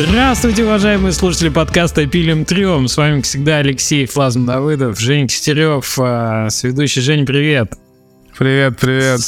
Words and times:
Здравствуйте, 0.00 0.62
уважаемые 0.62 1.10
слушатели 1.10 1.48
подкаста 1.48 2.06
«Пилим 2.06 2.44
трем». 2.44 2.86
С 2.86 2.96
вами, 2.96 3.16
как 3.16 3.24
всегда, 3.24 3.56
Алексей 3.56 4.06
Флазм 4.06 4.46
Давыдов, 4.46 4.96
Женя 5.00 5.26
Кистерев, 5.26 5.98
а, 5.98 6.48
сведущий 6.50 7.02
Жень, 7.02 7.26
привет. 7.26 7.72
Привет, 8.38 8.78
привет. 8.78 9.20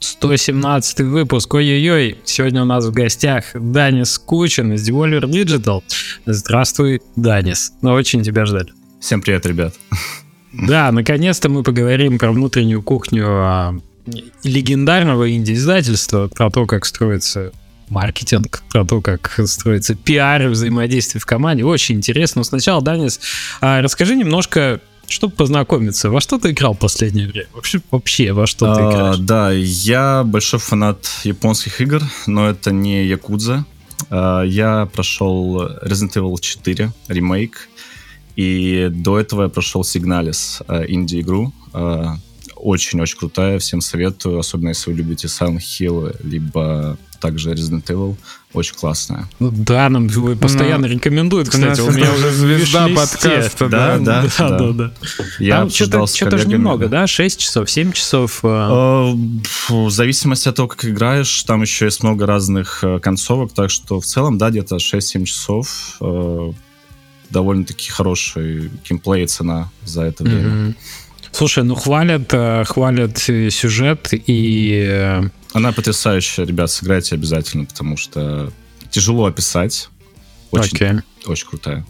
117 0.00 1.00
выпуск, 1.00 1.54
ой-ой-ой. 1.54 2.18
Сегодня 2.26 2.60
у 2.60 2.66
нас 2.66 2.84
в 2.84 2.92
гостях 2.92 3.46
Данис 3.54 4.18
Кучин 4.18 4.74
из 4.74 4.86
Devolver 4.86 5.22
Digital. 5.22 5.82
Здравствуй, 6.26 7.00
Данис. 7.16 7.72
Мы 7.80 7.92
очень 7.92 8.22
тебя 8.22 8.44
ждали. 8.44 8.68
Всем 9.00 9.22
привет, 9.22 9.46
ребят. 9.46 9.72
Да, 10.52 10.92
наконец-то 10.92 11.48
мы 11.48 11.62
поговорим 11.62 12.18
про 12.18 12.32
внутреннюю 12.32 12.82
кухню 12.82 13.24
а, 13.28 13.74
легендарного 14.44 15.34
инди-издательства, 15.34 16.28
про 16.28 16.50
то, 16.50 16.66
как 16.66 16.84
строится 16.84 17.50
маркетинг, 17.90 18.62
про 18.70 18.84
то, 18.84 19.00
как 19.00 19.40
строится 19.46 19.94
пиар 19.94 20.42
и 20.42 20.46
взаимодействие 20.46 21.20
в 21.20 21.26
команде. 21.26 21.64
Очень 21.64 21.96
интересно. 21.96 22.40
Но 22.40 22.44
сначала, 22.44 22.82
Данис, 22.82 23.20
а, 23.60 23.82
расскажи 23.82 24.16
немножко, 24.16 24.80
чтобы 25.08 25.34
познакомиться, 25.34 26.10
во 26.10 26.20
что 26.20 26.38
ты 26.38 26.50
играл 26.50 26.74
в 26.74 26.78
последнее 26.78 27.28
время? 27.28 27.48
Вообще, 27.54 27.80
вообще 27.90 28.32
во 28.32 28.46
что 28.46 28.74
ты 28.74 28.80
играешь? 28.80 29.16
А, 29.16 29.18
да, 29.18 29.50
я 29.52 30.22
большой 30.24 30.60
фанат 30.60 31.08
японских 31.24 31.80
игр, 31.80 32.02
но 32.26 32.48
это 32.48 32.70
не 32.70 33.06
Якудза. 33.06 33.64
А, 34.10 34.42
я 34.42 34.86
прошел 34.92 35.66
Resident 35.82 36.14
Evil 36.14 36.38
4 36.40 36.92
ремейк, 37.08 37.68
и 38.36 38.88
до 38.90 39.18
этого 39.18 39.44
я 39.44 39.48
прошел 39.48 39.82
Signalis 39.82 40.62
а, 40.68 40.84
инди-игру. 40.84 41.52
А, 41.72 42.16
очень-очень 42.58 43.18
крутая, 43.18 43.58
всем 43.58 43.80
советую, 43.80 44.38
особенно 44.38 44.68
если 44.68 44.90
вы 44.90 44.98
любите 44.98 45.26
Silent 45.26 45.58
Hill, 45.58 46.16
либо 46.22 46.98
также 47.20 47.52
Resident 47.52 47.84
Evil. 47.84 48.16
Очень 48.52 48.74
классная. 48.76 49.28
Ну, 49.38 49.50
да, 49.50 49.88
нам 49.88 50.08
постоянно 50.38 50.86
ну, 50.88 50.94
рекомендуют, 50.94 51.48
кстати. 51.48 51.80
У 51.80 51.90
меня 51.90 52.12
уже 52.12 52.32
звезда 52.32 52.88
подкаста. 52.88 53.68
Да, 53.68 53.98
да, 53.98 54.26
да. 54.38 54.58
да, 54.58 54.72
да. 54.72 54.92
Я 55.38 55.58
Там 55.58 55.70
что-то, 55.70 56.06
что-то 56.06 56.38
же 56.38 56.48
немного, 56.48 56.88
да? 56.88 57.06
6 57.06 57.40
часов, 57.40 57.70
7 57.70 57.92
часов? 57.92 58.40
А? 58.42 59.12
В 59.68 59.90
зависимости 59.90 60.48
от 60.48 60.56
того, 60.56 60.68
как 60.68 60.84
играешь, 60.84 61.42
там 61.42 61.62
еще 61.62 61.84
есть 61.86 62.02
много 62.02 62.26
разных 62.26 62.82
э, 62.82 62.98
концовок, 63.00 63.52
так 63.52 63.70
что 63.70 64.00
в 64.00 64.06
целом, 64.06 64.38
да, 64.38 64.50
где-то 64.50 64.76
6-7 64.76 65.24
часов. 65.24 65.96
Э, 66.00 66.52
довольно-таки 67.30 67.90
хороший 67.90 68.70
геймплей 68.88 69.24
и 69.24 69.26
цена 69.26 69.70
за 69.84 70.04
это 70.04 70.24
время. 70.24 70.48
Mm-hmm. 70.48 70.74
Слушай, 71.32 71.64
ну 71.64 71.74
хвалят, 71.74 72.32
э, 72.32 72.64
хвалят 72.64 73.18
сюжет 73.18 74.08
и 74.12 75.20
она 75.52 75.72
потрясающая, 75.72 76.44
ребят, 76.44 76.70
сыграйте 76.70 77.14
обязательно, 77.14 77.64
потому 77.64 77.96
что 77.96 78.52
тяжело 78.90 79.26
описать. 79.26 79.88
Очень, 80.50 80.78
okay. 80.78 81.02
очень 81.26 81.48
крутая. 81.48 81.86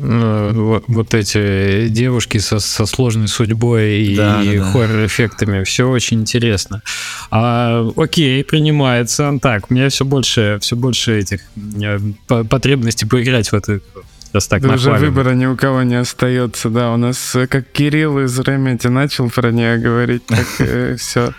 Ну, 0.00 0.80
вот, 0.86 1.14
эти 1.14 1.88
девушки 1.88 2.38
со, 2.38 2.60
со 2.60 2.86
сложной 2.86 3.26
судьбой 3.26 4.02
и 4.02 4.16
да, 4.16 4.44
да, 4.44 4.72
хоррор-эффектами, 4.72 5.64
все 5.64 5.88
очень 5.88 6.20
интересно. 6.20 6.82
А, 7.32 7.90
окей, 7.96 8.44
принимается. 8.44 9.36
Так, 9.42 9.68
у 9.68 9.74
меня 9.74 9.88
все 9.88 10.04
больше, 10.04 10.58
все 10.60 10.76
больше 10.76 11.18
этих 11.18 11.40
э, 11.82 11.98
потребностей 12.26 13.06
поиграть 13.06 13.50
в 13.50 13.54
эту 13.54 13.80
Раз 14.32 14.46
так 14.46 14.62
да 14.62 14.74
уже 14.74 14.92
выбора 14.92 15.34
ни 15.34 15.46
у 15.46 15.56
кого 15.56 15.82
не 15.82 15.94
остается, 15.94 16.68
да. 16.68 16.92
У 16.92 16.96
нас 16.96 17.34
э, 17.34 17.46
как 17.46 17.70
Кирилл 17.72 18.18
из 18.20 18.38
Remedy 18.38 18.88
начал 18.88 19.30
про 19.30 19.50
нее 19.50 19.78
говорить, 19.78 20.26
так 20.26 20.46
э, 20.58 20.96
все. 20.98 21.32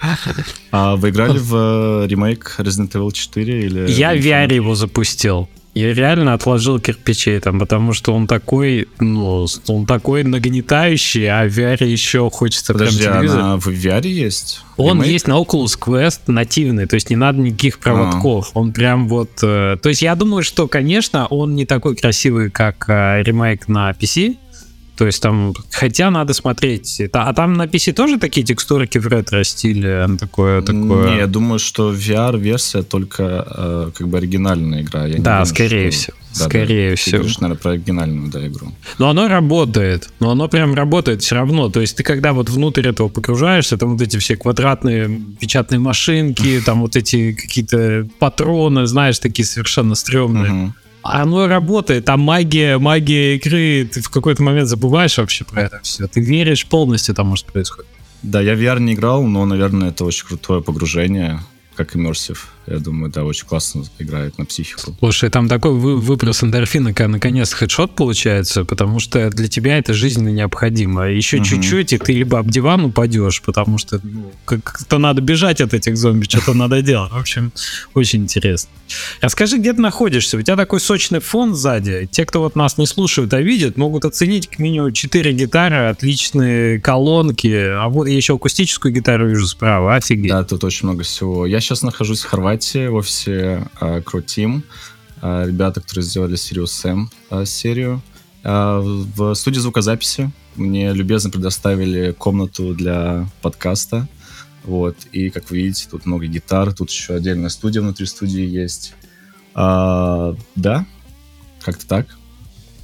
А 0.71 0.95
вы 0.95 1.09
играли 1.09 1.37
в 1.37 2.03
э, 2.03 2.07
ремейк 2.07 2.55
Resident 2.57 2.91
Evil 2.91 3.11
4 3.11 3.61
или... 3.61 3.91
Я 3.91 4.13
в 4.13 4.17
VR 4.17 4.53
его 4.53 4.73
запустил. 4.73 5.47
Я 5.75 5.93
реально 5.93 6.33
отложил 6.33 6.79
кирпичей 6.79 7.39
там, 7.39 7.59
потому 7.59 7.93
что 7.93 8.13
он 8.13 8.27
такой, 8.27 8.87
ну, 8.99 9.45
он 9.67 9.85
такой 9.85 10.23
нагнетающий, 10.23 11.27
а 11.27 11.47
в 11.47 11.57
VR 11.57 11.85
еще 11.85 12.29
хочется 12.29 12.73
Подожди, 12.73 13.03
прям 13.03 13.13
телевизор. 13.15 13.39
она 13.39 13.57
в 13.57 13.67
VR 13.67 14.07
есть? 14.07 14.61
Он 14.77 14.97
Ремейк? 14.97 15.11
есть 15.13 15.27
на 15.27 15.33
Oculus 15.33 15.77
Quest 15.79 16.21
нативный, 16.27 16.87
то 16.87 16.95
есть 16.95 17.09
не 17.09 17.15
надо 17.15 17.39
никаких 17.39 17.79
проводков. 17.79 18.51
А. 18.53 18.59
Он 18.59 18.73
прям 18.73 19.07
вот... 19.07 19.29
Э, 19.43 19.77
то 19.81 19.89
есть 19.89 20.01
я 20.01 20.15
думаю, 20.15 20.43
что, 20.43 20.67
конечно, 20.67 21.27
он 21.27 21.55
не 21.55 21.65
такой 21.65 21.95
красивый, 21.95 22.49
как 22.49 22.85
э, 22.87 23.21
ремейк 23.23 23.67
на 23.67 23.91
PC, 23.91 24.37
то 24.99 25.05
есть 25.05 25.21
там, 25.21 25.53
хотя 25.71 26.11
надо 26.11 26.33
смотреть. 26.33 27.01
А 27.13 27.33
там 27.33 27.53
на 27.53 27.67
PC 27.67 27.93
тоже 27.93 28.19
такие 28.19 28.45
текстурки 28.45 28.97
в 28.97 29.07
ретро-стиле? 29.07 30.09
Такое, 30.19 30.61
такое... 30.61 31.11
Не, 31.11 31.17
я 31.19 31.27
думаю, 31.27 31.57
что 31.57 31.93
VR-версия 31.93 32.83
только 32.83 33.47
э, 33.49 33.91
как 33.95 34.09
бы 34.09 34.17
оригинальная 34.17 34.81
игра. 34.81 35.05
Я 35.05 35.19
да, 35.19 35.21
думаю, 35.21 35.45
скорее 35.45 35.91
что... 35.91 36.01
всего. 36.01 36.17
Да, 36.37 36.45
скорее 36.45 36.89
да. 36.89 36.95
всего. 36.97 37.11
Ты 37.11 37.17
говоришь, 37.17 37.37
наверное, 37.39 37.61
про 37.61 37.71
оригинальную 37.71 38.29
да, 38.29 38.45
игру. 38.45 38.73
Но 38.97 39.09
оно 39.09 39.29
работает. 39.29 40.09
Но 40.19 40.31
оно 40.31 40.49
прям 40.49 40.73
работает 40.73 41.21
все 41.21 41.35
равно. 41.35 41.69
То 41.69 41.79
есть 41.79 41.95
ты 41.95 42.03
когда 42.03 42.33
вот 42.33 42.49
внутрь 42.49 42.89
этого 42.89 43.07
погружаешься, 43.07 43.77
там 43.77 43.93
вот 43.93 44.01
эти 44.01 44.17
все 44.17 44.35
квадратные 44.35 45.09
печатные 45.39 45.79
машинки, 45.79 46.61
там 46.65 46.81
вот 46.81 46.97
эти 46.97 47.31
какие-то 47.31 48.05
патроны, 48.19 48.85
знаешь, 48.85 49.17
такие 49.19 49.45
совершенно 49.45 49.95
стрёмные 49.95 50.73
оно 51.09 51.47
работает, 51.47 52.07
а 52.09 52.17
магия, 52.17 52.77
магия 52.77 53.35
игры, 53.35 53.89
ты 53.91 54.01
в 54.01 54.09
какой-то 54.09 54.43
момент 54.43 54.67
забываешь 54.67 55.17
вообще 55.17 55.45
про 55.45 55.63
это 55.63 55.79
все. 55.83 56.07
Ты 56.07 56.21
веришь 56.21 56.65
полностью 56.65 57.15
тому, 57.15 57.35
что 57.35 57.51
происходит. 57.51 57.89
Да, 58.21 58.41
я 58.41 58.55
в 58.55 58.59
VR 58.59 58.79
не 58.79 58.93
играл, 58.93 59.23
но, 59.23 59.45
наверное, 59.45 59.89
это 59.89 60.05
очень 60.05 60.25
крутое 60.27 60.61
погружение, 60.61 61.39
как 61.75 61.95
immersive. 61.95 62.39
Я 62.69 62.77
думаю, 62.77 63.11
да, 63.11 63.23
очень 63.23 63.47
классно 63.47 63.83
играет 63.97 64.37
на 64.37 64.45
психику. 64.45 64.95
Слушай, 64.99 65.31
там 65.31 65.47
такой 65.47 65.71
вы, 65.71 65.97
выброс 65.97 66.43
эндорфина, 66.43 66.93
когда 66.93 67.07
наконец 67.07 67.51
хедшот 67.51 67.95
получается, 67.95 68.63
потому 68.63 68.99
что 68.99 69.31
для 69.31 69.47
тебя 69.47 69.79
это 69.79 69.93
жизненно 69.93 70.29
необходимо. 70.29 71.09
Еще 71.09 71.37
угу. 71.37 71.45
чуть-чуть, 71.45 71.93
и 71.93 71.97
ты 71.97 72.13
либо 72.13 72.37
об 72.37 72.51
диван 72.51 72.85
упадешь, 72.85 73.41
потому 73.41 73.79
что 73.79 73.99
ну, 74.03 74.31
как-то 74.45 74.99
надо 74.99 75.21
бежать 75.21 75.61
от 75.61 75.73
этих 75.73 75.97
зомби, 75.97 76.25
что-то 76.25 76.53
надо 76.53 76.83
делать. 76.83 77.11
В 77.11 77.17
общем, 77.17 77.51
очень 77.95 78.21
интересно. 78.23 78.69
Расскажи, 79.19 79.57
где 79.57 79.73
ты 79.73 79.81
находишься? 79.81 80.37
У 80.37 80.41
тебя 80.41 80.55
такой 80.55 80.79
сочный 80.79 81.19
фон 81.19 81.55
сзади. 81.55 82.07
Те, 82.11 82.25
кто 82.25 82.41
вот 82.41 82.55
нас 82.55 82.77
не 82.77 82.85
слушают, 82.85 83.33
а 83.33 83.41
видят, 83.41 83.77
могут 83.77 84.05
оценить 84.05 84.47
как 84.47 84.59
минимум 84.59 84.93
4 84.93 85.33
гитары, 85.33 85.89
отличные 85.89 86.79
колонки. 86.79 87.47
А 87.47 87.89
вот 87.89 88.07
я 88.07 88.15
еще 88.15 88.35
акустическую 88.35 88.93
гитару 88.93 89.27
вижу 89.27 89.47
справа. 89.47 89.95
Офигеть. 89.95 90.31
Да, 90.31 90.43
тут 90.43 90.63
очень 90.63 90.87
много 90.87 91.03
всего. 91.03 91.47
Я 91.47 91.59
сейчас 91.61 91.81
нахожусь 91.81 92.21
в 92.21 92.27
Хорватии 92.27 92.58
Хорватии, 92.59 92.87
в 92.87 92.95
офисе 92.95 93.69
uh, 93.79 94.03
Crow 94.03 94.23
Team. 94.23 94.63
Uh, 95.21 95.47
ребята, 95.47 95.79
которые 95.79 96.03
сделали 96.03 96.35
Sirius 96.35 96.89
M 96.89 97.09
uh, 97.29 97.45
серию. 97.45 98.01
В 98.43 99.33
студии 99.33 99.59
звукозаписи 99.59 100.31
мне 100.55 100.93
любезно 100.93 101.29
предоставили 101.29 102.11
комнату 102.11 102.73
для 102.73 103.29
подкаста. 103.41 104.07
Вот. 104.63 104.97
И, 105.13 105.29
как 105.29 105.49
вы 105.49 105.57
видите, 105.57 105.87
тут 105.89 106.05
много 106.05 106.25
гитар, 106.25 106.73
тут 106.73 106.89
еще 106.89 107.15
отдельная 107.15 107.49
студия 107.49 107.81
внутри 107.81 108.05
студии 108.05 108.45
есть. 108.45 108.93
Uh, 109.55 110.37
да, 110.55 110.85
как-то 111.61 111.87
так. 111.87 112.07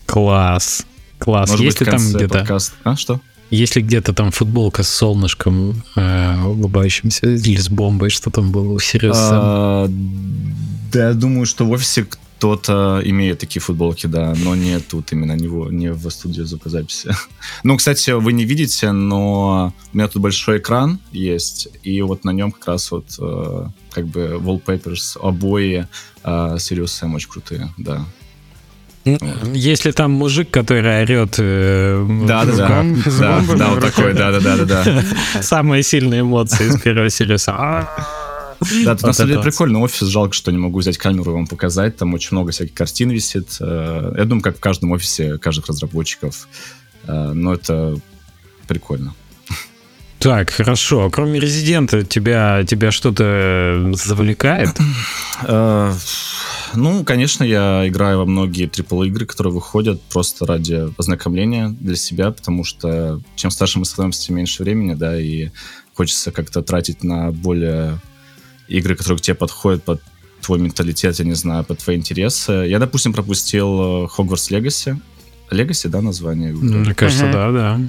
Класс. 0.05 0.85
Класс. 1.19 1.49
Может 1.49 1.65
Есть 1.65 1.79
быть, 1.79 1.87
ли 1.87 1.91
там 1.91 2.09
где-то... 2.13 2.39
Подкаст... 2.39 2.73
А, 2.85 2.95
что? 2.95 3.19
Если 3.49 3.81
где-то 3.81 4.13
там 4.13 4.31
футболка 4.31 4.83
с 4.83 4.89
солнышком 4.89 5.83
э, 5.95 6.43
улыбающимся 6.45 7.27
или 7.27 7.59
с 7.59 7.69
бомбой, 7.69 8.09
что 8.09 8.31
там 8.31 8.51
было 8.51 8.79
серьезно? 8.81 9.29
А, 9.31 9.87
да, 10.91 11.09
я 11.09 11.13
думаю, 11.13 11.45
что 11.45 11.65
в 11.65 11.71
офисе 11.71 12.07
кто-то 12.37 13.01
имеет 13.03 13.39
такие 13.39 13.61
футболки, 13.61 14.07
да, 14.07 14.33
но 14.43 14.55
не 14.55 14.79
тут 14.79 15.11
именно, 15.11 15.33
не 15.33 15.47
в, 15.47 15.71
не 15.71 15.91
в 15.91 16.09
студии 16.09 16.41
звукозаписи. 16.41 17.09
ну, 17.63 17.77
кстати, 17.77 18.11
вы 18.11 18.33
не 18.33 18.45
видите, 18.45 18.91
но 18.91 19.73
у 19.93 19.97
меня 19.97 20.07
тут 20.07 20.21
большой 20.21 20.57
экран 20.57 20.99
есть, 21.11 21.69
и 21.83 22.01
вот 22.01 22.23
на 22.23 22.31
нем 22.31 22.51
как 22.51 22.67
раз 22.67 22.91
вот 22.91 23.05
э, 23.19 23.67
как 23.91 24.07
бы 24.07 24.39
wallpapers, 24.41 25.17
обои 25.21 25.87
э, 26.23 26.55
Sirius 26.57 26.85
Sam 26.85 27.15
очень 27.15 27.29
крутые, 27.29 27.73
да. 27.77 28.05
Если 29.53 29.91
там 29.91 30.11
мужик, 30.11 30.49
который 30.49 31.03
орет 31.03 31.35
э, 31.37 32.05
да, 32.27 32.43
да, 32.43 32.55
да, 32.55 32.83
да, 33.19 33.41
да, 33.55 33.67
вот 33.69 33.79
такой, 33.79 34.13
да, 34.13 34.31
да, 34.31 34.39
да, 34.39 34.65
да. 34.65 35.03
Самые 35.41 35.83
сильные 35.83 36.21
эмоции 36.21 36.67
из 36.67 36.81
первого 36.81 37.09
Сириуса. 37.11 37.51
Да, 37.51 38.93
вот 38.93 39.03
на 39.03 39.13
самом 39.13 39.29
деле 39.29 39.43
прикольный 39.43 39.79
офис. 39.79 40.07
Жалко, 40.07 40.33
что 40.33 40.51
не 40.51 40.57
могу 40.57 40.79
взять 40.79 40.97
камеру 40.97 41.31
и 41.31 41.33
вам 41.35 41.45
показать. 41.45 41.97
Там 41.97 42.15
очень 42.15 42.29
много 42.31 42.51
всяких 42.51 42.73
картин 42.73 43.11
висит. 43.11 43.57
Э, 43.59 44.13
я 44.17 44.25
думаю, 44.25 44.41
как 44.41 44.57
в 44.57 44.59
каждом 44.59 44.91
офисе 44.91 45.37
каждых 45.37 45.67
разработчиков. 45.67 46.47
Э, 47.05 47.31
но 47.33 47.53
это 47.53 47.97
прикольно. 48.67 49.13
Так, 50.17 50.49
хорошо. 50.49 51.11
Кроме 51.11 51.39
резидента, 51.39 52.03
тебя, 52.03 52.63
тебя 52.65 52.89
что-то 52.89 53.91
завлекает? 53.93 54.75
Э, 56.73 56.77
ну, 56.77 57.03
конечно, 57.03 57.43
я 57.43 57.87
играю 57.87 58.19
во 58.19 58.25
многие 58.25 58.67
AAA 58.67 59.07
игры, 59.07 59.25
которые 59.25 59.53
выходят 59.53 60.01
просто 60.03 60.45
ради 60.45 60.93
ознакомления 60.97 61.69
для 61.69 61.95
себя, 61.95 62.31
потому 62.31 62.63
что 62.63 63.21
чем 63.35 63.51
старше 63.51 63.79
мы 63.79 63.85
становимся, 63.85 64.27
тем 64.27 64.35
меньше 64.35 64.63
времени, 64.63 64.93
да, 64.93 65.19
и 65.19 65.49
хочется 65.93 66.31
как-то 66.31 66.61
тратить 66.61 67.03
на 67.03 67.31
более 67.31 67.99
игры, 68.67 68.95
которые 68.95 69.19
к 69.19 69.21
тебе 69.21 69.35
подходят 69.35 69.83
под 69.83 70.01
твой 70.41 70.59
менталитет, 70.59 71.17
я 71.17 71.25
не 71.25 71.33
знаю, 71.33 71.63
под 71.63 71.79
твои 71.79 71.95
интересы. 71.95 72.51
Я, 72.67 72.79
допустим, 72.79 73.13
пропустил 73.13 74.07
Хогвартс 74.07 74.51
Легаси. 74.51 74.99
Легаси, 75.49 75.87
да, 75.87 76.01
название? 76.01 76.53
Мне 76.53 76.93
кажется, 76.93 77.31
да, 77.31 77.51
да. 77.51 77.79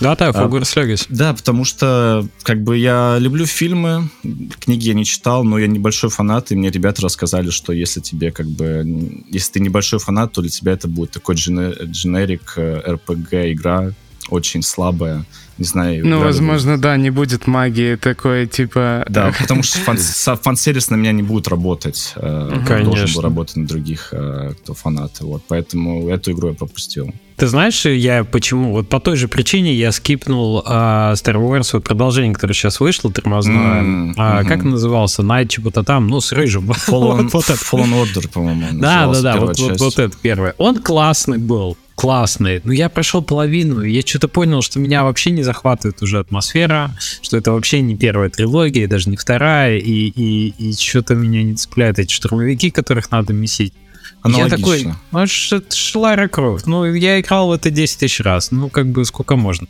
Да, 0.00 0.16
да, 0.16 0.32
Хогвартс 0.32 0.76
Легаси. 0.76 1.06
Да, 1.08 1.32
потому 1.32 1.64
что, 1.64 2.26
как 2.42 2.62
бы, 2.62 2.76
я 2.76 3.16
люблю 3.18 3.46
фильмы, 3.46 4.08
книги 4.60 4.88
я 4.88 4.94
не 4.94 5.04
читал, 5.04 5.44
но 5.44 5.58
я 5.58 5.66
небольшой 5.66 6.10
фанат, 6.10 6.50
и 6.50 6.56
мне 6.56 6.70
ребята 6.70 7.02
рассказали, 7.02 7.50
что 7.50 7.72
если 7.72 8.00
тебе, 8.00 8.32
как 8.32 8.46
бы, 8.46 8.84
если 9.28 9.52
ты 9.52 9.60
небольшой 9.60 9.98
фанат, 9.98 10.32
то 10.32 10.40
для 10.40 10.50
тебя 10.50 10.72
это 10.72 10.88
будет 10.88 11.12
такой 11.12 11.36
дженерик, 11.36 12.54
RPG-игра, 12.56 13.88
э, 13.88 13.92
очень 14.28 14.62
слабая, 14.62 15.24
не 15.62 15.68
знаю. 15.68 16.06
Ну, 16.06 16.18
возможно, 16.18 16.76
да, 16.76 16.96
не 16.96 17.10
будет 17.10 17.46
магии 17.46 17.94
такой, 17.94 18.46
типа... 18.46 19.04
Да, 19.08 19.32
потому 19.40 19.62
что 19.62 19.78
фан 19.78 19.96
фан-сервис 19.96 20.90
на 20.90 20.96
меня 20.96 21.12
не 21.12 21.22
будет 21.22 21.48
работать. 21.48 22.14
Конечно. 22.14 22.84
Должен 22.84 23.14
был 23.14 23.22
работать 23.22 23.56
на 23.56 23.66
других, 23.66 24.08
э, 24.12 24.52
кто 24.58 24.74
фанаты. 24.74 25.24
Вот, 25.24 25.44
поэтому 25.46 26.08
эту 26.08 26.32
игру 26.32 26.48
я 26.48 26.54
пропустил. 26.54 27.12
Ты 27.36 27.46
знаешь, 27.46 27.86
я 27.86 28.24
почему? 28.24 28.72
Вот 28.72 28.88
по 28.88 29.00
той 29.00 29.16
же 29.16 29.28
причине 29.28 29.74
я 29.74 29.90
скипнул 29.92 30.62
а, 30.66 31.14
Star 31.14 31.34
Wars, 31.34 31.70
вот 31.72 31.84
продолжение, 31.84 32.34
которое 32.34 32.54
сейчас 32.54 32.78
вышло, 32.78 33.10
тормозное. 33.10 33.82
Mm, 33.82 34.14
а, 34.16 34.42
mm-hmm. 34.42 34.48
Как 34.48 34.62
назывался? 34.64 35.22
Найт 35.22 35.50
чего-то 35.50 35.82
там, 35.82 36.08
ну, 36.08 36.20
с 36.20 36.32
рыжим. 36.32 36.70
Fallen, 36.88 37.30
вот, 37.32 37.32
вот 37.32 37.44
Fallen 37.44 37.92
Order, 37.92 38.28
по-моему. 38.28 38.80
Да, 38.80 39.06
да, 39.06 39.20
да, 39.20 39.36
вот, 39.38 39.58
вот, 39.58 39.80
вот 39.80 39.98
это 39.98 40.16
первое. 40.20 40.54
Он 40.58 40.76
классный 40.76 41.38
был 41.38 41.76
классный. 41.94 42.60
Но 42.64 42.72
я 42.72 42.88
прошел 42.88 43.22
половину, 43.22 43.82
и 43.82 43.92
я 43.92 44.02
что-то 44.02 44.26
понял, 44.26 44.62
что 44.62 44.80
меня 44.80 45.04
вообще 45.04 45.30
не 45.30 45.42
захватывает 45.52 46.02
уже 46.02 46.18
атмосфера, 46.18 46.94
что 47.20 47.36
это 47.36 47.52
вообще 47.52 47.82
не 47.82 47.96
первая 47.96 48.30
трилогия, 48.30 48.88
даже 48.88 49.10
не 49.10 49.16
вторая, 49.16 49.76
и, 49.76 50.08
и, 50.08 50.54
и 50.58 50.72
что-то 50.72 51.14
меня 51.14 51.42
не 51.42 51.54
цепляет 51.54 51.98
эти 51.98 52.12
штурмовики, 52.12 52.70
которых 52.70 53.10
надо 53.10 53.32
месить. 53.32 53.74
Я 54.24 54.48
такой, 54.48 54.86
ну 55.10 55.20
это 55.20 55.98
Лара 55.98 56.28
Крофт. 56.28 56.66
Ну, 56.66 56.84
я 56.84 57.20
играл 57.20 57.48
в 57.48 57.52
это 57.52 57.70
10 57.70 57.98
тысяч 57.98 58.20
раз. 58.20 58.52
Ну, 58.52 58.68
как 58.68 58.86
бы 58.86 59.04
сколько 59.04 59.34
можно. 59.34 59.66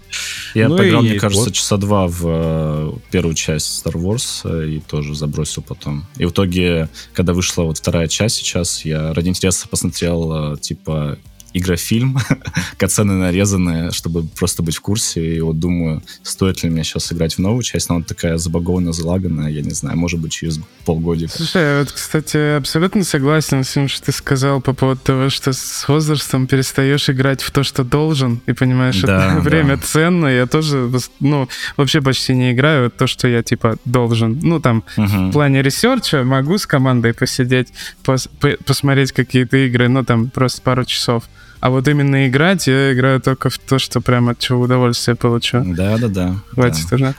Я 0.55 0.69
ну, 0.69 0.76
поиграл, 0.76 1.02
и... 1.02 1.08
мне 1.08 1.19
кажется, 1.19 1.46
вот. 1.46 1.55
часа 1.55 1.79
два 1.79 2.06
в 2.06 2.20
э, 2.25 2.93
первую 3.11 3.34
часть 3.34 3.84
Star 3.84 3.94
Wars 3.94 4.43
э, 4.44 4.69
и 4.69 4.81
тоже 4.81 5.14
забросил 5.14 5.62
потом. 5.62 6.05
И 6.19 6.26
в 6.26 6.32
итоге, 6.32 6.90
когда 7.14 7.32
вышла 7.32 7.62
вот 7.62 7.79
вторая 7.79 8.08
часть 8.08 8.37
сейчас, 8.37 8.84
я 8.84 9.14
ради 9.14 9.29
интереса 9.29 9.69
посмотрел, 9.69 10.55
э, 10.55 10.58
типа, 10.58 11.19
игрофильм, 11.53 12.19
кацены 12.77 13.15
нарезанные, 13.15 13.91
чтобы 13.91 14.25
просто 14.25 14.63
быть 14.63 14.77
в 14.77 14.81
курсе. 14.81 15.37
И 15.37 15.41
вот 15.41 15.59
думаю, 15.59 16.03
стоит 16.23 16.63
ли 16.63 16.71
мне 16.71 16.85
сейчас 16.85 17.13
играть 17.13 17.35
в 17.35 17.39
новую 17.39 17.63
часть, 17.63 17.89
но 17.89 17.97
она 17.97 18.05
такая 18.05 18.39
забагованная, 18.39 18.93
залаганная, 18.93 19.51
я 19.51 19.63
не 19.63 19.71
знаю, 19.71 19.97
может 19.97 20.21
быть, 20.21 20.33
через 20.33 20.59
полгодика. 20.85 21.33
Слушай, 21.37 21.81
вот, 21.81 21.93
кстати, 21.93 22.57
абсолютно 22.57 23.05
согласен 23.05 23.65
с 23.65 23.73
тем, 23.73 23.89
что 23.89 24.07
ты 24.07 24.13
сказал 24.13 24.61
по 24.61 24.73
поводу 24.73 25.01
того, 25.03 25.31
что 25.31 25.53
с 25.53 25.87
возрастом 25.89 26.47
перестаешь 26.47 27.09
играть 27.11 27.43
в 27.43 27.51
то, 27.51 27.63
что 27.63 27.85
должен, 27.85 28.41
и 28.47 28.53
понимаешь, 28.53 29.01
да, 29.01 29.37
время 29.41 29.77
да. 29.77 29.83
ценно. 29.83 30.27
Я 30.27 30.47
тоже, 30.47 30.91
ну, 31.21 31.49
вообще 31.77 32.01
почти 32.01 32.35
не 32.35 32.53
играю 32.53 32.91
то, 32.91 33.07
что 33.07 33.29
я, 33.29 33.43
типа, 33.43 33.77
должен. 33.85 34.39
Ну, 34.43 34.61
там, 34.61 34.85
угу. 34.97 35.07
в 35.07 35.33
плане 35.33 35.63
ресерча 35.63 36.25
могу 36.25 36.59
с 36.59 36.67
командой 36.67 37.15
посидеть, 37.15 37.73
пос 38.03 38.29
посмотреть 38.67 39.13
какие-то 39.13 39.57
игры, 39.57 39.89
ну, 39.89 40.05
там, 40.05 40.31
просто 40.31 40.63
пару 40.63 40.85
часов. 40.85 41.25
А 41.62 41.70
вот 41.70 41.87
именно 41.87 42.26
играть, 42.26 42.67
я 42.67 42.93
играю 42.93 43.20
только 43.20 43.49
в 43.49 43.56
то, 43.56 43.79
что 43.79 44.00
прям 44.00 44.29
от 44.29 44.41
чего 44.41 44.62
удовольствие 44.62 45.14
получу. 45.14 45.62
Да-да-да. 45.64 46.35
Хватит 46.50 46.88
да. 46.91 46.97
уже. 46.97 47.14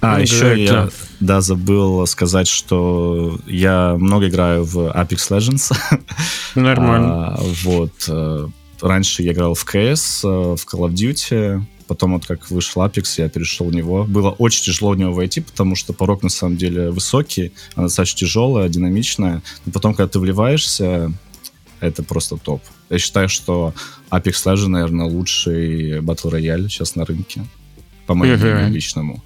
А, 0.00 0.14
ну, 0.14 0.22
еще 0.22 0.64
я, 0.64 0.88
да, 1.18 1.40
забыл 1.40 2.06
сказать, 2.06 2.46
что 2.46 3.40
я 3.44 3.96
много 3.98 4.28
играю 4.28 4.62
в 4.62 4.86
Apex 4.86 5.36
Legends. 5.36 5.76
Нормально. 6.54 7.34
а, 7.34 7.40
вот. 7.64 7.92
Э, 8.06 8.46
раньше 8.80 9.24
я 9.24 9.32
играл 9.32 9.54
в 9.54 9.66
CS, 9.66 10.20
э, 10.22 10.56
в 10.56 10.64
Call 10.64 10.88
of 10.88 10.92
Duty, 10.92 11.60
потом 11.88 12.12
вот 12.12 12.24
как 12.24 12.52
вышел 12.52 12.82
Apex, 12.82 13.14
я 13.16 13.28
перешел 13.28 13.66
в 13.66 13.74
него. 13.74 14.04
Было 14.04 14.30
очень 14.30 14.62
тяжело 14.62 14.92
в 14.92 14.96
него 14.96 15.12
войти, 15.12 15.40
потому 15.40 15.74
что 15.74 15.92
порог 15.92 16.22
на 16.22 16.28
самом 16.30 16.56
деле 16.56 16.90
высокий, 16.90 17.52
она 17.74 17.86
достаточно 17.86 18.20
тяжелая, 18.20 18.68
динамичная. 18.68 19.42
Но 19.66 19.72
потом, 19.72 19.92
когда 19.94 20.06
ты 20.06 20.20
вливаешься, 20.20 21.12
это 21.82 22.02
просто 22.02 22.36
топ. 22.36 22.62
Я 22.90 22.98
считаю, 22.98 23.28
что 23.28 23.74
Apex 24.10 24.46
Legends, 24.46 24.68
наверное, 24.68 25.06
лучший 25.06 26.00
батл 26.00 26.28
рояль 26.28 26.68
сейчас 26.68 26.96
на 26.96 27.04
рынке. 27.04 27.44
По 28.06 28.14
моему 28.14 28.36
uh-huh. 28.36 28.70
личному. 28.70 29.22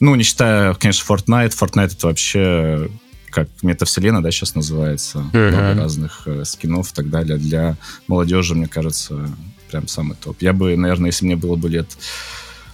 Ну, 0.00 0.14
не 0.14 0.22
считая, 0.22 0.74
конечно, 0.74 1.14
Fortnite. 1.14 1.54
Fortnite 1.58 1.92
это 1.92 2.06
вообще 2.06 2.90
как 3.30 3.48
метавселенная, 3.62 4.20
да, 4.20 4.30
сейчас 4.30 4.54
называется. 4.54 5.18
Uh-huh. 5.32 5.50
Много 5.50 5.82
разных 5.82 6.22
э, 6.26 6.44
скинов 6.44 6.92
и 6.92 6.94
так 6.94 7.10
далее. 7.10 7.38
Для 7.38 7.76
молодежи, 8.06 8.54
мне 8.54 8.68
кажется, 8.68 9.28
прям 9.70 9.88
самый 9.88 10.16
топ. 10.16 10.40
Я 10.40 10.52
бы, 10.52 10.76
наверное, 10.76 11.10
если 11.10 11.24
мне 11.24 11.36
было 11.36 11.56
бы 11.56 11.68
лет 11.68 11.88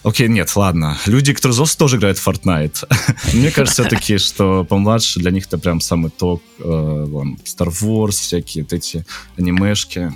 Окей, 0.02 0.28
нет, 0.28 0.54
ладно. 0.56 0.96
Люди, 1.06 1.34
которые 1.34 1.52
взрослые, 1.52 1.78
тоже 1.78 1.96
играют 1.96 2.18
в 2.18 2.26
Fortnite. 2.26 2.86
Мне 3.34 3.50
кажется 3.50 3.82
все-таки, 3.82 4.18
что 4.18 4.64
помладше 4.64 5.20
для 5.20 5.30
них 5.30 5.46
это 5.46 5.58
прям 5.58 5.80
самый 5.80 6.10
топ. 6.10 6.42
Э, 6.58 7.04
вон, 7.06 7.38
Star 7.44 7.68
Wars, 7.68 8.12
всякие 8.12 8.64
вот 8.64 8.72
эти 8.72 9.04
анимешки. 9.36 10.12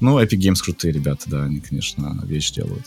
Ну, 0.00 0.20
Epic 0.20 0.38
Games 0.38 0.60
крутые 0.62 0.92
ребята, 0.92 1.22
да, 1.26 1.44
они, 1.44 1.60
конечно, 1.60 2.20
вещь 2.24 2.50
делают. 2.50 2.84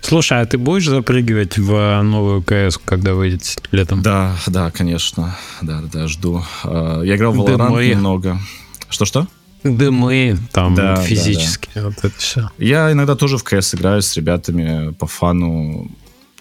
Слушай, 0.00 0.40
а 0.40 0.46
ты 0.46 0.58
будешь 0.58 0.86
запрыгивать 0.86 1.58
в 1.58 2.02
новую 2.02 2.42
КС, 2.42 2.78
когда 2.82 3.14
выйдет 3.14 3.62
летом? 3.72 4.02
Да, 4.02 4.36
да, 4.46 4.70
конечно. 4.70 5.36
Да, 5.60 5.82
да, 5.92 6.08
жду. 6.08 6.44
Э, 6.64 7.02
я 7.04 7.16
играл 7.16 7.32
в 7.32 7.40
Valorant 7.40 7.88
немного. 7.88 8.40
Что-что? 8.88 9.26
Дымы, 9.64 10.38
там 10.52 10.74
да, 10.74 10.96
физически, 10.96 11.70
да, 11.74 11.82
да. 11.82 11.86
вот 11.88 11.98
это 11.98 12.18
все. 12.18 12.50
Я 12.58 12.92
иногда 12.92 13.14
тоже 13.14 13.38
в 13.38 13.44
КС 13.44 13.74
играю 13.74 14.02
с 14.02 14.16
ребятами 14.16 14.92
по 14.92 15.06
фану 15.06 15.90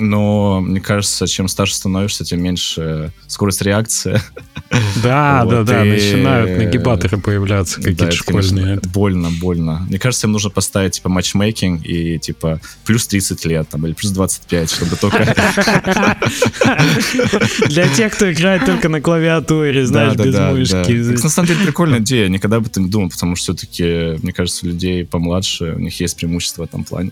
но 0.02 0.60
мне 0.62 0.82
кажется, 0.82 1.28
чем 1.28 1.48
старше 1.48 1.76
становишься, 1.76 2.24
тем 2.24 2.42
меньше 2.42 3.12
скорость 3.28 3.62
реакции. 3.62 4.20
Да, 5.04 5.42
вот, 5.46 5.52
да, 5.52 5.64
да, 5.64 5.86
и... 5.86 5.92
начинают 5.92 6.58
нагибаторы 6.58 7.18
появляться 7.18 7.78
какие-то 7.78 8.06
да, 8.06 8.12
школьные. 8.12 8.66
Конечно, 8.66 8.90
больно, 8.90 9.30
больно. 9.30 9.86
Мне 9.88 10.00
кажется, 10.00 10.28
им 10.28 10.34
нужно 10.34 10.50
поставить 10.50 10.94
типа 10.94 11.10
матчмейкинг 11.10 11.86
и 11.86 12.20
типа 12.20 12.60
плюс 12.86 13.08
30 13.08 13.46
лет 13.46 13.70
там, 13.70 13.86
или 13.86 13.94
плюс 13.94 14.12
25, 14.12 14.72
чтобы 14.72 14.96
только... 14.96 15.20
Для 17.68 17.88
тех, 17.90 18.14
кто 18.14 18.32
играет 18.32 18.66
только 18.66 18.90
на 18.90 19.02
клавиатуре, 19.02 19.86
знаешь, 19.86 20.16
без 20.16 20.38
мышки. 20.38 21.22
На 21.24 21.30
самом 21.30 21.48
деле 21.48 21.66
прикольная 21.66 22.00
идея, 22.00 22.28
никогда 22.28 22.58
об 22.58 22.66
этом 22.66 22.86
не 22.86 22.90
думал, 22.90 23.10
потому 23.10 23.36
что 23.36 23.54
все-таки, 23.54 24.18
мне 24.22 24.34
кажется, 24.34 24.66
людей 24.66 25.06
помладше, 25.06 25.74
у 25.76 25.80
них 25.80 26.00
есть 26.00 26.18
преимущество 26.18 26.64
в 26.64 26.66
этом 26.66 26.84
плане. 26.84 27.12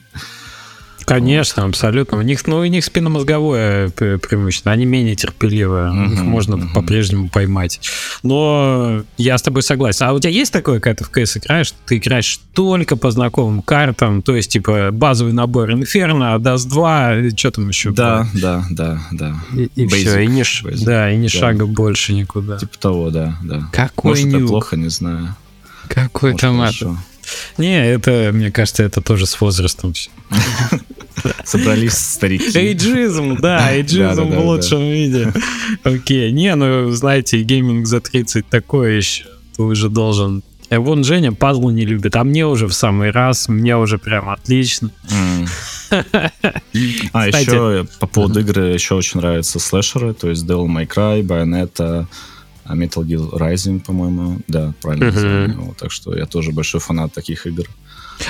Конечно, 1.09 1.65
абсолютно. 1.65 2.17
У 2.17 2.21
них, 2.21 2.45
ну, 2.45 2.57
у 2.57 2.65
них 2.65 2.85
спинномозговое 2.85 3.89
преимущество. 3.89 4.71
Они 4.71 4.85
менее 4.85 5.15
терпеливые. 5.15 5.91
Uh-huh, 5.91 6.13
Их 6.13 6.21
можно 6.21 6.55
uh-huh. 6.55 6.73
по-прежнему 6.73 7.29
поймать. 7.29 7.81
Но 8.23 9.03
я 9.17 9.37
с 9.37 9.41
тобой 9.41 9.63
согласен. 9.63 10.05
А 10.05 10.13
у 10.13 10.19
тебя 10.19 10.31
есть 10.31 10.53
такое, 10.53 10.79
когда 10.79 11.03
ты 11.03 11.05
в 11.05 11.09
КС 11.09 11.37
играешь, 11.37 11.73
ты 11.85 11.97
играешь 11.97 12.39
только 12.53 12.95
по 12.95 13.11
знакомым 13.11 13.61
картам, 13.61 14.21
то 14.21 14.35
есть, 14.35 14.51
типа, 14.51 14.91
базовый 14.91 15.33
набор 15.33 15.71
Inferno, 15.71 16.37
Dust 16.37 16.69
2, 16.69 17.35
что 17.35 17.51
там 17.51 17.69
еще? 17.69 17.91
Да, 17.91 18.27
было? 18.33 18.41
да, 18.41 18.65
да, 18.69 19.01
да. 19.11 19.35
И, 19.53 19.69
и 19.75 19.85
basic, 19.85 19.87
все, 19.87 20.19
и 20.19 20.27
не, 20.27 20.41
basic, 20.41 20.85
да, 20.85 21.11
и 21.11 21.17
не 21.17 21.27
да. 21.27 21.33
шага 21.33 21.65
больше 21.65 22.13
никуда. 22.13 22.57
Типа 22.57 22.77
того, 22.77 23.09
да, 23.09 23.37
да. 23.43 23.67
Какой 23.71 24.11
Может, 24.11 24.25
нюк? 24.25 24.35
это 24.35 24.47
плохо, 24.47 24.77
не 24.77 24.89
знаю. 24.89 25.35
Какой 25.87 26.33
Может, 26.33 26.41
томат. 26.41 26.75
Хорошо. 26.75 26.97
Не, 27.57 27.87
это, 27.91 28.31
мне 28.33 28.51
кажется, 28.51 28.83
это 28.83 29.01
тоже 29.01 29.25
с 29.25 29.39
возрастом 29.39 29.93
все. 29.93 30.09
Собрались 31.43 31.97
старики. 31.97 32.57
Эйджизм, 32.57 33.37
да, 33.37 33.73
эйджизм 33.73 34.23
в 34.23 34.45
лучшем 34.45 34.81
виде. 34.81 35.33
Окей, 35.83 36.31
не, 36.31 36.53
ну, 36.55 36.91
знаете, 36.91 37.41
гейминг 37.41 37.87
за 37.87 37.99
30 37.99 38.47
такое 38.47 38.97
еще. 38.97 39.25
Ты 39.55 39.63
уже 39.63 39.89
должен 39.89 40.43
э, 40.69 40.77
Вон 40.77 41.03
Женя 41.03 41.33
пазлы 41.33 41.73
не 41.73 41.85
любит, 41.85 42.15
а 42.15 42.23
мне 42.23 42.45
уже 42.45 42.67
в 42.67 42.73
самый 42.73 43.11
раз, 43.11 43.49
мне 43.49 43.75
уже 43.77 43.97
прям 43.97 44.29
отлично. 44.29 44.91
А, 47.13 47.27
еще 47.27 47.87
по 47.99 48.05
поводу 48.05 48.41
игры 48.41 48.73
еще 48.73 48.93
очень 48.93 49.19
нравятся 49.19 49.57
слэшеры, 49.57 50.13
то 50.13 50.29
есть 50.29 50.45
Devil 50.45 50.67
May 50.67 50.87
Cry, 50.87 51.23
Bayonetta, 51.23 52.05
а 52.69 52.75
Metal 52.75 53.03
Gear 53.03 53.31
Rising, 53.31 53.79
по-моему, 53.79 54.37
да, 54.47 54.73
правильно 54.81 55.05
uh-huh. 55.05 55.75
Так 55.75 55.91
что 55.91 56.15
я 56.15 56.27
тоже 56.27 56.51
большой 56.51 56.79
фанат 56.79 57.11
таких 57.11 57.47
игр. 57.47 57.65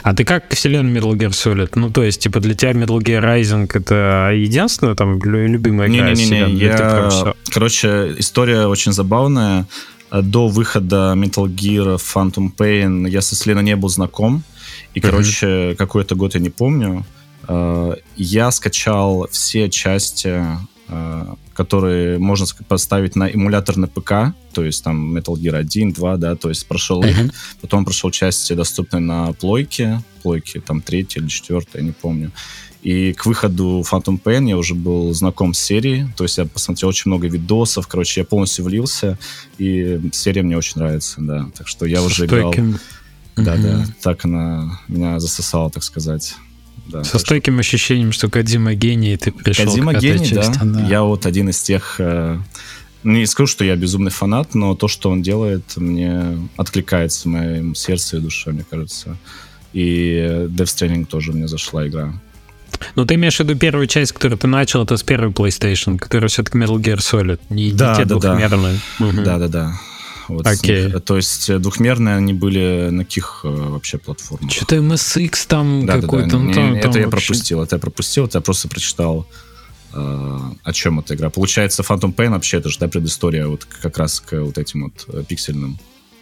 А 0.01 0.13
ты 0.13 0.23
как 0.23 0.47
к 0.47 0.53
вселенной 0.53 0.97
Metal 0.97 1.11
Gear 1.11 1.31
Solid? 1.31 1.71
Ну, 1.75 1.89
то 1.89 2.03
есть, 2.03 2.21
типа, 2.21 2.39
для 2.39 2.53
тебя 2.53 2.71
Metal 2.71 2.99
Gear 2.99 3.21
Rising 3.21 3.69
это 3.73 4.31
единственная 4.33 4.95
там 4.95 5.19
любимая 5.21 5.89
игра 5.89 6.11
Не-не-не, 6.11 6.55
я... 6.55 7.33
Короче, 7.51 8.15
история 8.17 8.67
очень 8.67 8.93
забавная. 8.93 9.67
До 10.09 10.47
выхода 10.47 11.13
Metal 11.17 11.45
Gear 11.45 11.97
Phantom 11.97 12.49
Pain 12.55 13.09
я 13.09 13.21
со 13.21 13.35
Селеной 13.35 13.63
не 13.63 13.75
был 13.75 13.89
знаком. 13.89 14.43
И, 14.93 15.01
короче, 15.01 15.47
uh-huh. 15.47 15.75
какой-то 15.75 16.15
год 16.15 16.33
я 16.35 16.39
не 16.39 16.49
помню. 16.49 17.05
А, 17.43 17.95
я 18.15 18.51
скачал 18.51 19.27
все 19.31 19.69
части 19.69 20.27
э, 20.27 20.57
которые 21.53 22.17
можно 22.19 22.45
поставить 22.67 23.15
на 23.15 23.27
эмулятор 23.27 23.77
на 23.77 23.87
ПК, 23.87 24.33
то 24.53 24.63
есть 24.63 24.83
там 24.83 25.15
Metal 25.15 25.35
Gear 25.35 25.55
1, 25.55 25.93
2, 25.93 26.17
да, 26.17 26.35
то 26.35 26.49
есть 26.49 26.67
прошел 26.67 27.03
uh-huh. 27.03 27.31
потом 27.61 27.85
прошел 27.85 28.11
части, 28.11 28.53
доступные 28.53 29.01
на 29.01 29.33
плойке, 29.33 30.01
плойке 30.23 30.61
там 30.61 30.81
третья 30.81 31.21
или 31.21 31.27
четвертая, 31.27 31.81
я 31.81 31.87
не 31.87 31.91
помню. 31.91 32.31
И 32.81 33.11
к 33.11 33.25
выходу 33.25 33.83
Phantom 33.89 34.21
Pain 34.21 34.47
я 34.47 34.57
уже 34.57 34.73
был 34.73 35.13
знаком 35.13 35.53
с 35.53 35.59
серией, 35.59 36.07
то 36.15 36.23
есть 36.23 36.37
я 36.37 36.45
посмотрел 36.45 36.89
очень 36.89 37.09
много 37.09 37.27
видосов, 37.27 37.87
короче, 37.87 38.21
я 38.21 38.25
полностью 38.25 38.65
влился, 38.65 39.17
и 39.57 39.99
серия 40.13 40.43
мне 40.43 40.57
очень 40.57 40.79
нравится, 40.79 41.15
да. 41.19 41.49
Так 41.57 41.67
что 41.67 41.85
я 41.85 42.01
уже 42.01 42.25
играл... 42.25 42.53
Да, 43.35 43.55
да, 43.55 43.85
так 44.01 44.25
она 44.25 44.79
меня 44.89 45.19
засосала, 45.19 45.69
так 45.69 45.83
сказать. 45.83 46.35
Да, 46.89 47.03
Со 47.03 47.19
стойким 47.19 47.59
ощущением, 47.59 48.11
что 48.11 48.29
Кадима 48.29 48.73
гений, 48.73 49.15
ты 49.17 49.31
пришел 49.31 49.65
Кадима 49.65 49.93
к 49.93 49.99
гений, 49.99 50.27
части, 50.27 50.59
да. 50.59 50.65
да. 50.65 50.87
Я 50.87 51.03
вот 51.03 51.25
один 51.25 51.49
из 51.49 51.61
тех... 51.61 51.95
Э, 51.99 52.39
не 53.03 53.25
скажу, 53.25 53.47
что 53.47 53.63
я 53.63 53.75
безумный 53.75 54.11
фанат, 54.11 54.55
но 54.55 54.75
то, 54.75 54.87
что 54.87 55.09
он 55.09 55.21
делает, 55.21 55.77
мне 55.77 56.37
откликается 56.57 57.23
в 57.23 57.31
моем 57.31 57.75
сердце 57.75 58.17
и 58.17 58.19
душе, 58.19 58.51
мне 58.51 58.65
кажется. 58.69 59.17
И 59.71 60.47
Death 60.49 60.65
Stranding 60.65 61.05
тоже 61.05 61.31
мне 61.31 61.47
зашла 61.47 61.87
игра. 61.87 62.13
Ну, 62.95 63.05
ты 63.05 63.15
имеешь 63.15 63.37
в 63.37 63.39
виду 63.39 63.55
первую 63.55 63.87
часть, 63.87 64.11
которую 64.11 64.37
ты 64.37 64.47
начал, 64.47 64.83
это 64.83 64.97
с 64.97 65.03
первой 65.03 65.31
PlayStation, 65.31 65.97
которая 65.97 66.29
все-таки 66.29 66.57
Metal 66.57 66.77
Gear 66.77 66.97
Solid, 66.97 67.39
не, 67.49 67.71
да, 67.71 67.95
те 67.95 68.05
да, 68.05 68.15
двухмерные. 68.15 68.79
Да, 68.99 69.37
да, 69.37 69.47
да. 69.47 69.73
Да. 70.29 70.35
Вот 70.35 70.45
okay. 70.45 70.99
То 70.99 71.17
есть 71.17 71.49
э, 71.49 71.59
двухмерные 71.59 72.15
они 72.15 72.33
были 72.33 72.89
на 72.89 73.03
каких 73.03 73.41
э, 73.43 73.47
вообще 73.47 73.97
платформах? 73.97 74.51
Что-то 74.51 74.77
MSX 74.77 75.47
там 75.47 75.85
да, 75.85 76.01
какой-то. 76.01 76.29
Да, 76.29 76.37
да. 76.37 76.43
Ну, 76.43 76.53
там, 76.53 76.73
это 76.73 76.81
там 76.83 77.01
я 77.01 77.07
вообще... 77.07 77.27
пропустил, 77.27 77.61
это 77.61 77.75
я 77.75 77.79
пропустил, 77.79 78.25
это 78.25 78.37
я 78.37 78.41
просто 78.41 78.67
прочитал 78.67 79.27
э, 79.93 80.39
о 80.63 80.73
чем 80.73 80.99
эта 80.99 81.15
игра. 81.15 81.29
Получается, 81.29 81.83
Phantom 81.83 82.13
Pain 82.13 82.29
вообще 82.31 82.57
это 82.57 82.69
же 82.69 82.79
да, 82.79 82.87
предыстория 82.87 83.47
вот 83.47 83.65
как 83.65 83.97
раз 83.97 84.19
к 84.19 84.39
вот 84.39 84.57
этим 84.57 84.83
вот 84.83 85.05
э, 85.07 85.23
пиксельным 85.27 85.79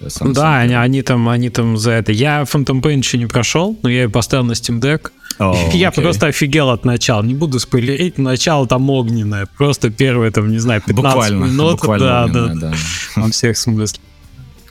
сам 0.07 0.33
да, 0.33 0.59
они, 0.59 0.73
они 0.75 1.01
там, 1.01 1.27
они 1.29 1.49
там 1.49 1.77
за 1.77 1.91
это. 1.91 2.11
Я 2.11 2.43
Phantom 2.43 2.81
Pain 2.81 2.97
еще 2.97 3.17
не 3.17 3.25
прошел, 3.25 3.77
но 3.81 3.89
я 3.89 4.03
ее 4.03 4.09
поставил 4.09 4.45
на 4.45 4.51
Steam 4.51 4.79
Deck. 4.79 5.11
Oh, 5.39 5.55
я 5.73 5.89
okay. 5.89 6.01
просто 6.01 6.27
офигел 6.27 6.69
от 6.69 6.85
начала. 6.85 7.23
Не 7.23 7.33
буду 7.33 7.59
спойлерить, 7.59 8.17
начало 8.17 8.67
там 8.67 8.89
огненное. 8.89 9.47
Просто 9.57 9.89
первые, 9.89 10.31
там, 10.31 10.51
не 10.51 10.59
знаю, 10.59 10.81
15 10.85 10.95
буквально, 10.95 11.45
минут. 11.45 11.71
Буквально 11.73 12.05
да, 12.05 12.27
да, 12.27 12.53
да. 12.55 12.73
Во 13.15 13.29
всех 13.31 13.57
смыслах. 13.57 14.01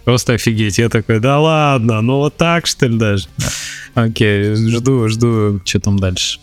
Просто 0.04 0.35
офигеть. 0.35 0.78
Я 0.78 0.88
такой, 0.88 1.18
да 1.18 1.40
ладно, 1.40 2.00
ну 2.00 2.18
вот 2.18 2.37
так, 2.37 2.66
что 2.66 2.87
ли, 2.87 2.97
даже? 2.97 3.26
Окей, 3.95 4.54
жду, 4.54 5.09
жду, 5.09 5.61
что 5.64 5.80
там 5.80 5.99
дальше. 5.99 6.38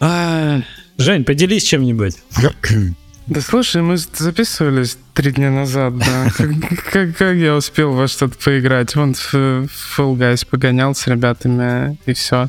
А, 0.00 0.62
Жень, 0.98 1.24
поделись 1.24 1.64
чем-нибудь. 1.64 2.16
Да 3.26 3.40
слушай, 3.40 3.82
мы 3.82 3.96
записывались 3.96 4.98
три 5.14 5.32
дня 5.32 5.50
назад, 5.50 5.96
да. 5.96 6.26
Как, 6.92 7.16
как, 7.16 7.36
я 7.36 7.54
успел 7.54 7.92
во 7.92 8.08
что-то 8.08 8.36
поиграть? 8.36 8.96
Вон 8.96 9.14
в 9.14 9.34
Fall 9.34 10.16
Guys 10.16 10.46
погонял 10.48 10.94
с 10.94 11.06
ребятами, 11.06 11.98
и 12.06 12.12
все. 12.14 12.36
О, 12.36 12.46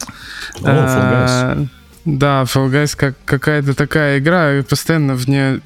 Fall 0.60 1.12
Guys. 1.12 1.30
А, 1.30 1.68
да, 2.06 2.44
Fall 2.44 2.72
Guys 2.72 2.96
как, 2.98 3.15
какая-то 3.25 3.75
такая 3.75 4.20
игра, 4.20 4.53
и 4.56 4.62
постоянно 4.62 5.13
в 5.13 5.27
нее 5.27 5.62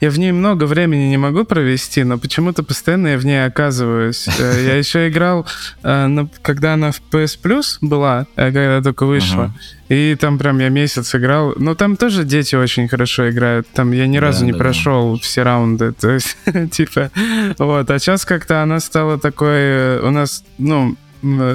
я 0.00 0.10
в 0.10 0.18
ней 0.18 0.32
много 0.32 0.64
времени 0.64 1.08
не 1.08 1.16
могу 1.16 1.44
провести, 1.44 2.04
но 2.04 2.18
почему-то 2.18 2.62
постоянно 2.62 3.08
я 3.08 3.18
в 3.18 3.24
ней 3.24 3.44
оказываюсь. 3.44 4.26
Э, 4.38 4.64
я 4.64 4.76
еще 4.76 5.08
играл, 5.08 5.46
э, 5.82 6.26
когда 6.42 6.74
она 6.74 6.92
в 6.92 7.00
PS 7.10 7.38
Plus 7.42 7.78
была, 7.80 8.26
э, 8.36 8.52
когда 8.52 8.82
только 8.82 9.06
вышла. 9.06 9.52
И 9.88 10.16
там 10.18 10.38
прям 10.38 10.58
я 10.58 10.70
месяц 10.70 11.14
играл. 11.14 11.54
Но 11.56 11.74
там 11.74 11.96
тоже 11.96 12.24
дети 12.24 12.54
очень 12.54 12.88
хорошо 12.88 13.28
играют. 13.28 13.68
Там 13.74 13.92
я 13.92 14.06
ни 14.06 14.16
разу 14.16 14.40
да, 14.40 14.46
не 14.46 14.52
да, 14.52 14.58
прошел 14.58 15.16
да. 15.16 15.20
все 15.20 15.42
раунды. 15.42 15.92
То 16.00 16.10
есть, 16.10 16.36
типа, 16.70 17.10
вот. 17.58 17.90
А 17.90 17.98
сейчас 17.98 18.24
как-то 18.24 18.62
она 18.62 18.80
стала 18.80 19.18
такой... 19.18 19.98
У 20.00 20.10
нас, 20.10 20.44
ну, 20.56 20.96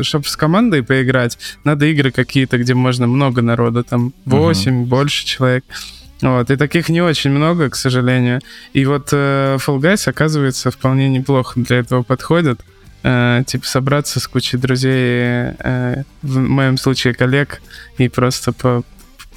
чтобы 0.01 0.25
с 0.25 0.38
командой 0.38 0.83
поиграть, 0.83 1.38
надо 1.63 1.86
игры 1.88 2.12
какие-то, 2.12 2.57
где 2.57 2.74
можно 2.74 3.07
много 3.07 3.41
народа, 3.41 3.83
там 3.83 4.13
8, 4.25 4.71
uh-huh. 4.71 4.86
больше 4.86 5.25
человек. 5.25 5.65
Вот, 6.21 6.50
и 6.50 6.55
таких 6.55 6.89
не 6.89 7.01
очень 7.01 7.31
много, 7.31 7.69
к 7.69 7.75
сожалению. 7.75 8.41
И 8.74 8.86
вот 8.86 9.09
э, 9.12 9.57
Fall 9.57 9.79
Guys, 9.79 10.09
оказывается, 10.09 10.71
вполне 10.71 11.09
неплохо 11.09 11.59
для 11.59 11.77
этого 11.77 12.03
подходит. 12.03 12.62
Э, 13.03 13.43
типа 13.45 13.65
собраться 13.65 14.19
с 14.19 14.27
кучей 14.27 14.57
друзей, 14.57 15.53
э, 15.59 16.03
в 16.24 16.38
моем 16.39 16.77
случае 16.77 17.13
коллег, 17.13 17.62
и 17.97 18.09
просто 18.09 18.51
по 18.51 18.83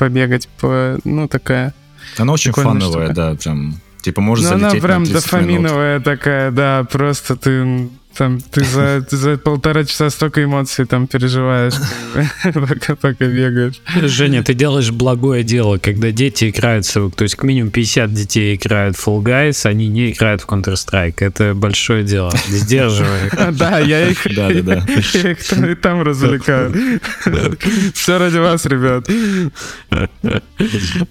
побегать 0.00 0.48
по... 0.48 0.98
Ну, 1.04 1.28
такая... 1.28 1.74
Она 2.16 2.32
очень 2.32 2.52
фановая, 2.52 3.08
штука. 3.08 3.12
да, 3.12 3.34
прям... 3.34 3.74
Типа, 4.00 4.22
можно 4.22 4.48
Ну, 4.48 4.54
она 4.54 4.70
прям 4.70 5.04
дофаминовая 5.04 5.98
минут. 5.98 6.04
такая, 6.04 6.50
да, 6.50 6.86
просто 6.90 7.36
ты 7.36 7.90
там 8.16 8.40
ты 8.40 8.64
за, 8.64 9.02
ты 9.02 9.16
за 9.16 9.38
полтора 9.38 9.84
часа 9.84 10.10
столько 10.10 10.42
эмоций 10.42 10.86
там 10.86 11.06
переживаешь, 11.06 11.74
пока, 12.54 12.96
пока 12.96 13.24
бегаешь. 13.26 13.80
Женя, 14.02 14.42
ты 14.42 14.54
делаешь 14.54 14.90
благое 14.90 15.42
дело, 15.42 15.78
когда 15.78 16.10
дети 16.10 16.50
играют, 16.50 16.86
то 16.92 17.10
есть 17.22 17.36
к 17.36 17.44
минимум 17.44 17.70
50 17.70 18.12
детей 18.12 18.56
играют 18.56 18.96
в 18.96 19.06
Fall 19.06 19.22
Guys, 19.22 19.66
они 19.66 19.88
не 19.88 20.10
играют 20.10 20.42
в 20.42 20.46
Counter-Strike. 20.46 21.16
Это 21.18 21.54
большое 21.54 22.04
дело. 22.04 22.32
Сдерживай 22.48 23.30
Да, 23.52 23.78
я 23.78 24.08
их 24.08 24.20
там 25.82 26.02
развлекаю. 26.02 27.00
Все 27.94 28.18
ради 28.18 28.38
вас, 28.38 28.66
ребят. 28.66 29.08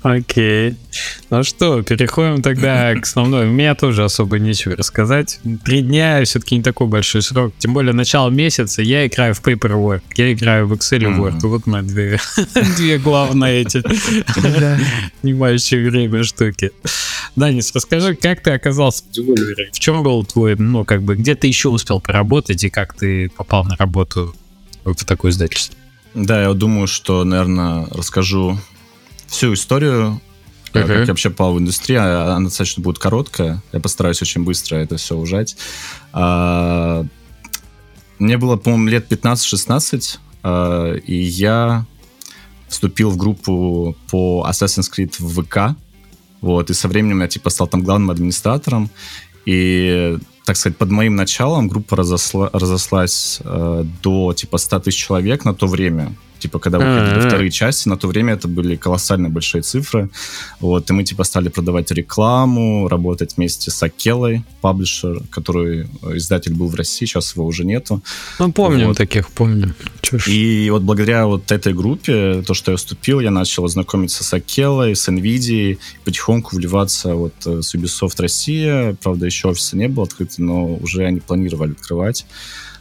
Окей. 0.02 0.76
Ну 1.30 1.44
что, 1.44 1.82
переходим 1.84 2.42
тогда 2.42 2.94
к 2.96 3.04
основной. 3.04 3.48
У 3.48 3.52
меня 3.52 3.76
тоже 3.76 4.04
особо 4.04 4.40
нечего 4.40 4.76
рассказать. 4.76 5.40
Три 5.64 5.82
дня 5.82 6.24
все-таки 6.26 6.56
не 6.58 6.64
такой 6.64 6.88
большой 6.90 7.22
срок. 7.22 7.54
Тем 7.60 7.74
более 7.74 7.94
начало 7.94 8.30
месяца 8.30 8.82
я 8.82 9.08
играю 9.08 9.34
в 9.34 9.42
Paperwork, 9.42 10.02
я 10.16 10.34
играю 10.34 10.68
в 10.68 10.74
Excel 10.74 11.02
Word. 11.02 11.40
Вот 11.44 11.66
мои 11.66 11.84
две, 11.84 12.20
две 12.78 12.98
главные 12.98 13.62
эти 13.62 13.82
занимающие 15.22 15.90
время 15.90 16.24
штуки. 16.24 16.72
Данис, 17.36 17.72
расскажи, 17.74 18.16
как 18.16 18.42
ты 18.42 18.52
оказался 18.52 19.04
в 19.04 19.18
Devolver? 19.18 19.72
В 19.72 19.80
чем 19.80 20.04
был 20.04 20.26
твой, 20.26 20.56
ну, 20.56 20.84
как 20.84 21.04
бы, 21.04 21.16
где 21.16 21.36
ты 21.36 21.48
еще 21.48 21.70
успел 21.70 22.02
поработать 22.02 22.64
и 22.64 22.70
как 22.70 22.94
ты 22.94 23.30
попал 23.30 23.64
на 23.66 23.76
работу 23.76 24.36
в 24.84 25.06
такое 25.06 25.32
издательство? 25.32 25.76
Да, 26.14 26.42
я 26.42 26.54
думаю, 26.54 26.88
что, 26.88 27.24
наверное, 27.24 27.86
расскажу 27.92 28.60
всю 29.28 29.54
историю 29.54 30.20
Uh-huh. 30.74 30.88
Как 30.88 31.00
я 31.00 31.06
вообще 31.06 31.30
попал 31.30 31.54
в 31.54 31.60
индустрию, 31.60 32.02
а, 32.02 32.36
она 32.36 32.46
достаточно 32.46 32.84
будет 32.84 33.00
короткая. 33.00 33.62
Я 33.72 33.80
постараюсь 33.80 34.22
очень 34.22 34.44
быстро 34.44 34.78
это 34.78 34.98
все 34.98 35.16
ужать. 35.16 35.58
А, 36.14 37.06
мне 38.20 38.38
было, 38.38 38.56
по-моему, 38.58 38.88
лет 38.88 39.12
15-16, 39.12 40.20
а, 40.44 40.94
и 40.94 41.16
я 41.16 41.86
вступил 42.68 43.10
в 43.10 43.18
группу 43.18 43.96
по 44.12 44.46
Assassin's 44.50 44.90
Creed 44.96 45.16
в 45.20 45.44
ВК. 45.44 45.76
Вот, 46.42 46.70
и 46.70 46.74
со 46.74 46.88
временем 46.88 47.22
я, 47.22 47.28
типа, 47.28 47.50
стал 47.50 47.68
там 47.68 47.82
главным 47.82 48.12
администратором. 48.12 48.90
И, 49.46 50.18
так 50.46 50.58
сказать, 50.58 50.78
под 50.78 50.90
моим 50.90 51.16
началом 51.16 51.68
группа 51.68 51.96
разосла, 51.96 52.50
разослась 52.54 53.40
э, 53.44 53.86
до, 54.04 54.34
типа, 54.34 54.58
100 54.58 54.80
тысяч 54.80 54.98
человек 54.98 55.46
на 55.46 55.54
то 55.54 55.68
время 55.68 56.16
типа, 56.40 56.60
когда 56.60 56.78
выходили 56.78 57.20
А-а-а. 57.20 57.28
вторые 57.28 57.52
части, 57.52 57.88
на 57.88 57.98
то 57.98 58.08
время 58.08 58.34
это 58.34 58.48
были 58.48 58.76
колоссально 58.76 59.30
большие 59.30 59.62
цифры, 59.62 60.10
вот, 60.60 60.90
и 60.90 60.94
мы, 60.94 61.04
типа, 61.04 61.24
стали 61.24 61.50
продавать 61.50 61.92
рекламу, 61.92 62.88
работать 62.88 63.38
вместе 63.38 63.72
с 63.72 63.84
Акелой, 63.84 64.44
паблишер, 64.62 65.22
который 65.30 65.88
э, 66.02 66.18
издатель 66.18 66.54
был 66.54 66.68
в 66.68 66.76
России, 66.76 67.06
сейчас 67.06 67.36
его 67.36 67.46
уже 67.46 67.66
нету. 67.66 68.02
Ну, 68.40 68.52
помним 68.52 68.88
вот. 68.88 68.98
таких, 68.98 69.30
помним. 69.30 69.76
И 70.28 70.70
вот 70.72 70.82
благодаря 70.82 71.28
вот 71.28 71.52
этой 71.52 71.74
группе, 71.74 72.42
то, 72.42 72.54
что 72.54 72.72
я 72.72 72.78
вступил, 72.78 73.20
я 73.20 73.32
начал 73.32 73.68
знакомиться 73.68 74.24
с 74.24 74.34
Акелой, 74.34 74.96
с 74.96 75.08
NVIDIA, 75.08 75.78
потихоньку 76.04 76.56
вливаться 76.56 77.14
вот 77.14 77.34
э, 77.46 77.62
с 77.62 77.76
Ubisoft 77.76 78.16
Россия, 78.20 78.96
правда, 79.04 79.26
еще 79.26 79.50
офиса 79.50 79.78
не 79.78 79.88
было 79.88 80.06
открыто, 80.06 80.39
но 80.40 80.76
уже 80.76 81.06
они 81.06 81.20
планировали 81.20 81.72
открывать. 81.72 82.26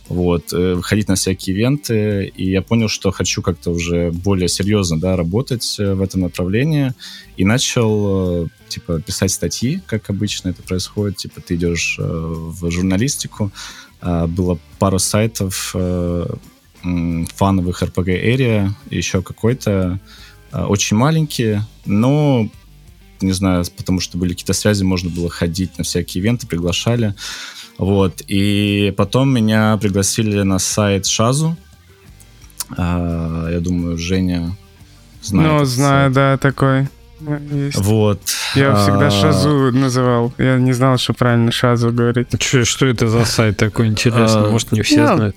Вот, 0.09 0.55
э, 0.55 0.75
выходить 0.75 1.09
на 1.09 1.17
всякие 1.17 1.55
ивенты, 1.55 2.33
и 2.35 2.51
я 2.51 2.63
понял, 2.63 2.89
что 2.89 3.11
хочу 3.11 3.43
как-то 3.43 3.71
уже 3.71 4.11
более 4.11 4.49
серьезно, 4.49 4.99
да, 4.99 5.17
работать 5.17 5.77
э, 5.79 5.93
в 5.93 6.01
этом 6.01 6.23
направлении, 6.23 6.95
и 7.37 7.45
начал, 7.45 8.45
э, 8.45 8.49
типа, 8.69 9.01
писать 9.01 9.33
статьи, 9.33 9.83
как 9.87 10.09
обычно 10.09 10.49
это 10.49 10.63
происходит, 10.63 11.19
типа, 11.19 11.43
ты 11.43 11.57
идешь 11.57 11.97
в 11.99 12.71
журналистику, 12.71 13.53
а, 14.01 14.27
было 14.27 14.59
пару 14.79 14.99
сайтов 14.99 15.75
фановых 17.35 17.83
RPG 17.83 18.37
Area, 18.37 18.71
еще 18.89 19.21
какой-то, 19.21 19.99
очень 20.53 20.97
маленькие, 20.97 21.67
но 21.85 22.49
не 23.23 23.33
знаю, 23.33 23.65
потому 23.77 24.01
что 24.01 24.19
были 24.19 24.31
какие-то 24.31 24.53
связи, 24.53 24.83
можно 24.83 25.11
было 25.11 25.29
ходить 25.29 25.77
на 25.79 25.85
всякие 25.85 26.23
ивенты, 26.23 26.47
приглашали. 26.47 27.15
Вот. 27.79 28.23
И 28.27 28.93
потом 28.97 29.33
меня 29.33 29.77
пригласили 29.77 30.43
на 30.43 30.59
сайт 30.59 31.07
Шазу. 31.07 31.57
А, 32.77 33.49
я 33.51 33.61
думаю, 33.61 33.97
Женя 33.97 34.57
знает. 35.23 35.61
Ну, 35.61 35.65
знаю, 35.65 36.07
сайт. 36.07 36.13
да, 36.13 36.39
такой. 36.39 36.89
Есть. 37.51 37.79
Вот. 37.79 38.21
Я 38.55 38.77
всегда 38.77 39.09
а, 39.09 39.11
Шазу 39.11 39.73
называл. 39.73 40.33
Я 40.39 40.59
не 40.59 40.73
знал, 40.73 40.99
что 40.99 41.15
правильно 41.15 41.51
Шазу 41.51 41.93
говорить. 41.93 42.29
Че, 42.39 42.65
что 42.65 42.87
это 42.87 43.09
за 43.09 43.25
сайт 43.25 43.57
такой 43.57 43.89
интересный? 43.89 44.47
А, 44.47 44.51
Может, 44.51 44.73
не 44.73 44.83
все 44.83 45.01
ну, 45.01 45.17
знают? 45.17 45.37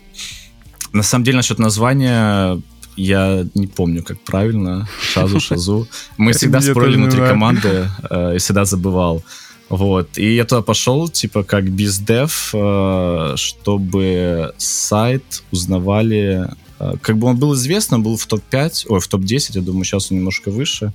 На 0.94 1.04
самом 1.04 1.24
деле, 1.24 1.38
насчет 1.38 1.58
названия 1.58 2.62
я 3.01 3.46
не 3.55 3.67
помню, 3.67 4.03
как 4.03 4.20
правильно. 4.20 4.88
Шазу, 5.01 5.39
Шазу. 5.48 5.88
Мы 6.17 6.34
всегда 6.34 6.62
спорили 6.62 6.98
внутри 6.98 7.20
команды 7.20 7.89
э, 8.10 8.36
и 8.36 8.38
всегда 8.38 8.65
забывал. 8.65 9.24
Вот. 9.70 10.17
И 10.17 10.36
я 10.36 10.43
туда 10.43 10.62
пошел, 10.62 11.08
типа, 11.08 11.43
как 11.43 11.70
бездев, 11.70 12.51
э, 12.53 13.34
чтобы 13.38 14.53
сайт 14.58 15.43
узнавали... 15.51 16.50
Э, 16.79 16.93
как 17.01 17.17
бы 17.17 17.27
он 17.27 17.38
был 17.38 17.53
известен, 17.53 18.03
был 18.03 18.17
в 18.17 18.25
топ-5, 18.25 18.86
ой, 18.89 19.00
в 19.00 19.08
топ-10, 19.08 19.51
я 19.53 19.62
думаю, 19.62 19.86
сейчас 19.86 20.12
он 20.12 20.17
немножко 20.17 20.51
выше. 20.51 20.93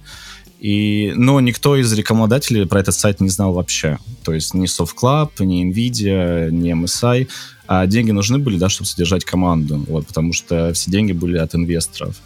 И, 0.60 1.12
но 1.16 1.40
никто 1.40 1.76
из 1.76 1.92
рекламодателей 1.92 2.66
про 2.66 2.80
этот 2.80 2.94
сайт 2.94 3.20
не 3.20 3.28
знал 3.28 3.52
вообще. 3.52 3.98
То 4.25 4.32
есть 4.32 4.54
ни 4.54 4.66
SoftClub, 4.66 5.30
ни 5.40 5.64
NVIDIA, 5.64 6.50
ни 6.50 6.72
MSI. 6.72 7.28
А 7.66 7.87
деньги 7.87 8.12
нужны 8.12 8.38
были, 8.38 8.58
да, 8.58 8.68
чтобы 8.68 8.88
содержать 8.88 9.25
команду. 9.25 9.85
Вот, 9.88 10.06
потому 10.06 10.32
что 10.32 10.73
все 10.73 10.90
деньги 10.90 11.12
были 11.12 11.38
от 11.38 11.54
инвесторов. 11.54 12.16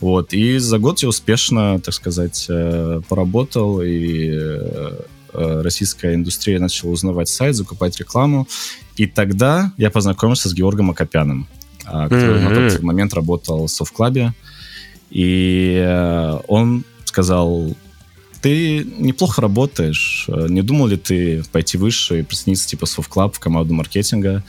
Вот, 0.00 0.32
и 0.32 0.58
за 0.58 0.78
год 0.78 1.00
я 1.00 1.08
успешно, 1.08 1.78
так 1.78 1.92
сказать, 1.92 2.46
э, 2.48 3.02
поработал, 3.08 3.82
и 3.82 4.30
э, 4.32 5.00
российская 5.32 6.14
индустрия 6.14 6.58
начала 6.58 6.90
узнавать 6.90 7.28
сайт, 7.28 7.54
закупать 7.54 7.98
рекламу. 7.98 8.48
И 8.96 9.06
тогда 9.06 9.72
я 9.76 9.90
познакомился 9.90 10.48
с 10.48 10.54
Георгом 10.54 10.90
Акопяном, 10.90 11.46
а, 11.84 12.08
который 12.08 12.40
mm-hmm. 12.40 12.48
на 12.48 12.70
тот 12.70 12.82
момент 12.82 13.14
работал 13.14 13.66
в 13.66 13.70
Софтклабе. 13.70 14.32
И 15.10 15.74
э, 15.84 16.38
он 16.48 16.84
сказал, 17.04 17.76
ты 18.40 18.84
неплохо 18.84 19.42
работаешь, 19.42 20.26
не 20.28 20.62
думал 20.62 20.86
ли 20.86 20.96
ты 20.96 21.42
пойти 21.52 21.76
выше 21.76 22.20
и 22.20 22.22
присоединиться 22.22 22.68
типа 22.68 22.86
в 22.86 23.08
Софтклаб, 23.08 23.34
в 23.34 23.38
команду 23.38 23.74
маркетинга? 23.74 24.42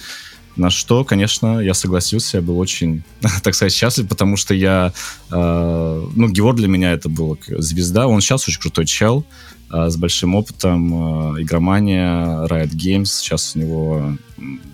На 0.56 0.70
что, 0.70 1.04
конечно, 1.06 1.60
я 1.60 1.74
согласился, 1.74 2.38
я 2.38 2.44
был 2.44 2.60
очень, 2.60 3.04
так 3.44 3.56
сказать, 3.56 3.74
счастлив, 3.74 4.08
потому 4.08 4.38
что 4.38 4.54
я, 4.54 4.94
э, 5.32 6.08
ну, 6.16 6.28
Георг 6.30 6.58
для 6.58 6.68
меня 6.68 6.92
это 6.92 7.10
был 7.10 7.38
звезда, 7.58 8.08
он 8.08 8.22
сейчас 8.22 8.48
очень 8.48 8.60
крутой 8.60 8.86
чел, 8.86 9.26
э, 9.72 9.90
с 9.90 9.96
большим 9.96 10.36
опытом, 10.36 11.36
э, 11.38 11.42
игромания, 11.44 12.46
Riot 12.48 12.72
Games, 12.72 13.06
сейчас 13.06 13.56
у 13.56 13.60
него 13.60 14.18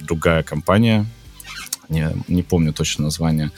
другая 0.02 0.44
компания, 0.44 1.06
не, 1.90 2.12
не 2.28 2.44
помню 2.44 2.74
точно 2.74 3.06
название, 3.06 3.52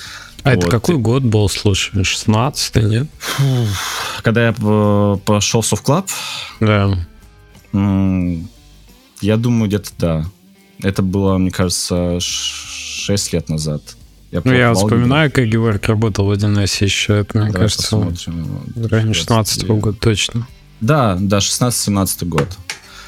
а 0.43 0.55
вот. 0.55 0.59
это 0.59 0.71
какой 0.71 0.97
год 0.97 1.23
был, 1.23 1.49
слушай, 1.49 2.03
16 2.03 2.75
нет? 2.75 3.07
Когда 4.23 4.47
я 4.47 4.53
пошел 5.25 5.61
в 5.61 5.65
Софтклаб? 5.65 6.07
Да. 6.59 6.97
Я 7.73 9.37
думаю, 9.37 9.67
где-то 9.67 9.91
да. 9.97 10.25
Это 10.81 11.01
было, 11.01 11.37
мне 11.37 11.51
кажется, 11.51 12.19
6 12.19 13.33
лет 13.33 13.49
назад. 13.49 13.81
Я 14.31 14.41
ну, 14.43 14.53
я 14.53 14.73
вспоминаю, 14.73 15.31
как 15.31 15.47
Георг 15.47 15.85
работал 15.87 16.25
в 16.25 16.31
1С 16.31 16.83
еще. 16.83 17.19
Это, 17.19 17.37
мне 17.37 17.51
Давай 17.51 17.67
кажется, 17.67 17.97
ранее 18.89 19.13
16 19.13 19.63
-го 19.63 19.79
года 19.79 19.97
точно. 19.99 20.47
Да, 20.81 21.17
да, 21.19 21.39
16-17 21.39 22.25
год. 22.25 22.47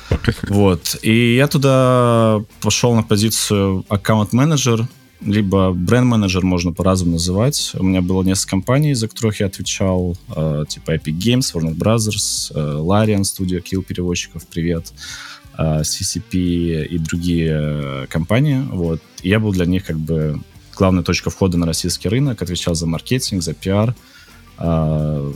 Вот. 0.50 0.98
И 1.04 1.36
я 1.36 1.48
туда 1.48 2.42
пошел 2.60 2.94
на 2.96 3.04
позицию 3.04 3.86
аккаунт-менеджер 3.88 4.88
либо 5.22 5.72
бренд-менеджер 5.72 6.44
можно 6.44 6.74
по-разному 6.74 7.14
называть. 7.14 7.72
У 7.76 7.84
меня 7.84 8.02
было 8.02 8.24
несколько 8.24 8.52
компаний, 8.52 8.94
за 8.94 9.08
которых 9.08 9.40
я 9.40 9.46
отвечал, 9.46 10.18
э, 10.36 10.66
типа 10.68 10.96
Epic 10.96 11.18
Games, 11.18 11.54
Warner 11.54 11.76
Brothers, 11.76 12.52
э, 12.54 12.60
Larian 12.60 13.22
Studio, 13.22 13.64
Kill 13.64 13.84
переводчиков, 13.84 14.46
привет, 14.48 14.92
CCP 15.58 16.86
и 16.86 16.98
другие 16.98 17.52
э, 17.52 18.08
компании. 18.10 18.62
Вот. 18.72 19.02
И 19.22 19.30
я 19.30 19.40
был 19.40 19.52
для 19.52 19.66
них 19.66 19.86
как 19.86 19.98
бы 19.98 20.40
главной 20.76 21.04
точкой 21.04 21.30
входа 21.30 21.58
на 21.58 21.66
российский 21.66 22.10
рынок, 22.10 22.42
отвечал 22.42 22.76
за 22.76 22.88
маркетинг, 22.88 23.44
за 23.44 23.54
пиар. 23.54 23.96
Э, 24.58 25.34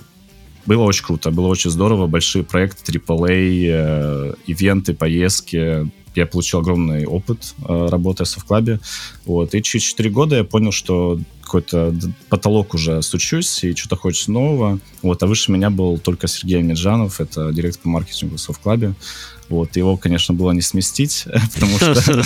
было 0.66 0.84
очень 0.84 1.06
круто, 1.06 1.32
было 1.32 1.48
очень 1.48 1.70
здорово, 1.70 2.08
большие 2.08 2.44
проекты, 2.44 2.92
AAA, 2.92 3.68
э, 3.70 4.34
ивенты, 4.48 4.94
поездки, 4.94 5.90
я 6.16 6.26
получил 6.26 6.60
огромный 6.60 7.06
опыт, 7.06 7.54
э, 7.68 7.88
работая 7.90 8.26
в 8.26 8.30
Совклабе. 8.30 8.80
Вот. 9.26 9.54
И 9.54 9.62
через 9.62 9.86
4 9.86 10.10
года 10.10 10.38
я 10.38 10.44
понял, 10.44 10.72
что 10.72 11.20
какой-то 11.42 11.94
потолок 12.30 12.74
уже 12.74 13.02
стучусь, 13.02 13.64
и 13.64 13.76
что-то 13.76 13.96
хочется 13.98 14.32
нового. 14.32 14.80
Вот. 15.02 15.22
А 15.22 15.28
выше 15.28 15.52
меня 15.52 15.70
был 15.70 15.98
только 15.98 16.28
Сергей 16.28 16.62
Меджанов, 16.62 17.20
это 17.22 17.52
директор 17.52 17.84
по 17.84 17.90
маркетингу 17.90 18.38
в 18.38 18.42
Совклабе. 18.42 18.94
Вот, 19.50 19.76
его, 19.76 19.96
конечно, 19.96 20.34
было 20.34 20.52
не 20.52 20.62
сместить, 20.62 21.28
потому 21.54 21.78
что 21.78 21.92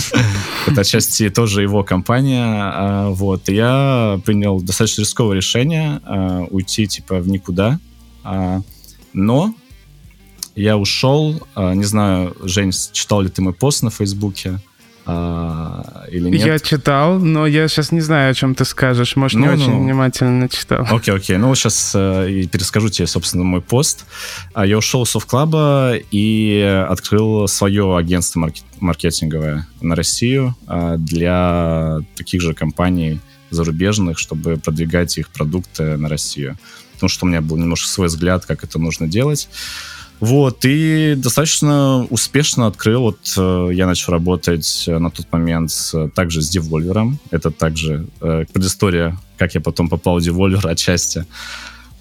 это 0.66 0.80
отчасти 0.80 1.28
тоже 1.28 1.62
его 1.62 1.84
компания. 1.84 2.44
А, 2.44 3.10
вот, 3.10 3.48
я 3.48 4.20
принял 4.24 4.60
достаточно 4.60 5.02
рисковое 5.02 5.36
решение 5.36 6.00
а, 6.04 6.46
уйти, 6.50 6.86
типа, 6.86 7.20
в 7.20 7.28
никуда. 7.28 7.78
А, 8.24 8.62
но 9.12 9.54
я 10.54 10.76
ушел. 10.76 11.40
Не 11.56 11.84
знаю, 11.84 12.36
Жень, 12.42 12.72
читал 12.92 13.22
ли 13.22 13.28
ты 13.28 13.40
мой 13.40 13.54
пост 13.54 13.82
на 13.82 13.90
Фейсбуке? 13.90 14.60
А, 15.12 16.04
или 16.10 16.28
нет? 16.28 16.46
Я 16.46 16.58
читал, 16.58 17.18
но 17.18 17.46
я 17.46 17.66
сейчас 17.68 17.90
не 17.90 18.00
знаю, 18.00 18.30
о 18.30 18.34
чем 18.34 18.54
ты 18.54 18.64
скажешь. 18.64 19.16
Может, 19.16 19.38
ну, 19.38 19.46
не 19.46 19.56
ну, 19.56 19.62
очень 19.62 19.82
внимательно 19.82 20.48
читал. 20.48 20.86
Окей, 20.88 21.14
окей. 21.14 21.36
Ну, 21.36 21.54
сейчас 21.54 21.92
э, 21.94 22.30
и 22.30 22.46
перескажу 22.46 22.88
тебе, 22.88 23.06
собственно, 23.06 23.44
мой 23.44 23.60
пост. 23.60 24.06
А, 24.54 24.64
я 24.64 24.78
ушел 24.78 25.02
из 25.02 25.10
Софтклаба 25.10 25.94
и 26.10 26.84
открыл 26.88 27.48
свое 27.48 27.96
агентство 27.96 28.40
маркет 28.40 28.64
маркетинговое 28.78 29.66
на 29.80 29.94
Россию 29.94 30.56
а, 30.66 30.96
для 30.96 31.98
таких 32.16 32.40
же 32.40 32.54
компаний 32.54 33.20
зарубежных, 33.50 34.18
чтобы 34.18 34.56
продвигать 34.56 35.18
их 35.18 35.28
продукты 35.30 35.96
на 35.96 36.08
Россию. 36.08 36.56
Потому 36.94 37.08
что 37.08 37.26
у 37.26 37.28
меня 37.28 37.40
был 37.40 37.56
немножко 37.56 37.88
свой 37.88 38.06
взгляд, 38.06 38.46
как 38.46 38.62
это 38.62 38.78
нужно 38.78 39.08
делать. 39.08 39.48
Вот, 40.20 40.66
и 40.66 41.14
достаточно 41.16 42.06
успешно 42.10 42.66
открыл. 42.66 43.00
Вот 43.00 43.34
э, 43.38 43.70
я 43.72 43.86
начал 43.86 44.12
работать 44.12 44.84
э, 44.86 44.98
на 44.98 45.10
тот 45.10 45.32
момент 45.32 45.70
с, 45.70 46.08
также 46.14 46.42
с 46.42 46.54
Devolver. 46.54 47.14
Это 47.30 47.50
также 47.50 48.06
э, 48.20 48.44
предыстория, 48.52 49.16
как 49.38 49.54
я 49.54 49.62
потом 49.62 49.88
попал 49.88 50.20
в 50.20 50.22
Devolver 50.22 50.68
отчасти. 50.68 51.24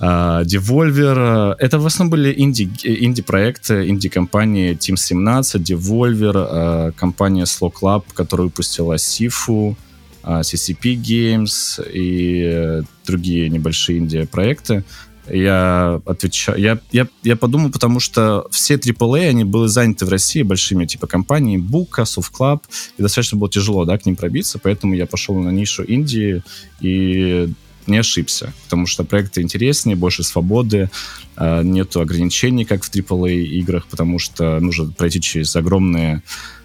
Uh, 0.01 0.45
Devolver, 0.45 1.55
это 1.59 1.77
в 1.77 1.85
основном 1.85 2.11
были 2.11 2.33
инди, 2.37 2.71
инди-проекты, 2.83 3.89
инди-компании 3.89 4.71
Team 4.71 4.95
17, 4.95 5.61
Devolver, 5.61 6.33
uh, 6.33 6.91
компания 6.93 7.43
Slow 7.43 7.69
Club, 7.69 8.05
которая 8.13 8.45
выпустила 8.45 8.93
Sifu, 8.93 9.75
CCP 10.23 10.95
Games 10.95 11.81
и 11.93 12.81
другие 13.05 13.49
небольшие 13.49 13.99
инди-проекты 13.99 14.85
я 15.31 16.01
отвечаю, 16.05 16.59
я, 16.59 16.79
я, 16.91 17.07
я 17.23 17.35
подумал, 17.35 17.71
потому 17.71 17.99
что 17.99 18.47
все 18.51 18.75
AAA, 18.75 19.29
они 19.29 19.43
были 19.43 19.67
заняты 19.67 20.05
в 20.05 20.09
России 20.09 20.43
большими 20.43 20.85
типа 20.85 21.07
компаниями, 21.07 21.61
Бука, 21.61 22.03
Club, 22.03 22.61
и 22.97 23.01
достаточно 23.01 23.37
было 23.37 23.49
тяжело, 23.49 23.85
да, 23.85 23.97
к 23.97 24.05
ним 24.05 24.15
пробиться, 24.15 24.59
поэтому 24.59 24.93
я 24.93 25.05
пошел 25.05 25.35
на 25.35 25.49
нишу 25.49 25.83
Индии 25.83 26.43
и 26.81 27.49
не 27.87 27.97
ошибся, 27.97 28.53
потому 28.65 28.85
что 28.85 29.03
проекты 29.03 29.41
интереснее, 29.41 29.95
больше 29.95 30.23
свободы, 30.23 30.89
э, 31.35 31.63
нету 31.63 32.01
ограничений, 32.01 32.65
как 32.65 32.83
в 32.83 32.91
AAA 32.91 33.35
играх, 33.43 33.87
потому 33.87 34.19
что 34.19 34.59
нужно 34.59 34.91
пройти 34.91 35.19
через 35.21 35.55
огромные, 35.55 36.21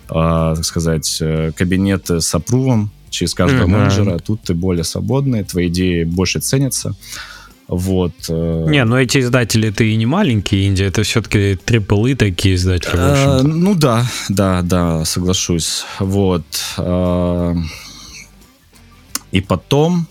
э, 0.09 0.12
так 0.57 0.64
сказать, 0.64 1.18
э, 1.20 1.53
кабинеты 1.57 2.20
с 2.20 2.35
апрувом 2.35 2.90
через 3.11 3.35
каждого 3.35 3.66
mm-hmm. 3.66 3.70
менеджера, 3.70 4.14
а 4.16 4.18
тут 4.18 4.42
ты 4.42 4.55
более 4.55 4.85
свободный, 4.85 5.44
твои 5.44 5.68
идеи 5.68 6.05
больше 6.05 6.40
ценятся. 6.40 6.94
Вот. 7.68 8.12
Э, 8.29 8.66
не, 8.68 8.85
ну 8.85 8.96
эти 8.96 9.18
издатели 9.18 9.68
это 9.68 9.85
и 9.85 9.96
не 9.96 10.07
маленькие 10.07 10.66
Индии, 10.66 10.85
это 10.85 11.03
все-таки 11.03 11.57
триплы 11.64 12.14
такие 12.14 12.57
издатели. 12.57 12.92
А, 12.94 13.42
ну 13.42 13.74
да, 13.74 14.05
да, 14.29 14.62
да, 14.62 15.05
соглашусь. 15.05 15.85
Вот. 15.98 16.44
А, 16.77 17.55
и 19.33 19.40
потом, 19.40 20.07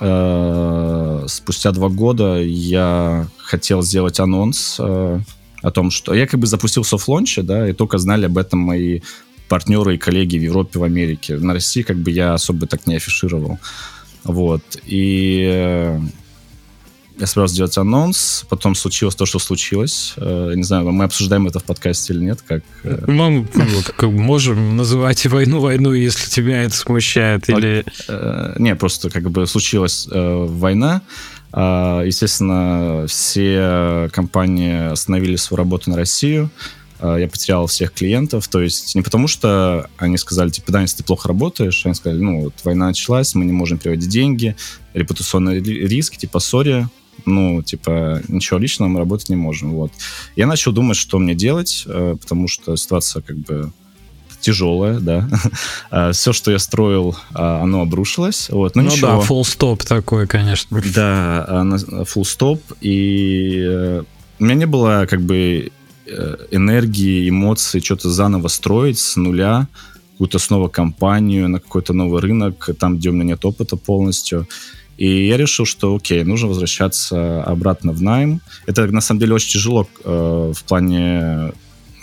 а, 0.00 1.24
спустя 1.28 1.72
два 1.72 1.90
года, 1.90 2.40
я 2.40 3.26
хотел 3.36 3.82
сделать 3.82 4.18
анонс 4.18 4.76
а, 4.80 5.20
о 5.62 5.70
том, 5.70 5.90
что 5.90 6.14
я 6.14 6.26
как 6.26 6.40
бы 6.40 6.46
запустил 6.46 6.84
софт-лончи, 6.84 7.42
да, 7.42 7.68
и 7.68 7.72
только 7.74 7.98
знали 7.98 8.26
об 8.26 8.38
этом 8.38 8.60
мои 8.60 9.00
партнеры 9.48 9.94
и 9.94 9.98
коллеги 9.98 10.38
в 10.38 10.42
Европе, 10.42 10.78
в 10.78 10.82
Америке. 10.84 11.36
На 11.36 11.52
России 11.52 11.82
как 11.82 11.98
бы 11.98 12.10
я 12.10 12.32
особо 12.32 12.66
так 12.66 12.86
не 12.86 12.96
афишировал. 12.96 13.58
Вот. 14.24 14.62
И 14.86 16.00
я 17.18 17.26
собирался 17.26 17.54
сделать 17.54 17.78
анонс, 17.78 18.44
потом 18.48 18.74
случилось 18.74 19.14
то, 19.14 19.24
что 19.24 19.38
случилось. 19.38 20.14
Э, 20.16 20.52
не 20.54 20.64
знаю, 20.64 20.90
мы 20.90 21.04
обсуждаем 21.04 21.46
это 21.46 21.60
в 21.60 21.64
подкасте 21.64 22.12
или 22.12 22.24
нет, 22.24 22.42
как... 22.42 22.62
Э. 22.82 23.04
Мы 23.06 23.46
как, 23.96 24.10
можем 24.10 24.76
называть 24.76 25.24
войну 25.26 25.60
войну, 25.60 25.92
если 25.92 26.28
тебя 26.28 26.62
это 26.62 26.74
смущает, 26.74 27.48
или... 27.48 27.84
Э, 28.08 28.56
не, 28.58 28.74
просто 28.74 29.10
как 29.10 29.30
бы 29.30 29.46
случилась 29.46 30.08
война, 30.10 31.02
Естественно, 31.56 33.06
все 33.06 34.10
компании 34.12 34.90
остановили 34.90 35.36
свою 35.36 35.58
работу 35.58 35.88
на 35.88 35.96
Россию. 35.96 36.50
Я 37.00 37.28
потерял 37.28 37.68
всех 37.68 37.92
клиентов. 37.92 38.48
То 38.48 38.60
есть 38.60 38.96
не 38.96 39.02
потому, 39.02 39.28
что 39.28 39.88
они 39.96 40.18
сказали, 40.18 40.50
типа, 40.50 40.72
да, 40.72 40.80
если 40.80 40.96
ты 40.96 41.04
плохо 41.04 41.28
работаешь, 41.28 41.82
они 41.86 41.94
сказали, 41.94 42.20
ну, 42.20 42.40
вот 42.40 42.54
война 42.64 42.88
началась, 42.88 43.36
мы 43.36 43.44
не 43.44 43.52
можем 43.52 43.78
переводить 43.78 44.08
деньги, 44.08 44.56
репутационный 44.94 45.60
риск, 45.60 46.16
типа, 46.16 46.40
сори, 46.40 46.88
ну, 47.26 47.62
типа, 47.62 48.22
ничего 48.28 48.58
личного, 48.58 48.88
мы 48.88 48.98
работать 48.98 49.28
не 49.28 49.36
можем, 49.36 49.72
вот. 49.72 49.92
Я 50.36 50.46
начал 50.46 50.72
думать, 50.72 50.96
что 50.96 51.18
мне 51.18 51.34
делать, 51.34 51.84
э, 51.86 52.16
потому 52.20 52.48
что 52.48 52.76
ситуация 52.76 53.22
как 53.22 53.36
бы 53.38 53.72
тяжелая, 54.44 55.00
да. 55.00 55.28
А, 55.90 56.12
Все, 56.12 56.32
что 56.32 56.50
я 56.50 56.58
строил, 56.58 57.16
а, 57.32 57.62
оно 57.62 57.80
обрушилось. 57.80 58.50
Вот. 58.50 58.76
Но 58.76 58.82
ну, 58.82 58.88
ну 58.88 58.94
ничего. 58.94 59.08
да, 59.08 59.26
full 59.26 59.44
стоп 59.44 59.82
такой, 59.82 60.26
конечно. 60.26 60.82
Да, 60.94 61.46
full 62.04 62.24
стоп. 62.24 62.60
И 62.80 63.58
э, 63.64 64.02
у 64.38 64.44
меня 64.44 64.54
не 64.54 64.66
было 64.66 65.06
как 65.08 65.20
бы 65.22 65.70
э, 66.06 66.36
энергии, 66.50 67.28
эмоций, 67.28 67.80
что-то 67.80 68.10
заново 68.10 68.48
строить 68.48 68.98
с 68.98 69.16
нуля, 69.16 69.66
какую-то 70.12 70.38
снова 70.38 70.68
компанию 70.68 71.48
на 71.48 71.58
какой-то 71.58 71.92
новый 71.92 72.20
рынок, 72.20 72.70
там, 72.78 72.96
где 72.96 73.10
у 73.10 73.12
меня 73.12 73.24
нет 73.24 73.44
опыта 73.44 73.76
полностью. 73.76 74.46
И 74.96 75.26
я 75.26 75.36
решил, 75.36 75.66
что 75.66 75.94
окей, 75.96 76.22
нужно 76.24 76.48
возвращаться 76.48 77.42
обратно 77.42 77.92
в 77.92 78.02
найм. 78.02 78.40
Это 78.66 78.86
на 78.86 79.00
самом 79.00 79.20
деле 79.20 79.34
очень 79.34 79.52
тяжело 79.52 79.88
э, 80.04 80.52
в 80.54 80.64
плане 80.64 81.52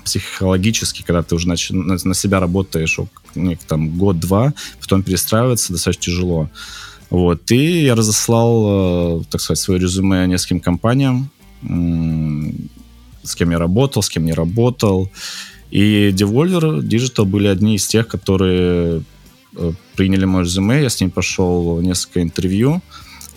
психологически, 0.03 1.03
когда 1.03 1.23
ты 1.23 1.35
уже 1.35 1.47
на, 1.47 1.55
на, 1.69 1.97
на 2.03 2.13
себя 2.13 2.39
работаешь 2.39 2.97
там 3.67 3.97
год-два, 3.97 4.53
потом 4.79 5.03
перестраиваться 5.03 5.71
достаточно 5.71 6.03
тяжело. 6.03 6.49
Вот. 7.09 7.51
И 7.51 7.83
я 7.83 7.95
разослал, 7.95 9.21
э, 9.21 9.23
так 9.29 9.41
сказать, 9.41 9.59
свое 9.59 9.79
резюме 9.79 10.25
нескольким 10.27 10.59
компаниям, 10.59 11.29
с 13.23 13.35
кем 13.35 13.51
я 13.51 13.59
работал, 13.59 14.01
с 14.01 14.09
кем 14.09 14.25
не 14.25 14.33
работал. 14.33 15.09
И 15.69 16.09
Devolver 16.09 16.81
Digital 16.81 17.25
были 17.25 17.47
одни 17.47 17.75
из 17.75 17.87
тех, 17.87 18.07
которые 18.07 19.03
приняли 19.95 20.25
мое 20.25 20.43
резюме, 20.43 20.81
я 20.81 20.89
с 20.89 21.01
ним 21.01 21.11
прошел 21.11 21.81
несколько 21.81 22.21
интервью, 22.21 22.81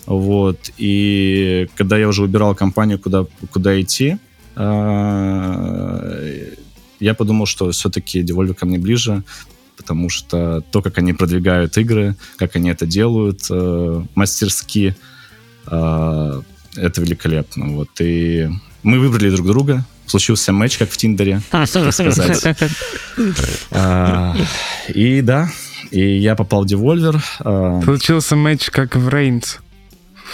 вот, 0.05 0.71
и 0.77 1.67
когда 1.75 1.97
я 1.97 2.07
уже 2.07 2.21
выбирал 2.21 2.55
компанию, 2.55 2.99
куда, 2.99 3.25
куда 3.51 3.79
идти, 3.81 4.17
э, 4.55 6.53
я 6.99 7.13
подумал, 7.13 7.45
что 7.45 7.71
все-таки 7.71 8.21
Devolver 8.21 8.53
ко 8.53 8.65
мне 8.65 8.77
ближе, 8.77 9.23
потому 9.77 10.09
что 10.09 10.61
то, 10.71 10.81
как 10.81 10.97
они 10.99 11.13
продвигают 11.13 11.77
игры, 11.77 12.15
как 12.37 12.55
они 12.55 12.69
это 12.69 12.85
делают 12.85 13.41
э, 13.49 14.03
мастерски, 14.15 14.95
это 15.65 16.43
великолепно, 17.01 17.69
вот, 17.69 17.89
и 17.99 18.47
мы 18.83 18.99
выбрали 18.99 19.31
друг 19.31 19.47
друга, 19.47 19.83
случился 20.05 20.51
матч, 20.51 20.77
как 20.77 20.91
в 20.91 20.97
Тиндере, 20.97 21.41
так 21.49 21.67
сказать. 21.67 22.71
А, 23.71 24.35
и 24.89 25.21
да, 25.21 25.49
и 25.95 26.17
я 26.17 26.35
попал 26.35 26.63
в 26.63 26.65
Devolver. 26.67 27.21
Э... 27.39 27.81
Получился 27.85 28.35
матч, 28.35 28.69
как 28.69 28.97
в 28.97 29.07
Рейнс. 29.07 29.59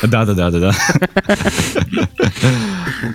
Да, 0.01 0.25
да, 0.25 0.33
да, 0.33 0.49
да, 0.49 0.59
да. 0.59 2.07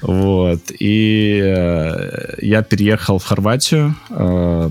Вот. 0.03 0.61
И 0.79 1.41
э, 1.43 2.35
я 2.43 2.63
переехал 2.63 3.19
в 3.19 3.25
Хорватию. 3.25 3.97
Э, 4.11 4.71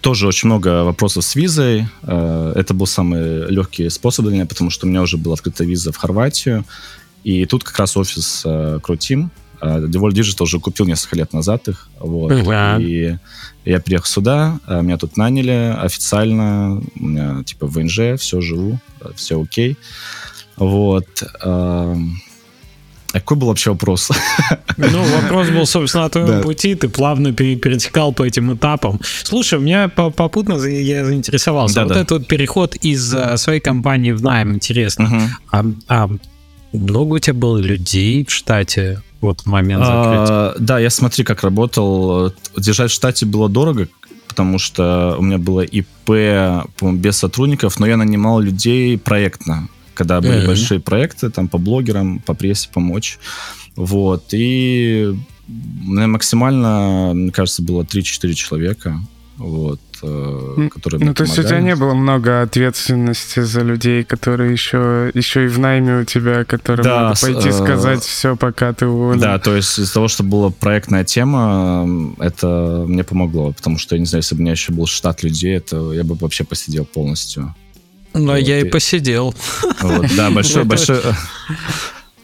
тоже 0.00 0.26
очень 0.26 0.46
много 0.46 0.84
вопросов 0.84 1.24
с 1.24 1.34
визой. 1.34 1.86
Э, 2.02 2.52
это 2.56 2.72
был 2.72 2.86
самый 2.86 3.50
легкий 3.50 3.90
способ 3.90 4.24
для 4.24 4.34
меня, 4.34 4.46
потому 4.46 4.70
что 4.70 4.86
у 4.86 4.88
меня 4.88 5.02
уже 5.02 5.18
была 5.18 5.34
открыта 5.34 5.64
виза 5.64 5.92
в 5.92 5.96
Хорватию. 5.98 6.64
И 7.24 7.44
тут 7.44 7.64
как 7.64 7.78
раз 7.78 7.96
офис 7.96 8.46
Крутим. 8.82 9.30
Devolve 9.64 10.12
Digital 10.12 10.42
уже 10.42 10.60
купил 10.60 10.86
несколько 10.86 11.16
лет 11.16 11.32
назад 11.32 11.68
их. 11.68 11.88
Вот. 11.98 12.32
И 12.80 13.16
я 13.64 13.80
приехал 13.80 14.06
сюда, 14.06 14.58
а, 14.66 14.80
меня 14.82 14.98
тут 14.98 15.16
наняли 15.16 15.74
официально, 15.78 16.82
у 16.96 17.04
меня 17.04 17.42
типа 17.44 17.66
ВНЖ, 17.66 18.18
все 18.18 18.40
живу, 18.40 18.78
все 19.16 19.40
окей. 19.40 19.76
Вот. 20.56 21.06
А 23.14 23.20
какой 23.20 23.36
был 23.36 23.46
вообще 23.46 23.70
вопрос? 23.70 24.10
Ну, 24.76 25.04
вопрос 25.04 25.50
был, 25.50 25.66
собственно, 25.66 26.06
о 26.06 26.08
твоем 26.08 26.26
да. 26.26 26.40
пути, 26.40 26.74
ты 26.74 26.88
плавно 26.88 27.32
перетекал 27.32 28.12
по 28.12 28.24
этим 28.24 28.54
этапам. 28.54 29.00
Слушай, 29.22 29.60
у 29.60 29.62
меня 29.62 29.88
попутно 29.88 30.54
я 30.66 31.04
заинтересовался. 31.04 31.76
Да, 31.76 31.84
вот 31.84 31.92
да. 31.94 32.00
этот 32.00 32.10
вот 32.10 32.26
переход 32.26 32.74
из 32.74 33.14
а, 33.14 33.36
своей 33.36 33.60
компании 33.60 34.10
в 34.10 34.20
найм, 34.20 34.54
интересно. 34.54 35.04
Угу. 35.04 35.20
А, 35.52 35.64
а 35.88 36.10
много 36.72 37.14
у 37.14 37.18
тебя 37.20 37.34
было 37.34 37.58
людей 37.58 38.24
в 38.24 38.32
штате? 38.32 39.00
Вот 39.24 39.40
в 39.40 39.46
момент 39.46 39.84
закрытия? 39.84 40.26
А, 40.28 40.54
да, 40.58 40.78
я 40.78 40.90
смотри, 40.90 41.24
как 41.24 41.42
работал. 41.42 42.32
Держать 42.56 42.90
в 42.90 42.94
штате 42.94 43.26
было 43.26 43.48
дорого, 43.48 43.88
потому 44.28 44.58
что 44.58 45.16
у 45.18 45.22
меня 45.22 45.38
было 45.38 45.62
ИП 45.62 46.10
без 46.80 47.16
сотрудников, 47.16 47.78
но 47.78 47.86
я 47.86 47.96
нанимал 47.96 48.40
людей 48.40 48.98
проектно, 48.98 49.68
когда 49.94 50.20
были 50.20 50.42
mm-hmm. 50.42 50.46
большие 50.46 50.80
проекты, 50.80 51.30
там 51.30 51.48
по 51.48 51.58
блогерам, 51.58 52.18
по 52.20 52.34
прессе 52.34 52.68
помочь. 52.72 53.18
Вот. 53.76 54.24
И 54.32 55.14
максимально, 55.46 57.12
мне 57.14 57.32
кажется, 57.32 57.62
было 57.62 57.82
3-4 57.82 58.34
человека. 58.34 59.00
Вот 59.36 59.80
которые 60.70 61.00
Ну, 61.00 61.14
то 61.14 61.24
есть 61.24 61.38
у 61.38 61.42
тебя 61.42 61.60
не 61.60 61.74
было 61.76 61.94
много 61.94 62.42
ответственности 62.42 63.40
за 63.40 63.60
людей, 63.62 64.04
которые 64.04 64.52
еще, 64.52 65.10
еще 65.14 65.44
и 65.44 65.48
в 65.48 65.58
найме 65.58 66.00
у 66.00 66.04
тебя, 66.04 66.44
которые 66.44 66.84
да, 66.84 67.02
могут 67.02 67.20
пойти 67.20 67.48
э, 67.48 67.52
сказать 67.52 68.02
все, 68.02 68.36
пока 68.36 68.72
ты 68.72 68.86
уволен. 68.86 69.20
Да, 69.20 69.38
то 69.38 69.54
есть 69.54 69.78
из-за 69.78 69.94
того, 69.94 70.08
что 70.08 70.22
была 70.22 70.50
проектная 70.50 71.04
тема, 71.04 72.14
это 72.18 72.84
мне 72.86 73.04
помогло, 73.04 73.52
потому 73.52 73.78
что, 73.78 73.94
я 73.96 74.00
не 74.00 74.06
знаю, 74.06 74.22
если 74.22 74.34
бы 74.34 74.40
у 74.40 74.42
меня 74.42 74.52
еще 74.52 74.72
был 74.72 74.86
штат 74.86 75.22
людей, 75.22 75.56
это 75.56 75.92
я 75.92 76.04
бы 76.04 76.14
вообще 76.14 76.44
посидел 76.44 76.84
полностью. 76.84 77.54
Но 78.12 78.32
вот, 78.32 78.36
я 78.36 78.60
и, 78.60 78.66
и 78.66 78.68
посидел. 78.68 79.34
Вот, 79.80 80.06
да, 80.16 80.30
большой, 80.34 80.64
большой... 80.64 81.00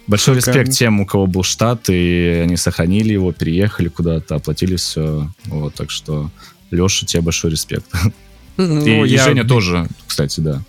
Большой 0.06 0.34
респект 0.34 0.72
тем, 0.72 0.98
у 0.98 1.06
кого 1.06 1.28
был 1.28 1.44
штат, 1.44 1.88
и 1.88 2.42
они 2.42 2.56
сохранили 2.56 3.12
его, 3.12 3.30
переехали 3.30 3.86
куда-то, 3.86 4.34
оплатили 4.34 4.74
все. 4.74 5.30
Вот, 5.44 5.74
так 5.76 5.92
что 5.92 6.30
Леша, 6.70 7.06
тебе 7.06 7.22
большой 7.22 7.50
респект. 7.50 7.86
Ну, 8.56 8.84
и, 8.84 9.08
я... 9.08 9.22
и 9.22 9.24
Женя 9.24 9.44
тоже, 9.44 9.86
кстати, 10.06 10.40
да. 10.40 10.62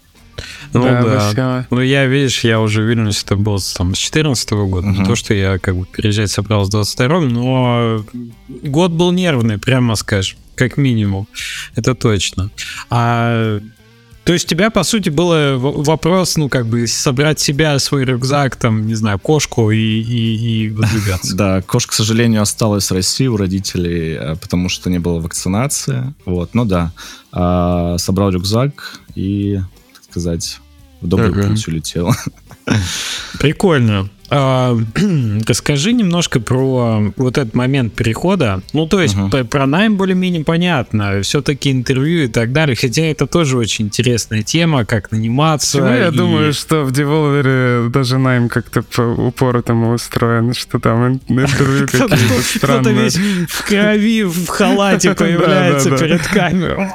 Ну 0.74 0.84
да, 0.84 1.34
да. 1.34 1.68
Ну 1.70 1.82
я, 1.82 2.06
видишь, 2.06 2.44
я 2.44 2.62
уже 2.62 2.82
в 2.82 2.86
Вильнюсе 2.86 3.24
это 3.26 3.36
был 3.36 3.60
там, 3.76 3.94
с 3.94 3.98
14 3.98 4.52
-го 4.52 4.68
года. 4.68 4.88
Uh-huh. 4.88 5.00
Не 5.00 5.06
то, 5.06 5.16
что 5.16 5.34
я 5.34 5.60
как 5.60 5.76
бы 5.76 5.86
переезжать 5.86 6.32
собрался 6.32 6.70
с 6.70 6.72
22 6.72 7.20
но 7.22 8.06
год 8.48 8.92
был 8.92 9.12
нервный, 9.12 9.58
прямо 9.58 9.96
скажем, 9.96 10.38
как 10.56 10.78
минимум. 10.78 11.28
Это 11.76 11.96
точно. 11.96 12.50
А 12.90 13.60
то 14.24 14.34
есть 14.34 14.46
у 14.46 14.50
тебя, 14.50 14.70
по 14.70 14.84
сути, 14.84 15.10
был 15.10 15.60
вопрос, 15.60 16.38
ну, 16.38 16.48
как 16.48 16.68
бы 16.68 16.86
собрать 16.86 17.40
себя, 17.40 17.80
свой 17.80 18.06
рюкзак, 18.06 18.56
там, 18.56 18.86
не 18.86 18.94
знаю, 18.94 19.18
кошку 19.18 19.72
и, 19.72 19.78
и, 19.78 20.66
и 20.66 20.70
выдвигаться. 20.70 21.36
Да, 21.42 21.62
кошка, 21.62 21.92
к 21.92 21.96
сожалению, 21.96 22.42
осталась 22.44 22.92
в 22.92 22.94
России 22.94 23.26
у 23.26 23.36
родителей, 23.36 24.18
э, 24.20 24.36
потому 24.36 24.70
что 24.70 24.90
не 24.90 25.00
было 25.00 25.20
вакцинации. 25.20 26.14
Вот, 26.26 26.54
ну 26.54 26.66
да. 26.66 26.92
А, 27.32 27.98
собрал 27.98 28.30
рюкзак 28.30 29.00
и, 29.16 29.60
так 29.94 30.04
сказать, 30.04 30.60
в 31.02 31.08
добрый 31.08 31.34
путь 31.34 31.68
улетел. 31.68 32.14
Прикольно. 33.40 34.10
Расскажи 35.48 35.91
немножко 35.91 36.39
про 36.39 37.12
вот 37.17 37.38
этот 37.38 37.54
момент 37.54 37.94
перехода. 37.94 38.62
Ну, 38.72 38.88
то 38.88 39.02
есть, 39.02 39.15
uh-huh. 39.15 39.44
про 39.44 39.65
найм 39.65 39.98
более-менее 39.98 40.46
понятно. 40.46 41.22
Все-таки 41.22 41.70
интервью 41.72 42.24
и 42.24 42.28
так 42.28 42.54
далее. 42.54 42.78
Хотя 42.78 43.04
это 43.04 43.28
тоже 43.28 43.58
очень 43.58 43.86
интересная 43.86 44.41
тема, 44.41 44.86
как 44.86 45.12
наниматься. 45.12 45.80
Почему 45.80 45.94
я 45.94 46.08
и... 46.08 46.12
думаю, 46.12 46.54
что 46.54 46.84
в 46.84 46.94
Деволвере 46.94 47.89
даже 47.89 48.17
найм 48.17 48.48
как-то 48.48 48.84
по 48.84 49.02
упору 49.02 49.62
там 49.62 49.89
устроен, 49.89 50.54
что 50.54 50.80
там 50.80 51.20
интервью 51.28 51.88
какие-то 51.88 52.15
странные. 52.41 52.82
Кто-то 52.82 52.89
весь 52.91 53.17
в 53.50 53.65
крови, 53.65 54.24
в 54.24 54.48
халате 54.48 55.13
появляется 55.15 55.91
перед 55.98 56.26
камерой. 56.28 56.88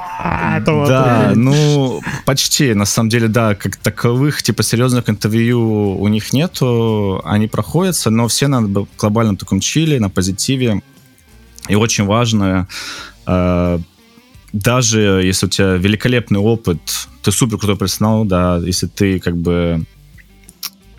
Да, 0.66 1.32
ну, 1.34 2.00
почти. 2.24 2.72
На 2.72 2.86
самом 2.86 3.10
деле, 3.10 3.28
да, 3.28 3.54
как 3.54 3.76
таковых, 3.76 4.42
типа, 4.42 4.62
серьезных 4.62 5.10
интервью 5.10 5.98
у 5.98 6.08
них 6.08 6.32
нету 6.32 7.22
они 7.26 7.46
проходятся, 7.48 8.10
но 8.10 8.28
все 8.28 8.48
на 8.48 8.86
глобальном 8.98 9.36
таком 9.36 9.60
чили, 9.60 9.98
на 9.98 10.10
позитиве. 10.10 10.82
И 11.68 11.74
очень 11.74 12.04
важно, 12.04 12.68
э, 13.26 13.78
даже 14.52 15.00
если 15.24 15.46
у 15.46 15.48
тебя 15.48 15.74
великолепный 15.74 16.40
опыт, 16.40 16.80
ты 17.22 17.32
супер 17.32 17.58
крутой 17.58 17.76
профессионал, 17.76 18.24
да, 18.24 18.58
если 18.58 18.86
ты 18.86 19.18
как 19.18 19.36
бы 19.36 19.84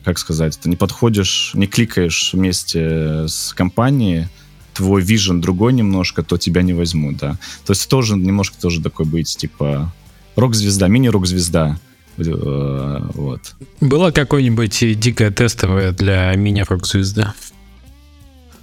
как 0.03 0.19
сказать, 0.19 0.57
ты 0.57 0.69
не 0.69 0.77
подходишь, 0.77 1.51
не 1.53 1.67
кликаешь 1.67 2.31
вместе 2.31 3.27
с 3.27 3.53
компанией, 3.53 4.27
твой 4.73 5.01
вижен 5.01 5.41
другой 5.41 5.73
немножко, 5.73 6.23
то 6.23 6.37
тебя 6.37 6.61
не 6.61 6.71
возьмут, 6.71 7.17
да. 7.17 7.37
То 7.65 7.71
есть 7.73 7.89
тоже 7.89 8.15
немножко 8.15 8.55
тоже 8.57 8.81
такой 8.81 9.05
быть, 9.05 9.35
типа, 9.35 9.93
рок-звезда, 10.37 10.87
мини-рок-звезда. 10.87 11.77
Вот. 12.17 13.55
Было 13.79 14.11
какое-нибудь 14.11 14.99
дикое 14.99 15.31
тестовое 15.31 15.91
для 15.91 16.33
мини-рок-звезды? 16.35 17.27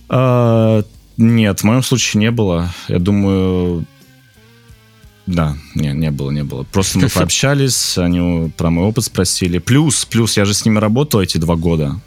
А, 0.09 0.83
нет, 1.17 1.61
в 1.61 1.65
моем 1.65 1.83
случае 1.83 2.21
не 2.21 2.31
было. 2.31 2.75
Я 2.89 2.99
думаю, 2.99 3.85
да, 5.27 5.57
не, 5.75 5.93
не 5.93 6.11
было, 6.11 6.31
не 6.31 6.45
было. 6.45 6.65
Просто 6.65 6.99
мы 6.99 7.09
пообщались, 7.15 7.97
они 7.97 8.51
про 8.57 8.71
мой 8.71 8.85
опыт 8.87 9.05
спросили. 9.05 9.59
Плюс, 9.59 10.05
плюс, 10.05 10.37
я 10.37 10.45
же 10.45 10.55
с 10.55 10.65
ними 10.65 10.79
работал 10.79 11.21
эти 11.21 11.39
два 11.39 11.57
года. 11.57 12.01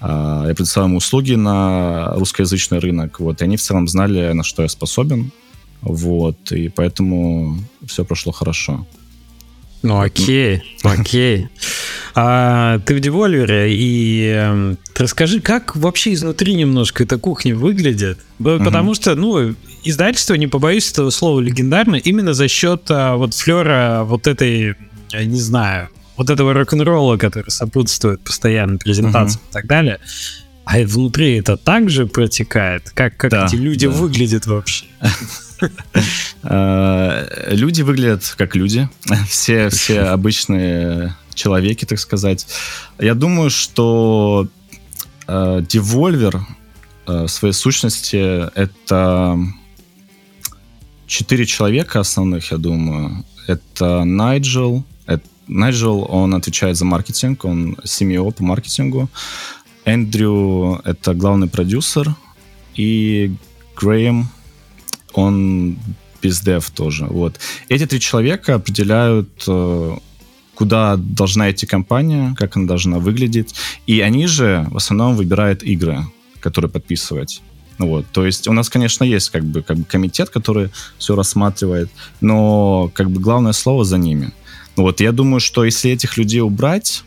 А, 0.00 0.46
я 0.46 0.54
предоставлял 0.54 0.96
услуги 0.96 1.34
на 1.34 2.12
русскоязычный 2.14 2.78
рынок, 2.78 3.20
вот, 3.20 3.40
и 3.40 3.44
они 3.44 3.56
в 3.56 3.62
целом 3.62 3.88
знали, 3.88 4.32
на 4.32 4.44
что 4.44 4.62
я 4.62 4.68
способен, 4.68 5.32
вот, 5.82 6.52
и 6.52 6.68
поэтому 6.68 7.58
все 7.84 8.04
прошло 8.04 8.32
хорошо. 8.32 8.86
Ну 9.82 10.00
окей, 10.00 10.62
окей. 10.82 11.48
А 12.14 12.80
ты 12.80 12.96
в 12.96 13.00
девольвере, 13.00 13.72
и 13.72 14.32
э, 14.34 14.74
расскажи, 14.96 15.40
как 15.40 15.76
вообще 15.76 16.14
изнутри 16.14 16.54
немножко 16.54 17.04
эта 17.04 17.16
кухня 17.16 17.54
выглядит? 17.54 18.18
Потому 18.38 18.94
что, 18.94 19.14
ну, 19.14 19.54
издательство, 19.84 20.34
не 20.34 20.48
побоюсь 20.48 20.90
этого 20.90 21.10
слова, 21.10 21.38
легендарно 21.38 21.94
именно 21.94 22.34
за 22.34 22.48
счет 22.48 22.86
а, 22.88 23.14
вот 23.16 23.34
флера 23.34 24.02
вот 24.04 24.26
этой, 24.26 24.74
я 25.10 25.24
не 25.24 25.40
знаю, 25.40 25.90
вот 26.16 26.28
этого 26.30 26.52
рок-н-ролла, 26.54 27.16
который 27.16 27.50
сопутствует 27.50 28.20
постоянно 28.20 28.78
презентациям 28.78 29.40
uh-huh. 29.44 29.50
и 29.50 29.52
так 29.52 29.66
далее. 29.66 30.00
А 30.64 30.80
внутри 30.80 31.38
это 31.38 31.56
также 31.56 32.06
протекает? 32.06 32.90
Как, 32.90 33.16
как 33.16 33.30
да, 33.30 33.46
эти 33.46 33.54
люди 33.54 33.86
да. 33.86 33.92
выглядят 33.92 34.46
вообще? 34.46 34.86
Э, 36.42 37.26
люди 37.50 37.82
выглядят 37.82 38.34
как 38.36 38.54
люди. 38.54 38.88
Все, 39.28 39.68
все 39.70 40.00
обычные 40.00 41.16
человеки, 41.34 41.84
так 41.84 41.98
сказать. 41.98 42.46
Я 42.98 43.14
думаю, 43.14 43.50
что 43.50 44.48
э, 45.26 45.62
Devolver 45.68 46.40
э, 47.06 47.22
в 47.24 47.28
своей 47.28 47.54
сущности 47.54 48.48
это 48.54 49.38
четыре 51.06 51.46
человека 51.46 52.00
основных, 52.00 52.52
я 52.52 52.58
думаю. 52.58 53.24
Это 53.46 54.04
Найджел. 54.04 54.84
Найджел, 55.48 56.06
он 56.10 56.34
отвечает 56.34 56.76
за 56.76 56.84
маркетинг, 56.84 57.44
он 57.44 57.74
CMO 57.82 58.30
по 58.32 58.44
маркетингу. 58.44 59.08
Эндрю— 59.84 60.80
это 60.84 61.14
главный 61.14 61.48
продюсер. 61.48 62.14
И 62.74 63.34
Грэем, 63.74 64.28
он 65.18 65.76
бездев 66.22 66.70
тоже. 66.70 67.06
Вот. 67.06 67.38
Эти 67.68 67.86
три 67.86 68.00
человека 68.00 68.54
определяют, 68.54 69.44
э, 69.48 69.96
куда 70.54 70.96
должна 70.96 71.50
идти 71.50 71.66
компания, 71.66 72.34
как 72.36 72.56
она 72.56 72.66
должна 72.66 72.98
выглядеть. 72.98 73.54
И 73.86 74.00
они 74.00 74.26
же 74.26 74.66
в 74.70 74.76
основном 74.76 75.16
выбирают 75.16 75.62
игры, 75.62 75.98
которые 76.40 76.70
подписывать. 76.70 77.42
Вот, 77.78 78.06
то 78.12 78.26
есть 78.26 78.48
у 78.48 78.52
нас, 78.52 78.68
конечно, 78.68 79.04
есть 79.04 79.30
как 79.30 79.44
бы, 79.44 79.62
как 79.62 79.76
бы 79.76 79.84
комитет, 79.84 80.30
который 80.30 80.70
все 80.98 81.14
рассматривает, 81.14 81.88
но 82.20 82.90
как 82.92 83.08
бы 83.08 83.20
главное 83.20 83.52
слово 83.52 83.84
за 83.84 83.98
ними. 83.98 84.32
Вот, 84.76 85.00
я 85.00 85.12
думаю, 85.12 85.40
что 85.40 85.64
если 85.64 85.92
этих 85.92 86.16
людей 86.18 86.40
убрать, 86.40 87.04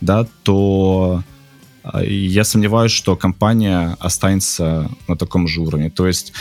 да, 0.00 0.26
то 0.42 1.22
а, 1.84 2.02
я 2.02 2.44
сомневаюсь, 2.44 2.92
что 2.92 3.16
компания 3.16 3.96
останется 4.00 4.90
на 5.08 5.16
таком 5.16 5.46
же 5.46 5.60
уровне. 5.60 5.90
То 5.90 6.06
есть 6.08 6.32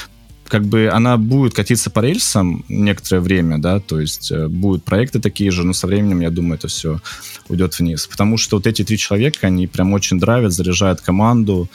как 0.49 0.65
бы 0.65 0.89
она 0.91 1.17
будет 1.17 1.53
катиться 1.53 1.89
по 1.89 1.99
рельсам 1.99 2.65
некоторое 2.67 3.21
время, 3.21 3.59
да, 3.59 3.79
то 3.79 3.99
есть 3.99 4.31
э, 4.31 4.47
будут 4.47 4.83
проекты 4.83 5.19
такие 5.19 5.51
же, 5.51 5.63
но 5.63 5.73
со 5.73 5.87
временем, 5.87 6.21
я 6.21 6.31
думаю, 6.31 6.55
это 6.55 6.67
все 6.67 6.99
уйдет 7.47 7.77
вниз. 7.79 8.07
Потому 8.07 8.37
что 8.37 8.57
вот 8.57 8.67
эти 8.67 8.83
три 8.83 8.97
человека, 8.97 9.47
они 9.47 9.67
прям 9.67 9.93
очень 9.93 10.19
драйвят, 10.19 10.51
заряжают 10.51 11.01
команду, 11.01 11.69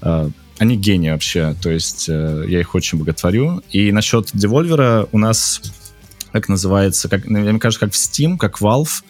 э, 0.00 0.30
они 0.58 0.76
гении 0.76 1.10
вообще, 1.10 1.54
то 1.62 1.70
есть 1.70 2.06
э, 2.08 2.46
я 2.48 2.60
их 2.60 2.74
очень 2.74 2.98
боготворю. 2.98 3.62
И 3.70 3.92
насчет 3.92 4.34
Devolver 4.34 5.08
у 5.12 5.18
нас, 5.18 5.60
как 6.32 6.48
называется, 6.48 7.08
как, 7.08 7.26
мне 7.26 7.58
кажется, 7.58 7.86
как 7.86 7.94
в 7.94 7.96
Steam, 7.96 8.38
как 8.38 8.60
Valve, 8.60 9.02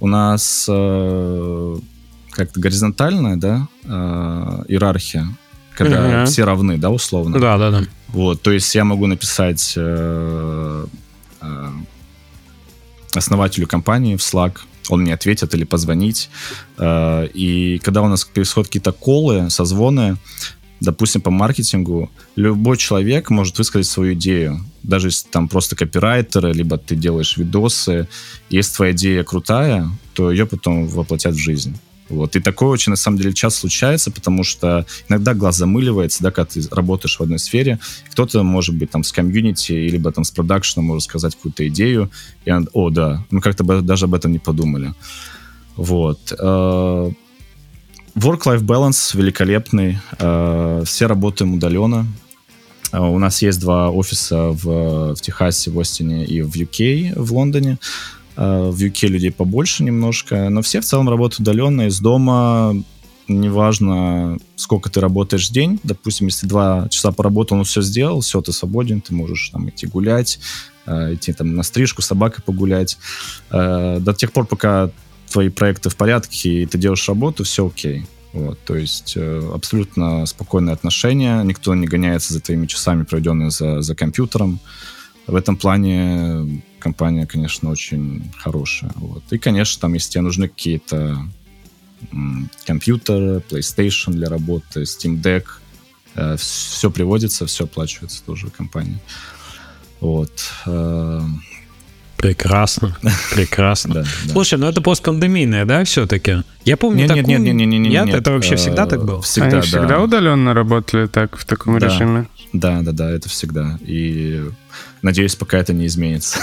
у 0.00 0.06
нас 0.06 0.64
как-то 0.66 2.60
горизонтальная, 2.60 3.36
да, 3.36 3.68
иерархия 4.68 5.26
когда 5.78 6.22
uh-huh. 6.22 6.26
все 6.26 6.44
равны, 6.44 6.76
да, 6.76 6.90
условно. 6.90 7.38
Да, 7.38 7.56
да, 7.56 7.70
да. 7.70 7.82
Вот, 8.08 8.42
то 8.42 8.52
есть 8.52 8.74
я 8.74 8.84
могу 8.84 9.06
написать 9.06 9.74
э, 9.76 10.86
э, 11.40 11.68
основателю 13.14 13.66
компании 13.66 14.16
в 14.16 14.20
Slack, 14.20 14.58
он 14.88 15.02
мне 15.02 15.14
ответит 15.14 15.54
или 15.54 15.64
позвонить. 15.64 16.30
Э, 16.78 17.26
и 17.34 17.78
когда 17.78 18.02
у 18.02 18.08
нас 18.08 18.24
происходят 18.24 18.68
какие-то 18.68 18.92
колы, 18.92 19.50
созвоны, 19.50 20.16
допустим, 20.80 21.20
по 21.20 21.30
маркетингу, 21.30 22.10
любой 22.36 22.76
человек 22.76 23.30
может 23.30 23.58
высказать 23.58 23.86
свою 23.86 24.14
идею. 24.14 24.64
Даже 24.82 25.08
если 25.08 25.28
там 25.28 25.48
просто 25.48 25.76
копирайтеры, 25.76 26.52
либо 26.52 26.78
ты 26.78 26.96
делаешь 26.96 27.36
видосы. 27.36 28.08
Если 28.48 28.76
твоя 28.76 28.92
идея 28.92 29.24
крутая, 29.24 29.88
то 30.14 30.30
ее 30.30 30.46
потом 30.46 30.86
воплотят 30.86 31.34
в 31.34 31.38
жизнь. 31.38 31.76
Вот. 32.08 32.36
И 32.36 32.40
такое 32.40 32.70
очень, 32.70 32.90
на 32.90 32.96
самом 32.96 33.18
деле, 33.18 33.32
часто 33.32 33.60
случается, 33.60 34.10
потому 34.10 34.44
что 34.44 34.86
иногда 35.08 35.34
глаз 35.34 35.56
замыливается, 35.56 36.22
да, 36.22 36.30
когда 36.30 36.46
ты 36.46 36.62
работаешь 36.70 37.18
в 37.18 37.22
одной 37.22 37.38
сфере, 37.38 37.78
кто-то, 38.10 38.42
может 38.42 38.74
быть, 38.74 38.90
там 38.90 39.04
с 39.04 39.12
комьюнити, 39.12 39.72
либо 39.72 40.10
там 40.12 40.24
с 40.24 40.30
продакшеном 40.30 40.86
может 40.86 41.04
сказать 41.04 41.34
какую-то 41.34 41.66
идею, 41.68 42.10
и 42.44 42.50
он, 42.50 42.68
о, 42.72 42.90
да, 42.90 43.24
мы 43.30 43.40
как-то 43.40 43.64
даже 43.82 44.06
об 44.06 44.14
этом 44.14 44.32
не 44.32 44.38
подумали. 44.38 44.94
Вот. 45.76 46.32
Э, 46.38 47.12
work-life 48.14 48.62
balance 48.62 49.16
великолепный. 49.16 49.98
Э, 50.18 50.82
все 50.84 51.06
работаем 51.06 51.54
удаленно. 51.54 52.06
Э, 52.92 52.98
у 52.98 53.18
нас 53.18 53.42
есть 53.42 53.60
два 53.60 53.90
офиса 53.90 54.48
в, 54.48 55.14
в 55.14 55.20
Техасе, 55.20 55.70
в 55.70 55.78
Остине 55.78 56.24
и 56.24 56.42
в 56.42 56.54
UK, 56.54 57.12
в 57.16 57.32
Лондоне. 57.32 57.78
Э, 58.38 58.70
в 58.70 58.76
UK 58.76 59.08
людей 59.08 59.32
побольше 59.32 59.82
немножко, 59.82 60.48
но 60.48 60.62
все 60.62 60.80
в 60.80 60.84
целом 60.84 61.08
работают 61.08 61.40
удаленно 61.40 61.88
из 61.88 61.98
дома. 61.98 62.72
Неважно, 63.26 64.38
сколько 64.54 64.88
ты 64.90 65.00
работаешь 65.00 65.48
в 65.48 65.52
день. 65.52 65.80
Допустим, 65.82 66.28
если 66.28 66.46
два 66.46 66.88
часа 66.88 67.10
поработал, 67.10 67.58
он 67.58 67.64
все 67.64 67.82
сделал, 67.82 68.20
все, 68.20 68.40
ты 68.40 68.52
свободен, 68.52 69.00
ты 69.00 69.12
можешь 69.12 69.48
там 69.48 69.68
идти 69.68 69.88
гулять, 69.88 70.38
э, 70.86 71.14
идти 71.14 71.32
там 71.32 71.56
на 71.56 71.64
стрижку, 71.64 72.00
собакой 72.00 72.44
погулять. 72.44 72.96
Э, 73.50 73.98
до 74.00 74.14
тех 74.14 74.32
пор, 74.32 74.46
пока 74.46 74.90
твои 75.28 75.48
проекты 75.48 75.90
в 75.90 75.96
порядке, 75.96 76.62
и 76.62 76.66
ты 76.66 76.78
делаешь 76.78 77.08
работу, 77.08 77.42
все 77.42 77.66
окей. 77.66 78.06
Вот, 78.32 78.58
то 78.64 78.76
есть 78.76 79.16
абсолютно 79.16 80.26
спокойное 80.26 80.74
отношение, 80.74 81.42
никто 81.44 81.74
не 81.74 81.86
гоняется 81.86 82.34
за 82.34 82.40
твоими 82.40 82.66
часами, 82.66 83.02
проведенными 83.02 83.48
за, 83.48 83.80
за 83.80 83.94
компьютером. 83.96 84.60
В 85.26 85.34
этом 85.34 85.56
плане 85.56 86.62
компания, 86.78 87.26
конечно, 87.26 87.70
очень 87.70 88.30
хорошая. 88.38 88.92
Вот. 88.96 89.22
И, 89.30 89.38
конечно, 89.38 89.80
там, 89.80 89.94
если 89.94 90.12
тебе 90.12 90.22
нужны 90.22 90.48
какие-то 90.48 91.18
компьютеры, 92.66 93.42
PlayStation 93.48 94.12
для 94.12 94.28
работы, 94.28 94.82
Steam 94.82 95.20
Deck, 95.20 95.44
э, 96.14 96.36
все 96.36 96.90
приводится, 96.90 97.46
все 97.46 97.64
оплачивается 97.64 98.22
тоже 98.24 98.48
компанией. 98.50 98.98
Вот. 100.00 100.30
Э, 100.66 101.22
прекрасно, 102.16 102.96
прекрасно. 103.34 103.94
да, 103.94 104.04
Слушай, 104.30 104.58
ну 104.58 104.68
это 104.68 104.80
постпандемийное, 104.80 105.64
да, 105.64 105.84
все-таки? 105.84 106.42
Я 106.64 106.76
помню 106.76 107.00
нет, 107.00 107.08
такую... 107.08 107.26
Нет, 107.26 107.40
нет, 107.40 107.54
нет, 107.54 107.68
нет, 107.68 107.80
нет, 107.80 108.06
нет. 108.06 108.14
Это 108.14 108.32
вообще 108.32 108.56
всегда 108.56 108.86
так 108.86 109.04
было? 109.04 109.22
Всегда, 109.22 109.58
Они 109.58 109.60
всегда 109.60 110.00
удаленно 110.00 110.54
работали 110.54 111.06
так, 111.06 111.36
в 111.36 111.44
таком 111.44 111.78
да. 111.78 111.86
режиме? 111.86 112.28
Да, 112.52 112.80
да, 112.82 112.92
да, 112.92 113.10
это 113.10 113.28
всегда. 113.28 113.78
И 113.82 114.48
надеюсь, 115.02 115.36
пока 115.36 115.58
это 115.58 115.72
не 115.72 115.86
изменится. 115.86 116.40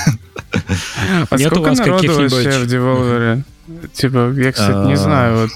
А 1.30 1.38
Нет 1.38 1.52
сколько 1.52 1.72
народу 1.74 2.08
вообще 2.08 2.60
в 2.60 2.64
Devolver? 2.64 3.44
Типа, 3.94 4.34
я, 4.38 4.52
кстати, 4.52 4.88
не 4.88 4.94
а. 4.94 4.98
знаю, 4.98 5.38
вот, 5.38 5.50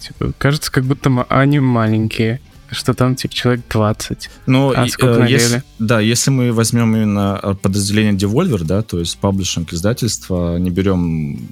типа, 0.00 0.32
кажется, 0.38 0.72
как 0.72 0.84
будто 0.84 1.26
они 1.28 1.60
маленькие 1.60 2.40
что 2.72 2.94
там 2.94 3.16
типа 3.16 3.34
человек 3.34 3.62
20. 3.68 4.30
Ну, 4.46 4.72
а 4.74 4.86
сколько 4.86 5.24
э, 5.24 5.30
если, 5.30 5.62
да, 5.78 5.98
если 6.00 6.30
мы 6.30 6.52
возьмем 6.52 6.94
именно 6.94 7.56
подразделение 7.60 8.12
Devolver, 8.12 8.62
да, 8.64 8.82
то 8.82 8.98
есть 9.00 9.18
паблишинг 9.18 9.72
издательства, 9.72 10.56
не 10.56 10.70
берем 10.70 11.48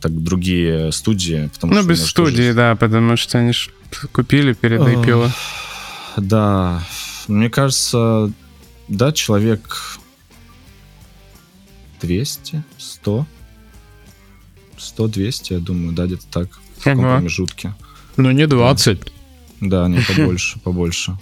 так 0.00 0.22
другие 0.22 0.92
студии, 0.92 1.50
потому 1.54 1.74
ну, 1.74 1.80
что 1.80 1.88
без 1.88 2.06
студии, 2.06 2.36
тоже... 2.36 2.54
да, 2.54 2.76
потому 2.76 3.16
что 3.16 3.38
они 3.38 3.52
ж 3.52 3.70
купили 4.12 4.52
перед 4.52 4.80
IPO. 4.80 5.30
Да, 6.16 6.82
мне 7.28 7.50
кажется, 7.50 8.32
да, 8.88 9.12
человек 9.12 9.98
200, 12.00 12.62
100, 12.78 13.26
100-200, 14.78 15.54
я 15.54 15.58
думаю, 15.58 15.92
да, 15.92 16.06
где-то 16.06 16.26
так, 16.30 16.48
в 16.78 16.84
таком 16.84 17.04
ага. 17.04 17.16
промежутке. 17.16 17.74
Ну, 18.16 18.30
не 18.30 18.46
20. 18.46 19.00
Да, 19.60 19.82
да 19.82 19.88
не 19.88 20.00
побольше, 20.08 20.58
побольше. 20.60 21.16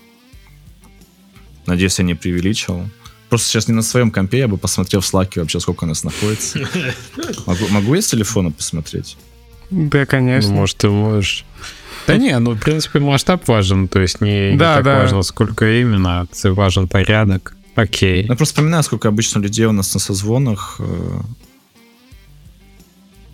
Надеюсь, 1.67 1.99
я 1.99 2.05
не 2.05 2.15
преувеличил. 2.15 2.89
Просто 3.29 3.49
сейчас 3.49 3.69
не 3.69 3.75
на 3.75 3.83
своем 3.83 4.11
компе, 4.11 4.39
я 4.39 4.49
бы 4.49 4.57
посмотрел 4.57 5.01
в 5.01 5.07
слаке 5.07 5.41
вообще, 5.41 5.61
сколько 5.61 5.85
у 5.85 5.87
нас 5.87 6.03
находится. 6.03 6.59
Могу, 7.47 7.69
могу 7.69 7.95
я 7.95 8.01
с 8.01 8.07
телефона 8.07 8.51
посмотреть? 8.51 9.19
Да, 9.71 10.07
конечно. 10.07 10.51
Ну, 10.51 10.57
может, 10.57 10.79
ты 10.79 10.89
можешь. 10.89 11.45
Да 12.07 12.17
не, 12.17 12.39
ну, 12.39 12.53
в 12.53 12.59
принципе, 12.59 13.01
масштаб 13.01 13.47
важен, 13.47 13.87
то 13.87 14.01
есть 14.01 14.23
не, 14.23 14.53
да, 14.53 14.53
не 14.53 14.59
так 14.59 14.85
да. 14.85 14.99
важно, 15.01 15.21
сколько 15.21 15.81
именно, 15.81 16.27
важен 16.43 16.89
порядок. 16.89 17.55
Окей. 17.79 18.23
Я 18.23 18.27
просто 18.27 18.47
вспоминаю, 18.47 18.83
сколько 18.83 19.09
обычно 19.09 19.39
людей 19.39 19.67
у 19.67 19.73
нас 19.73 19.95
на 19.95 20.01
созвонах. 20.01 20.77
Э, 20.81 21.21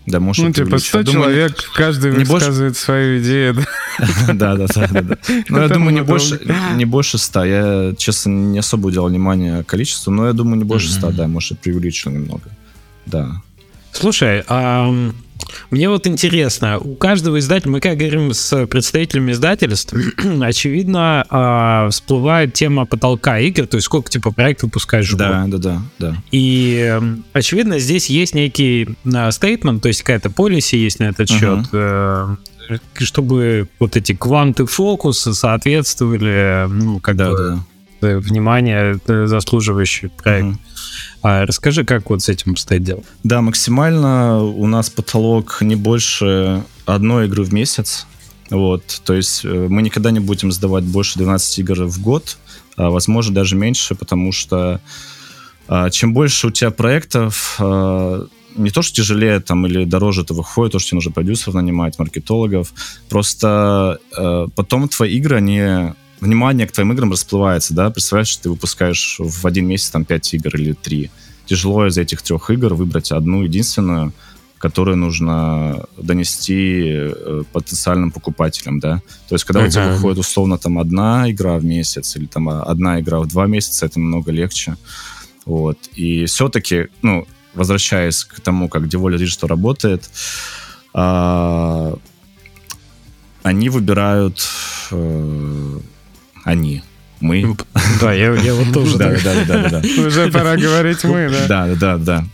да, 0.04 0.20
может, 0.20 0.44
ну, 0.44 0.52
типа 0.52 0.78
100 0.78 1.02
думаю, 1.02 1.22
человек, 1.22 1.70
каждый 1.74 2.12
не 2.12 2.24
высказывает 2.24 2.72
больше... 2.72 2.84
свою 2.84 3.22
идею. 3.22 3.56
Да, 4.34 4.56
да, 4.56 4.66
да, 4.66 4.86
да. 5.02 5.18
Но 5.48 5.62
я 5.62 5.68
думаю, 5.68 5.94
не 5.94 6.02
больше, 6.02 6.40
не 6.74 6.84
больше 6.84 7.16
100. 7.16 7.44
Я, 7.44 7.94
честно, 7.96 8.30
не 8.30 8.58
особо 8.58 8.88
уделял 8.88 9.08
внимание 9.08 9.64
количеству, 9.64 10.12
но 10.12 10.26
я 10.26 10.34
думаю, 10.34 10.58
не 10.58 10.64
больше 10.64 10.90
100, 10.90 11.12
да, 11.12 11.26
может, 11.26 11.58
преувеличил 11.60 12.10
немного. 12.10 12.50
Да. 13.06 13.40
Слушай, 13.92 14.42
а 14.48 14.92
мне 15.70 15.88
вот 15.88 16.06
интересно, 16.06 16.78
у 16.78 16.94
каждого 16.94 17.38
издателя, 17.38 17.72
мы 17.72 17.80
как 17.80 17.96
говорим 17.96 18.32
с 18.32 18.66
представителями 18.66 19.32
издательств, 19.32 19.94
очевидно, 20.40 21.26
э, 21.30 21.90
всплывает 21.90 22.54
тема 22.54 22.86
потолка 22.86 23.38
игр, 23.40 23.66
то 23.66 23.76
есть 23.76 23.86
сколько 23.86 24.10
типа 24.10 24.32
проектов 24.32 24.64
выпускаешь 24.64 25.10
в 25.10 25.16
да, 25.16 25.44
год. 25.44 25.50
Да, 25.50 25.58
да, 25.58 25.82
да. 25.98 26.16
И 26.30 27.00
очевидно, 27.32 27.78
здесь 27.78 28.08
есть 28.10 28.34
некий 28.34 28.88
стейтмент, 29.30 29.82
то 29.82 29.88
есть 29.88 30.02
какая-то 30.02 30.30
полиси 30.30 30.76
есть 30.76 31.00
на 31.00 31.04
этот 31.04 31.28
счет, 31.28 31.66
uh-huh. 31.72 32.36
чтобы 32.98 33.68
вот 33.78 33.96
эти 33.96 34.14
кванты 34.14 34.66
фокуса 34.66 35.34
соответствовали, 35.34 36.66
ну, 36.68 37.00
как 37.00 37.16
да, 37.16 37.30
бы, 37.30 37.36
да. 37.36 37.58
Внимание 38.04 38.98
заслуживающий 39.06 40.08
проект. 40.08 40.48
Uh-huh. 40.48 40.58
А 41.22 41.46
расскажи, 41.46 41.84
как 41.84 42.10
вот 42.10 42.22
с 42.22 42.28
этим 42.28 42.52
обстоит 42.52 42.82
дело? 42.82 43.02
Да, 43.22 43.40
максимально 43.40 44.42
у 44.42 44.66
нас 44.66 44.90
потолок 44.90 45.58
не 45.62 45.74
больше 45.74 46.62
одной 46.84 47.26
игры 47.26 47.44
в 47.44 47.52
месяц. 47.52 48.06
Вот, 48.50 49.00
то 49.04 49.14
есть 49.14 49.44
э, 49.44 49.66
мы 49.70 49.80
никогда 49.80 50.10
не 50.10 50.20
будем 50.20 50.52
сдавать 50.52 50.84
больше 50.84 51.18
12 51.18 51.58
игр 51.60 51.84
в 51.84 52.00
год, 52.02 52.36
а, 52.76 52.90
возможно, 52.90 53.34
даже 53.34 53.56
меньше, 53.56 53.94
потому 53.94 54.32
что 54.32 54.82
а, 55.66 55.88
чем 55.90 56.12
больше 56.12 56.48
у 56.48 56.50
тебя 56.50 56.70
проектов, 56.70 57.56
а, 57.58 58.26
не 58.54 58.70
то, 58.70 58.82
что 58.82 58.94
тяжелее 58.94 59.40
там 59.40 59.66
или 59.66 59.84
дороже 59.84 60.22
это 60.22 60.34
выходит, 60.34 60.72
то, 60.72 60.78
что 60.78 60.90
тебе 60.90 60.96
нужно 60.96 61.12
продюсеров 61.12 61.54
нанимать, 61.54 61.98
маркетологов, 61.98 62.72
просто 63.08 63.98
э, 64.16 64.46
потом 64.54 64.88
твои 64.88 65.16
игры, 65.16 65.38
они 65.38 65.92
внимание 66.24 66.66
к 66.66 66.72
твоим 66.72 66.92
играм 66.92 67.10
расплывается, 67.10 67.74
да, 67.74 67.90
представляешь, 67.90 68.36
ты 68.36 68.50
выпускаешь 68.50 69.16
в 69.18 69.46
один 69.46 69.66
месяц 69.66 69.90
там 69.90 70.04
5 70.04 70.34
игр 70.34 70.56
или 70.56 70.72
3. 70.72 71.10
Тяжело 71.46 71.86
из 71.86 71.98
этих 71.98 72.22
трех 72.22 72.50
игр 72.50 72.74
выбрать 72.74 73.12
одну 73.12 73.42
единственную, 73.42 74.12
которую 74.58 74.96
нужно 74.96 75.84
донести 75.98 76.82
э, 76.86 77.42
потенциальным 77.52 78.10
покупателям, 78.10 78.80
да. 78.80 79.02
То 79.28 79.34
есть, 79.34 79.44
когда 79.44 79.60
uh-huh. 79.60 79.68
у 79.68 79.70
тебя 79.70 79.88
выходит 79.92 80.18
условно 80.18 80.56
там 80.56 80.78
одна 80.78 81.30
игра 81.30 81.58
в 81.58 81.64
месяц 81.64 82.16
или 82.16 82.26
там 82.26 82.48
одна 82.48 83.00
игра 83.00 83.20
в 83.20 83.26
два 83.26 83.46
месяца, 83.46 83.86
это 83.86 84.00
намного 84.00 84.32
легче. 84.32 84.76
Вот. 85.44 85.78
И 85.94 86.24
все-таки, 86.24 86.88
ну, 87.02 87.26
возвращаясь 87.54 88.24
к 88.24 88.40
тому, 88.40 88.68
как 88.68 88.84
Devolver 88.84 89.18
Digital 89.18 89.48
работает, 89.48 90.10
а, 90.94 91.94
они 93.42 93.68
выбирают 93.68 94.42
э, 94.90 95.78
они. 96.44 96.82
Мы. 97.20 97.56
Да, 98.00 98.12
я, 98.12 98.34
я 98.34 98.54
вот 98.54 98.72
тоже. 98.72 98.98
Да, 98.98 99.10
да, 99.24 99.44
да, 99.46 99.68
да, 99.68 99.80
да. 99.80 100.06
Уже 100.06 100.30
пора 100.30 100.56
говорить 100.56 101.04
мы, 101.04 101.30
да? 101.30 101.46
Да, 101.48 101.74
да, 101.74 101.98
да. 101.98 102.24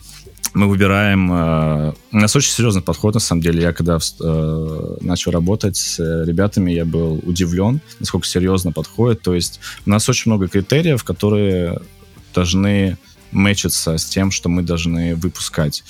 Мы 0.53 0.68
выбираем... 0.68 1.33
Э, 1.33 1.92
у 2.11 2.16
нас 2.16 2.35
очень 2.35 2.51
серьезный 2.51 2.83
подход, 2.83 3.14
на 3.14 3.20
самом 3.20 3.40
деле. 3.40 3.62
Я 3.62 3.73
когда 3.73 3.99
э, 3.99 4.96
начал 5.01 5.31
работать 5.31 5.77
с 5.77 5.99
ребятами, 6.25 6.73
я 6.73 6.85
был 6.85 7.20
удивлен, 7.25 7.81
насколько 8.01 8.27
серьезно 8.27 8.73
подходит. 8.73 9.23
То 9.23 9.35
есть 9.35 9.61
у 9.87 9.90
нас 9.90 10.09
очень 10.09 10.31
много 10.31 10.49
критериев, 10.49 11.05
которые 11.05 11.79
должны 12.35 12.99
мэчиться 13.31 13.96
с 13.96 14.05
тем, 14.05 14.33
что 14.33 14.49
мы 14.49 14.62
должны 14.62 15.14
выпускать. 15.14 15.85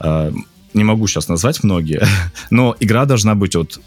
Э, 0.00 0.32
не 0.72 0.84
могу 0.84 1.06
сейчас 1.06 1.28
назвать 1.28 1.62
многие, 1.62 2.02
но 2.50 2.74
игра 2.80 3.04
должна 3.04 3.34
быть 3.34 3.54
вот 3.56 3.78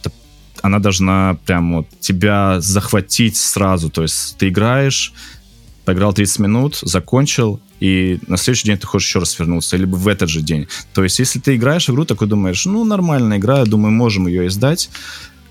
она 0.65 0.80
должна 0.80 1.38
прям 1.45 1.75
вот 1.75 1.88
тебя 1.99 2.60
захватить 2.60 3.38
сразу. 3.38 3.91
То 3.91 4.01
есть 4.01 4.36
ты 4.38 4.49
играешь, 4.49 5.13
поиграл 5.86 6.12
30 6.12 6.39
минут, 6.39 6.80
закончил, 6.82 7.60
и 7.80 8.19
на 8.28 8.38
следующий 8.38 8.69
день 8.69 8.78
ты 8.80 8.88
хочешь 8.88 9.08
еще 9.08 9.19
раз 9.19 9.38
вернуться, 9.38 9.78
либо 9.78 9.95
в 9.95 10.08
этот 10.08 10.28
же 10.28 10.41
день. 10.41 10.67
То 10.95 11.04
есть, 11.04 11.19
если 11.19 11.39
ты 11.39 11.56
играешь 11.56 11.88
в 11.88 11.91
игру, 11.91 12.06
такой 12.06 12.28
думаешь, 12.28 12.65
ну, 12.65 12.84
нормальная 12.84 13.38
игра, 13.38 13.60
я 13.60 13.65
думаю, 13.65 13.91
можем 13.91 14.25
ее 14.28 14.47
издать, 14.47 14.89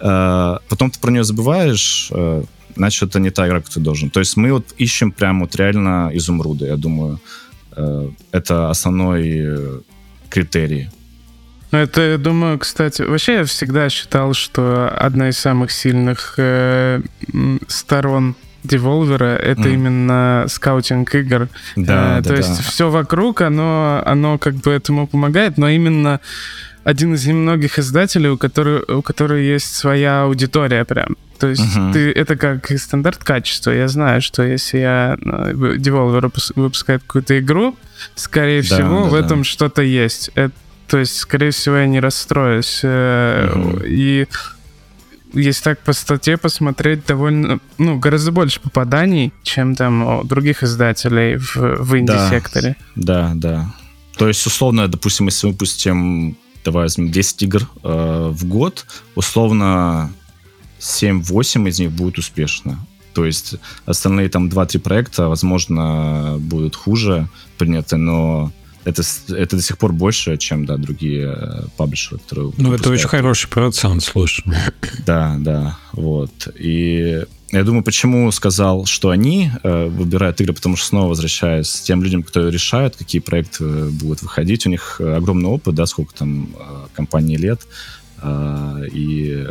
э, 0.00 0.57
потом 0.68 0.90
ты 0.90 0.98
про 0.98 1.12
нее 1.12 1.22
забываешь, 1.22 2.09
э, 2.11 2.42
значит, 2.74 3.11
это 3.11 3.20
не 3.20 3.31
та 3.31 3.46
игра, 3.46 3.61
как 3.61 3.70
ты 3.70 3.79
должен. 3.79 4.11
То 4.11 4.18
есть 4.20 4.37
мы 4.37 4.53
вот 4.53 4.74
ищем 4.79 5.12
прям 5.12 5.42
вот 5.42 5.55
реально 5.55 6.11
изумруды, 6.12 6.66
я 6.66 6.77
думаю. 6.77 7.20
Э, 7.77 8.11
это 8.33 8.70
основной 8.70 9.85
критерий. 10.29 10.88
Ну, 11.74 11.80
это, 11.80 12.02
я 12.02 12.18
думаю, 12.18 12.60
кстати, 12.60 13.02
вообще 13.02 13.38
я 13.38 13.44
всегда 13.44 13.88
считал, 13.88 14.32
что 14.32 14.88
одна 14.96 15.30
из 15.30 15.38
самых 15.38 15.72
сильных 15.72 16.34
э, 16.37 17.00
сторон 17.66 18.37
Devolver 18.62 19.24
это 19.24 19.62
mm. 19.62 19.74
именно 19.74 20.44
скаутинг 20.48 21.12
игр. 21.16 21.48
Да, 21.74 22.18
э, 22.18 22.22
да, 22.22 22.28
то 22.28 22.37
есть 22.37 22.60
все 22.60 22.90
вокруг, 22.90 23.40
оно, 23.40 24.00
оно 24.06 24.38
как 24.38 24.54
бы 24.54 24.70
этому 24.70 25.08
помогает, 25.08 25.58
но 25.58 25.68
именно 25.68 26.20
один 26.84 27.14
из 27.14 27.26
немногих 27.26 27.76
издателей, 27.80 28.28
у 28.28 28.38
которых, 28.38 28.88
у 28.88 29.02
которых 29.02 29.40
есть 29.40 29.74
своя 29.74 30.22
аудитория 30.22 30.84
прям. 30.84 31.16
То 31.40 31.48
есть 31.48 31.76
uh-huh. 31.76 31.92
ты, 31.92 32.12
это 32.12 32.37
как 32.37 32.70
стандарт 32.78 33.24
качества. 33.24 33.72
Я 33.72 33.88
знаю, 33.88 34.22
что 34.22 34.44
если 34.44 34.78
я 34.78 35.16
Devolver 35.20 36.32
выпускает 36.54 37.02
какую-то 37.02 37.37
игру, 37.40 37.76
скорее 38.14 38.62
да, 38.62 38.76
всего 38.76 39.04
да, 39.04 39.10
в 39.10 39.14
этом 39.14 39.38
да. 39.38 39.44
что-то 39.44 39.82
есть. 39.82 40.30
Это 40.37 40.52
то 40.87 40.99
есть, 40.99 41.16
скорее 41.16 41.51
всего, 41.51 41.77
я 41.77 41.87
не 41.87 42.01
расстроюсь. 42.01 42.81
Mm-hmm. 42.83 43.87
И 43.87 44.27
если 45.33 45.62
так 45.64 45.81
по 45.81 45.92
статье 45.92 46.37
посмотреть, 46.37 47.07
довольно, 47.07 47.59
ну, 47.79 47.99
гораздо 47.99 48.33
больше 48.33 48.61
попаданий, 48.61 49.33
чем 49.42 49.75
там 49.75 50.03
у 50.03 50.25
других 50.25 50.62
издателей 50.62 51.37
в, 51.37 51.57
в 51.57 51.99
инди-секторе. 51.99 52.77
Да, 52.94 53.33
да, 53.35 53.55
да. 53.57 53.75
То 54.16 54.29
есть, 54.29 54.47
условно, 54.47 54.87
допустим, 54.88 55.27
если 55.27 55.47
мы 55.47 55.53
выпустим, 55.53 56.37
давай 56.64 56.85
возьмем 56.85 57.11
10 57.11 57.42
игр 57.42 57.68
э, 57.83 58.29
в 58.33 58.44
год, 58.47 58.87
условно 59.14 60.12
7-8 60.81 61.68
из 61.68 61.81
них 61.81 61.90
будет 61.92 62.18
успешно. 62.18 62.79
То 63.12 63.25
есть 63.25 63.55
остальные 63.87 64.29
там 64.29 64.49
2-3 64.49 64.79
проекта, 64.81 65.29
возможно, 65.29 66.37
будут 66.38 66.77
хуже 66.77 67.29
приняты, 67.59 67.97
но 67.97 68.53
это, 68.85 69.03
это 69.29 69.57
до 69.57 69.62
сих 69.62 69.79
пор 69.79 69.92
больше, 69.92 70.37
чем, 70.37 70.66
да, 70.66 70.77
другие 70.77 71.35
э, 71.37 71.64
паблишеры, 71.77 72.18
которые... 72.18 72.53
Ну, 72.57 72.73
это 72.73 72.90
очень 72.90 73.09
хороший 73.09 73.49
процент, 73.49 74.03
слушай. 74.03 74.44
Да, 75.07 75.37
да, 75.38 75.79
вот. 75.92 76.49
И 76.59 77.25
я 77.51 77.62
думаю, 77.62 77.85
почему 77.85 78.31
сказал, 78.33 78.85
что 78.85 79.11
они 79.11 79.51
э, 79.62 79.87
выбирают 79.87 80.40
игры, 80.40 80.55
потому 80.55 80.77
что 80.77 80.87
снова 80.87 81.09
возвращаясь 81.09 81.70
к 81.70 81.85
тем 81.85 82.03
людям, 82.03 82.23
которые 82.23 82.51
решают, 82.51 82.97
какие 82.97 83.20
проекты 83.20 83.64
э, 83.64 83.88
будут 83.90 84.23
выходить, 84.23 84.66
у 84.66 84.70
них 84.70 85.01
огромный 85.01 85.49
опыт, 85.49 85.75
да, 85.75 85.87
сколько 85.87 86.14
там 86.14 86.49
э, 86.59 86.87
компании 86.94 87.37
лет, 87.37 87.61
э, 88.23 88.88
и 88.92 89.47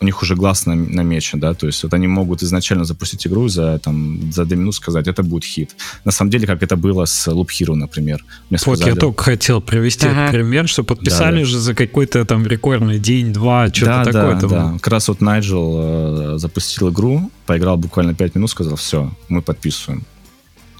у 0.00 0.04
них 0.04 0.22
уже 0.22 0.34
глаз 0.34 0.66
намечен, 0.66 1.40
да, 1.40 1.54
то 1.54 1.66
есть 1.66 1.82
вот 1.82 1.94
они 1.94 2.06
могут 2.06 2.42
изначально 2.42 2.84
запустить 2.84 3.26
игру 3.26 3.48
за, 3.48 3.78
там, 3.78 4.32
за 4.32 4.44
2 4.44 4.56
минуты 4.56 4.76
сказать, 4.76 5.08
это 5.08 5.22
будет 5.22 5.44
хит. 5.44 5.76
На 6.04 6.12
самом 6.12 6.30
деле, 6.30 6.46
как 6.46 6.62
это 6.62 6.76
было 6.76 7.04
с 7.04 7.28
Loop 7.28 7.48
Hero, 7.48 7.74
например. 7.74 8.24
Мне 8.50 8.58
вот 8.66 8.78
сказали, 8.78 8.94
я 8.94 9.00
только 9.00 9.22
хотел 9.22 9.60
привести 9.60 10.06
ага. 10.06 10.22
этот 10.22 10.32
пример, 10.32 10.68
что 10.68 10.84
подписали 10.84 11.40
да, 11.40 11.44
же 11.44 11.58
за 11.58 11.74
какой-то 11.74 12.24
там 12.24 12.46
рекордный 12.46 12.98
день-два, 12.98 13.68
что-то 13.68 13.86
да, 13.86 14.04
такое. 14.04 14.40
Да, 14.40 14.48
да, 14.48 14.72
как 14.74 14.88
раз 14.88 15.08
вот 15.08 15.20
Найджел 15.20 16.34
э, 16.34 16.38
запустил 16.38 16.90
игру, 16.90 17.30
поиграл 17.46 17.76
буквально 17.76 18.14
5 18.14 18.34
минут, 18.34 18.50
сказал, 18.50 18.76
все, 18.76 19.10
мы 19.28 19.42
подписываем. 19.42 20.04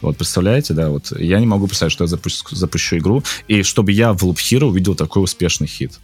Вот 0.02 0.18
представляете, 0.18 0.74
да, 0.74 0.90
вот 0.90 1.12
я 1.18 1.40
не 1.40 1.46
могу 1.46 1.66
представить, 1.66 1.92
что 1.92 2.04
я 2.04 2.08
запущу, 2.08 2.44
запущу 2.50 2.98
игру, 2.98 3.22
и 3.48 3.62
чтобы 3.62 3.92
я 3.92 4.12
в 4.12 4.22
Loop 4.22 4.36
Hero 4.36 4.64
увидел 4.64 4.94
такой 4.94 5.22
успешный 5.22 5.66
хит. 5.66 5.98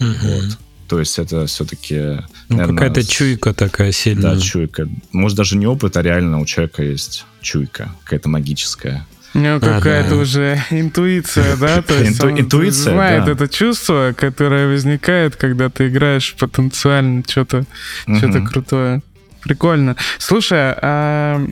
Угу. 0.00 0.08
Вот. 0.22 0.58
То 0.88 0.98
есть 0.98 1.18
это 1.18 1.46
все-таки... 1.46 2.22
Ну, 2.48 2.58
какая-то 2.58 3.06
чуйка 3.06 3.52
такая 3.52 3.92
сильная. 3.92 4.34
Да, 4.34 4.40
чуйка. 4.40 4.88
Может, 5.12 5.36
даже 5.36 5.56
не 5.56 5.66
опыт, 5.66 5.96
а 5.96 6.02
реально 6.02 6.40
у 6.40 6.46
человека 6.46 6.82
есть 6.82 7.26
чуйка, 7.42 7.90
какая-то 8.04 8.28
магическая. 8.28 9.06
Ну, 9.34 9.60
какая-то 9.60 10.14
а, 10.14 10.16
да. 10.16 10.22
уже 10.22 10.64
интуиция, 10.70 11.56
да? 11.56 11.82
То 11.82 11.94
есть 11.94 12.18
Инту- 12.18 12.30
интуиция, 12.40 12.94
знает 12.94 13.26
да. 13.26 13.32
это 13.32 13.48
чувство, 13.48 14.14
которое 14.16 14.66
возникает, 14.66 15.36
когда 15.36 15.68
ты 15.68 15.88
играешь 15.88 16.34
потенциально 16.38 17.22
что-то 17.28 17.66
угу. 18.06 18.16
что 18.16 18.46
крутое. 18.46 19.02
Прикольно. 19.42 19.96
Слушай, 20.18 20.74
а... 20.80 21.46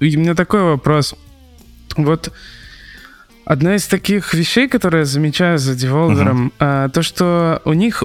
у 0.00 0.04
меня 0.04 0.34
такой 0.34 0.62
вопрос. 0.62 1.14
вот 1.96 2.32
одна 3.50 3.74
из 3.74 3.86
таких 3.88 4.32
вещей, 4.32 4.68
которые 4.68 5.00
я 5.00 5.04
замечаю 5.06 5.58
за 5.58 5.74
деволвером, 5.74 6.46
угу. 6.46 6.52
а, 6.60 6.88
то, 6.88 7.02
что 7.02 7.60
у 7.64 7.72
них 7.72 8.04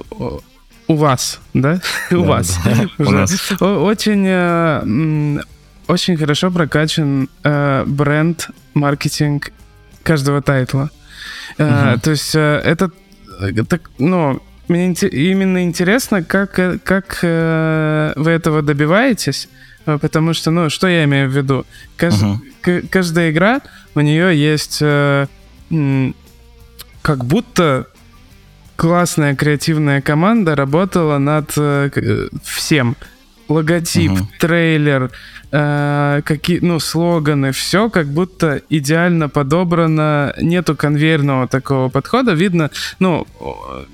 у 0.88 0.94
вас, 0.94 1.40
да? 1.54 1.80
у 2.10 2.24
вас. 2.24 2.58
Очень, 3.60 4.24
э, 4.26 5.42
очень 5.86 6.16
хорошо 6.16 6.50
прокачан 6.50 7.28
э, 7.44 7.84
бренд, 7.86 8.48
маркетинг 8.74 9.52
каждого 10.02 10.42
тайтла. 10.42 10.90
Э, 11.58 11.96
то 12.02 12.10
есть 12.10 12.34
это, 12.34 12.90
так, 13.68 13.90
ну, 13.98 14.42
мне 14.66 14.92
именно 14.94 15.62
интересно, 15.62 16.24
как, 16.24 16.54
как 16.82 17.22
вы 17.22 18.30
этого 18.30 18.62
добиваетесь, 18.62 19.48
потому 19.86 20.34
что, 20.34 20.50
ну, 20.50 20.68
что 20.68 20.88
я 20.88 21.04
имею 21.04 21.30
в 21.30 21.36
виду? 21.36 21.64
Каждая 21.96 23.30
игра, 23.30 23.60
у 23.94 24.00
нее 24.00 24.38
есть 24.38 24.82
как 27.02 27.24
будто 27.24 27.86
классная 28.76 29.34
креативная 29.34 30.00
команда 30.00 30.54
работала 30.54 31.18
над 31.18 31.52
э, 31.56 32.28
всем. 32.42 32.96
Логотип, 33.48 34.12
угу. 34.12 34.28
трейлер, 34.38 35.10
э, 35.52 36.22
какие, 36.24 36.58
ну, 36.60 36.80
слоганы, 36.80 37.52
все 37.52 37.88
как 37.90 38.08
будто 38.08 38.60
идеально 38.68 39.28
подобрано, 39.28 40.34
нету 40.40 40.74
конвейерного 40.74 41.46
такого 41.46 41.88
подхода. 41.88 42.32
Видно, 42.32 42.70
ну, 42.98 43.26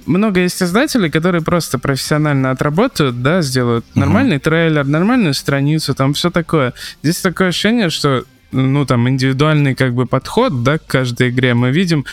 много 0.07 0.41
есть 0.41 0.63
издателей, 0.63 1.11
которые 1.11 1.43
просто 1.43 1.79
профессионально 1.79 2.51
отработают, 2.51 3.23
да, 3.23 3.43
сделают 3.43 3.85
угу. 3.91 4.01
нормальный 4.01 4.39
трейлер, 4.39 4.87
нормальную 4.87 5.35
страницу, 5.35 5.95
там 5.95 6.15
все 6.15 6.31
такое. 6.31 6.73
Здесь 7.03 7.21
такое 7.21 7.49
ощущение, 7.49 7.91
что 7.91 8.25
ну, 8.53 8.85
там, 8.87 9.09
индивидуальный 9.09 9.75
как 9.75 9.95
бы 9.95 10.07
подход, 10.07 10.63
да, 10.63 10.79
к 10.79 10.87
каждой 10.87 11.31
игре 11.31 11.55
мы 11.55 11.71
видим, 11.71 12.05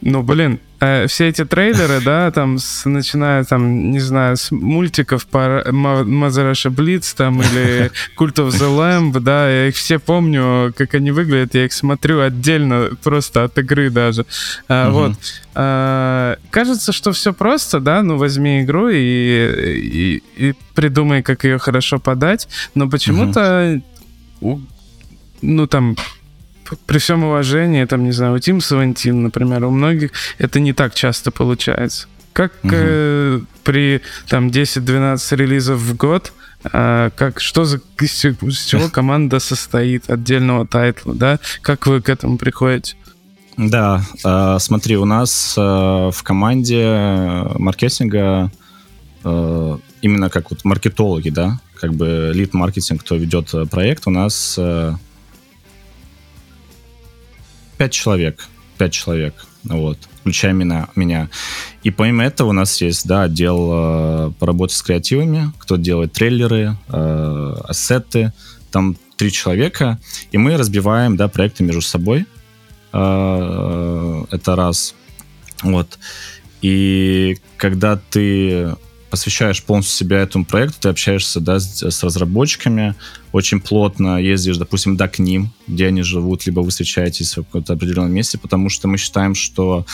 ну, 0.00 0.22
блин, 0.22 0.58
э, 0.80 1.06
все 1.06 1.28
эти 1.28 1.44
трейлеры, 1.44 2.00
да, 2.00 2.30
там, 2.30 2.58
с, 2.58 2.88
начиная, 2.88 3.44
там, 3.44 3.90
не 3.90 4.00
знаю, 4.00 4.36
с 4.36 4.50
мультиков 4.50 5.26
по 5.26 5.64
Мазараша 5.70 6.70
Блиц, 6.70 7.14
там, 7.14 7.40
или 7.42 7.90
Cult 8.18 8.34
of 8.34 8.48
the 8.48 8.76
Lamb, 8.76 9.18
да, 9.20 9.48
я 9.48 9.68
их 9.68 9.76
все 9.76 9.98
помню, 9.98 10.72
как 10.76 10.94
они 10.94 11.10
выглядят, 11.10 11.54
я 11.54 11.66
их 11.66 11.72
смотрю 11.72 12.20
отдельно, 12.20 12.90
просто 13.02 13.44
от 13.44 13.58
игры 13.58 13.90
даже. 13.90 14.26
А, 14.68 14.88
угу. 14.88 14.98
Вот. 14.98 15.12
А, 15.54 16.36
кажется, 16.50 16.92
что 16.92 17.12
все 17.12 17.32
просто, 17.32 17.80
да, 17.80 18.02
ну, 18.02 18.16
возьми 18.16 18.62
игру 18.62 18.88
и, 18.88 18.96
и, 18.96 20.22
и 20.36 20.54
придумай, 20.74 21.22
как 21.22 21.44
ее 21.44 21.58
хорошо 21.58 21.98
подать, 21.98 22.48
но 22.74 22.88
почему-то 22.88 23.80
угу. 24.40 24.60
ну, 25.42 25.66
там, 25.66 25.96
при 26.86 26.98
всем 26.98 27.24
уважении, 27.24 27.84
там, 27.84 28.04
не 28.04 28.12
знаю, 28.12 28.34
у 28.34 28.38
Тим 28.38 28.60
Савантин, 28.60 29.22
например, 29.22 29.64
у 29.64 29.70
многих 29.70 30.12
это 30.38 30.60
не 30.60 30.72
так 30.72 30.94
часто 30.94 31.30
получается. 31.30 32.08
Как 32.32 32.52
угу. 32.62 32.72
э, 32.72 33.40
при 33.64 34.02
там 34.28 34.48
10-12 34.48 35.36
релизов 35.36 35.78
в 35.78 35.96
год, 35.96 36.32
э, 36.70 37.10
как 37.16 37.40
что 37.40 37.64
за 37.64 37.80
из, 38.00 38.24
из 38.24 38.64
чего 38.64 38.88
команда 38.88 39.38
состоит 39.38 40.10
отдельного 40.10 40.66
тайтла, 40.66 41.14
да? 41.14 41.38
Как 41.62 41.86
вы 41.86 42.02
к 42.02 42.08
этому 42.08 42.36
приходите? 42.36 42.96
Да, 43.56 44.02
э, 44.22 44.58
смотри, 44.60 44.96
у 44.98 45.06
нас 45.06 45.54
э, 45.56 45.60
в 45.60 46.22
команде 46.22 47.42
маркетинга 47.58 48.50
э, 49.24 49.78
именно 50.02 50.28
как 50.28 50.50
вот 50.50 50.64
маркетологи, 50.64 51.30
да, 51.30 51.58
как 51.80 51.94
бы 51.94 52.32
лид 52.34 52.52
маркетинг, 52.52 53.00
кто 53.00 53.16
ведет 53.16 53.54
э, 53.54 53.64
проект, 53.64 54.06
у 54.06 54.10
нас 54.10 54.56
э, 54.58 54.94
пять 57.76 57.92
человек. 57.92 58.48
Пять 58.78 58.92
человек, 58.92 59.46
вот, 59.64 59.98
включая 60.20 60.52
меня. 60.52 60.88
меня. 60.96 61.30
И 61.82 61.90
помимо 61.90 62.24
этого 62.24 62.50
у 62.50 62.52
нас 62.52 62.80
есть, 62.82 63.06
да, 63.06 63.22
отдел 63.22 63.70
э, 63.72 64.32
по 64.38 64.46
работе 64.46 64.74
с 64.74 64.82
креативами, 64.82 65.50
кто 65.58 65.76
делает 65.76 66.12
трейлеры, 66.12 66.76
э, 66.88 67.54
ассеты, 67.66 68.34
там 68.70 68.96
три 69.16 69.32
человека, 69.32 69.98
и 70.30 70.36
мы 70.36 70.58
разбиваем, 70.58 71.16
да, 71.16 71.28
проекты 71.28 71.64
между 71.64 71.80
собой. 71.80 72.26
Э, 72.92 74.24
это 74.30 74.56
раз. 74.56 74.94
Вот. 75.62 75.98
И 76.60 77.38
когда 77.56 77.96
ты 77.96 78.76
посвящаешь 79.10 79.62
полностью 79.62 79.96
себя 79.96 80.18
этому 80.18 80.44
проекту, 80.44 80.76
ты 80.80 80.88
общаешься 80.88 81.40
да, 81.40 81.58
с, 81.60 82.02
разработчиками, 82.02 82.94
очень 83.32 83.60
плотно 83.60 84.20
ездишь, 84.20 84.56
допустим, 84.56 84.96
да, 84.96 85.08
к 85.08 85.18
ним, 85.18 85.50
где 85.66 85.86
они 85.86 86.02
живут, 86.02 86.46
либо 86.46 86.60
вы 86.60 86.70
встречаетесь 86.70 87.36
в 87.36 87.44
каком-то 87.44 87.74
определенном 87.74 88.12
месте, 88.12 88.38
потому 88.38 88.68
что 88.68 88.88
мы 88.88 88.98
считаем, 88.98 89.34
что 89.34 89.86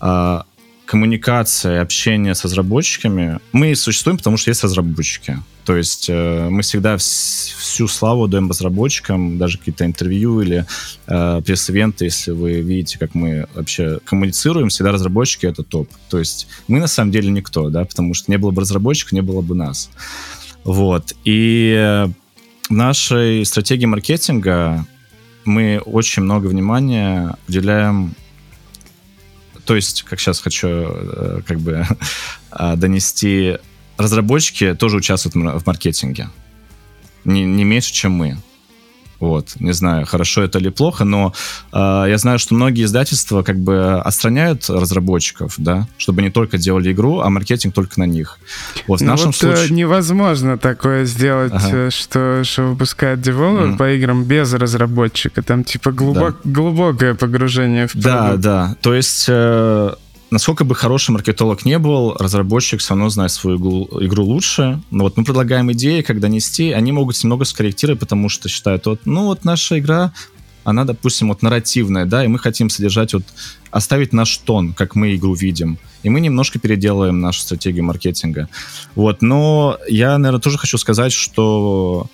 э, 0.00 0.40
коммуникация, 0.88 1.82
общение 1.82 2.34
с 2.34 2.44
разработчиками, 2.44 3.40
мы 3.52 3.74
существуем, 3.76 4.16
потому 4.16 4.38
что 4.38 4.50
есть 4.50 4.64
разработчики. 4.64 5.36
То 5.66 5.76
есть 5.76 6.06
э, 6.08 6.48
мы 6.48 6.62
всегда 6.62 6.94
вс- 6.94 7.52
всю 7.58 7.88
славу 7.88 8.26
даем 8.26 8.48
разработчикам, 8.48 9.36
даже 9.36 9.58
какие-то 9.58 9.84
интервью 9.84 10.40
или 10.40 10.64
э, 11.06 11.42
пресс-ивенты, 11.44 12.06
если 12.06 12.30
вы 12.30 12.62
видите, 12.62 12.98
как 12.98 13.14
мы 13.14 13.46
вообще 13.54 13.98
коммуницируем, 14.06 14.70
всегда 14.70 14.92
разработчики— 14.92 15.44
это 15.52 15.62
топ. 15.62 15.90
То 16.08 16.18
есть 16.18 16.48
мы 16.68 16.80
на 16.80 16.86
самом 16.86 17.10
деле 17.10 17.28
никто, 17.30 17.68
да, 17.68 17.84
потому 17.84 18.14
что 18.14 18.30
не 18.30 18.38
было 18.38 18.50
бы 18.50 18.62
разработчиков, 18.62 19.12
не 19.12 19.20
было 19.22 19.42
бы 19.42 19.54
нас. 19.54 19.90
Вот. 20.64 21.14
И 21.24 22.06
в 22.70 22.72
нашей 22.72 23.44
стратегии 23.44 23.84
маркетинга 23.84 24.86
мы 25.44 25.82
очень 25.84 26.22
много 26.22 26.46
внимания 26.46 27.36
уделяем 27.46 28.14
то 29.68 29.76
есть, 29.76 30.02
как 30.04 30.18
сейчас 30.18 30.40
хочу 30.40 30.66
э, 30.66 31.40
как 31.46 31.60
бы 31.60 31.84
донести 32.76 33.58
разработчики 33.98 34.74
тоже 34.74 34.96
участвуют 34.96 35.34
в 35.60 35.66
маркетинге. 35.66 36.30
Не, 37.26 37.44
не 37.44 37.64
меньше, 37.64 37.92
чем 37.92 38.12
мы. 38.12 38.38
Вот, 39.20 39.56
не 39.58 39.72
знаю, 39.72 40.06
хорошо 40.06 40.42
это 40.42 40.58
или 40.58 40.68
плохо, 40.68 41.04
но 41.04 41.32
э, 41.72 41.76
я 42.08 42.18
знаю, 42.18 42.38
что 42.38 42.54
многие 42.54 42.84
издательства 42.84 43.42
как 43.42 43.58
бы 43.58 44.00
отстраняют 44.00 44.70
разработчиков, 44.70 45.54
да, 45.58 45.88
чтобы 45.96 46.22
не 46.22 46.30
только 46.30 46.56
делали 46.56 46.92
игру, 46.92 47.20
а 47.20 47.28
маркетинг 47.28 47.74
только 47.74 47.98
на 47.98 48.04
них. 48.04 48.38
Вот 48.86 49.00
в 49.00 49.02
ну 49.02 49.10
нашем 49.10 49.26
вот, 49.26 49.34
э, 49.34 49.38
случае 49.38 49.76
невозможно 49.76 50.56
такое 50.56 51.04
сделать, 51.04 51.52
ага. 51.52 51.68
Э, 51.72 51.90
что 51.90 52.42
что 52.44 52.62
выпускает 52.62 53.20
девелопер 53.20 53.70
mm. 53.70 53.76
по 53.76 53.90
играм 53.92 54.24
без 54.24 54.52
разработчика, 54.54 55.42
там 55.42 55.64
типа 55.64 55.90
глубок, 55.90 56.36
да. 56.44 56.50
глубокое 56.50 57.14
погружение 57.14 57.88
в 57.88 57.92
продукт. 57.92 58.06
Да, 58.06 58.36
да, 58.36 58.76
то 58.80 58.94
есть 58.94 59.26
э, 59.28 59.94
насколько 60.30 60.64
бы 60.64 60.74
хороший 60.74 61.10
маркетолог 61.10 61.64
не 61.64 61.78
был, 61.78 62.14
разработчик 62.14 62.80
все 62.80 62.90
равно 62.90 63.08
знает 63.08 63.32
свою 63.32 63.56
игру, 63.56 63.88
игру 64.00 64.24
лучше. 64.24 64.80
Но 64.90 65.04
вот 65.04 65.16
мы 65.16 65.24
предлагаем 65.24 65.72
идеи, 65.72 66.02
как 66.02 66.20
донести, 66.20 66.72
они 66.72 66.92
могут 66.92 67.22
немного 67.22 67.44
скорректировать, 67.44 68.00
потому 68.00 68.28
что 68.28 68.48
считают, 68.48 68.86
вот, 68.86 69.00
ну 69.04 69.26
вот 69.26 69.44
наша 69.44 69.78
игра, 69.78 70.12
она, 70.64 70.84
допустим, 70.84 71.28
вот 71.28 71.42
нарративная, 71.42 72.04
да, 72.04 72.24
и 72.24 72.28
мы 72.28 72.38
хотим 72.38 72.68
содержать 72.68 73.14
вот, 73.14 73.24
оставить 73.70 74.12
наш 74.12 74.36
тон, 74.38 74.74
как 74.74 74.94
мы 74.94 75.14
игру 75.14 75.34
видим. 75.34 75.78
И 76.02 76.10
мы 76.10 76.20
немножко 76.20 76.58
переделаем 76.58 77.20
нашу 77.20 77.40
стратегию 77.40 77.84
маркетинга. 77.84 78.48
Вот, 78.94 79.22
но 79.22 79.78
я, 79.88 80.18
наверное, 80.18 80.40
тоже 80.40 80.58
хочу 80.58 80.76
сказать, 80.76 81.12
что 81.12 82.06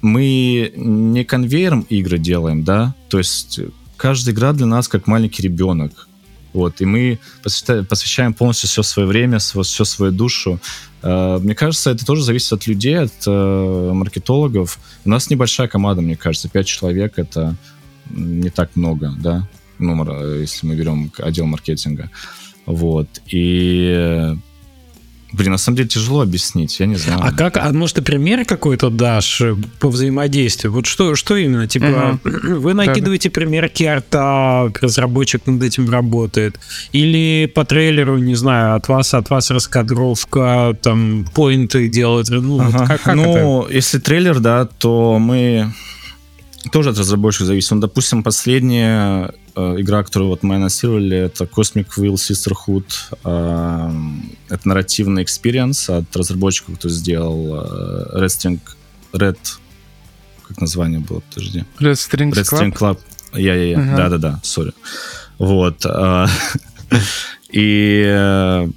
мы 0.00 0.72
не 0.76 1.24
конвейером 1.24 1.80
игры 1.88 2.18
делаем, 2.18 2.64
да, 2.64 2.94
то 3.08 3.18
есть 3.18 3.60
каждая 3.96 4.34
игра 4.34 4.52
для 4.52 4.66
нас 4.66 4.88
как 4.88 5.06
маленький 5.06 5.42
ребенок. 5.42 6.08
Вот, 6.52 6.80
и 6.80 6.84
мы 6.84 7.18
посвящаем 7.42 8.34
полностью 8.34 8.68
все 8.68 8.82
свое 8.82 9.08
время, 9.08 9.38
всю 9.38 9.84
свою 9.84 10.12
душу. 10.12 10.60
Э, 11.02 11.38
мне 11.38 11.54
кажется, 11.54 11.90
это 11.90 12.04
тоже 12.04 12.22
зависит 12.22 12.52
от 12.52 12.66
людей, 12.66 12.98
от 12.98 13.12
э, 13.26 13.90
маркетологов. 13.92 14.78
У 15.04 15.08
нас 15.08 15.30
небольшая 15.30 15.68
команда, 15.68 16.02
мне 16.02 16.16
кажется, 16.16 16.48
пять 16.48 16.66
человек— 16.66 17.14
это 17.16 17.56
не 18.10 18.50
так 18.50 18.76
много, 18.76 19.14
да, 19.18 19.48
э, 19.78 20.38
если 20.40 20.66
мы 20.66 20.74
берем 20.74 21.10
отдел 21.18 21.46
маркетинга. 21.46 22.10
Вот, 22.66 23.08
и 23.26 24.36
Блин, 25.32 25.52
на 25.52 25.58
самом 25.58 25.76
деле 25.76 25.88
тяжело 25.88 26.20
объяснить, 26.20 26.78
я 26.80 26.86
не 26.86 26.96
знаю. 26.96 27.20
А 27.22 27.32
как, 27.32 27.56
а 27.56 27.72
может 27.72 27.96
ты 27.96 28.02
пример 28.02 28.44
какой-то 28.44 28.90
дашь 28.90 29.40
э, 29.40 29.56
по 29.80 29.88
взаимодействию? 29.88 30.72
Вот 30.72 30.86
что, 30.86 31.14
что 31.14 31.36
именно? 31.36 31.66
Типа, 31.66 32.18
угу. 32.22 32.60
вы 32.60 32.74
накидываете 32.74 33.30
да. 33.30 33.34
пример 33.34 33.70
карта, 33.70 34.70
разработчик 34.80 35.46
над 35.46 35.62
этим 35.62 35.88
работает, 35.90 36.60
или 36.92 37.50
по 37.54 37.64
трейлеру, 37.64 38.18
не 38.18 38.34
знаю, 38.34 38.76
от 38.76 38.88
вас, 38.88 39.14
от 39.14 39.30
вас 39.30 39.50
раскадровка, 39.50 40.76
там, 40.82 41.26
поинты 41.34 41.88
делает. 41.88 42.28
Ну, 42.28 42.60
ага. 42.60 42.78
вот 42.78 42.88
как, 42.88 43.02
как 43.02 43.14
ну 43.14 43.62
это? 43.62 43.72
если 43.72 43.98
трейлер, 43.98 44.40
да, 44.40 44.66
то 44.66 45.18
мы 45.18 45.72
тоже 46.70 46.90
от 46.90 46.98
разработчика 46.98 47.44
зависит. 47.44 47.70
Ну, 47.72 47.80
допустим, 47.80 48.22
последняя 48.22 49.32
э, 49.54 49.76
игра, 49.78 50.02
которую 50.02 50.28
вот 50.28 50.42
мы 50.42 50.56
анонсировали, 50.56 51.16
это 51.16 51.44
Cosmic 51.44 51.88
Wheel 51.96 52.14
Sisterhood. 52.14 52.84
Э, 53.24 53.90
это 54.48 54.68
нарративный 54.68 55.22
experience 55.22 55.90
от 55.90 56.14
разработчика, 56.16 56.72
кто 56.72 56.88
сделал 56.88 57.64
э, 57.64 58.20
Red 58.20 58.26
String... 58.26 58.60
Red... 59.12 59.38
Как 60.46 60.60
название 60.60 61.00
было? 61.00 61.20
Подожди. 61.20 61.64
Red 61.80 61.94
String, 61.94 62.30
Red 62.32 62.44
String 62.44 62.72
Club. 62.72 62.96
Club. 62.96 62.98
Я-я-я, 63.34 63.78
ага. 63.78 63.96
да-да-да, 63.96 64.40
sorry. 64.42 64.72
Вот. 65.38 65.84
А, 65.86 66.28
и, 67.50 68.04
э, 68.06 68.68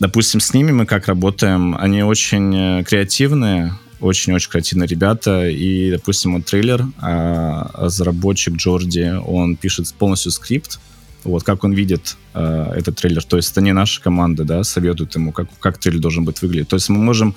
допустим, 0.00 0.40
с 0.40 0.52
ними 0.52 0.72
мы 0.72 0.86
как 0.86 1.06
работаем, 1.06 1.76
они 1.76 2.02
очень 2.02 2.54
э, 2.54 2.84
креативные, 2.84 3.74
очень-очень 4.04 4.50
креативные 4.50 4.86
ребята, 4.86 5.48
и, 5.48 5.90
допустим, 5.90 6.34
вот 6.34 6.44
трейлер, 6.44 6.86
а 7.00 7.70
разработчик 7.74 8.54
Джорди, 8.54 9.14
он 9.26 9.56
пишет 9.56 9.92
полностью 9.94 10.30
скрипт, 10.32 10.78
вот 11.24 11.42
как 11.42 11.64
он 11.64 11.72
видит 11.72 12.16
э, 12.34 12.72
этот 12.76 12.96
трейлер. 12.96 13.24
То 13.24 13.36
есть 13.36 13.52
это 13.52 13.60
не 13.62 13.72
наша 13.72 14.02
команда, 14.02 14.44
да, 14.44 14.62
советует 14.62 15.14
ему, 15.14 15.32
как, 15.32 15.48
как 15.58 15.78
трейлер 15.78 16.00
должен 16.00 16.24
быть 16.24 16.42
выглядеть. 16.42 16.68
То 16.68 16.76
есть 16.76 16.88
мы 16.90 16.98
можем 16.98 17.34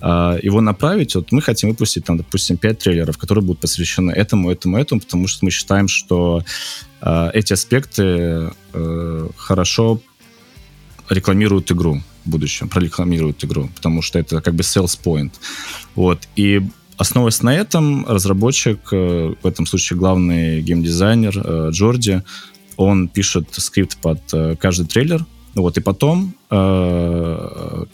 э, 0.00 0.38
его 0.42 0.60
направить, 0.60 1.14
вот 1.14 1.32
мы 1.32 1.42
хотим 1.42 1.70
выпустить 1.70 2.04
там, 2.04 2.16
допустим, 2.16 2.56
5 2.56 2.78
трейлеров, 2.78 3.18
которые 3.18 3.44
будут 3.44 3.60
посвящены 3.60 4.10
этому, 4.10 4.50
этому, 4.50 4.78
этому, 4.78 5.00
потому 5.00 5.28
что 5.28 5.44
мы 5.44 5.50
считаем, 5.50 5.86
что 5.88 6.42
э, 7.02 7.30
эти 7.34 7.52
аспекты 7.52 8.52
э, 8.72 9.28
хорошо 9.36 10.00
рекламируют 11.10 11.70
игру 11.70 12.00
будущем, 12.26 12.68
прорекламируют 12.68 13.44
игру, 13.44 13.70
потому 13.74 14.02
что 14.02 14.18
это 14.18 14.40
как 14.40 14.54
бы 14.54 14.62
sales 14.62 14.98
point. 15.02 15.32
Вот, 15.94 16.28
и 16.36 16.62
Основываясь 16.98 17.42
на 17.42 17.54
этом, 17.54 18.06
разработчик, 18.06 18.80
э, 18.90 19.34
в 19.42 19.46
этом 19.46 19.66
случае 19.66 19.98
главный 19.98 20.62
геймдизайнер 20.62 21.42
э, 21.44 21.70
Джорди, 21.70 22.22
он 22.76 23.08
пишет 23.08 23.48
скрипт 23.52 23.98
под 23.98 24.20
э, 24.32 24.56
каждый 24.56 24.86
трейлер, 24.86 25.26
вот, 25.54 25.76
и 25.76 25.80
потом 25.82 26.34
э, 26.50 27.84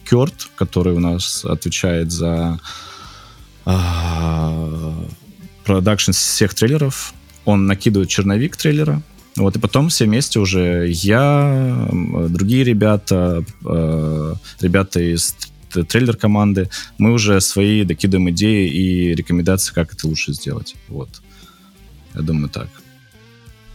который 0.54 0.92
у 0.92 1.00
нас 1.00 1.44
отвечает 1.44 2.12
за 2.12 2.60
продакшн 5.64 6.10
всех 6.12 6.54
трейлеров, 6.54 7.14
он 7.44 7.66
накидывает 7.66 8.08
черновик 8.08 8.56
трейлера, 8.56 9.02
вот, 9.36 9.56
и 9.56 9.58
потом 9.58 9.88
все 9.88 10.04
вместе 10.04 10.38
уже 10.38 10.88
я, 10.90 11.88
другие 11.90 12.64
ребята, 12.64 13.44
э, 13.64 14.34
ребята 14.60 15.00
из 15.00 15.36
трейлер 15.88 16.16
команды, 16.16 16.68
мы 16.98 17.12
уже 17.12 17.40
свои 17.40 17.84
докидываем 17.84 18.30
идеи 18.30 18.68
и 18.68 19.14
рекомендации, 19.14 19.72
как 19.72 19.94
это 19.94 20.06
лучше 20.06 20.34
сделать. 20.34 20.76
Вот. 20.88 21.08
Я 22.14 22.20
думаю, 22.20 22.48
так. 22.50 22.68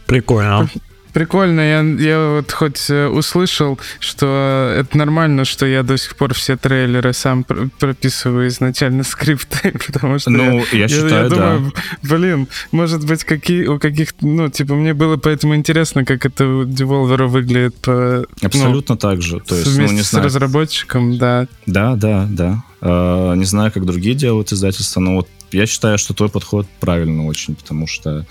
Прикольно. 0.06 0.68
Прикольно, 1.12 1.60
я, 1.60 1.80
я 1.80 2.28
вот 2.36 2.52
хоть 2.52 2.90
э, 2.90 3.06
услышал, 3.08 3.78
что 3.98 4.74
это 4.76 4.96
нормально, 4.96 5.44
что 5.44 5.66
я 5.66 5.82
до 5.82 5.96
сих 5.96 6.16
пор 6.16 6.34
все 6.34 6.56
трейлеры 6.56 7.12
сам 7.12 7.44
прописываю 7.44 8.48
изначально 8.48 9.02
скрипты, 9.04 9.74
потому 9.86 10.18
что 10.18 10.30
ну, 10.30 10.64
я, 10.72 10.78
я, 10.78 10.88
считаю, 10.88 11.24
я 11.24 11.28
думаю, 11.28 11.72
да. 11.74 12.08
блин, 12.08 12.48
может 12.72 13.06
быть, 13.06 13.24
какие, 13.24 13.66
у 13.66 13.78
каких, 13.78 14.14
ну, 14.20 14.48
типа, 14.48 14.74
мне 14.74 14.94
было 14.94 15.16
поэтому 15.16 15.54
интересно, 15.54 16.04
как 16.04 16.26
это 16.26 16.46
у 16.46 16.64
Devolver 16.64 17.26
выглядит 17.26 17.76
по... 17.76 18.26
Ну, 18.40 18.46
Абсолютно 18.46 18.94
ну, 18.94 18.98
так 18.98 19.22
же. 19.22 19.40
То 19.40 19.54
есть, 19.54 19.68
вместе 19.68 19.92
ну, 19.92 19.98
не 19.98 20.04
с 20.04 20.10
знаю. 20.10 20.26
разработчиком, 20.26 21.18
да. 21.18 21.46
Да, 21.66 21.96
да, 21.96 22.26
да. 22.30 22.64
Uh, 22.80 23.36
не 23.36 23.44
знаю, 23.44 23.72
как 23.72 23.84
другие 23.86 24.14
делают 24.14 24.52
издательства, 24.52 25.00
но 25.00 25.16
вот 25.16 25.28
я 25.50 25.66
считаю, 25.66 25.98
что 25.98 26.14
твой 26.14 26.28
подход 26.28 26.66
правильный 26.80 27.24
очень, 27.24 27.56
потому 27.56 27.86
что 27.86 28.24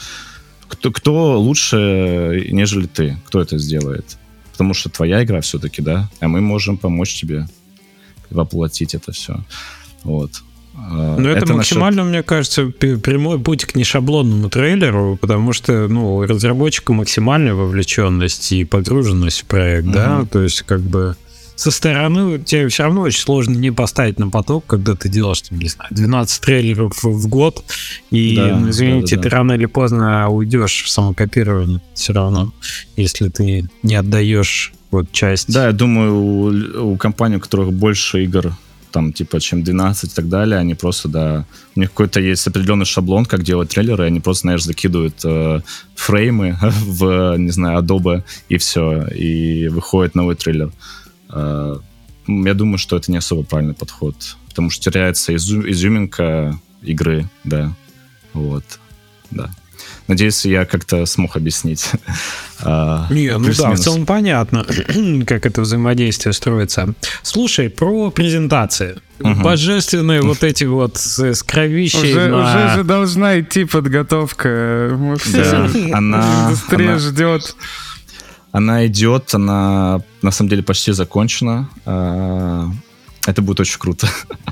кто, 0.67 0.91
кто 0.91 1.39
лучше, 1.39 2.47
нежели 2.51 2.87
ты? 2.87 3.17
Кто 3.25 3.41
это 3.41 3.57
сделает? 3.57 4.17
Потому 4.51 4.73
что 4.73 4.89
твоя 4.89 5.23
игра 5.23 5.41
все-таки, 5.41 5.81
да? 5.81 6.09
А 6.19 6.27
мы 6.27 6.41
можем 6.41 6.77
помочь 6.77 7.13
тебе 7.13 7.47
воплотить 8.29 8.95
это 8.95 9.11
все. 9.11 9.43
Вот. 10.03 10.43
А, 10.75 11.17
ну, 11.17 11.29
это, 11.29 11.45
это 11.45 11.53
максимально, 11.53 12.03
насчет... 12.03 12.11
мне 12.11 12.23
кажется, 12.23 12.65
прямой 12.67 13.39
путь 13.39 13.65
к 13.65 13.75
нешаблонному 13.75 14.49
трейлеру, 14.49 15.17
потому 15.19 15.51
что, 15.53 15.87
ну, 15.87 16.17
у 16.17 16.23
разработчика 16.23 16.93
максимальная 16.93 17.55
вовлеченность 17.55 18.51
и 18.51 18.63
погруженность 18.63 19.41
в 19.41 19.45
проект, 19.45 19.87
угу. 19.87 19.93
да, 19.93 20.25
то 20.31 20.41
есть 20.41 20.61
как 20.63 20.81
бы 20.81 21.15
со 21.57 21.71
стороны 21.71 22.39
тебе 22.39 22.69
все 22.69 22.83
равно 22.83 23.01
очень 23.01 23.19
сложно 23.19 23.55
не 23.55 23.71
поставить 23.71 24.19
на 24.19 24.29
поток, 24.29 24.65
когда 24.67 24.95
ты 24.95 25.09
делаешь, 25.09 25.41
там, 25.41 25.59
не 25.59 25.67
знаю, 25.67 25.89
12 25.91 26.41
трейлеров 26.41 27.03
в 27.03 27.27
год, 27.27 27.63
и, 28.11 28.35
да, 28.35 28.55
ну, 28.55 28.69
извините, 28.69 29.15
да, 29.15 29.23
да, 29.23 29.29
ты 29.29 29.35
рано 29.35 29.51
или 29.53 29.65
поздно 29.65 30.29
уйдешь 30.29 30.83
в 30.83 30.89
самокопирование 30.89 31.81
все 31.95 32.13
равно, 32.13 32.53
если 32.95 33.29
ты 33.29 33.67
не 33.81 33.95
отдаешь 33.95 34.71
вот 34.91 35.11
часть. 35.11 35.51
Да, 35.51 35.65
я 35.65 35.73
думаю, 35.73 36.15
у, 36.15 36.91
у 36.91 36.97
компаний, 36.97 37.37
у 37.37 37.39
которых 37.39 37.73
больше 37.73 38.23
игр 38.23 38.53
там, 38.91 39.11
типа, 39.11 39.39
чем 39.39 39.63
12 39.63 40.11
и 40.11 40.15
так 40.15 40.29
далее, 40.29 40.59
они 40.59 40.75
просто, 40.75 41.09
да, 41.09 41.45
у 41.75 41.79
них 41.79 41.89
какой-то 41.89 42.19
есть 42.19 42.47
определенный 42.47 42.85
шаблон, 42.85 43.25
как 43.25 43.43
делать 43.43 43.69
трейлеры, 43.69 44.05
они 44.05 44.19
просто, 44.19 44.41
знаешь, 44.41 44.63
закидывают 44.63 45.19
э, 45.23 45.61
фреймы 45.95 46.57
в, 46.61 47.35
не 47.37 47.49
знаю, 47.49 47.81
Adobe, 47.81 48.23
и 48.49 48.57
все, 48.57 49.07
и 49.07 49.67
выходит 49.69 50.15
новый 50.15 50.35
трейлер. 50.35 50.71
Э, 51.37 51.77
я 52.27 52.53
думаю, 52.53 52.77
что 52.77 52.97
это 52.97 53.11
не 53.11 53.17
особо 53.17 53.43
правильный 53.43 53.73
подход, 53.73 54.37
потому 54.49 54.69
что 54.69 54.89
теряется 54.89 55.35
изю, 55.35 55.69
изюминка 55.69 56.59
игры, 56.81 57.29
да, 57.43 57.73
вот, 58.33 58.63
да. 59.31 59.49
Надеюсь, 60.07 60.45
я 60.45 60.65
как-то 60.65 61.05
смог 61.05 61.35
объяснить. 61.35 61.91
А, 62.61 63.07
не, 63.11 63.37
ну 63.37 63.49
да, 63.57 63.71
в 63.71 63.79
целом 63.79 64.05
понятно, 64.05 64.65
как 65.27 65.45
это 65.45 65.61
взаимодействие 65.61 66.33
строится. 66.33 66.93
Слушай, 67.23 67.69
про 67.69 68.09
презентации. 68.09 68.97
Угу. 69.19 69.41
Божественные 69.41 70.21
вот 70.21 70.43
эти 70.43 70.63
вот 70.63 70.97
с 70.97 71.43
кровищей 71.43 72.11
уже, 72.11 72.27
на... 72.27 72.37
уже 72.39 72.75
же 72.75 72.83
должна 72.83 73.39
идти 73.39 73.65
подготовка. 73.65 74.97
Да, 75.33 75.69
она, 75.93 76.45
Индустрия 76.47 76.89
она... 76.91 76.99
ждет. 76.99 77.55
Она 78.57 78.87
идет, 78.87 79.35
она 79.35 80.01
на 80.23 80.31
самом 80.31 80.49
деле 80.49 80.63
почти 80.63 80.91
закончена. 80.91 81.69
А, 81.85 82.67
это 83.27 83.43
будет 83.43 83.59
очень 83.59 83.77
круто. 83.77 84.09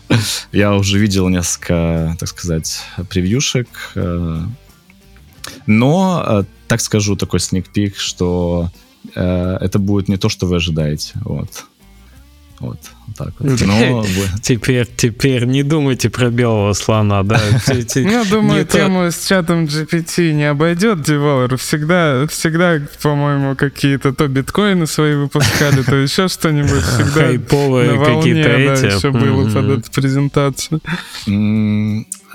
Я 0.51 0.75
уже 0.75 0.99
видел 0.99 1.27
несколько, 1.27 2.15
так 2.19 2.29
сказать, 2.29 2.83
превьюшек. 3.09 3.67
А, 3.95 4.47
но, 5.65 6.23
а, 6.23 6.45
так 6.67 6.81
скажу, 6.81 7.15
такой 7.15 7.39
сникпик, 7.39 7.97
что 7.97 8.69
это 9.15 9.79
будет 9.79 10.07
не 10.07 10.17
то, 10.17 10.29
что 10.29 10.45
вы 10.45 10.57
ожидаете. 10.57 11.13
Вот. 11.21 11.65
Вот, 12.59 12.79
вот 13.07 13.17
так 13.17 13.33
вот. 13.39 13.61
Но... 13.61 14.05
Теперь, 14.41 14.87
теперь 14.95 15.45
не 15.45 15.63
думайте 15.63 16.09
про 16.09 16.29
белого 16.29 16.73
слона, 16.73 17.23
да? 17.23 17.39
Я 17.95 18.23
думаю, 18.23 18.65
тему 18.65 19.11
с 19.11 19.27
чатом 19.27 19.65
GPT 19.65 20.31
не 20.31 20.45
обойдет 20.45 21.01
девелопер. 21.01 21.57
Всегда, 21.57 22.27
всегда, 22.27 22.79
по-моему, 23.01 23.55
какие-то 23.55 24.13
то 24.13 24.27
биткоины 24.27 24.87
свои 24.87 25.15
выпускали, 25.15 25.81
то 25.81 25.95
еще 25.95 26.27
что-нибудь. 26.27 26.83
Всегда 26.83 27.27
Хайповые 27.27 27.99
какие-то 27.99 28.49
эти. 28.49 28.95
еще 28.95 29.11
было 29.11 29.49
под 29.49 29.79
эту 29.79 29.91
презентацию. 29.91 30.81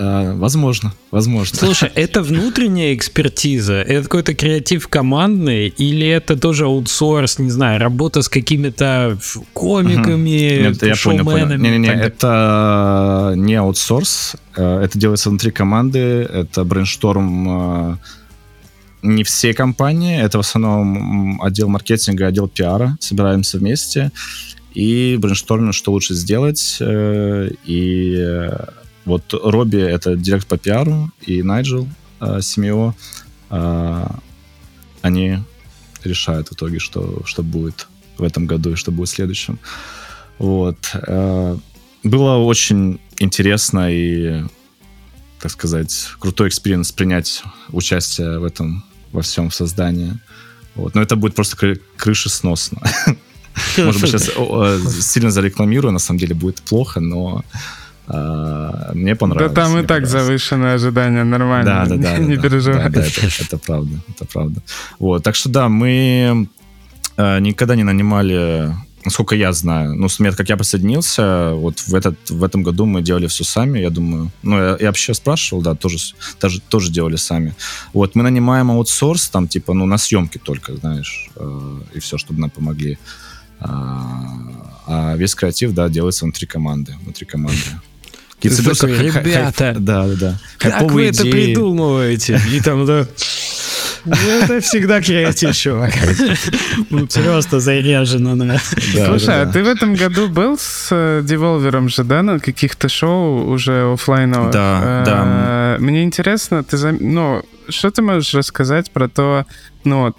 А, 0.02 0.34
возможно, 0.34 0.94
возможно. 1.10 1.58
Слушай, 1.58 1.90
это 1.94 2.22
внутренняя 2.22 2.94
экспертиза? 2.94 3.74
Это 3.74 4.04
какой-то 4.04 4.34
креатив 4.34 4.88
командный? 4.88 5.68
Или 5.68 6.06
это 6.06 6.38
тоже 6.38 6.64
аутсорс, 6.64 7.38
не 7.38 7.50
знаю, 7.50 7.78
работа 7.78 8.22
с 8.22 8.30
какими-то 8.30 9.18
комиками, 9.52 10.68
Нет, 10.68 10.82
я 10.82 10.94
понял, 11.04 11.24
понял. 11.24 11.48
Не-не-не, 11.48 11.90
это 11.90 13.34
не 13.36 13.56
аутсорс, 13.56 14.36
э, 14.56 14.80
это 14.84 14.98
делается 14.98 15.28
внутри 15.28 15.50
команды, 15.50 15.98
это 15.98 16.64
brainstorm 16.64 17.92
э, 17.92 17.96
не 19.02 19.22
все 19.22 19.52
компании, 19.52 20.18
это 20.18 20.38
в 20.38 20.40
основном 20.40 21.42
отдел 21.42 21.68
маркетинга, 21.68 22.28
отдел 22.28 22.48
пиара, 22.48 22.96
собираемся 23.00 23.58
вместе 23.58 24.12
и 24.72 25.18
брейнштормим, 25.20 25.74
что 25.74 25.92
лучше 25.92 26.14
сделать, 26.14 26.78
э, 26.80 27.50
и 27.66 28.48
вот 29.10 29.34
Робби— 29.34 29.78
это 29.78 30.14
директор 30.16 30.56
по 30.56 30.62
пиару, 30.62 31.10
и 31.20 31.42
Найджел 31.42 31.88
э, 32.20 32.40
э, 33.50 34.06
они 35.02 35.38
решают 36.04 36.48
в 36.48 36.52
итоге, 36.52 36.78
что, 36.78 37.22
что 37.24 37.42
будет 37.42 37.88
в 38.18 38.22
этом 38.22 38.46
году 38.46 38.72
и 38.72 38.76
что 38.76 38.92
будет 38.92 39.08
в 39.08 39.12
следующем. 39.12 39.58
Вот. 40.38 40.78
Э, 40.94 41.56
было 42.04 42.36
очень 42.36 43.00
интересно 43.18 43.92
и, 43.92 44.44
так 45.40 45.50
сказать, 45.50 46.10
крутой 46.20 46.48
experience 46.48 46.92
принять 46.92 47.42
участие 47.70 48.38
в 48.38 48.44
этом, 48.44 48.84
во 49.10 49.22
всем 49.22 49.50
в 49.50 49.54
создании. 49.54 50.20
Вот. 50.76 50.94
Но 50.94 51.02
это 51.02 51.16
будет 51.16 51.34
просто 51.34 51.56
кры- 51.56 51.80
крышесносно. 51.96 52.80
Может 53.76 54.00
быть, 54.00 54.10
сейчас 54.10 54.30
сильно 55.04 55.32
зарекламирую, 55.32 55.92
на 55.92 55.98
самом 55.98 56.20
деле 56.20 56.34
будет 56.34 56.62
плохо, 56.62 57.00
но 57.00 57.44
а, 58.12 58.90
мне 58.94 59.14
понравилось. 59.14 59.52
Да 59.52 59.62
там 59.62 59.78
и 59.78 59.86
так 59.86 60.06
завышенное 60.06 60.74
ожидание, 60.74 61.22
нормально. 61.22 61.86
Да, 61.86 61.86
да, 61.86 61.96
да. 61.96 62.18
Не 62.30 62.36
переживай. 62.36 62.90
Да, 62.90 63.00
это, 63.02 63.20
это 63.40 63.58
правда, 63.58 64.00
это 64.08 64.24
правда. 64.24 64.60
Вот, 64.98 65.22
так 65.22 65.36
что 65.36 65.48
да, 65.48 65.68
мы 65.68 66.48
э, 67.16 67.40
никогда 67.40 67.76
не 67.76 67.84
нанимали 67.84 68.74
насколько 69.04 69.34
я 69.34 69.52
знаю, 69.52 69.94
ну, 69.94 70.08
с 70.08 70.18
момента, 70.18 70.36
как 70.36 70.48
я 70.48 70.56
присоединился, 70.56 71.52
вот 71.54 71.78
в, 71.78 71.94
этот, 71.94 72.16
в 72.28 72.44
этом 72.44 72.62
году 72.62 72.84
мы 72.84 73.00
делали 73.00 73.28
все 73.28 73.44
сами, 73.44 73.78
я 73.78 73.88
думаю. 73.88 74.30
Ну, 74.42 74.58
я, 74.58 74.76
я 74.78 74.86
вообще 74.88 75.14
спрашивал, 75.14 75.62
да, 75.62 75.74
тоже, 75.74 75.96
тоже, 76.38 76.60
тоже 76.60 76.90
делали 76.90 77.16
сами. 77.16 77.54
Вот, 77.94 78.14
мы 78.14 78.22
нанимаем 78.22 78.70
аутсорс, 78.70 79.30
там, 79.30 79.48
типа, 79.48 79.72
ну, 79.72 79.86
на 79.86 79.96
съемки 79.96 80.36
только, 80.36 80.76
знаешь, 80.76 81.30
э, 81.36 81.80
и 81.94 81.98
все, 82.00 82.18
чтобы 82.18 82.40
нам 82.40 82.50
помогли. 82.50 82.98
А, 83.60 84.22
а 84.86 85.16
весь 85.16 85.34
креатив, 85.34 85.72
да, 85.72 85.88
делается 85.88 86.24
внутри 86.24 86.46
команды, 86.46 86.94
внутри 87.02 87.24
команды. 87.24 87.80
Ребята, 88.48 89.74
да, 89.78 90.06
да, 90.06 90.14
да. 90.14 90.38
Как 90.58 90.82
вы 90.82 91.06
это 91.06 91.22
придумываете? 91.24 92.40
И 92.52 92.60
там, 92.60 92.86
да, 92.86 93.06
ну, 94.04 94.14
это 94.14 94.60
всегда 94.60 95.00
креатив, 95.00 95.56
чувак. 95.56 95.92
Ну, 96.90 97.06
просто 97.24 97.60
заряжено 97.60 98.34
на... 98.34 98.58
Слушай, 98.58 99.42
а 99.42 99.46
ты 99.46 99.62
в 99.62 99.68
этом 99.68 99.94
году 99.94 100.28
был 100.28 100.56
с 100.58 101.20
Деволвером 101.22 101.88
же, 101.88 102.04
да, 102.04 102.22
на 102.22 102.38
каких-то 102.38 102.88
шоу 102.88 103.50
уже 103.50 103.92
офлайновых? 103.92 104.52
Да, 104.52 105.02
да. 105.04 105.76
Мне 105.78 106.02
интересно, 106.02 106.64
ты, 106.64 106.76
ну, 106.92 107.42
что 107.68 107.90
ты 107.90 108.02
можешь 108.02 108.34
рассказать 108.34 108.90
про 108.90 109.08
то, 109.08 109.46
ну, 109.84 110.04
вот, 110.04 110.18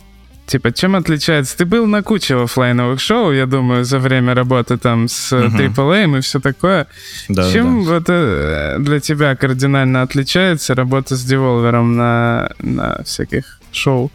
Типа, 0.52 0.74
чем 0.74 0.98
отличается? 0.98 1.56
Ты 1.56 1.66
был 1.66 1.88
на 1.88 2.04
куче 2.04 2.36
офлайновых 2.36 3.00
шоу, 3.00 3.32
я 3.32 3.46
думаю, 3.46 3.86
за 3.86 4.00
время 4.00 4.34
работы 4.34 4.78
там 4.78 5.08
с 5.08 5.32
uh-huh. 5.32 5.74
AAA 5.74 6.18
и 6.18 6.20
все 6.20 6.42
такое. 6.42 6.88
Да, 7.30 7.50
чем 7.50 7.86
да. 7.86 7.92
вот 7.92 8.04
э, 8.10 8.76
для 8.80 9.00
тебя 9.00 9.34
кардинально 9.38 10.02
отличается 10.02 10.76
работа 10.76 11.16
с 11.16 11.24
деволвером 11.24 11.96
на, 11.96 12.52
на 12.60 13.02
всяких 13.06 13.62
шоу? 13.72 14.12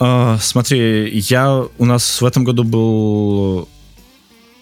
А, 0.00 0.36
смотри, 0.40 1.16
я 1.16 1.62
у 1.78 1.84
нас 1.84 2.20
в 2.20 2.26
этом 2.26 2.42
году 2.42 2.64
был 2.64 3.68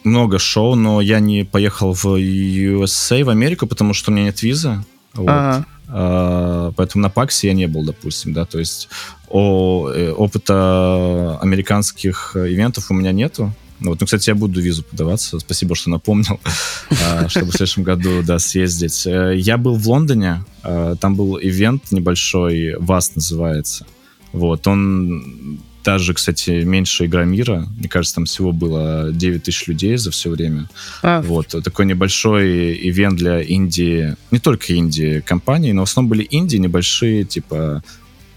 много 0.04 0.38
шоу, 0.38 0.74
но 0.74 1.00
я 1.00 1.18
не 1.18 1.44
поехал 1.44 1.94
в 1.94 2.04
USA, 2.04 3.24
в 3.24 3.30
Америку, 3.30 3.66
потому 3.66 3.94
что 3.94 4.10
у 4.10 4.14
меня 4.14 4.26
нет 4.26 4.42
визы. 4.42 4.84
Вот. 5.14 5.30
Ага. 5.30 5.66
А, 5.88 6.72
поэтому 6.76 7.02
на 7.02 7.10
Паксе 7.10 7.48
я 7.48 7.54
не 7.54 7.66
был, 7.66 7.84
допустим, 7.84 8.32
да, 8.32 8.44
то 8.44 8.58
есть 8.58 8.88
о, 9.28 9.90
э, 9.90 10.10
опыта 10.10 11.38
американских 11.40 12.36
ивентов 12.36 12.90
у 12.90 12.94
меня 12.94 13.12
нету. 13.12 13.52
Ну, 13.78 13.90
вот, 13.90 14.00
ну, 14.00 14.06
кстати, 14.06 14.30
я 14.30 14.34
буду 14.34 14.60
визу 14.60 14.82
подаваться. 14.82 15.38
Спасибо, 15.38 15.74
что 15.74 15.90
напомнил, 15.90 16.40
а, 17.04 17.28
чтобы 17.28 17.50
в 17.50 17.56
следующем 17.56 17.82
году, 17.82 18.22
да, 18.22 18.38
съездить. 18.38 19.06
Э, 19.06 19.34
я 19.36 19.58
был 19.58 19.76
в 19.76 19.86
Лондоне, 19.88 20.44
а, 20.62 20.96
там 20.96 21.14
был 21.14 21.38
ивент 21.38 21.92
небольшой, 21.92 22.76
ВАС 22.78 23.14
называется. 23.14 23.86
Вот, 24.32 24.66
он 24.66 25.60
даже, 25.86 26.14
кстати, 26.14 26.64
меньше 26.64 27.06
игра 27.06 27.24
мира. 27.24 27.64
Мне 27.78 27.88
кажется, 27.88 28.16
там 28.16 28.24
всего 28.24 28.50
было 28.50 29.12
9 29.12 29.44
тысяч 29.44 29.68
людей 29.68 29.96
за 29.96 30.10
все 30.10 30.30
время. 30.30 30.68
А. 31.02 31.22
Вот, 31.22 31.54
такой 31.62 31.86
небольшой 31.86 32.74
ивент 32.88 33.16
для 33.16 33.40
Индии, 33.40 34.16
не 34.32 34.40
только 34.40 34.72
Индии 34.72 35.20
компаний, 35.20 35.72
но 35.72 35.84
в 35.84 35.88
основном 35.88 36.10
были 36.10 36.24
Индии 36.24 36.56
небольшие, 36.56 37.24
типа, 37.24 37.84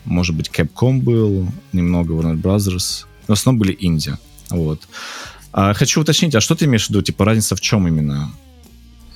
может 0.06 0.36
быть, 0.36 0.50
Capcom 0.50 1.00
был, 1.02 1.48
немного 1.74 2.14
Warner 2.14 2.40
Brothers. 2.40 3.06
Но 3.28 3.36
в 3.36 3.40
основном 3.40 3.60
были 3.60 3.74
Индия. 3.74 4.20
Вот. 4.52 4.88
А 5.52 5.74
хочу 5.74 6.02
уточнить, 6.02 6.36
а 6.36 6.42
что 6.42 6.54
ты 6.54 6.66
имеешь 6.66 6.86
в 6.86 6.90
виду? 6.90 7.02
Типа, 7.02 7.26
разница 7.26 7.56
в 7.56 7.62
чем 7.62 7.88
именно? 7.88 8.32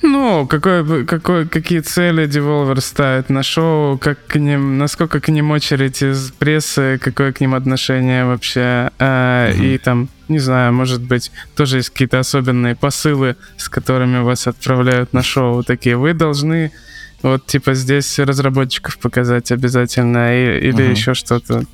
Ну, 0.06 0.46
какой, 0.46 1.06
какой, 1.06 1.48
какие 1.48 1.80
цели 1.80 2.28
Devolver 2.28 2.78
ставит 2.82 3.30
на 3.30 3.42
шоу, 3.42 3.96
как 3.96 4.18
к 4.26 4.36
ним, 4.36 4.76
насколько 4.76 5.18
к 5.18 5.28
ним 5.28 5.50
очередь 5.50 6.02
из 6.02 6.30
прессы, 6.30 6.98
какое 7.02 7.32
к 7.32 7.40
ним 7.40 7.54
отношение 7.54 8.26
вообще, 8.26 8.90
э, 8.98 9.52
угу. 9.54 9.62
и 9.62 9.78
там, 9.78 10.10
не 10.28 10.40
знаю, 10.40 10.74
может 10.74 11.00
быть, 11.00 11.32
тоже 11.56 11.78
есть 11.78 11.88
какие-то 11.88 12.18
особенные 12.18 12.76
посылы, 12.76 13.36
с 13.56 13.70
которыми 13.70 14.22
вас 14.22 14.46
отправляют 14.46 15.14
на 15.14 15.22
шоу, 15.22 15.62
такие, 15.62 15.96
вы 15.96 16.12
должны 16.12 16.70
вот, 17.22 17.46
типа, 17.46 17.72
здесь 17.72 18.18
разработчиков 18.18 18.98
показать 18.98 19.50
обязательно, 19.52 20.36
и, 20.36 20.68
или 20.68 20.82
угу. 20.82 20.90
еще 20.90 21.14
что-то. 21.14 21.64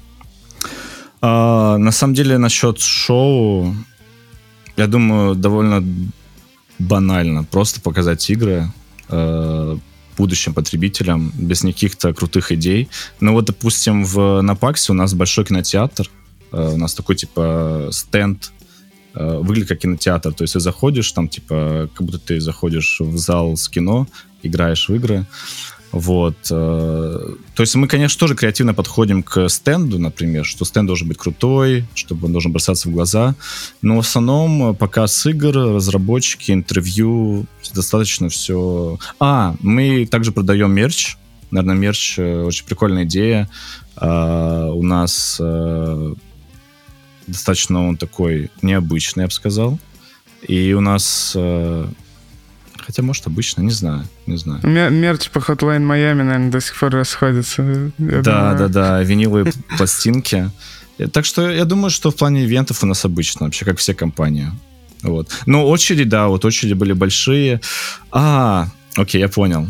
А, 1.21 1.79
на 1.79 1.91
самом 1.91 2.15
деле, 2.15 2.39
насчет 2.39 2.81
шоу, 2.81 3.75
я 4.77 4.87
думаю, 4.87 5.35
довольно 5.35 5.85
банально. 6.81 7.45
Просто 7.45 7.81
показать 7.81 8.29
игры 8.31 8.71
э, 9.09 9.77
будущим 10.17 10.55
потребителям 10.55 11.33
без 11.35 11.61
каких-то 11.61 12.13
крутых 12.13 12.53
идей. 12.53 12.89
Ну 13.21 13.33
вот, 13.33 13.45
допустим, 13.45 14.05
в, 14.05 14.41
на 14.41 14.55
Паксе 14.55 14.93
у 14.93 14.95
нас 14.95 15.15
большой 15.15 15.45
кинотеатр, 15.45 16.11
э, 16.53 16.71
у 16.75 16.77
нас 16.77 16.95
такой, 16.95 17.17
типа, 17.17 17.89
стенд, 17.93 18.53
э, 19.15 19.39
выглядит 19.39 19.69
как 19.69 19.79
кинотеатр. 19.79 20.33
То 20.33 20.45
есть 20.45 20.55
ты 20.55 20.61
заходишь, 20.61 21.13
там, 21.13 21.29
типа, 21.29 21.89
как 21.95 22.07
будто 22.07 22.19
ты 22.19 22.41
заходишь 22.41 23.01
в 23.01 23.17
зал 23.19 23.57
с 23.57 23.69
кино, 23.69 24.07
играешь 24.43 24.89
в 24.89 24.95
игры. 24.95 25.27
Вот. 25.93 26.37
Э, 26.51 27.35
то 27.55 27.63
есть 27.63 27.75
мы, 27.75 27.89
конечно, 27.89 28.19
тоже 28.19 28.37
креативно 28.37 28.75
подходим 28.75 29.23
к 29.23 29.49
стенду, 29.49 29.99
например, 29.99 30.45
что 30.45 30.65
стенд 30.65 30.87
должен 30.87 31.09
быть 31.09 31.19
крутой, 31.19 31.85
чтобы 31.95 32.27
он 32.27 32.33
должен 32.33 32.53
бросаться 32.53 32.89
в 32.89 32.93
глаза. 32.93 33.35
Но 33.83 33.97
в 33.97 34.01
основном 34.01 34.77
показ 34.77 35.27
игр, 35.27 35.75
разработчики, 35.75 36.53
интервью, 36.53 37.47
достаточно 37.75 38.29
все... 38.29 38.99
А, 39.19 39.57
мы 39.61 40.07
также 40.07 40.33
продаем 40.33 40.73
мерч. 40.73 41.17
Наверное, 41.51 41.77
мерч 41.77 42.19
э, 42.19 42.43
очень 42.43 42.67
прикольная 42.67 43.05
идея. 43.05 43.49
А, 43.97 44.71
у 44.71 44.83
нас 44.83 45.39
э, 45.41 46.15
достаточно 47.27 47.89
он 47.89 47.97
такой 47.97 48.51
необычный, 48.63 49.23
я 49.23 49.27
бы 49.27 49.33
сказал. 49.33 49.79
И 50.47 50.73
у 50.73 50.81
нас 50.81 51.37
Хотя, 52.87 53.03
может, 53.03 53.27
обычно, 53.27 53.63
не 53.63 53.71
знаю, 53.71 54.05
не 54.27 54.37
знаю. 54.37 54.61
Мерч 54.65 55.31
по 55.31 55.39
Hotline 55.39 55.87
Miami, 55.87 56.23
наверное, 56.23 56.51
до 56.51 56.61
сих 56.61 56.79
пор 56.79 56.91
расходится. 56.93 57.93
Да, 57.99 58.23
думаю. 58.23 58.23
да, 58.59 58.69
да, 58.69 59.03
виниловые 59.03 59.53
пластинки. 59.77 60.51
Так 61.13 61.25
что 61.25 61.51
я 61.51 61.65
думаю, 61.65 61.91
что 61.91 62.11
в 62.11 62.17
плане 62.17 62.45
ивентов 62.45 62.83
у 62.83 62.87
нас 62.87 63.05
обычно, 63.05 63.47
вообще, 63.47 63.65
как 63.65 63.79
все 63.79 63.95
компании. 63.95 64.51
Вот. 65.03 65.31
Но 65.47 65.69
очереди, 65.69 66.05
да, 66.05 66.29
вот 66.29 66.45
очереди 66.45 66.75
были 66.75 66.93
большие. 66.93 67.61
А, 68.11 68.69
окей, 68.97 69.21
я 69.21 69.29
понял. 69.29 69.67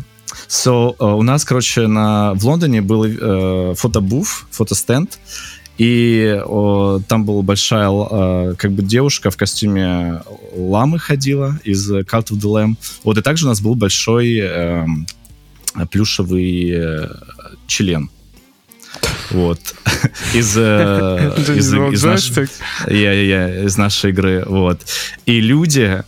So, 0.49 0.97
uh, 0.99 1.17
у 1.17 1.23
нас, 1.23 1.45
короче, 1.45 1.87
на, 1.87 2.35
в 2.35 2.45
Лондоне 2.45 2.83
был 2.83 3.05
uh, 3.05 3.75
фотобуф, 3.75 4.47
фотостенд, 4.51 5.19
и 5.81 6.39
о, 6.45 7.01
там 7.09 7.25
была 7.25 7.41
большая 7.41 7.89
э, 7.89 8.55
как 8.59 8.73
бы 8.73 8.83
девушка 8.83 9.31
в 9.31 9.39
костюме 9.39 10.21
ламы 10.55 10.99
ходила 10.99 11.59
из 11.65 11.91
Cult 11.91 12.27
of 12.27 12.39
the 12.39 12.53
Lamb. 12.53 12.77
Вот 13.03 13.17
и 13.17 13.23
также 13.23 13.47
у 13.47 13.49
нас 13.49 13.63
был 13.63 13.75
большой 13.75 14.41
э, 14.43 14.87
плюшевый 15.91 16.71
э, 16.71 17.09
член. 17.67 18.11
Вот. 19.31 19.59
из, 20.35 20.55
э, 20.59 21.35
из, 21.39 21.73
из, 21.73 22.05
наш... 22.05 22.31
yeah, 22.31 22.51
yeah, 22.87 23.25
yeah, 23.25 23.65
из 23.65 23.79
нашей 23.79 24.11
игры. 24.11 24.45
Вот. 24.47 24.83
И 25.25 25.41
люди 25.41 26.05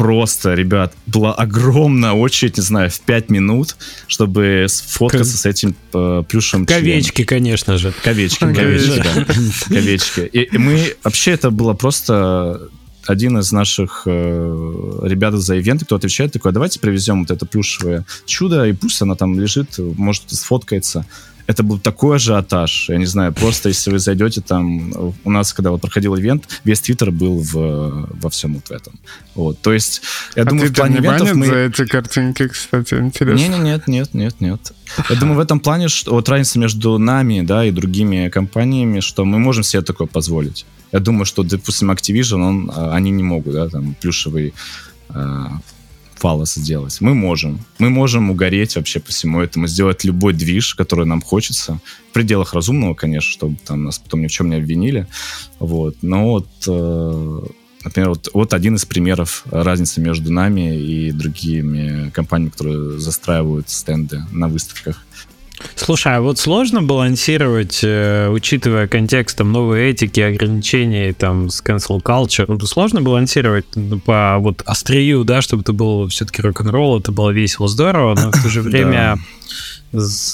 просто, 0.00 0.54
ребят, 0.54 0.94
была 1.06 1.34
огромная 1.34 2.12
очередь, 2.12 2.56
не 2.56 2.62
знаю, 2.62 2.88
в 2.88 3.00
5 3.02 3.28
минут, 3.28 3.76
чтобы 4.06 4.64
сфоткаться 4.66 5.34
К... 5.34 5.40
с 5.40 5.44
этим 5.44 5.76
э, 5.92 6.22
плюшем. 6.26 6.64
Ковечки, 6.64 7.24
конечно 7.24 7.76
же. 7.76 7.92
Ковечки, 8.02 8.38
ковечки, 8.38 8.96
да. 8.96 9.26
Ковечки. 9.68 10.20
И, 10.20 10.40
и 10.40 10.56
мы, 10.56 10.96
вообще 11.04 11.32
это 11.32 11.50
было 11.50 11.74
просто 11.74 12.70
один 13.06 13.36
из 13.40 13.52
наших 13.52 14.04
э, 14.06 15.00
ребят 15.02 15.34
за 15.34 15.56
ивенты, 15.56 15.84
кто 15.84 15.96
отвечает, 15.96 16.32
такой, 16.32 16.52
«А 16.52 16.54
давайте 16.54 16.80
привезем 16.80 17.20
вот 17.20 17.30
это 17.30 17.44
плюшевое 17.44 18.06
чудо, 18.24 18.64
и 18.64 18.72
пусть 18.72 19.02
она 19.02 19.16
там 19.16 19.38
лежит, 19.38 19.76
может, 19.76 20.22
сфоткается 20.28 21.04
это 21.46 21.62
был 21.62 21.78
такой 21.78 22.16
ажиотаж. 22.16 22.88
Я 22.88 22.96
не 22.96 23.06
знаю, 23.06 23.32
просто 23.32 23.68
если 23.68 23.90
вы 23.90 23.98
зайдете 23.98 24.40
там... 24.40 24.92
У 25.24 25.30
нас, 25.30 25.52
когда 25.52 25.70
вот 25.70 25.80
проходил 25.80 26.16
ивент, 26.16 26.48
весь 26.64 26.80
твиттер 26.80 27.10
был 27.10 27.38
в, 27.40 28.08
во 28.20 28.30
всем 28.30 28.54
вот 28.54 28.70
этом. 28.70 28.98
Вот, 29.34 29.60
то 29.60 29.72
есть, 29.72 30.02
я 30.36 30.42
а 30.42 30.46
думаю, 30.46 30.70
в 30.70 30.74
плане 30.74 30.98
не 30.98 31.06
ивентов 31.06 31.34
мы... 31.34 31.46
за 31.46 31.56
эти 31.56 31.86
картинки, 31.86 32.48
кстати, 32.48 32.94
интересно? 32.94 33.36
Не, 33.36 33.48
не, 33.48 33.58
нет, 33.58 33.88
нет, 33.88 34.14
нет, 34.14 34.40
нет. 34.40 34.72
Я 35.08 35.16
думаю, 35.16 35.36
в 35.36 35.40
этом 35.40 35.60
плане, 35.60 35.88
что 35.88 36.12
вот 36.12 36.28
разница 36.28 36.58
между 36.58 36.98
нами, 36.98 37.42
да, 37.42 37.64
и 37.64 37.70
другими 37.70 38.28
компаниями, 38.28 39.00
что 39.00 39.24
мы 39.24 39.38
можем 39.38 39.62
себе 39.62 39.82
такое 39.82 40.06
позволить. 40.06 40.66
Я 40.92 40.98
думаю, 40.98 41.24
что, 41.24 41.42
допустим, 41.42 41.90
Activision, 41.90 42.42
он, 42.42 42.72
а, 42.74 42.94
они 42.94 43.10
не 43.10 43.22
могут, 43.22 43.54
да, 43.54 43.68
там, 43.68 43.94
плюшевый 44.00 44.52
а, 45.08 45.60
фалос 46.20 46.54
сделать. 46.54 47.00
Мы 47.00 47.14
можем. 47.14 47.60
Мы 47.78 47.90
можем 47.90 48.30
угореть 48.30 48.76
вообще 48.76 49.00
по 49.00 49.08
всему 49.08 49.40
этому, 49.40 49.66
сделать 49.66 50.04
любой 50.04 50.34
движ, 50.34 50.74
который 50.74 51.06
нам 51.06 51.22
хочется. 51.22 51.80
В 52.10 52.12
пределах 52.12 52.52
разумного, 52.54 52.94
конечно, 52.94 53.30
чтобы 53.30 53.56
там 53.66 53.84
нас 53.84 53.98
потом 53.98 54.22
ни 54.22 54.26
в 54.26 54.30
чем 54.30 54.50
не 54.50 54.56
обвинили. 54.56 55.06
Вот. 55.58 55.96
Но 56.02 56.24
вот, 56.28 56.48
э, 56.66 57.40
например, 57.84 58.10
вот, 58.10 58.28
вот 58.34 58.54
один 58.54 58.74
из 58.74 58.84
примеров 58.84 59.44
разницы 59.50 60.00
между 60.00 60.30
нами 60.30 60.76
и 60.78 61.10
другими 61.10 62.10
компаниями, 62.10 62.50
которые 62.50 62.98
застраивают 62.98 63.70
стенды 63.70 64.22
на 64.30 64.48
выставках. 64.48 65.04
Слушай, 65.76 66.16
а 66.16 66.20
вот 66.20 66.38
сложно 66.38 66.82
балансировать, 66.82 67.80
э, 67.82 68.28
учитывая 68.28 68.88
контекст 68.88 69.38
там, 69.38 69.52
новой 69.52 69.90
этики, 69.90 70.20
ограничений 70.20 71.12
там 71.12 71.50
с 71.50 71.62
cancel 71.62 72.02
culture, 72.02 72.46
ну, 72.48 72.60
сложно 72.60 73.00
балансировать 73.02 73.66
ну, 73.74 73.98
по 73.98 74.36
вот 74.38 74.62
острию, 74.66 75.24
да, 75.24 75.42
чтобы 75.42 75.62
это 75.62 75.72
было 75.72 76.08
все-таки 76.08 76.42
рок-н-ролл, 76.42 77.00
это 77.00 77.12
было 77.12 77.30
весело, 77.30 77.68
здорово, 77.68 78.14
но 78.14 78.30
в 78.30 78.42
то 78.42 78.48
же 78.48 78.62
время 78.62 79.18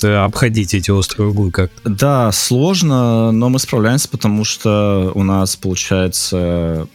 обходить 0.03 0.75
эти 0.75 0.91
острые 0.91 1.31
углы 1.31 1.51
как 1.51 1.71
-то. 1.71 1.91
Да, 1.91 2.33
сложно, 2.33 3.33
но 3.33 3.49
мы 3.49 3.59
справляемся, 3.59 4.09
потому 4.09 4.45
что 4.45 5.13
у 5.15 5.23
нас, 5.23 5.57
получается, 5.57 6.87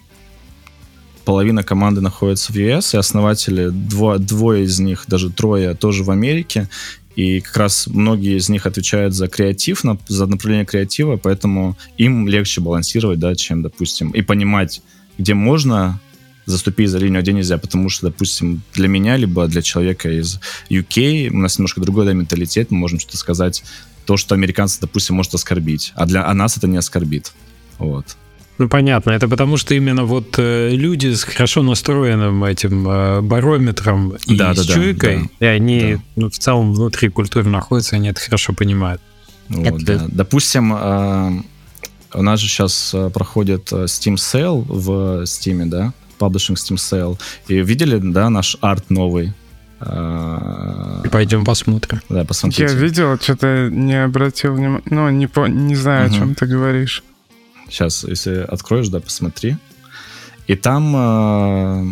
половина 1.26 1.64
команды 1.64 2.02
находится 2.02 2.52
в 2.54 2.56
US, 2.56 2.94
и 2.94 2.98
основатели, 2.98 3.70
дво, 3.70 4.18
двое 4.18 4.64
из 4.64 4.80
них, 4.80 5.06
даже 5.08 5.30
трое, 5.30 5.74
тоже 5.74 6.04
в 6.04 6.12
Америке, 6.12 6.68
и 7.16 7.42
как 7.42 7.58
раз 7.58 7.88
многие 7.88 8.38
из 8.38 8.50
них 8.50 8.66
отвечают 8.66 9.14
за 9.14 9.28
креатив, 9.28 9.84
за 10.08 10.26
направление 10.26 10.66
креатива, 10.66 11.18
поэтому 11.18 11.78
им 11.98 12.28
легче 12.28 12.62
балансировать, 12.62 13.20
да, 13.20 13.36
чем, 13.36 13.62
допустим, 13.62 14.12
и 14.12 14.22
понимать, 14.22 14.82
где 15.18 15.34
можно 15.34 16.00
заступить 16.46 16.90
за 16.90 16.98
линию, 16.98 17.20
а 17.20 17.22
где 17.22 17.34
нельзя, 17.34 17.58
потому 17.58 17.90
что, 17.90 18.08
допустим, 18.08 18.62
для 18.74 18.88
меня, 18.88 19.18
либо 19.18 19.48
для 19.48 19.62
человека 19.62 20.10
из 20.10 20.40
UK, 20.70 21.30
у 21.30 21.38
нас 21.38 21.58
немножко 21.58 21.82
другой 21.82 22.06
да, 22.06 22.14
менталитет, 22.14 22.72
мы 22.72 22.78
можем 22.78 23.00
что-то 23.00 23.18
сказать, 23.18 23.64
то, 24.06 24.18
что 24.18 24.36
американцы, 24.36 24.80
допустим, 24.82 25.16
может 25.16 25.34
оскорбить, 25.34 25.92
а 25.96 26.06
для 26.06 26.26
а 26.26 26.34
нас 26.34 26.58
это 26.58 26.68
не 26.68 26.78
оскорбит. 26.78 27.34
Вот. 27.78 28.18
Ну, 28.58 28.70
понятно. 28.70 29.12
Это 29.12 29.28
потому, 29.28 29.58
что 29.58 29.74
именно 29.74 30.04
вот 30.04 30.36
э, 30.38 30.70
люди 30.72 31.14
с 31.14 31.24
хорошо 31.24 31.64
настроенным 31.64 32.44
этим 32.44 32.88
э, 32.88 33.22
барометром 33.22 34.14
и 34.28 34.36
да, 34.36 34.54
с 34.54 34.66
да, 34.66 34.74
чуйкой, 34.74 35.32
да, 35.40 35.48
и 35.48 35.50
они 35.56 35.94
да. 35.96 36.02
ну, 36.16 36.30
в 36.30 36.38
целом 36.38 36.74
внутри 36.74 37.10
культуры 37.10 37.50
находятся, 37.50 37.96
они 37.96 38.10
это 38.10 38.20
хорошо 38.20 38.54
понимают. 38.54 39.02
Вот, 39.50 39.82
это... 39.82 40.00
да. 40.00 40.08
Допустим, 40.10 40.74
э, 40.74 41.42
у 42.14 42.22
нас 42.22 42.40
же 42.40 42.48
сейчас 42.48 42.92
э, 42.94 43.10
проходит 43.10 43.72
э, 43.72 43.86
Steam 43.86 44.16
Sale 44.16 44.64
в 44.68 45.24
Steam, 45.24 45.66
да? 45.66 45.94
Publishing 46.20 46.56
Steam 46.56 46.76
Sale. 46.76 47.20
И 47.48 47.56
видели, 47.62 47.98
да, 47.98 48.30
наш 48.30 48.58
арт 48.62 48.90
новый? 48.90 49.34
Пойдем 49.80 51.44
посмотрим. 51.44 52.02
Да, 52.08 52.24
посмотрите. 52.24 52.72
Я 52.72 52.80
видел, 52.80 53.18
что-то 53.20 53.70
не 53.72 54.04
обратил 54.04 54.54
внимания. 54.54 54.84
Ну, 54.86 55.10
не, 55.10 55.26
по... 55.26 55.48
не 55.48 55.76
знаю, 55.76 56.08
угу. 56.08 56.16
о 56.16 56.20
чем 56.20 56.36
ты 56.36 56.46
говоришь. 56.46 57.04
Сейчас, 57.72 58.04
если 58.04 58.40
откроешь, 58.42 58.90
да, 58.90 59.00
посмотри. 59.00 59.56
И 60.46 60.56
там, 60.56 60.94
э, 60.94 61.86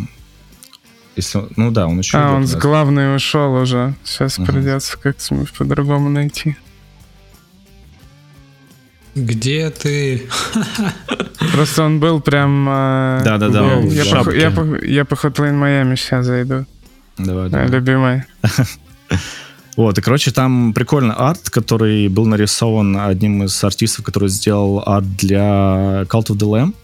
если, 1.16 1.42
ну 1.56 1.70
да, 1.70 1.86
он 1.86 1.98
еще... 1.98 2.18
А, 2.18 2.34
он 2.34 2.46
с 2.46 2.54
главной 2.54 3.16
ушел 3.16 3.54
уже. 3.54 3.94
Сейчас 4.04 4.38
uh 4.38 4.44
придется 4.44 4.98
как-то 4.98 5.46
по-другому 5.56 6.10
найти. 6.10 6.56
Где 9.14 9.70
ты? 9.70 10.28
Просто 11.52 11.84
он 11.84 11.98
был 11.98 12.20
прям... 12.20 12.68
Э, 12.68 13.22
Да-да-да. 13.24 13.80
Я, 13.80 14.02
я, 14.02 14.22
по, 14.22 14.30
я, 14.30 14.50
по, 14.50 14.84
я 14.84 15.04
по 15.06 15.14
Hotline 15.14 15.58
Miami 15.58 15.96
сейчас 15.96 16.26
зайду. 16.26 16.66
Давай, 17.16 17.48
давай. 17.48 17.68
Любимый. 17.68 18.24
Вот, 19.76 19.98
и, 19.98 20.00
короче, 20.00 20.30
там 20.30 20.72
прикольный 20.72 21.14
арт, 21.14 21.48
который 21.50 22.08
был 22.08 22.26
нарисован 22.26 22.96
одним 22.96 23.44
из 23.44 23.62
артистов, 23.64 24.04
который 24.04 24.28
сделал 24.28 24.82
арт 24.84 25.16
для 25.16 26.04
Cult 26.08 26.26
of 26.26 26.36
the 26.36 26.48
Lamb. 26.48 26.74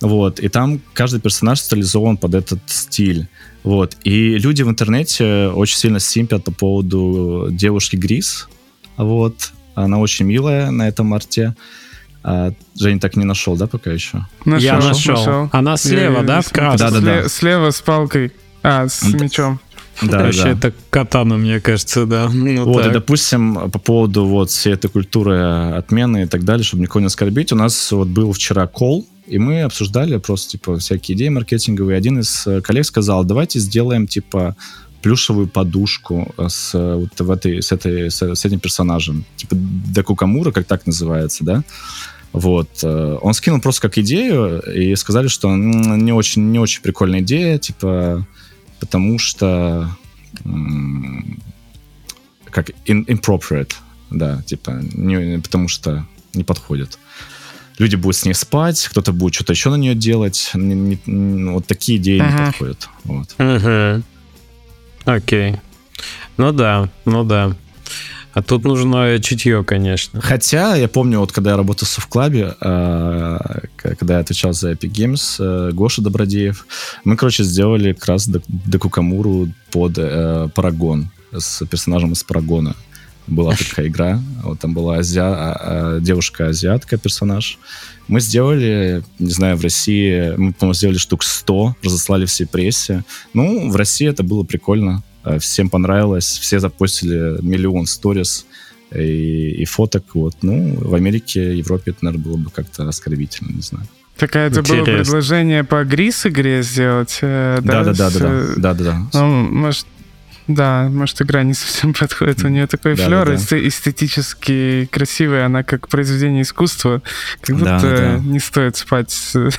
Вот, 0.00 0.40
и 0.40 0.48
там 0.48 0.80
каждый 0.94 1.20
персонаж 1.20 1.60
стилизован 1.60 2.16
под 2.16 2.34
этот 2.34 2.60
стиль. 2.66 3.28
Вот, 3.62 3.96
и 4.04 4.38
люди 4.38 4.62
в 4.62 4.70
интернете 4.70 5.48
очень 5.48 5.76
сильно 5.76 6.00
симпят 6.00 6.44
по 6.44 6.52
поводу 6.52 7.48
девушки 7.50 7.96
Грис. 7.96 8.48
Вот, 8.96 9.52
она 9.74 9.98
очень 9.98 10.24
милая 10.24 10.70
на 10.70 10.88
этом 10.88 11.12
арте. 11.12 11.54
А, 12.22 12.52
Женя 12.78 13.00
так 13.00 13.16
не 13.16 13.24
нашел, 13.24 13.56
да, 13.56 13.66
пока 13.66 13.90
еще? 13.90 14.26
Нашел, 14.44 14.64
Я 14.64 14.78
нашел. 14.78 15.14
нашел. 15.14 15.48
Она 15.52 15.76
слева, 15.76 16.18
Я, 16.18 16.22
да, 16.22 16.40
в 16.42 16.50
красном? 16.50 16.92
Да, 16.92 17.00
да, 17.00 17.22
да. 17.22 17.28
Слева 17.28 17.70
с 17.70 17.80
палкой. 17.80 18.32
А, 18.62 18.88
с 18.88 19.02
мечом. 19.04 19.58
Да, 20.02 20.22
Вообще, 20.22 20.44
да. 20.44 20.50
это 20.50 20.74
катана, 20.88 21.36
мне 21.36 21.60
кажется, 21.60 22.06
да. 22.06 22.30
Ну, 22.32 22.64
вот, 22.64 22.82
так. 22.82 22.90
и, 22.90 22.94
допустим, 22.94 23.70
по 23.70 23.78
поводу 23.78 24.24
вот 24.24 24.50
всей 24.50 24.72
этой 24.72 24.88
культуры 24.88 25.38
отмены 25.76 26.22
и 26.22 26.26
так 26.26 26.44
далее, 26.44 26.64
чтобы 26.64 26.82
никого 26.82 27.00
не 27.00 27.06
оскорбить, 27.06 27.52
у 27.52 27.56
нас 27.56 27.92
вот 27.92 28.08
был 28.08 28.32
вчера 28.32 28.66
кол, 28.66 29.06
и 29.26 29.38
мы 29.38 29.62
обсуждали 29.62 30.16
просто, 30.16 30.52
типа, 30.52 30.78
всякие 30.78 31.16
идеи 31.16 31.28
маркетинговые. 31.28 31.96
Один 31.96 32.20
из 32.20 32.46
э, 32.46 32.60
коллег 32.62 32.86
сказал, 32.86 33.24
давайте 33.24 33.58
сделаем, 33.58 34.06
типа, 34.06 34.56
плюшевую 35.02 35.48
подушку 35.48 36.34
с, 36.36 36.72
вот 36.74 37.18
в 37.18 37.30
этой, 37.30 37.62
с, 37.62 37.72
этой, 37.72 38.10
с, 38.10 38.22
с 38.22 38.44
этим 38.44 38.60
персонажем. 38.60 39.24
Типа 39.36 39.54
Декукамура, 39.56 40.50
как 40.50 40.66
так 40.66 40.86
называется, 40.86 41.44
да? 41.44 41.62
Вот. 42.32 42.68
Э, 42.82 43.18
он 43.20 43.34
скинул 43.34 43.60
просто 43.60 43.82
как 43.82 43.98
идею, 43.98 44.62
и 44.62 44.94
сказали, 44.96 45.28
что 45.28 45.54
не 45.54 46.12
очень, 46.12 46.50
не 46.50 46.58
очень 46.58 46.82
прикольная 46.82 47.20
идея, 47.20 47.58
типа 47.58 48.26
потому 48.80 49.18
что 49.18 49.88
как 52.50 52.70
in, 52.86 53.04
inappropriate, 53.06 53.74
да, 54.10 54.42
типа, 54.42 54.80
не, 54.82 55.38
потому 55.38 55.68
что 55.68 56.06
не 56.34 56.44
подходит. 56.44 56.98
Люди 57.78 57.96
будут 57.96 58.16
с 58.16 58.24
ней 58.24 58.34
спать, 58.34 58.88
кто-то 58.88 59.12
будет 59.12 59.34
что-то 59.34 59.52
еще 59.52 59.70
на 59.70 59.76
нее 59.76 59.94
делать. 59.94 60.50
Не, 60.54 60.74
не, 60.74 60.98
ну, 61.06 61.54
вот 61.54 61.66
такие 61.66 61.98
идеи 61.98 62.20
uh-huh. 62.20 62.30
не 62.30 62.46
подходят. 62.46 62.88
Вот. 63.04 63.34
Uh-huh. 63.38 64.02
Окей. 65.04 65.56
Ну 66.36 66.52
да, 66.52 66.90
ну 67.04 67.24
да. 67.24 67.56
А 68.32 68.42
тут 68.42 68.64
нужно 68.64 69.18
чутье, 69.20 69.64
конечно. 69.64 70.20
Хотя, 70.20 70.76
я 70.76 70.88
помню, 70.88 71.18
вот 71.18 71.32
когда 71.32 71.50
я 71.50 71.56
работал 71.56 71.86
в 71.86 71.90
Совклабе, 71.90 72.54
э, 72.60 73.38
когда 73.76 74.14
я 74.14 74.20
отвечал 74.20 74.52
за 74.52 74.72
Epic 74.72 74.92
Games, 74.92 75.36
э, 75.38 75.72
Гоша 75.72 76.00
Добродеев, 76.00 76.66
мы, 77.04 77.16
короче, 77.16 77.42
сделали 77.42 77.92
как 77.92 78.06
раз 78.06 78.28
Декукамуру 78.28 79.48
под 79.72 79.94
э, 79.98 80.48
Парагон 80.54 81.10
с 81.32 81.64
персонажем 81.66 82.12
из 82.12 82.22
Парагона. 82.22 82.76
Была 83.26 83.54
такая 83.56 83.88
игра, 83.88 84.20
вот 84.42 84.60
там 84.60 84.74
была 84.74 84.98
азиа... 84.98 85.24
А, 85.24 85.56
а, 85.60 86.00
девушка-азиатка 86.00 86.98
персонаж. 86.98 87.58
Мы 88.08 88.20
сделали, 88.20 89.04
не 89.18 89.30
знаю, 89.30 89.56
в 89.56 89.62
России, 89.62 90.34
мы, 90.36 90.52
по-моему, 90.52 90.74
сделали 90.74 90.98
штук 90.98 91.22
100, 91.22 91.76
разослали 91.82 92.26
всей 92.26 92.46
прессе. 92.46 93.04
Ну, 93.34 93.70
в 93.70 93.76
России 93.76 94.08
это 94.08 94.24
было 94.24 94.42
прикольно 94.42 95.02
Э, 95.24 95.38
всем 95.38 95.68
понравилось, 95.68 96.38
все 96.38 96.60
запустили 96.60 97.42
миллион 97.42 97.86
сторис 97.86 98.46
и, 98.94 99.50
и 99.62 99.64
фоток, 99.64 100.04
вот, 100.14 100.36
ну, 100.42 100.76
в 100.80 100.94
Америке, 100.94 101.56
Европе 101.56 101.92
это, 101.92 102.04
наверное, 102.04 102.24
было 102.24 102.36
бы 102.36 102.50
как-то 102.50 102.88
оскорбительно, 102.88 103.52
не 103.52 103.62
знаю. 103.62 103.86
Так 104.16 104.36
это 104.36 104.56
ну, 104.56 104.60
Интересно. 104.60 104.84
было 104.84 104.84
предложение 104.84 105.64
по 105.64 105.84
Грис 105.84 106.26
игре 106.26 106.62
сделать, 106.62 107.18
э, 107.22 107.58
да? 107.62 107.84
Да, 107.84 107.92
да, 107.92 108.10
да, 108.10 108.18
да, 108.18 108.44
да, 108.56 108.74
да, 108.74 108.84
да. 108.84 109.06
Ну, 109.14 109.50
может, 109.50 109.86
да, 110.46 110.88
может, 110.90 111.20
игра 111.22 111.42
не 111.42 111.54
совсем 111.54 111.94
подходит. 111.98 112.44
У 112.44 112.48
нее 112.48 112.66
такой 112.66 112.96
да, 112.96 113.06
флер 113.06 113.26
да, 113.26 113.36
да. 113.50 113.68
эстетически 113.68 114.88
красивый, 114.90 115.44
она 115.44 115.62
как 115.62 115.88
произведение 115.88 116.42
искусства. 116.42 117.02
Как 117.40 117.56
будто 117.56 117.80
да, 117.80 117.96
да. 117.96 118.18
не 118.18 118.38
стоит 118.38 118.76
спать 118.76 119.10
с, 119.10 119.32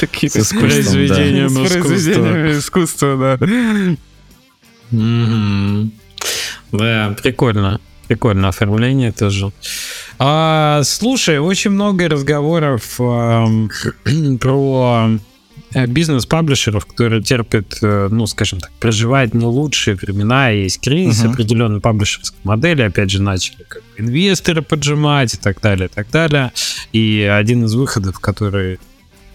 таким 0.00 0.30
произведением 0.30 1.48
искусства. 2.58 3.38
да. 3.38 3.96
Да, 6.72 7.16
прикольно. 7.22 7.80
Прикольно 8.08 8.48
оформление 8.48 9.12
тоже. 9.12 9.52
А, 10.18 10.82
слушай, 10.82 11.38
очень 11.38 11.72
много 11.72 12.08
разговоров 12.08 12.98
э, 12.98 13.68
про 14.40 15.10
Э, 15.74 15.86
бизнес-паблишеров, 15.86 16.86
которые 16.86 17.22
терпят, 17.22 17.78
э, 17.82 18.08
ну, 18.10 18.26
скажем 18.26 18.58
так, 18.58 18.70
проживают 18.80 19.34
не 19.34 19.44
лучшие 19.44 19.96
времена, 19.96 20.48
есть 20.48 20.80
кризис 20.80 21.22
uh-huh. 21.22 21.32
определенной 21.32 21.80
паблишерской 21.80 22.38
модели, 22.42 22.82
опять 22.82 23.10
же, 23.10 23.20
начали 23.20 23.64
как 23.68 23.82
инвесторы 23.98 24.62
поджимать 24.62 25.34
и 25.34 25.36
так 25.36 25.60
далее, 25.60 25.86
и 25.86 25.94
так 25.94 26.10
далее. 26.10 26.52
И 26.92 27.20
один 27.30 27.66
из 27.66 27.74
выходов, 27.74 28.18
который 28.18 28.78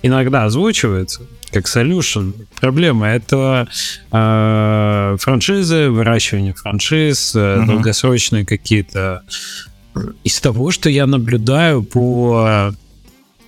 иногда 0.01 0.45
озвучивается, 0.45 1.21
как 1.51 1.65
solution, 1.65 2.33
проблема 2.59 3.07
это 3.09 3.67
э, 4.11 5.17
франшизы, 5.19 5.89
выращивание 5.91 6.55
франшиз, 6.55 7.35
uh-huh. 7.35 7.67
долгосрочные 7.67 8.43
какие-то. 8.43 9.21
Из 10.23 10.39
того, 10.39 10.71
что 10.71 10.89
я 10.89 11.05
наблюдаю 11.05 11.83
по 11.83 12.73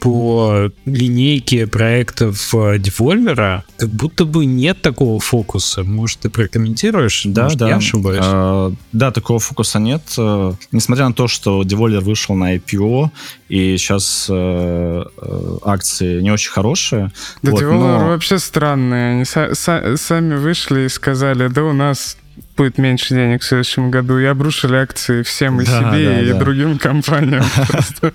по 0.05 0.69
линейке 0.85 1.65
проектов 1.65 2.53
Devolver 2.53 3.61
как 3.77 3.89
будто 3.89 4.25
бы 4.25 4.45
нет 4.45 4.79
такого 4.83 5.19
фокуса. 5.19 5.83
Может, 5.83 6.19
ты 6.19 6.29
прокомментируешь? 6.29 7.23
Да, 7.25 7.45
Может, 7.45 7.57
да. 7.57 7.69
Я 7.69 7.77
ошибаюсь? 7.77 8.19
А, 8.21 8.71
да, 8.91 9.11
такого 9.11 9.39
фокуса 9.39 9.79
нет. 9.79 10.03
Э, 10.19 10.53
несмотря 10.71 11.07
на 11.07 11.13
то, 11.15 11.27
что 11.27 11.63
Devolver 11.63 12.01
вышел 12.01 12.35
на 12.35 12.55
IPO, 12.55 13.09
и 13.49 13.77
сейчас 13.77 14.27
э, 14.29 15.05
э, 15.17 15.57
акции 15.63 16.21
не 16.21 16.29
очень 16.29 16.51
хорошие. 16.51 17.11
Да, 17.41 17.49
вот, 17.51 17.63
Devolver 17.63 17.99
но... 17.99 18.07
вообще 18.09 18.37
странные. 18.37 19.13
Они 19.15 19.23
са- 19.23 19.53
са- 19.53 19.97
сами 19.97 20.35
вышли 20.35 20.81
и 20.81 20.89
сказали, 20.89 21.47
да 21.47 21.63
у 21.63 21.73
нас 21.73 22.15
будет 22.57 22.77
меньше 22.77 23.13
денег 23.13 23.41
в 23.41 23.45
следующем 23.45 23.91
году, 23.91 24.17
и 24.17 24.25
обрушили 24.25 24.75
акции 24.75 25.23
всем 25.23 25.61
и 25.61 25.65
да, 25.65 25.79
себе, 25.79 26.05
да, 26.05 26.21
и 26.21 26.29
да. 26.29 26.39
другим 26.39 26.77
компаниям. 26.77 27.43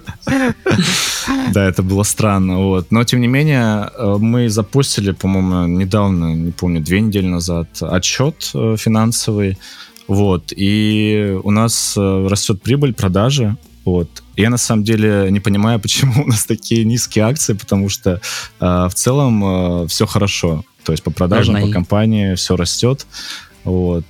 Да, 1.52 1.64
это 1.64 1.82
было 1.82 2.02
странно. 2.02 2.58
Вот. 2.58 2.90
Но, 2.90 3.04
тем 3.04 3.20
не 3.20 3.26
менее, 3.26 3.90
э, 3.96 4.16
мы 4.18 4.48
запустили, 4.48 5.12
по-моему, 5.12 5.66
недавно, 5.66 6.34
не 6.34 6.50
помню, 6.50 6.80
две 6.80 7.00
недели 7.00 7.26
назад, 7.26 7.68
отчет 7.80 8.50
э, 8.54 8.76
финансовый. 8.78 9.58
Вот. 10.08 10.52
И 10.56 11.38
у 11.42 11.50
нас 11.50 11.94
э, 11.96 12.26
растет 12.28 12.62
прибыль, 12.62 12.94
продажи. 12.94 13.56
Вот. 13.84 14.22
Я 14.36 14.50
на 14.50 14.58
самом 14.58 14.84
деле 14.84 15.28
не 15.30 15.40
понимаю, 15.40 15.78
почему 15.82 16.24
у 16.24 16.26
нас 16.26 16.44
такие 16.44 16.84
низкие 16.84 17.24
акции, 17.24 17.54
потому 17.54 17.88
что 17.88 18.20
э, 18.60 18.88
в 18.88 18.94
целом 18.94 19.44
э, 19.84 19.86
все 19.88 20.06
хорошо. 20.06 20.64
То 20.84 20.92
есть 20.92 21.04
по 21.04 21.10
продажам, 21.10 21.54
Можно 21.54 21.68
по 21.68 21.72
компании 21.72 22.34
все 22.34 22.56
растет. 22.56 23.06
Вот. 23.64 24.04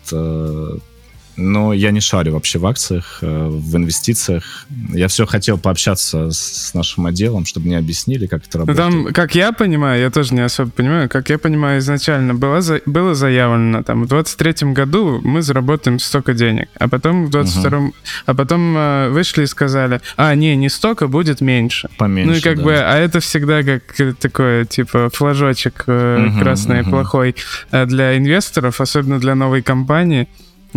Э, 1.37 1.41
но 1.41 1.73
я 1.73 1.91
не 1.91 2.01
шарю 2.01 2.33
вообще 2.33 2.59
в 2.59 2.67
акциях, 2.67 3.19
э, 3.23 3.49
в 3.49 3.77
инвестициях. 3.77 4.67
Я 4.93 5.09
все 5.09 5.27
хотел 5.27 5.59
пообщаться 5.59 6.31
с 6.31 6.73
нашим 6.75 7.07
отделом, 7.07 7.45
чтобы 7.45 7.67
мне 7.67 7.79
объяснили, 7.79 8.27
как 8.27 8.47
это 8.47 8.59
работает. 8.59 8.91
Ну, 8.91 9.05
там, 9.05 9.13
как 9.13 9.35
я 9.35 9.53
понимаю, 9.53 10.01
я 10.01 10.11
тоже 10.11 10.35
не 10.35 10.41
особо 10.41 10.71
понимаю, 10.71 11.09
как 11.09 11.31
я 11.31 11.39
понимаю, 11.39 11.81
изначально 11.81 12.35
было, 12.35 12.61
за, 12.61 12.81
было 12.87 13.15
заявлено, 13.15 13.83
там, 13.83 14.05
в 14.05 14.09
23 14.09 14.73
году 14.73 15.21
мы 15.23 15.43
заработаем 15.43 15.99
столько 15.99 16.35
денег, 16.35 16.69
а 16.79 16.89
потом 16.89 17.27
в 17.27 17.31
22-м, 17.31 17.87
угу. 17.87 17.95
а 18.27 18.35
потом 18.35 18.77
э, 18.77 19.09
вышли 19.11 19.43
и 19.43 19.47
сказали, 19.47 20.01
а, 20.17 20.35
не, 20.35 20.57
не 20.57 20.69
столько, 20.69 21.09
будет 21.09 21.41
меньше. 21.41 21.89
Поменьше, 21.99 22.31
Ну 22.31 22.37
и 22.37 22.41
как 22.41 22.59
да. 22.59 22.65
бы, 22.65 22.77
а 22.77 22.97
это 22.97 23.21
всегда 23.21 23.63
как 23.63 23.83
такое, 24.19 24.65
типа, 24.65 25.11
флажочек 25.13 25.85
э, 25.87 26.27
угу, 26.27 26.41
красный 26.41 26.83
угу. 26.83 26.91
плохой 26.91 27.35
э, 27.71 27.87
для 27.87 28.17
инвесторов, 28.17 28.81
особенно 28.81 29.19
для 29.19 29.35
новой 29.35 29.63
компании, 29.63 30.29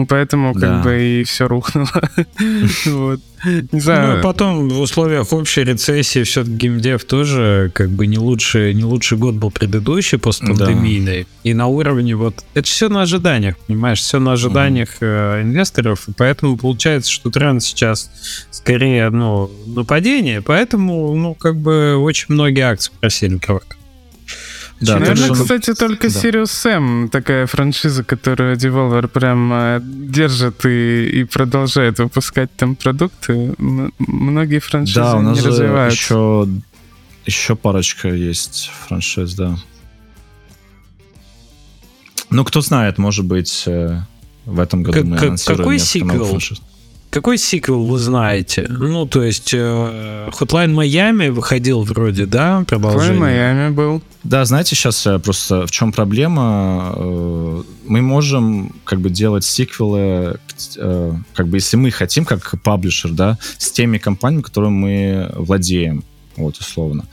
поэтому 0.08 0.54
да. 0.54 0.60
как 0.60 0.84
бы 0.84 1.02
и 1.02 1.24
все 1.24 1.48
рухнуло. 1.48 1.88
вот. 2.86 3.20
Не 3.72 3.80
знаю. 3.80 4.18
Ну, 4.18 4.24
потом 4.24 4.70
в 4.70 4.80
условиях 4.80 5.34
общей 5.34 5.64
рецессии 5.64 6.24
все-таки 6.24 6.56
геймдев 6.56 7.04
тоже 7.04 7.72
как 7.74 7.90
бы 7.90 8.08
не 8.08 8.18
лучший, 8.18 8.74
не 8.74 8.84
лучший 8.84 9.18
год 9.18 9.36
был 9.36 9.52
предыдущий 9.52 10.18
постпандемийный. 10.18 11.24
Да. 11.24 11.30
И 11.44 11.54
на 11.54 11.68
уровне 11.68 12.16
вот... 12.16 12.44
Это 12.54 12.68
все 12.68 12.90
на 12.90 13.02
ожиданиях, 13.02 13.58
понимаешь? 13.58 14.00
Все 14.00 14.20
на 14.20 14.34
ожиданиях 14.34 15.02
mm. 15.02 15.40
э, 15.40 15.42
инвесторов. 15.44 16.08
И 16.08 16.14
поэтому 16.14 16.58
получается, 16.58 17.12
что 17.12 17.30
тренд 17.30 17.62
сейчас 17.62 18.10
скорее, 18.52 19.10
ну, 19.10 19.52
нападение. 19.66 20.42
Поэтому, 20.42 21.14
ну, 21.16 21.34
как 21.34 21.58
бы 21.58 21.98
очень 21.98 22.28
многие 22.30 22.62
акции 22.62 22.92
просили 23.00 23.38
кровать. 23.38 23.68
Да, 24.80 25.00
Наверное, 25.00 25.32
он... 25.32 25.36
кстати, 25.36 25.74
только 25.74 26.10
да. 26.10 26.20
Sirius 26.20 26.44
Sam 26.46 27.10
такая 27.10 27.48
франшиза, 27.48 28.04
которую 28.04 28.58
Devolver 28.58 29.08
прям 29.08 29.54
э, 29.54 29.80
держит 29.82 30.66
и, 30.66 31.22
и 31.22 31.24
продолжает 31.24 32.00
выпускать 32.00 32.54
там 32.56 32.76
продукты. 32.76 33.54
Многие 33.58 34.60
франшизы 34.60 35.00
да, 35.00 35.16
у 35.16 35.22
нас 35.22 35.40
не 35.40 35.48
развиваются. 35.48 36.04
Еще, 36.04 36.48
еще 37.26 37.56
парочка 37.56 38.10
есть 38.10 38.72
франшиз, 38.88 39.34
да. 39.36 39.58
Ну, 42.30 42.44
кто 42.44 42.62
знает, 42.62 42.98
может 42.98 43.26
быть, 43.26 43.64
э, 43.68 44.02
в 44.46 44.60
этом 44.60 44.84
году 44.84 44.98
как, 44.98 45.06
мы 45.06 45.18
анонсируем 45.18 45.58
Какой 45.58 45.80
сиквел? 45.80 46.26
Франшиз. 46.26 46.62
Какой 47.14 47.38
сиквел 47.38 47.86
вы 47.86 48.00
знаете? 48.00 48.66
Ну, 48.68 49.06
то 49.06 49.22
есть, 49.22 49.54
э, 49.54 50.30
Hotline 50.32 50.74
Miami 50.74 51.30
выходил 51.30 51.84
вроде, 51.84 52.26
да, 52.26 52.64
продолжение? 52.68 53.22
Hotline 53.22 53.70
Miami 53.70 53.72
был. 53.72 54.02
Да, 54.24 54.44
знаете, 54.46 54.76
сейчас 54.76 55.06
э, 55.06 55.20
просто 55.20 55.68
в 55.68 55.70
чем 55.70 55.92
проблема? 55.92 56.92
Э, 56.96 57.64
мы 57.86 58.02
можем 58.02 58.74
как 58.84 59.00
бы 59.00 59.12
делать 59.12 59.46
сиквелы, 59.46 60.40
как 61.36 61.48
бы 61.48 61.58
если 61.58 61.78
мы 61.78 61.92
хотим, 61.92 62.26
как 62.26 62.56
паблишер, 62.64 63.12
да, 63.12 63.38
с 63.60 63.72
теми 63.72 64.00
компаниями, 64.00 64.42
которыми 64.42 64.74
мы 64.74 65.32
владеем 65.36 66.04
вот, 66.36 66.58
условно. 66.58 67.06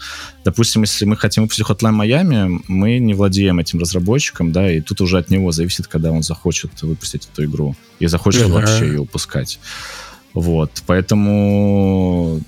Допустим, 0.45 0.83
если 0.83 1.05
мы 1.05 1.16
хотим 1.16 1.45
выпустить 1.45 1.66
Hotline 1.66 1.95
Miami, 1.95 2.62
мы 2.68 2.99
не 2.99 3.14
владеем 3.14 3.59
этим 3.59 3.79
разработчиком, 3.81 4.53
да, 4.53 4.71
и 4.71 4.81
тут 4.81 5.01
уже 5.01 5.18
от 5.18 5.31
него 5.31 5.53
зависит, 5.53 5.87
когда 5.87 6.11
он 6.11 6.23
захочет 6.23 6.83
выпустить 6.83 7.29
эту 7.33 7.45
игру 7.45 7.75
и 7.99 8.07
захочет 8.07 8.43
uh-huh. 8.43 8.53
вообще 8.53 8.87
ее 8.87 9.01
выпускать. 9.01 9.61
Вот, 10.33 10.83
поэтому 10.87 12.41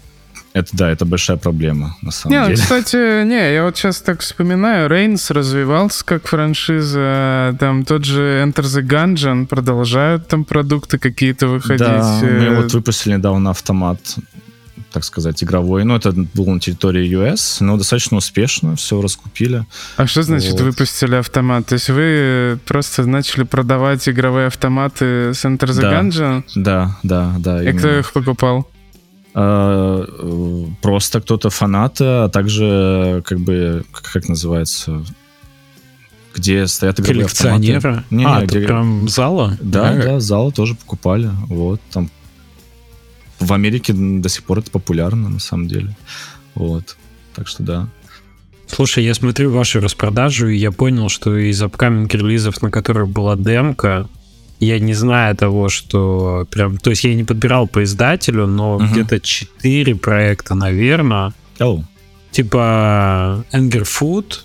это 0.52 0.68
да, 0.72 0.90
это 0.90 1.06
большая 1.06 1.38
проблема, 1.38 1.96
на 2.02 2.10
самом 2.10 2.38
не, 2.38 2.44
деле. 2.48 2.56
Кстати, 2.56 3.24
не, 3.24 3.54
я 3.54 3.64
вот 3.64 3.76
сейчас 3.76 4.02
так 4.02 4.20
вспоминаю, 4.20 4.88
Рейнс 4.88 5.30
развивался 5.30 6.04
как 6.04 6.26
франшиза, 6.26 7.56
там 7.58 7.84
тот 7.84 8.04
же 8.04 8.42
Enter 8.44 8.62
the 8.62 8.82
Gungeon 8.82 9.46
продолжают 9.46 10.28
там 10.28 10.44
продукты 10.44 10.98
какие-то 10.98 11.48
выходить. 11.48 11.80
Да, 11.80 12.20
мы 12.22 12.56
вот 12.56 12.72
выпустили 12.74 13.14
недавно 13.14 13.50
автомат 13.50 13.98
так 14.92 15.04
сказать, 15.04 15.42
игровой. 15.42 15.84
Ну, 15.84 15.96
это 15.96 16.12
был 16.12 16.46
на 16.46 16.60
территории 16.60 17.10
US, 17.18 17.58
но 17.60 17.76
достаточно 17.76 18.18
успешно, 18.18 18.76
все 18.76 19.00
раскупили. 19.00 19.66
А 19.96 20.06
что 20.06 20.22
значит 20.22 20.52
вот. 20.52 20.60
выпустили 20.62 21.16
автомат? 21.16 21.66
То 21.66 21.74
есть 21.74 21.88
вы 21.88 22.58
просто 22.66 23.06
начали 23.06 23.44
продавать 23.44 24.08
игровые 24.08 24.46
автоматы 24.46 25.34
с 25.34 25.44
Enter 25.44 25.68
the 25.68 25.80
да. 25.80 26.00
Gungeon? 26.00 26.44
Да, 26.54 26.98
да, 27.02 27.34
да. 27.38 27.62
И 27.62 27.66
именно. 27.66 27.78
кто 27.78 27.98
их 27.98 28.12
покупал? 28.12 28.68
А, 29.34 30.74
просто 30.82 31.20
кто-то 31.20 31.50
фанаты, 31.50 32.04
а 32.04 32.28
также, 32.28 33.22
как 33.24 33.40
бы, 33.40 33.84
как 33.92 34.28
называется, 34.28 35.04
где 36.34 36.66
стоят 36.66 37.00
игровые 37.00 37.24
Коллекционеры? 37.24 38.04
Не, 38.10 38.24
а, 38.26 38.40
не, 38.40 38.46
где... 38.46 38.60
прям 38.60 39.08
зала? 39.08 39.56
Да, 39.60 39.94
да, 39.94 40.02
да, 40.02 40.20
зала 40.20 40.52
тоже 40.52 40.74
покупали. 40.74 41.30
Вот, 41.48 41.80
там 41.92 42.10
в 43.42 43.52
Америке 43.52 43.92
до 43.92 44.28
сих 44.28 44.44
пор 44.44 44.60
это 44.60 44.70
популярно, 44.70 45.28
на 45.28 45.40
самом 45.40 45.68
деле. 45.68 45.96
Вот. 46.54 46.96
Так 47.34 47.48
что 47.48 47.62
да. 47.62 47.88
Слушай, 48.66 49.04
я 49.04 49.14
смотрю 49.14 49.50
вашу 49.50 49.80
распродажу, 49.80 50.48
и 50.48 50.56
я 50.56 50.72
понял, 50.72 51.08
что 51.08 51.36
из 51.36 51.62
upcoming 51.62 52.08
релизов, 52.10 52.62
на 52.62 52.70
которых 52.70 53.08
была 53.08 53.36
демка, 53.36 54.08
я 54.60 54.78
не 54.78 54.94
знаю 54.94 55.36
того, 55.36 55.68
что 55.68 56.46
прям... 56.50 56.78
То 56.78 56.90
есть 56.90 57.04
я 57.04 57.14
не 57.14 57.24
подбирал 57.24 57.66
по 57.66 57.82
издателю, 57.82 58.46
но 58.46 58.78
uh-huh. 58.78 58.90
где-то 58.90 59.20
4 59.20 59.94
проекта, 59.96 60.54
наверное. 60.54 61.34
Oh. 61.58 61.82
Типа 62.30 63.44
Anger 63.52 63.82
Food, 63.82 64.36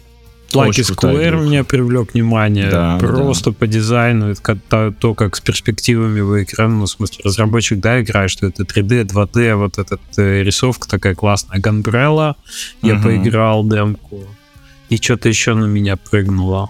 Lucky 0.53 0.83
Square 0.83 1.43
меня 1.43 1.63
привлек 1.63 2.13
внимание. 2.13 2.69
Да, 2.69 2.97
Просто 2.99 3.51
да. 3.51 3.57
по 3.57 3.67
дизайну, 3.67 4.33
то, 4.35 4.93
то, 4.97 5.13
как 5.13 5.35
с 5.35 5.41
перспективами 5.41 6.21
в 6.21 6.43
экран, 6.43 6.79
ну, 6.79 6.85
в 6.85 6.89
смысле, 6.89 7.21
разработчик, 7.23 7.79
да, 7.79 8.01
играет, 8.01 8.31
что 8.31 8.47
это 8.47 8.63
3D, 8.63 9.05
2D, 9.05 9.55
вот 9.55 9.77
эта 9.77 9.99
э, 10.17 10.43
рисовка 10.43 10.87
такая 10.87 11.15
классная. 11.15 11.59
Gunbrella, 11.59 12.35
я 12.81 12.95
угу. 12.95 13.03
поиграл 13.03 13.67
демку. 13.67 14.23
И 14.89 14.97
что-то 14.97 15.27
еще 15.27 15.53
на 15.53 15.65
меня 15.65 15.97
прыгнуло. 15.97 16.69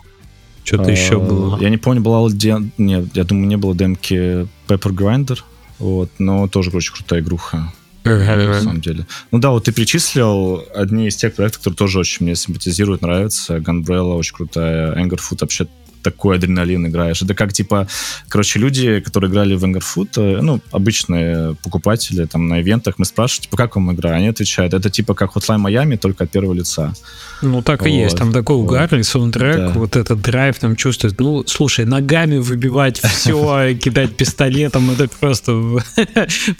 Что-то 0.64 0.92
еще 0.92 1.20
было. 1.20 1.58
Я 1.62 1.70
не 1.70 1.78
помню, 1.78 2.02
была 2.02 2.28
ли. 2.28 2.72
Нет, 2.78 3.06
я 3.14 3.24
думаю, 3.24 3.48
не 3.48 3.58
было 3.58 3.76
демки 3.76 4.48
Pepper 4.68 4.92
Grinder. 4.92 5.40
Вот, 5.80 6.10
но 6.18 6.48
тоже 6.48 6.72
очень 6.72 6.94
крутая 6.94 7.22
игруха 7.22 7.72
на 8.08 8.62
самом 8.62 8.82
деле. 8.82 9.06
Ну 9.32 9.40
да, 9.40 9.52
вот 9.52 9.66
ты 9.66 9.72
перечислил 9.72 10.64
одни 10.76 11.08
из 11.08 11.16
тех 11.16 11.34
проектов, 11.36 11.60
которые 11.60 11.78
тоже 11.78 12.00
очень 12.00 12.26
мне 12.26 12.36
симпатизируют, 12.36 13.02
нравятся. 13.02 13.58
Gunbrella 13.58 14.16
очень 14.16 14.36
крутая, 14.36 14.94
Anger 14.96 15.20
Food 15.20 15.38
вообще 15.42 15.68
такой 16.02 16.38
адреналин 16.38 16.88
играешь. 16.88 17.22
Это 17.22 17.34
как, 17.34 17.54
типа, 17.54 17.88
короче, 18.30 18.60
люди, 18.60 19.00
которые 19.00 19.30
играли 19.30 19.56
в 19.56 19.64
Angerfoot, 19.64 20.10
э, 20.18 20.42
ну, 20.42 20.62
обычные 20.72 21.56
покупатели 21.64 22.26
там 22.26 22.48
на 22.48 22.62
ивентах, 22.62 22.96
мы 22.98 23.06
спрашиваем, 23.06 23.44
типа, 23.44 23.58
как 23.58 23.76
вам 23.76 23.94
игра? 23.94 24.12
Они 24.12 24.28
отвечают, 24.28 24.74
это 24.74 24.90
типа 24.90 25.14
как 25.14 25.36
Hotline 25.36 25.62
Miami, 25.66 25.98
только 25.98 26.24
от 26.24 26.32
первого 26.32 26.54
лица. 26.54 26.94
Ну, 27.42 27.62
так 27.62 27.82
вот. 27.82 27.88
и 27.88 27.92
есть. 27.92 28.18
Там 28.18 28.32
такой 28.32 28.56
угарный 28.56 29.04
саундтрек, 29.04 29.58
да. 29.58 29.70
вот 29.70 29.96
этот 29.96 30.22
драйв 30.22 30.58
там 30.60 30.76
чувствует. 30.76 31.20
Ну, 31.20 31.44
слушай, 31.46 31.86
ногами 31.86 32.38
выбивать 32.38 33.00
все, 33.00 33.78
кидать 33.84 34.16
пистолетом, 34.16 34.90
это 34.92 35.08
просто 35.20 35.54
в 35.54 35.84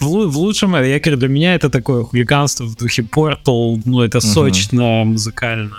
лучшем... 0.00 0.76
Я 0.76 1.00
говорю, 1.00 1.16
для 1.16 1.28
меня 1.28 1.54
это 1.54 1.70
такое 1.70 2.04
хулиганство 2.04 2.64
в 2.64 2.76
духе 2.76 3.02
Portal, 3.02 3.80
ну, 3.84 4.02
это 4.02 4.20
сочно, 4.20 5.04
музыкально. 5.04 5.76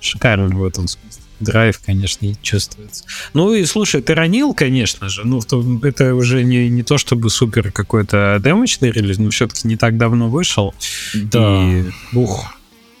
Шикарно 0.00 0.56
в 0.56 0.64
этом 0.64 0.88
смысле 0.88 1.29
драйв, 1.40 1.80
конечно, 1.84 2.26
не 2.26 2.36
чувствуется. 2.40 3.04
Ну 3.34 3.54
и 3.54 3.64
слушай, 3.64 4.02
ты 4.02 4.14
ранил, 4.14 4.54
конечно 4.54 5.08
же. 5.08 5.24
Ну, 5.24 5.40
это 5.82 6.14
уже 6.14 6.44
не, 6.44 6.68
не 6.68 6.82
то 6.82 6.98
чтобы 6.98 7.30
супер 7.30 7.72
какой-то 7.72 8.40
демочный 8.42 8.90
релиз, 8.90 9.18
но 9.18 9.30
все-таки 9.30 9.66
не 9.66 9.76
так 9.76 9.96
давно 9.98 10.28
вышел. 10.28 10.74
Да. 11.14 11.70
И, 11.70 11.90
ух. 12.12 12.54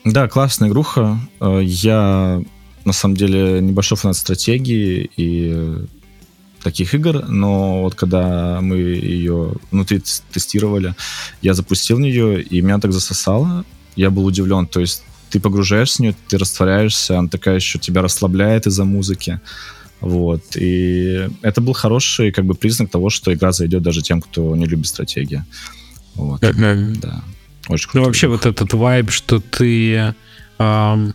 Да, 0.04 0.28
классная 0.28 0.68
игруха. 0.68 1.20
Э, 1.40 1.60
я 1.62 2.42
на 2.84 2.92
самом 2.92 3.16
деле 3.16 3.60
небольшой 3.60 3.98
фанат 3.98 4.16
стратегии 4.16 5.10
и 5.16 5.86
таких 6.62 6.94
игр, 6.94 7.24
но 7.28 7.82
вот 7.82 7.94
когда 7.94 8.60
мы 8.60 8.76
ее 8.76 9.52
внутри 9.70 10.02
тестировали, 10.32 10.94
я 11.42 11.54
запустил 11.54 11.98
нее, 11.98 12.42
и 12.42 12.60
меня 12.60 12.78
так 12.78 12.92
засосало. 12.92 13.64
Я 13.96 14.10
был 14.10 14.24
удивлен. 14.24 14.66
То 14.66 14.80
есть 14.80 15.02
ты 15.30 15.40
погружаешься 15.40 15.96
в 15.96 16.00
нее, 16.00 16.14
ты 16.28 16.38
растворяешься, 16.38 17.18
она 17.18 17.28
такая 17.28 17.56
еще 17.56 17.78
тебя 17.78 18.02
расслабляет 18.02 18.66
из-за 18.66 18.84
музыки. 18.84 19.40
Вот. 20.00 20.42
И 20.56 21.28
это 21.42 21.60
был 21.60 21.74
хороший 21.74 22.32
как 22.32 22.46
бы 22.46 22.54
признак 22.54 22.90
того, 22.90 23.10
что 23.10 23.32
игра 23.32 23.52
зайдет 23.52 23.82
даже 23.82 24.02
тем, 24.02 24.20
кто 24.20 24.56
не 24.56 24.66
любит 24.66 24.86
стратегии. 24.86 25.44
Вот. 26.14 26.40
Да. 26.40 27.22
Очень 27.68 27.88
круто. 27.90 27.98
Ну, 27.98 28.04
вообще 28.04 28.28
вот 28.28 28.46
этот 28.46 28.72
вайб, 28.72 29.10
что 29.10 29.40
ты... 29.40 30.14
Эм, 30.58 31.14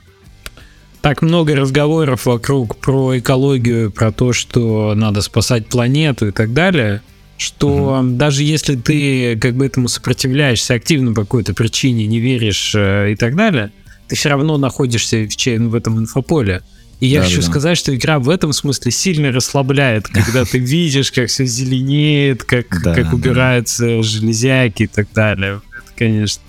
так 1.02 1.22
много 1.22 1.56
разговоров 1.56 2.26
вокруг 2.26 2.78
про 2.78 3.20
экологию, 3.20 3.92
про 3.92 4.12
то, 4.12 4.34
что 4.34 4.94
надо 4.96 5.22
спасать 5.22 5.68
планету 5.68 6.30
и 6.30 6.32
так 6.32 6.54
далее, 6.54 7.02
что 7.38 8.00
угу. 8.00 8.16
даже 8.16 8.44
если 8.44 8.76
ты 8.76 9.38
как 9.38 9.56
бы 9.56 9.66
этому 9.66 9.88
сопротивляешься 9.88 10.74
активно 10.74 11.14
по 11.14 11.22
какой-то 11.22 11.54
причине, 11.54 12.08
не 12.08 12.20
веришь 12.20 12.74
э, 12.76 13.12
и 13.12 13.16
так 13.16 13.36
далее, 13.36 13.72
ты 14.08 14.16
все 14.16 14.30
равно 14.30 14.58
находишься 14.58 15.28
в, 15.28 15.70
в 15.70 15.76
этом 15.76 16.00
инфополе. 16.00 16.62
И 17.00 17.08
я 17.08 17.20
да, 17.20 17.26
хочу 17.26 17.42
да. 17.42 17.48
сказать, 17.48 17.78
что 17.78 17.94
игра 17.94 18.20
в 18.20 18.30
этом 18.30 18.54
смысле 18.54 18.92
сильно 18.92 19.32
расслабляет, 19.32 20.08
когда 20.08 20.46
ты 20.46 20.60
видишь, 20.60 21.12
как 21.12 21.28
все 21.28 21.46
зеленеет, 21.46 22.44
как, 22.44 22.82
да, 22.82 22.96
как 22.96 23.14
убираются 23.14 23.86
да. 23.86 24.04
железяки 24.04 24.84
и 24.84 24.88
так 24.88 25.08
далее. 25.14 25.62
Это, 25.78 25.98
конечно, 25.98 26.42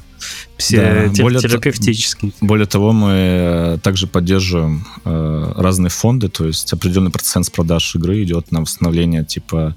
все 0.57 1.11
да, 1.14 1.22
более 1.22 1.40
терапевтический. 1.40 2.32
Более 2.40 2.66
того, 2.66 2.92
мы 2.92 3.12
э, 3.12 3.78
также 3.82 4.07
поддерживаем 4.07 4.86
э, 5.04 5.52
разные 5.57 5.90
фонды, 5.90 6.28
то 6.28 6.46
есть 6.46 6.72
определенный 6.72 7.11
процент 7.11 7.46
с 7.46 7.50
продаж 7.50 7.94
игры 7.96 8.22
идет 8.22 8.52
на 8.52 8.61
восстановление 8.61 9.24
типа 9.24 9.76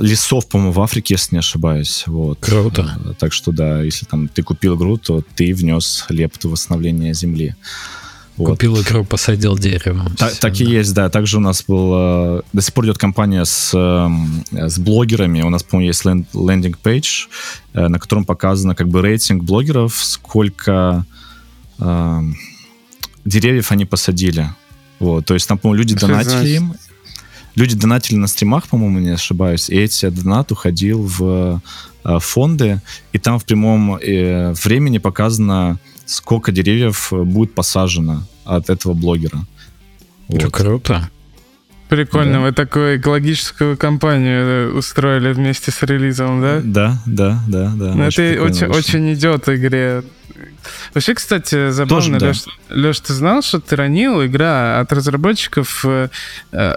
лесов, 0.00 0.48
по-моему, 0.48 0.72
в 0.72 0.80
Африке, 0.80 1.14
если 1.14 1.34
не 1.34 1.38
ошибаюсь. 1.40 2.04
Вот. 2.06 2.38
Круто. 2.40 2.98
Э, 3.04 3.12
так 3.18 3.32
что 3.32 3.52
да, 3.52 3.82
если 3.82 4.06
там 4.06 4.28
ты 4.28 4.42
купил 4.42 4.76
игру, 4.76 4.96
то 4.96 5.22
ты 5.34 5.54
внес 5.54 6.06
лепту 6.08 6.48
восстановления 6.48 7.14
земли. 7.14 7.54
Вот. 8.36 8.50
Купил 8.50 8.80
игру, 8.80 9.04
посадил 9.04 9.58
дерево. 9.58 10.10
Так, 10.16 10.34
так 10.36 10.60
и 10.60 10.64
есть, 10.64 10.94
да. 10.94 11.10
Также 11.10 11.36
у 11.36 11.40
нас 11.40 11.64
был... 11.66 11.92
Э, 11.94 12.42
до 12.52 12.62
сих 12.62 12.72
пор 12.72 12.86
идет 12.86 12.98
компания 12.98 13.44
с, 13.44 13.72
э, 13.74 14.68
с 14.68 14.78
блогерами. 14.78 15.42
У 15.42 15.50
нас, 15.50 15.62
по-моему, 15.62 15.88
есть 15.88 16.04
лендинг-пейдж, 16.04 17.26
э, 17.74 17.88
на 17.88 17.98
котором 17.98 18.24
показано 18.24 18.74
как 18.74 18.88
бы 18.88 19.02
рейтинг 19.02 19.44
блогеров, 19.44 19.94
сколько 19.94 21.04
э, 21.78 22.20
деревьев 23.24 23.70
они 23.70 23.84
посадили. 23.84 24.48
Вот. 24.98 25.26
То 25.26 25.34
есть 25.34 25.46
там, 25.46 25.58
по-моему, 25.58 25.82
люди 25.82 25.94
донатили 25.94 26.56
им. 26.56 26.74
Люди 27.54 27.76
донатили 27.76 28.16
на 28.16 28.26
стримах, 28.26 28.68
по-моему, 28.68 28.98
не 28.98 29.10
ошибаюсь, 29.10 29.68
и 29.68 29.76
эти 29.76 30.08
донат 30.08 30.52
уходил 30.52 31.02
в 31.02 31.60
э, 32.04 32.18
фонды, 32.20 32.80
и 33.12 33.18
там 33.18 33.38
в 33.38 33.44
прямом 33.44 33.96
э, 33.96 34.52
времени 34.64 34.98
показано 34.98 35.78
сколько 36.06 36.52
деревьев 36.52 37.12
будет 37.12 37.54
посажено 37.54 38.26
от 38.44 38.70
этого 38.70 38.94
блогера. 38.94 39.46
Это 40.28 40.46
вот. 40.46 40.54
круто. 40.54 41.10
Прикольно, 41.92 42.38
да. 42.38 42.40
вы 42.40 42.52
такую 42.52 42.96
экологическую 42.96 43.76
кампанию 43.76 44.46
э, 44.46 44.68
устроили 44.70 45.30
вместе 45.34 45.70
с 45.70 45.82
релизом, 45.82 46.40
да? 46.40 46.60
Да, 46.64 47.02
да, 47.04 47.42
да, 47.46 47.70
да. 47.76 47.94
Ну, 47.94 48.04
это 48.04 48.42
очень, 48.42 48.66
очень 48.68 49.12
идет 49.12 49.46
игре. 49.50 50.02
Вообще, 50.94 51.12
кстати, 51.12 51.70
забавно, 51.70 52.18
Тоже, 52.18 52.28
Леш, 52.28 52.44
да. 52.44 52.74
Леш, 52.76 53.00
ты 53.00 53.12
знал, 53.12 53.42
что 53.42 53.60
Тиранил 53.60 54.24
игра 54.24 54.80
от 54.80 54.90
разработчиков 54.90 55.84
э, 55.84 56.08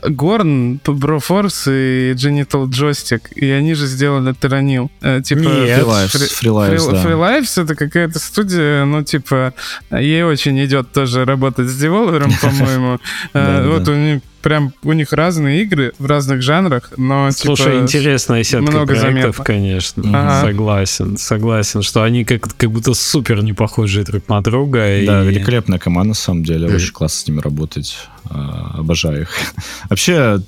Горн, 0.04 0.82
Broforce 0.84 1.70
и 1.70 2.12
Genital 2.12 2.66
Joystick, 2.66 3.34
и 3.36 3.50
они 3.50 3.74
же 3.74 3.88
сделали 3.88 4.34
Тиранил. 4.34 4.92
Э, 5.02 5.22
типа, 5.22 5.40
Нет, 5.40 5.80
Free 5.80 6.44
Lives, 6.44 6.92
да. 6.92 7.04
Free 7.04 7.18
Lives 7.18 7.64
это 7.64 7.76
какая-то 7.76 8.20
студия, 8.20 8.84
ну, 8.84 9.02
типа, 9.02 9.54
ей 9.92 10.24
очень 10.24 10.62
идет 10.66 10.92
тоже 10.92 11.24
работать 11.24 11.70
с 11.70 11.78
девелопером, 11.78 12.34
по-моему. 12.42 13.00
Э, 13.34 13.66
вот 13.70 13.88
у 13.88 13.96
них 13.96 14.22
прям 14.46 14.74
у 14.84 14.94
них 14.94 15.12
разные 15.12 15.64
игры 15.64 15.94
в 15.98 16.06
разных 16.06 16.44
жанрах, 16.44 16.92
но 16.98 17.32
Слушай, 17.32 17.66
типа, 17.66 17.82
интересная 17.82 18.44
сетка 18.44 18.72
много 18.72 18.94
проектов, 18.94 19.02
заметно. 19.02 19.44
конечно. 19.44 20.04
Ага. 20.06 20.42
Согласен, 20.48 21.18
согласен, 21.18 21.82
что 21.82 22.04
они 22.04 22.24
как, 22.26 22.56
как 22.56 22.70
будто 22.70 22.94
супер 22.94 23.42
не 23.42 23.54
похожи 23.54 24.04
друг 24.04 24.30
на 24.30 24.42
друга. 24.42 24.82
Да, 25.04 25.24
и... 25.24 25.28
великолепная 25.28 25.80
команда, 25.80 26.10
на 26.10 26.14
самом 26.14 26.44
деле. 26.44 26.68
Очень 26.68 26.92
классно 26.92 27.22
с 27.22 27.28
ними 27.28 27.40
работать. 27.40 27.98
А, 28.26 28.76
обожаю 28.78 29.24
их. 29.24 29.30
Вообще, 29.90 30.40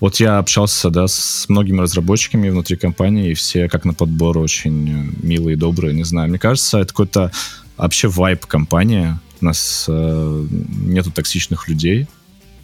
вот 0.00 0.16
я 0.16 0.38
общался, 0.38 0.88
да, 0.88 1.06
с 1.06 1.44
многими 1.50 1.82
разработчиками 1.82 2.48
внутри 2.48 2.78
компании, 2.78 3.32
и 3.32 3.34
все 3.34 3.68
как 3.68 3.84
на 3.84 3.92
подбор 3.92 4.38
очень 4.38 5.12
милые, 5.22 5.58
добрые, 5.58 5.92
не 5.92 6.04
знаю. 6.04 6.30
Мне 6.30 6.38
кажется, 6.38 6.78
это 6.78 6.88
какой-то 6.88 7.32
вообще 7.76 8.08
вайп 8.08 8.46
компании. 8.46 9.14
У 9.42 9.44
нас 9.44 9.84
э, 9.88 10.46
нету 10.86 11.10
токсичных 11.10 11.68
людей, 11.68 12.06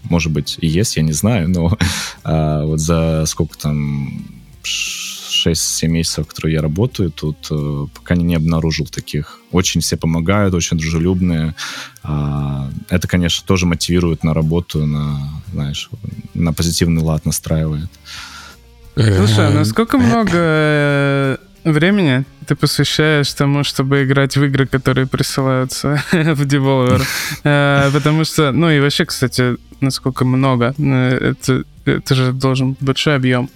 может 0.04 0.32
быть, 0.32 0.58
и 0.60 0.66
есть, 0.66 0.96
я 0.96 1.02
не 1.02 1.12
знаю, 1.12 1.48
но 1.48 1.78
а, 2.24 2.64
вот 2.64 2.80
за 2.80 3.24
сколько 3.26 3.56
там 3.58 4.24
6-7 4.62 5.88
месяцев, 5.88 6.26
которые 6.26 6.54
я 6.54 6.62
работаю, 6.62 7.10
тут 7.10 7.36
э, 7.50 7.86
пока 7.94 8.14
не, 8.14 8.24
не 8.24 8.34
обнаружил 8.36 8.86
таких. 8.86 9.40
Очень 9.50 9.80
все 9.80 9.96
помогают, 9.96 10.54
очень 10.54 10.78
дружелюбные. 10.78 11.54
А, 12.02 12.70
это, 12.88 13.08
конечно, 13.08 13.46
тоже 13.46 13.66
мотивирует 13.66 14.24
на 14.24 14.34
работу, 14.34 14.86
на, 14.86 15.42
знаешь, 15.52 15.90
на 16.34 16.52
позитивный 16.52 17.02
лад 17.02 17.26
настраивает. 17.26 17.90
Слушай, 18.94 19.48
а 19.48 19.50
насколько 19.50 19.98
много 19.98 20.32
э, 20.34 21.36
времени 21.64 22.24
ты 22.46 22.54
посвящаешь 22.54 23.32
тому, 23.32 23.64
чтобы 23.64 24.04
играть 24.04 24.36
в 24.36 24.44
игры, 24.44 24.66
которые 24.66 25.06
присылаются 25.06 26.02
в 26.12 26.42
Devolver. 26.42 27.02
Э, 27.44 27.90
потому 27.92 28.24
что, 28.24 28.52
ну 28.52 28.70
и 28.70 28.80
вообще, 28.80 29.04
кстати, 29.06 29.56
насколько 29.82 30.24
много, 30.24 30.74
э, 30.78 31.32
это, 31.32 31.64
это 31.84 32.14
же 32.14 32.32
должен 32.32 32.70
быть 32.70 32.82
большой 32.82 33.16
объем. 33.16 33.50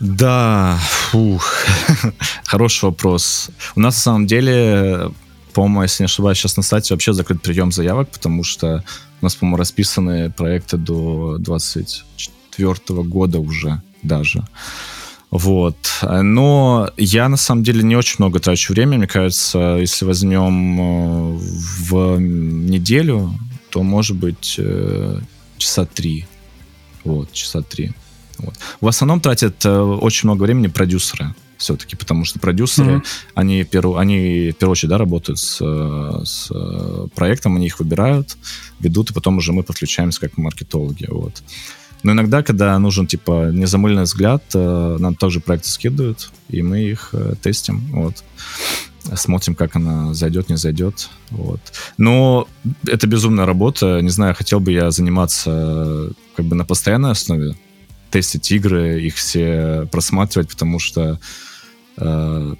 Да, 0.00 0.78
фух, 0.82 1.52
хороший 2.44 2.86
вопрос. 2.86 3.50
У 3.76 3.80
нас 3.80 3.94
на 3.94 4.00
самом 4.00 4.26
деле, 4.26 5.10
по-моему, 5.52 5.82
если 5.82 6.02
не 6.02 6.06
ошибаюсь, 6.06 6.38
сейчас 6.38 6.56
на 6.56 6.62
сайте 6.62 6.94
вообще 6.94 7.12
закрыт 7.12 7.40
прием 7.42 7.70
заявок, 7.70 8.10
потому 8.10 8.42
что 8.42 8.84
у 9.20 9.24
нас, 9.24 9.36
по-моему, 9.36 9.58
расписаны 9.58 10.30
проекты 10.30 10.76
до 10.76 11.36
24 11.38 13.02
года 13.04 13.38
уже 13.38 13.80
даже. 14.02 14.42
Вот. 15.30 15.76
Но 16.02 16.90
я, 16.98 17.28
на 17.28 17.38
самом 17.38 17.62
деле, 17.64 17.82
не 17.82 17.96
очень 17.96 18.16
много 18.18 18.38
трачу 18.38 18.74
времени. 18.74 18.98
Мне 18.98 19.06
кажется, 19.06 19.78
если 19.80 20.04
возьмем 20.04 20.80
э, 20.80 21.38
в 21.88 22.18
неделю, 22.18 23.32
то, 23.72 23.82
может 23.82 24.16
быть, 24.16 24.56
э, 24.58 25.18
часа 25.56 25.86
три. 25.86 26.26
Вот, 27.04 27.32
часа 27.32 27.62
три. 27.62 27.92
Вот. 28.38 28.54
В 28.80 28.86
основном 28.86 29.20
тратят 29.20 29.64
э, 29.64 29.70
очень 29.70 30.28
много 30.28 30.42
времени 30.42 30.66
продюсеры 30.66 31.34
все-таки, 31.56 31.96
потому 31.96 32.24
что 32.24 32.38
продюсеры, 32.40 32.96
mm-hmm. 32.96 33.06
они, 33.34 33.64
перв, 33.64 33.96
они 33.96 34.50
в 34.50 34.56
первую 34.56 34.72
очередь 34.72 34.90
да, 34.90 34.98
работают 34.98 35.38
с, 35.38 35.58
с 36.24 36.50
проектом, 37.14 37.56
они 37.56 37.66
их 37.66 37.78
выбирают, 37.78 38.36
ведут, 38.80 39.10
и 39.10 39.14
потом 39.14 39.38
уже 39.38 39.52
мы 39.52 39.62
подключаемся 39.62 40.20
как 40.20 40.36
маркетологи. 40.36 41.06
Вот. 41.08 41.42
Но 42.02 42.12
иногда, 42.12 42.42
когда 42.42 42.78
нужен, 42.78 43.06
типа, 43.06 43.50
незамыленный 43.52 44.02
взгляд, 44.04 44.42
э, 44.54 44.96
нам 44.98 45.14
также 45.14 45.40
проекты 45.40 45.68
скидывают, 45.68 46.30
и 46.48 46.62
мы 46.62 46.80
их 46.80 47.10
э, 47.12 47.34
тестим, 47.42 47.80
вот. 47.92 48.24
Смотрим, 49.14 49.56
как 49.56 49.74
она 49.74 50.14
зайдет, 50.14 50.48
не 50.48 50.56
зайдет, 50.56 51.10
вот. 51.30 51.60
Но 51.98 52.48
это 52.86 53.06
безумная 53.06 53.46
работа, 53.46 54.00
не 54.00 54.10
знаю, 54.10 54.34
хотел 54.34 54.60
бы 54.60 54.72
я 54.72 54.90
заниматься 54.90 56.10
как 56.36 56.46
бы 56.46 56.54
на 56.54 56.64
постоянной 56.64 57.10
основе, 57.10 57.56
тестить 58.10 58.52
игры, 58.52 59.00
их 59.00 59.16
все 59.16 59.88
просматривать, 59.90 60.50
потому 60.50 60.78
что 60.78 61.18
э, 61.96 62.54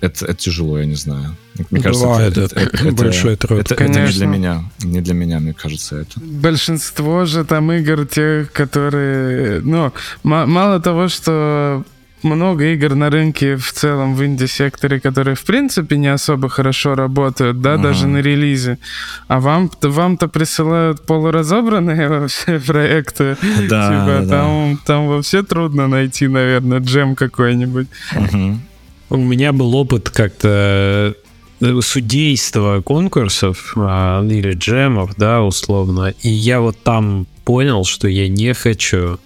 это, 0.00 0.24
это 0.26 0.34
тяжело, 0.34 0.78
я 0.78 0.86
не 0.86 0.96
знаю. 0.96 1.36
Мне 1.70 1.82
кажется, 1.82 2.06
Бывает, 2.06 2.36
это, 2.36 2.60
это, 2.60 2.76
это 2.76 2.92
большой 2.92 3.36
труд. 3.36 3.60
Это, 3.60 3.74
это 3.74 3.88
не 3.88 4.12
для 4.12 4.26
меня. 4.26 4.64
Не 4.82 5.00
для 5.00 5.14
меня, 5.14 5.40
мне 5.40 5.54
кажется, 5.54 5.96
это. 5.96 6.20
Большинство 6.20 7.24
же 7.24 7.44
там 7.44 7.72
игр 7.72 8.06
тех, 8.06 8.52
которые... 8.52 9.60
Ну, 9.60 9.92
мало 10.22 10.80
того, 10.80 11.08
что 11.08 11.84
много 12.24 12.64
игр 12.72 12.94
на 12.94 13.10
рынке 13.10 13.56
в 13.56 13.72
целом 13.72 14.14
в 14.14 14.24
инди-секторе, 14.24 14.98
которые 14.98 15.36
в 15.36 15.44
принципе 15.44 15.96
не 15.96 16.08
особо 16.08 16.48
хорошо 16.48 16.94
работают, 16.94 17.60
да, 17.60 17.74
uh-huh. 17.74 17.82
даже 17.82 18.06
на 18.06 18.18
релизе. 18.18 18.78
А 19.28 19.40
вам, 19.40 19.70
вам-то 19.82 20.28
присылают 20.28 21.06
полуразобранные 21.06 22.08
вообще 22.20 22.58
проекты. 22.58 23.36
Да, 23.68 23.88
типа, 23.88 24.26
да. 24.26 24.28
Там, 24.28 24.80
там 24.84 25.08
вообще 25.08 25.42
трудно 25.42 25.86
найти, 25.86 26.26
наверное, 26.26 26.80
джем 26.80 27.14
какой-нибудь. 27.14 27.88
Uh-huh. 28.14 28.58
У 29.10 29.16
меня 29.16 29.52
был 29.52 29.74
опыт 29.76 30.10
как-то 30.10 31.14
э, 31.60 31.80
судейства 31.82 32.80
конкурсов 32.80 33.74
а, 33.76 34.24
или 34.24 34.54
джемов, 34.54 35.14
да, 35.16 35.42
условно. 35.42 36.14
И 36.22 36.28
я 36.28 36.60
вот 36.60 36.76
там 36.82 37.26
понял, 37.44 37.84
что 37.84 38.08
я 38.08 38.28
не 38.28 38.54
хочу 38.54 39.18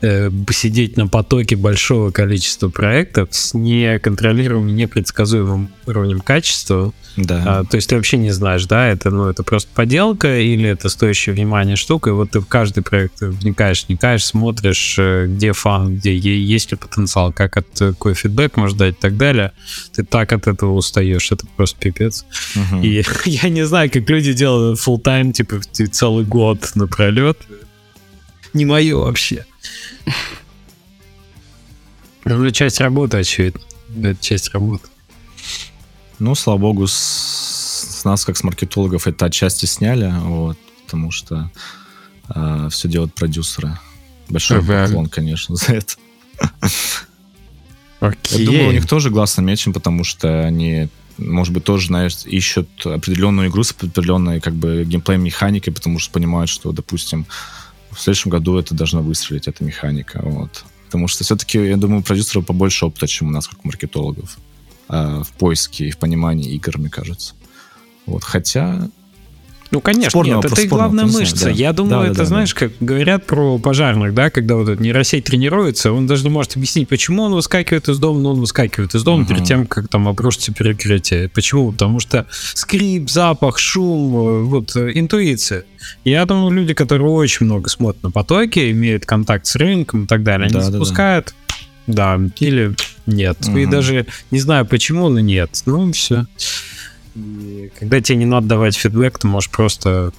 э, 0.00 0.30
сидеть 0.50 0.96
на 0.96 1.06
потоке 1.08 1.56
большого 1.56 2.10
количества 2.10 2.68
проектов 2.68 3.28
с 3.32 3.54
неконтролируемым, 3.54 4.74
непредсказуемым 4.74 5.70
уровнем 5.86 6.20
качества. 6.20 6.92
Да. 7.16 7.42
А, 7.46 7.64
то 7.64 7.76
есть 7.76 7.90
ты 7.90 7.96
вообще 7.96 8.16
не 8.16 8.30
знаешь, 8.30 8.64
да, 8.66 8.88
это, 8.88 9.10
ну, 9.10 9.28
это 9.28 9.42
просто 9.42 9.68
поделка 9.74 10.40
или 10.40 10.68
это 10.68 10.88
стоящее 10.88 11.34
внимание 11.34 11.76
штука, 11.76 12.10
и 12.10 12.12
вот 12.12 12.30
ты 12.30 12.40
в 12.40 12.46
каждый 12.46 12.82
проект 12.82 13.20
вникаешь, 13.20 13.84
вникаешь, 13.86 14.24
смотришь, 14.24 14.96
э, 14.98 15.26
где 15.26 15.52
фан, 15.52 15.96
где 15.96 16.16
есть 16.16 16.70
ли 16.70 16.78
потенциал, 16.78 17.32
как 17.32 17.56
от 17.56 17.66
какой 17.78 18.14
фидбэк 18.14 18.56
можно 18.56 18.78
дать 18.78 18.94
и 18.94 19.00
так 19.00 19.16
далее. 19.16 19.52
Ты 19.94 20.04
так 20.04 20.32
от 20.32 20.46
этого 20.46 20.72
устаешь, 20.72 21.30
это 21.32 21.46
просто 21.56 21.78
пипец. 21.78 22.24
Угу. 22.56 22.82
И 22.82 23.04
я 23.26 23.48
не 23.48 23.66
знаю, 23.66 23.90
как 23.90 24.08
люди 24.08 24.32
делают 24.32 24.80
full 24.80 25.02
time 25.02 25.32
типа 25.32 25.60
целый 25.90 26.24
год 26.24 26.72
напролет. 26.74 27.38
Не 28.52 28.64
мое 28.64 28.96
вообще. 28.96 29.46
Ну, 32.24 32.44
это 32.44 32.54
часть 32.54 32.80
работы, 32.80 33.18
очевидно. 33.18 33.60
Это 33.96 34.22
часть 34.22 34.52
работы. 34.52 34.88
Ну, 36.18 36.34
слава 36.34 36.58
богу, 36.58 36.86
с, 36.86 36.92
с 36.92 38.04
нас, 38.04 38.24
как 38.24 38.36
с 38.36 38.44
маркетологов, 38.44 39.06
это 39.06 39.26
отчасти 39.26 39.66
сняли, 39.66 40.12
вот, 40.20 40.56
потому 40.84 41.10
что 41.10 41.50
э, 42.32 42.68
все 42.70 42.88
делают 42.88 43.14
продюсеры. 43.14 43.78
Большой 44.28 44.62
поклон, 44.64 45.08
конечно, 45.08 45.56
за 45.56 45.72
это. 45.72 45.94
Окей. 48.00 48.40
Я 48.40 48.46
думаю, 48.46 48.68
у 48.68 48.72
них 48.72 48.86
тоже 48.86 49.10
глаз 49.10 49.36
намечен, 49.36 49.72
потому 49.72 50.04
что 50.04 50.44
они, 50.44 50.88
может 51.18 51.52
быть, 51.52 51.64
тоже, 51.64 51.88
знаешь, 51.88 52.18
ищут 52.24 52.68
определенную 52.84 53.48
игру 53.48 53.62
с 53.62 53.72
определенной 53.72 54.40
как 54.40 54.54
бы 54.54 54.84
геймплей-механикой, 54.84 55.72
потому 55.72 55.98
что 55.98 56.12
понимают, 56.12 56.50
что, 56.50 56.72
допустим, 56.72 57.26
в 57.92 58.00
следующем 58.00 58.30
году 58.30 58.58
это 58.58 58.74
должна 58.74 59.00
выстрелить, 59.00 59.48
эта 59.48 59.64
механика. 59.64 60.20
Вот. 60.22 60.64
Потому 60.86 61.08
что 61.08 61.24
все-таки, 61.24 61.58
я 61.58 61.76
думаю, 61.76 62.02
продюсеров 62.02 62.46
побольше 62.46 62.86
опыта, 62.86 63.06
чем 63.06 63.28
у 63.28 63.30
нас, 63.30 63.48
как 63.48 63.64
маркетологов. 63.64 64.38
Э, 64.88 65.22
в 65.24 65.32
поиске 65.38 65.88
и 65.88 65.90
в 65.90 65.98
понимании 65.98 66.52
игр, 66.52 66.78
мне 66.78 66.90
кажется. 66.90 67.34
Вот, 68.06 68.24
хотя 68.24 68.88
ну, 69.72 69.80
конечно, 69.80 70.10
спорный 70.10 70.34
нет, 70.34 70.36
вопрос, 70.36 70.52
это 70.52 70.62
и 70.62 70.68
главная 70.68 71.04
вопрос, 71.06 71.20
мышца. 71.20 71.44
Да. 71.46 71.50
Я 71.50 71.72
думаю, 71.72 72.02
да, 72.02 72.06
это, 72.08 72.18
да, 72.18 72.24
знаешь, 72.26 72.52
да. 72.52 72.58
как 72.60 72.72
говорят 72.80 73.26
про 73.26 73.58
пожарных, 73.58 74.12
да, 74.12 74.28
когда 74.28 74.56
вот 74.56 74.68
этот 74.68 74.80
нейросеть 74.80 75.24
тренируется, 75.24 75.92
он 75.92 76.06
даже 76.06 76.28
может 76.28 76.56
объяснить, 76.56 76.90
почему 76.90 77.22
он 77.22 77.32
выскакивает 77.32 77.88
из 77.88 77.98
дома, 77.98 78.20
но 78.20 78.32
он 78.32 78.40
выскакивает 78.40 78.94
из 78.94 79.02
дома 79.02 79.24
uh-huh. 79.24 79.28
перед 79.28 79.44
тем, 79.44 79.66
как 79.66 79.88
там 79.88 80.08
обрушится 80.08 80.52
перекрытие. 80.52 81.30
Почему? 81.30 81.72
Потому 81.72 82.00
что 82.00 82.26
скрип, 82.30 83.08
запах, 83.08 83.58
шум, 83.58 84.44
вот 84.44 84.76
интуиция. 84.76 85.64
Я 86.04 86.26
думаю, 86.26 86.52
люди, 86.52 86.74
которые 86.74 87.08
очень 87.08 87.46
много 87.46 87.70
смотрят 87.70 88.02
на 88.02 88.10
потоки, 88.10 88.70
имеют 88.72 89.06
контакт 89.06 89.46
с 89.46 89.56
рынком 89.56 90.04
и 90.04 90.06
так 90.06 90.22
далее, 90.22 90.46
они 90.46 90.54
да, 90.54 90.60
запускают, 90.60 91.34
да, 91.86 92.18
да. 92.18 92.28
или 92.40 92.74
нет. 93.06 93.38
Угу. 93.40 93.56
И 93.56 93.66
даже 93.66 94.06
не 94.30 94.38
знаю 94.38 94.66
почему, 94.66 95.08
но 95.08 95.20
нет. 95.20 95.62
Ну, 95.64 95.90
все. 95.92 96.26
Когда 97.78 98.00
тебе 98.00 98.18
не 98.18 98.24
надо 98.24 98.46
давать 98.48 98.76
фидбэк, 98.76 99.18
ты 99.18 99.26
можешь 99.26 99.50
просто 99.50 100.12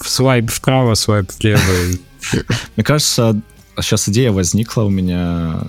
свайп 0.00 0.50
вправо, 0.50 0.94
свайп 0.94 1.30
влево. 1.40 1.60
Мне 2.76 2.84
кажется, 2.84 3.40
сейчас 3.80 4.08
идея 4.08 4.32
возникла 4.32 4.82
у 4.82 4.90
меня 4.90 5.66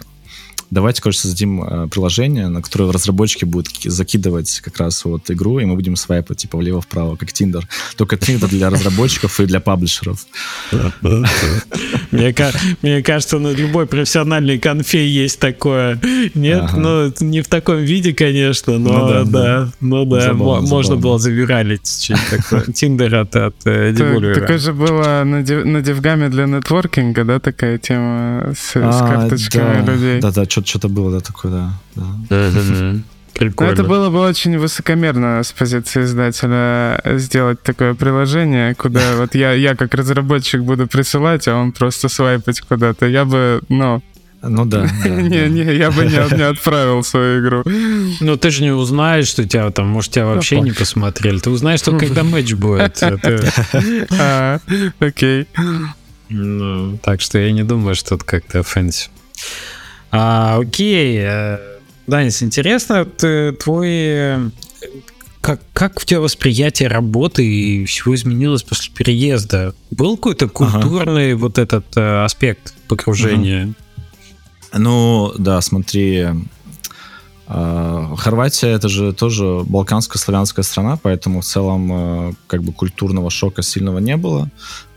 давайте, 0.72 1.02
короче, 1.02 1.20
создадим 1.20 1.64
э, 1.64 1.88
приложение, 1.88 2.48
на 2.48 2.62
которое 2.62 2.92
разработчики 2.92 3.46
будут 3.46 3.70
закидывать 3.84 4.62
как 4.64 4.78
раз 4.78 5.04
вот 5.06 5.30
игру, 5.32 5.60
и 5.60 5.66
мы 5.66 5.76
будем 5.76 5.96
свайпать 5.96 6.38
типа 6.38 6.58
влево-вправо, 6.58 7.16
как 7.16 7.30
Tinder. 7.30 7.64
Только 7.96 8.16
Tinder 8.16 8.48
для 8.48 8.70
разработчиков 8.70 9.40
и 9.40 9.46
для 9.46 9.60
паблишеров. 9.60 10.26
Мне 12.12 13.02
кажется, 13.04 13.40
на 13.40 13.52
любой 13.52 13.86
профессиональной 13.86 14.60
конфе 14.60 15.08
есть 15.08 15.40
такое. 15.40 16.00
Нет, 16.36 16.72
ну 16.76 17.12
не 17.20 17.42
в 17.42 17.48
таком 17.48 17.78
виде, 17.78 18.14
конечно, 18.14 18.78
но 18.78 19.08
ну 19.08 19.26
да, 19.26 19.70
ну 19.80 20.06
да, 20.06 20.34
можно 20.34 20.96
было 20.96 21.20
завиралить. 21.20 22.12
Tinder 22.12 23.16
от 23.22 23.56
э, 23.66 23.94
Дебулера. 23.94 24.36
Такое 24.36 24.58
же 24.58 24.74
было 24.74 25.24
на 25.24 25.44
Девгаме 25.82 26.30
для 26.30 26.46
нетворкинга, 26.46 27.24
да, 27.24 27.40
такая 27.40 27.78
тема 27.78 28.54
с 28.58 28.76
а, 28.76 29.08
карточками 29.08 29.86
людей. 29.86 30.22
Да-да, 30.22 30.46
что-то 30.68 30.90
было, 30.90 31.12
да, 31.12 31.20
такое, 31.20 31.52
да. 31.52 32.12
да. 32.30 32.96
Прикольно. 33.40 33.72
это 33.72 33.84
было 33.86 34.10
бы 34.10 34.20
очень 34.20 34.58
высокомерно 34.58 35.42
с 35.44 35.54
позиции 35.54 36.04
издателя 36.04 37.02
сделать 37.18 37.64
такое 37.64 37.94
приложение, 37.94 38.76
куда 38.76 39.00
вот 39.18 39.34
я, 39.34 39.54
я 39.54 39.76
как 39.76 39.94
разработчик 39.94 40.62
буду 40.62 40.88
присылать, 40.88 41.48
а 41.48 41.56
он 41.56 41.72
просто 41.72 42.10
свайпать 42.10 42.60
куда-то. 42.60 43.06
Я 43.06 43.24
бы, 43.24 43.62
ну, 43.70 44.04
ну 44.42 44.66
да. 44.66 44.90
Не, 45.06 45.48
не, 45.50 45.74
я 45.74 45.92
бы 45.92 46.06
не, 46.06 46.36
не 46.36 46.44
отправил 46.44 47.04
свою 47.04 47.42
игру. 47.42 47.64
Ну 48.20 48.38
ты 48.38 48.52
же 48.52 48.62
не 48.64 48.72
узнаешь, 48.72 49.28
что 49.28 49.48
тебя 49.48 49.70
там, 49.72 49.88
может, 49.88 50.12
тебя 50.12 50.26
вообще 50.26 50.60
не 50.60 50.72
посмотрели. 50.72 51.40
Ты 51.40 51.50
узнаешь 51.50 51.82
только, 51.82 52.08
когда 52.08 52.24
матч 52.24 52.54
будет. 52.54 53.02
А, 54.12 54.60
окей. 55.00 55.48
Ну, 56.30 56.98
так 57.02 57.22
что 57.22 57.40
я 57.40 57.52
не 57.52 57.64
думаю, 57.64 57.96
что 57.96 58.16
это 58.16 58.26
как-то 58.26 58.60
offensive. 58.60 59.10
А, 60.12 60.58
окей, 60.60 61.20
э, 61.22 61.58
Данис, 62.08 62.42
интересно, 62.42 63.06
ты, 63.06 63.52
твой 63.54 63.90
э, 63.90 64.50
как, 65.42 65.62
как 65.74 65.98
у 65.98 66.06
тебя 66.06 66.20
восприятие 66.20 66.90
работы 66.90 67.46
и 67.46 67.86
всего 67.86 68.16
изменилось 68.16 68.64
после 68.64 68.92
переезда? 68.94 69.74
Был 69.92 70.18
какой-то 70.18 70.50
культурный 70.50 71.34
ага. 71.34 71.40
вот 71.40 71.58
этот 71.58 71.86
э, 71.96 72.24
аспект 72.24 72.74
погружения? 72.88 73.66
Угу. 73.66 73.76
Ну, 74.74 75.34
да, 75.38 75.62
смотри, 75.62 76.28
Хорватия 77.50 78.68
это 78.68 78.90
же 78.90 79.12
тоже 79.12 79.64
балканская 79.66 80.20
славянская 80.20 80.62
страна, 80.64 81.00
поэтому 81.02 81.42
в 81.42 81.46
целом 81.46 81.90
э, 81.92 82.34
как 82.46 82.62
бы 82.62 82.72
культурного 82.72 83.32
шока 83.32 83.64
сильного 83.64 83.98
не 83.98 84.18
было. 84.18 84.52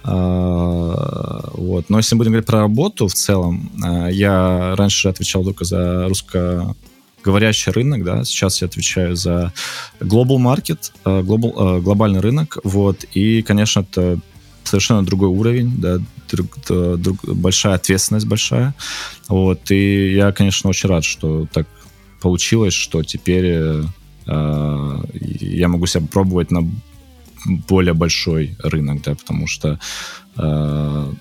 А, 0.05 1.51
вот. 1.55 1.89
Но 1.89 1.99
если 1.99 2.15
мы 2.15 2.19
будем 2.19 2.33
говорить 2.33 2.47
про 2.47 2.61
работу 2.61 3.07
в 3.09 3.15
целом, 3.15 3.71
а, 3.83 4.09
я 4.09 4.75
раньше 4.77 5.09
отвечал 5.09 5.45
только 5.45 5.65
за 5.65 6.09
русскоговорящий 6.09 7.73
рынок, 7.73 8.05
да, 8.05 8.25
сейчас 8.25 8.61
я 8.61 8.67
отвечаю 8.67 9.17
за 9.17 9.53
global 10.01 10.37
market, 10.37 10.93
а, 11.05 11.23
global, 11.23 11.81
глобальный 11.81 12.21
рынок, 12.21 12.59
вот, 12.65 13.05
и, 13.15 13.43
конечно, 13.43 13.81
это 13.81 14.19
совершенно 14.65 15.05
другой 15.05 15.29
уровень, 15.29 15.75
да, 15.79 15.99
друг, 16.31 16.49
друг, 16.69 17.25
большая 17.25 17.75
ответственность 17.75 18.27
большая, 18.27 18.75
вот, 19.29 19.71
и 19.71 20.15
я, 20.15 20.33
конечно, 20.33 20.71
очень 20.71 20.89
рад, 20.89 21.05
что 21.05 21.47
так 21.53 21.67
получилось, 22.23 22.75
что 22.75 23.03
теперь 23.03 23.47
э, 24.27 25.03
я 25.41 25.69
могу 25.69 25.87
себя 25.87 26.07
пробовать 26.11 26.51
на 26.51 26.69
более 27.69 27.95
большой 27.95 28.57
рынок, 28.63 29.03
да, 29.03 29.15
потому 29.15 29.47
что 29.47 29.79
э, 30.37 31.13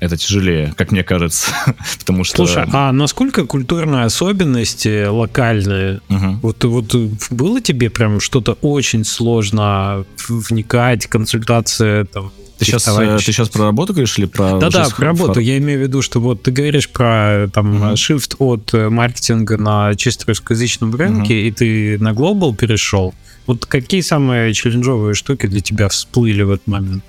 это 0.00 0.16
тяжелее, 0.16 0.72
как 0.76 0.92
мне 0.92 1.02
кажется, 1.02 1.50
потому 1.98 2.24
что... 2.24 2.36
Слушай, 2.46 2.64
а 2.72 2.92
насколько 2.92 3.46
культурные 3.46 4.04
особенности 4.04 5.06
локальные? 5.06 6.00
Угу. 6.08 6.38
Вот, 6.42 6.64
вот 6.64 6.94
было 7.30 7.60
тебе 7.60 7.90
прям 7.90 8.20
что-то 8.20 8.52
очень 8.60 9.04
сложно 9.04 10.04
вникать, 10.28 11.06
консультация 11.06 12.04
там, 12.04 12.32
ты 12.58 12.64
сейчас, 12.64 12.86
э, 12.88 13.16
ты 13.18 13.22
сейчас 13.22 13.48
про 13.48 13.64
работу 13.66 13.92
говоришь 13.92 14.18
или 14.18 14.26
про... 14.26 14.58
Да-да, 14.58 14.88
про 14.88 15.06
работу. 15.06 15.40
Я 15.40 15.58
имею 15.58 15.80
в 15.80 15.82
виду, 15.82 16.02
что 16.02 16.20
вот 16.20 16.42
ты 16.42 16.50
говоришь 16.50 16.88
про 16.88 17.48
там 17.52 17.94
shift 17.94 18.36
от 18.38 18.72
э, 18.74 18.88
маркетинга 18.88 19.56
на 19.58 19.94
чисто 19.96 20.26
русскоязычном 20.28 20.94
рынке, 20.94 21.34
uh-huh. 21.34 21.48
и 21.48 21.50
ты 21.50 21.98
на 21.98 22.12
глобал 22.12 22.54
перешел. 22.54 23.14
Вот 23.46 23.66
какие 23.66 24.00
самые 24.00 24.54
челленджовые 24.54 25.14
штуки 25.14 25.46
для 25.46 25.60
тебя 25.60 25.88
всплыли 25.88 26.42
в 26.42 26.50
этот 26.52 26.66
момент? 26.66 27.04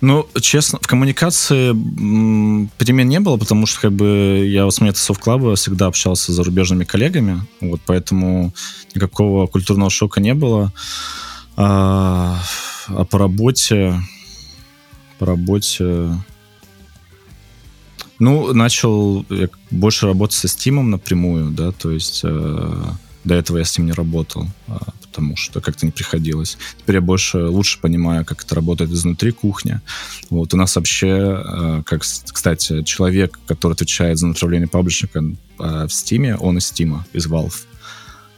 Ну, 0.00 0.28
честно, 0.40 0.78
в 0.82 0.86
коммуникации 0.86 1.72
перемен 1.72 3.08
не 3.08 3.20
было, 3.20 3.36
потому 3.38 3.64
что 3.64 3.80
как 3.80 3.92
бы 3.92 4.44
я 4.46 4.70
с 4.70 4.80
момента 4.80 5.00
клаба 5.14 5.54
всегда 5.56 5.86
общался 5.86 6.30
с 6.30 6.34
зарубежными 6.34 6.84
коллегами, 6.84 7.40
вот 7.60 7.80
поэтому 7.86 8.52
никакого 8.94 9.46
культурного 9.46 9.90
шока 9.90 10.20
не 10.20 10.34
было. 10.34 10.72
А, 11.56 12.38
а 12.88 13.04
по 13.04 13.18
работе, 13.18 13.94
по 15.18 15.26
работе, 15.26 16.10
ну, 18.18 18.52
начал 18.52 19.24
больше 19.70 20.06
работать 20.06 20.36
со 20.36 20.46
Steam 20.46 20.82
напрямую, 20.82 21.50
да, 21.50 21.72
то 21.72 21.90
есть 21.90 22.20
э, 22.24 22.82
до 23.24 23.34
этого 23.34 23.58
я 23.58 23.64
с 23.64 23.76
ним 23.78 23.86
не 23.86 23.92
работал. 23.92 24.46
А, 24.68 24.92
потому 25.14 25.36
что 25.36 25.60
как-то 25.60 25.86
не 25.86 25.92
приходилось. 25.92 26.58
Теперь 26.78 26.96
я 26.96 27.00
больше, 27.00 27.38
лучше 27.38 27.80
понимаю, 27.80 28.24
как 28.24 28.42
это 28.42 28.56
работает 28.56 28.90
изнутри 28.90 29.30
кухня. 29.30 29.80
Вот 30.28 30.52
у 30.54 30.56
нас 30.56 30.74
вообще, 30.74 31.06
э, 31.08 31.82
как, 31.86 32.00
кстати, 32.00 32.82
человек, 32.82 33.38
который 33.46 33.74
отвечает 33.74 34.18
за 34.18 34.26
направление 34.26 34.66
паблишника 34.66 35.20
э, 35.20 35.24
в 35.58 35.86
Steam, 35.86 36.36
он 36.40 36.58
из 36.58 36.72
Steam, 36.72 36.98
из 37.12 37.28
Valve. 37.28 37.54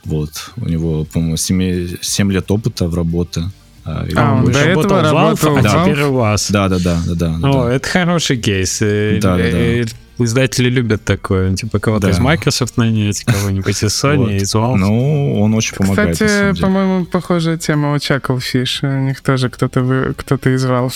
Вот. 0.05 0.53
У 0.57 0.69
него, 0.69 1.05
по-моему, 1.05 1.39
7, 1.39 1.97
7 2.03 2.33
лет 2.33 2.51
опыта 2.51 2.89
в 2.89 2.95
работе. 2.95 3.51
Э, 3.87 4.09
а, 4.17 4.35
он 4.35 4.51
до 4.51 4.65
работал 4.65 4.99
этого 4.99 5.35
в 5.35 5.43
Valve, 5.43 5.61
а 5.65 5.85
теперь 5.85 6.03
у 6.05 6.13
вас. 6.15 6.51
Да, 6.51 6.69
да, 6.69 6.79
да, 6.79 7.01
да, 7.07 7.15
да. 7.15 7.49
О, 7.49 7.69
да. 7.69 7.75
это 7.75 7.89
хороший 7.89 8.37
кейс. 8.37 8.79
Да, 8.81 9.37
да, 9.37 9.51
да. 9.51 10.25
издатели 10.25 10.69
любят 10.69 11.05
такое. 11.05 11.55
Типа 11.55 11.79
кого-то 11.79 12.09
да. 12.09 12.13
из 12.13 12.19
Microsoft 12.19 12.77
нанять, 12.77 13.23
кого-нибудь 13.25 13.83
из 13.83 14.05
Sony, 14.05 14.17
вот. 14.17 14.31
из 14.31 14.55
Valve. 14.55 14.77
Ну, 14.77 15.41
он 15.41 15.55
очень 15.55 15.77
помогает. 15.77 16.15
Кстати, 16.15 16.61
по-моему, 16.61 17.05
похожая 17.05 17.59
тема 17.59 17.93
у 17.93 17.97
Chucklefish. 17.97 18.83
У 18.83 19.07
них 19.07 19.21
тоже 19.21 19.51
кто-то 19.51 19.83
вы... 19.83 20.15
кто 20.15 20.35
из 20.35 20.65
Valve. 20.65 20.95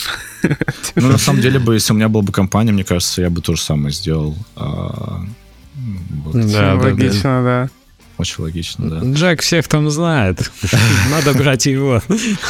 Ну, 0.96 1.08
на 1.08 1.18
самом 1.18 1.42
деле, 1.42 1.60
бы, 1.60 1.74
если 1.74 1.92
у 1.92 1.96
меня 1.96 2.08
была 2.08 2.22
бы 2.22 2.32
компания, 2.32 2.72
мне 2.72 2.84
кажется, 2.84 3.22
я 3.22 3.30
бы 3.30 3.40
то 3.40 3.54
же 3.54 3.62
самое 3.62 3.92
сделал. 3.92 4.36
А, 4.56 5.20
вот. 6.24 6.52
Да, 6.52 6.74
логично, 6.74 7.42
да. 7.44 7.68
Очень 8.20 8.44
логично, 8.44 8.90
да. 8.90 9.12
Джек 9.12 9.40
всех 9.40 9.66
там 9.66 9.88
знает. 9.90 10.52
Надо 11.10 11.32
брать 11.32 11.64
его. 11.64 12.02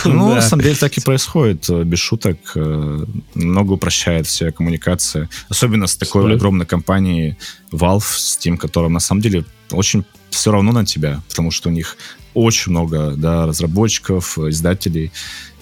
Ну, 0.05 0.34
на 0.34 0.42
самом 0.42 0.64
деле 0.64 0.74
так 0.74 0.98
и 0.98 1.01
происходит, 1.01 1.70
без 1.86 2.01
шуток. 2.01 2.38
Э, 2.56 3.05
много 3.34 3.74
упрощает 3.74 4.26
все 4.26 4.51
коммуникации. 4.51 5.28
Особенно 5.48 5.86
с 5.86 5.94
такой 5.94 6.34
огромной 6.34 6.66
компанией 6.66 7.36
Valve, 7.70 8.02
Steam, 8.02 8.56
которая 8.56 8.90
на 8.90 8.98
самом 8.98 9.20
деле 9.20 9.44
очень 9.70 10.05
все 10.30 10.51
равно 10.51 10.72
на 10.72 10.84
тебя, 10.84 11.22
потому 11.28 11.52
что 11.52 11.68
у 11.68 11.72
них 11.72 11.97
очень 12.34 12.72
много 12.72 13.12
да, 13.16 13.47
разработчиков, 13.47 14.38
издателей, 14.38 15.12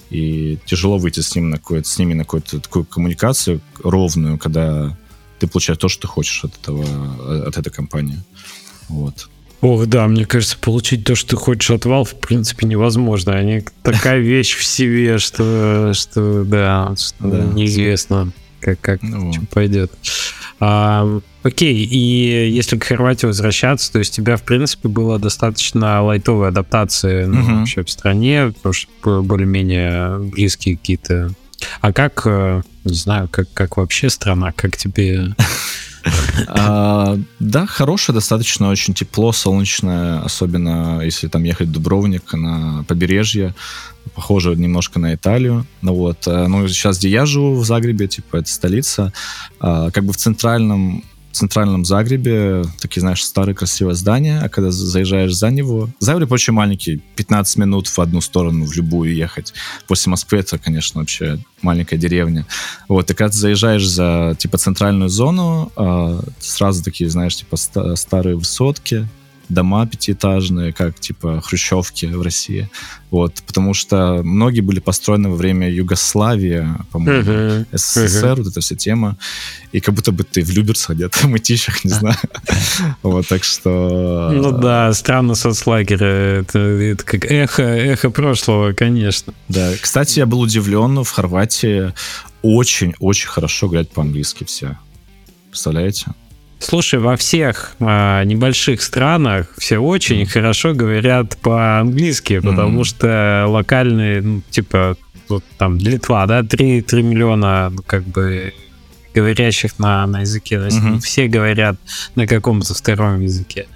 и 0.09 0.57
тяжело 0.65 0.97
выйти 0.97 1.19
с, 1.19 1.35
ним 1.35 1.51
на 1.51 1.59
с 1.83 1.99
ними 1.99 2.15
на 2.15 2.23
какую-то 2.23 2.59
такую 2.59 2.85
коммуникацию 2.85 3.61
ровную, 3.83 4.39
когда 4.39 4.97
ты 5.37 5.45
получаешь 5.45 5.77
то, 5.77 5.87
что 5.87 6.01
ты 6.01 6.07
хочешь 6.07 6.43
от, 6.43 6.57
этого, 6.57 7.47
от 7.47 7.55
этой 7.57 7.71
компании. 7.71 8.23
Вот. 8.87 9.29
Ох, 9.61 9.85
да, 9.87 10.07
мне 10.07 10.25
кажется, 10.25 10.57
получить 10.57 11.03
то, 11.03 11.15
что 11.15 11.31
ты 11.31 11.35
хочешь 11.35 11.69
от 11.69 11.85
Valve, 11.85 12.05
в 12.05 12.15
принципе, 12.15 12.65
невозможно. 12.65 13.33
Они 13.33 13.63
такая 13.83 14.19
вещь 14.19 14.55
в 14.55 14.63
себе, 14.63 15.17
что, 15.17 15.91
что 15.93 16.43
да, 16.45 16.93
что 16.97 17.27
да. 17.27 17.43
неизвестно, 17.53 18.31
как, 18.61 18.79
как 18.79 19.01
ну. 19.01 19.33
что 19.33 19.41
пойдет. 19.47 19.91
А, 20.61 21.19
окей, 21.43 21.73
и 21.73 22.49
если 22.49 22.77
к 22.77 22.83
Хорватии 22.83 23.25
возвращаться, 23.25 23.91
то 23.91 23.99
есть 23.99 24.17
у 24.17 24.21
тебя, 24.21 24.37
в 24.37 24.43
принципе, 24.43 24.87
была 24.87 25.17
достаточно 25.17 26.03
лайтовая 26.03 26.49
адаптация 26.49 27.27
ну, 27.27 27.41
угу. 27.41 27.59
вообще 27.59 27.83
в 27.83 27.89
стране, 27.89 28.53
потому 28.55 28.73
что 28.73 29.23
более-менее 29.23 30.19
близкие 30.19 30.77
какие-то... 30.77 31.31
А 31.81 31.93
как, 31.93 32.23
э, 32.25 32.61
не 32.83 32.93
знаю, 32.93 33.27
как, 33.29 33.51
как 33.53 33.77
вообще 33.77 34.09
страна, 34.09 34.51
как 34.51 34.77
тебе 34.77 35.35
а, 36.47 37.17
да, 37.39 37.65
хорошее, 37.65 38.13
достаточно 38.13 38.69
очень 38.69 38.93
тепло, 38.93 39.31
солнечное, 39.31 40.21
особенно 40.21 41.01
если 41.01 41.27
там 41.27 41.43
ехать 41.43 41.67
в 41.67 41.71
Дубровник 41.71 42.33
на 42.33 42.83
побережье, 42.87 43.53
похоже 44.15 44.55
немножко 44.55 44.99
на 44.99 45.13
Италию. 45.13 45.65
Ну 45.81 45.93
вот, 45.93 46.27
э, 46.27 46.47
ну 46.47 46.67
сейчас, 46.67 46.99
где 46.99 47.09
я 47.09 47.25
живу, 47.25 47.55
в 47.55 47.65
Загребе, 47.65 48.07
типа, 48.07 48.37
это 48.37 48.49
столица, 48.49 49.13
а, 49.59 49.91
как 49.91 50.05
бы 50.05 50.13
в 50.13 50.17
центральном 50.17 51.03
центральном 51.39 51.85
Загребе 51.85 52.63
такие, 52.81 53.01
знаешь, 53.01 53.23
старые 53.23 53.55
красивые 53.55 53.95
здания, 53.95 54.41
а 54.43 54.49
когда 54.49 54.71
заезжаешь 54.71 55.33
за 55.33 55.49
него... 55.49 55.89
Загреб 55.99 56.31
очень 56.31 56.53
маленький, 56.53 57.01
15 57.15 57.57
минут 57.57 57.87
в 57.87 57.99
одну 57.99 58.21
сторону, 58.21 58.65
в 58.65 58.73
любую 58.73 59.15
ехать. 59.15 59.53
После 59.87 60.09
Москвы 60.09 60.39
это, 60.39 60.57
конечно, 60.57 60.99
вообще 60.99 61.39
маленькая 61.61 61.97
деревня. 61.97 62.45
Вот, 62.87 63.09
и 63.09 63.13
когда 63.13 63.31
ты 63.31 63.37
заезжаешь 63.37 63.87
за, 63.87 64.35
типа, 64.37 64.57
центральную 64.57 65.09
зону, 65.09 65.71
э, 65.75 66.19
сразу 66.39 66.83
такие, 66.83 67.09
знаешь, 67.09 67.35
типа, 67.37 67.57
ста- 67.57 67.95
старые 67.95 68.35
высотки, 68.35 69.07
дома 69.49 69.85
пятиэтажные, 69.85 70.71
как 70.73 70.99
типа 70.99 71.41
хрущевки 71.41 72.05
в 72.05 72.21
России. 72.21 72.69
Вот, 73.11 73.41
потому 73.47 73.73
что 73.73 74.21
многие 74.23 74.61
были 74.61 74.79
построены 74.79 75.29
во 75.29 75.35
время 75.35 75.69
Югославии, 75.69 76.67
по-моему, 76.91 77.31
uh-huh. 77.31 77.65
СССР, 77.73 78.25
uh-huh. 78.25 78.35
вот 78.37 78.47
эта 78.47 78.61
вся 78.61 78.75
тема. 78.75 79.17
И 79.71 79.79
как 79.79 79.95
будто 79.95 80.11
бы 80.11 80.23
ты 80.23 80.43
в 80.43 80.49
Люберцах 80.51 80.95
где-то, 80.95 81.17
в 81.23 81.25
Мытищах, 81.25 81.83
не 81.83 81.91
знаю. 81.91 82.17
Вот, 83.01 83.27
так 83.27 83.43
что... 83.43 84.31
Ну 84.33 84.51
да, 84.51 84.93
странно 84.93 85.35
соцлагеря. 85.35 86.41
Это, 86.41 86.59
это 86.59 87.03
как 87.03 87.25
эхо, 87.25 87.63
эхо 87.63 88.09
прошлого, 88.09 88.73
конечно. 88.73 89.33
Да, 89.47 89.73
кстати, 89.81 90.19
я 90.19 90.25
был 90.25 90.41
удивлен, 90.41 91.03
в 91.03 91.09
Хорватии 91.09 91.93
очень-очень 92.41 93.27
хорошо 93.27 93.67
говорят 93.67 93.91
по-английски 93.91 94.43
все. 94.43 94.77
Представляете? 95.49 96.07
Слушай, 96.59 96.99
во 96.99 97.15
всех 97.15 97.75
а, 97.79 98.23
небольших 98.25 98.81
странах 98.81 99.47
все 99.57 99.79
очень 99.79 100.23
mm. 100.23 100.25
хорошо 100.25 100.73
говорят 100.73 101.37
по-английски, 101.37 102.39
потому 102.39 102.81
mm. 102.81 102.83
что 102.83 103.45
локальные, 103.47 104.21
ну, 104.21 104.41
типа, 104.49 104.97
вот 105.29 105.43
там 105.57 105.77
Литва, 105.77 106.25
да, 106.25 106.43
3, 106.43 106.81
3 106.81 107.03
миллиона, 107.03 107.69
ну, 107.69 107.81
как 107.83 108.03
бы 108.03 108.53
говорящих 109.13 109.79
на, 109.79 110.05
на 110.07 110.21
языке. 110.21 110.59
То 110.59 110.65
есть 110.65 110.77
mm-hmm. 110.77 110.99
все 110.99 111.27
говорят 111.27 111.77
на 112.15 112.27
каком-то 112.27 112.73
втором 112.73 113.21
языке. 113.21 113.67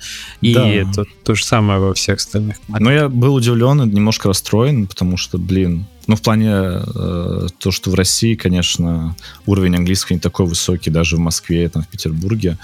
И 0.42 0.54
да. 0.54 0.68
это 0.68 1.06
то 1.24 1.36
же 1.36 1.44
самое 1.44 1.80
во 1.80 1.94
всех 1.94 2.18
остальных. 2.18 2.58
Но 2.68 2.92
я 2.92 3.10
был 3.10 3.36
удивлен 3.36 3.82
и 3.82 3.86
немножко 3.88 4.28
расстроен, 4.28 4.88
потому 4.88 5.18
что, 5.18 5.38
блин, 5.38 5.88
ну, 6.08 6.16
в 6.16 6.22
плане 6.22 6.52
э, 6.52 7.48
то, 7.58 7.72
что 7.72 7.90
в 7.90 7.96
России, 7.96 8.36
конечно, 8.36 9.16
уровень 9.46 9.76
английского 9.76 10.16
не 10.16 10.20
такой 10.20 10.46
высокий, 10.46 10.90
даже 10.90 11.16
в 11.16 11.20
Москве, 11.20 11.70
там, 11.70 11.84
в 11.84 11.88
Петербурге. 11.88 12.58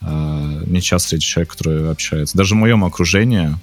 Э, 0.00 0.64
не 0.66 0.80
часто 0.80 1.06
встретишь 1.06 1.28
человека, 1.28 1.56
который 1.56 1.90
общается. 1.90 2.36
Даже 2.36 2.54
в 2.54 2.58
моем 2.58 2.84
окружении, 2.84 3.56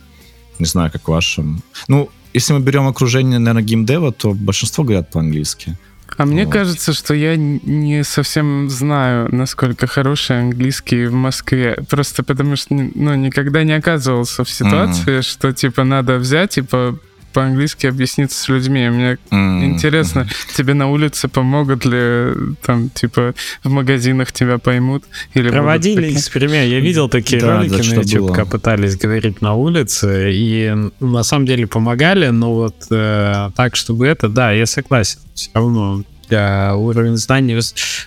не 0.58 0.66
знаю, 0.66 0.92
как 0.92 1.04
в 1.04 1.12
вашем. 1.12 1.62
Ну, 1.88 2.10
если 2.34 2.54
мы 2.54 2.60
берем 2.60 2.88
окружение, 2.88 3.40
наверное, 3.40 3.64
геймдева, 3.64 4.12
то 4.12 4.34
большинство 4.34 4.84
говорят 4.84 5.12
по-английски. 5.12 5.78
А 6.18 6.26
мне 6.26 6.46
вот. 6.46 6.52
кажется, 6.54 6.94
что 6.94 7.14
я 7.14 7.36
не 7.38 8.04
совсем 8.04 8.70
знаю, 8.70 9.34
насколько 9.34 9.88
хороший 9.88 10.40
английский 10.40 11.06
в 11.06 11.14
Москве. 11.14 11.78
Просто 11.90 12.24
потому 12.24 12.56
что 12.56 12.74
ну, 12.74 13.16
никогда 13.16 13.64
не 13.64 13.74
оказывался 13.74 14.44
в 14.44 14.50
ситуации, 14.50 15.20
mm-hmm. 15.20 15.22
что 15.22 15.54
типа 15.54 15.84
надо 15.84 16.18
взять 16.18 16.58
и 16.58 16.62
по 16.62 16.98
по-английски 17.34 17.88
объясниться 17.88 18.42
с 18.42 18.50
людьми. 18.50 18.90
Мне 18.90 19.18
mm-hmm. 19.32 19.66
интересно, 19.66 20.28
тебе 20.56 20.74
на 20.74 20.90
улице 20.90 21.28
помогут 21.28 21.86
ли 21.86 22.56
там, 22.62 22.90
типа, 22.90 23.34
в 23.64 23.70
магазинах 23.70 24.32
тебя 24.32 24.58
поймут? 24.58 25.04
Или 25.34 25.50
Проводили 25.50 26.14
эксперимент. 26.14 26.70
Я 26.70 26.80
видел 26.80 27.10
такие 27.10 27.42
да, 27.42 27.58
ролики 27.58 27.90
на 27.90 28.02
YouTube, 28.02 28.34
как 28.34 28.50
пытались 28.50 28.96
говорить 28.96 29.42
на 29.42 29.54
улице, 29.54 30.32
и 30.34 30.74
на 31.00 31.24
самом 31.24 31.46
деле 31.46 31.68
помогали, 31.68 32.28
но 32.28 32.54
вот 32.54 32.76
э, 32.92 33.52
так, 33.56 33.76
чтобы 33.76 34.08
это, 34.08 34.30
да, 34.30 34.52
я 34.52 34.66
согласен. 34.66 35.20
Все 35.34 35.50
равно 35.54 36.04
для 36.30 36.76
уровень 36.76 37.18
знаний. 37.18 37.60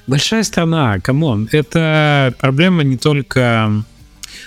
Большая 0.06 0.44
страна, 0.44 0.98
come 1.00 1.28
on, 1.28 1.48
это 1.52 2.32
проблема 2.38 2.84
не 2.84 2.96
только 2.96 3.82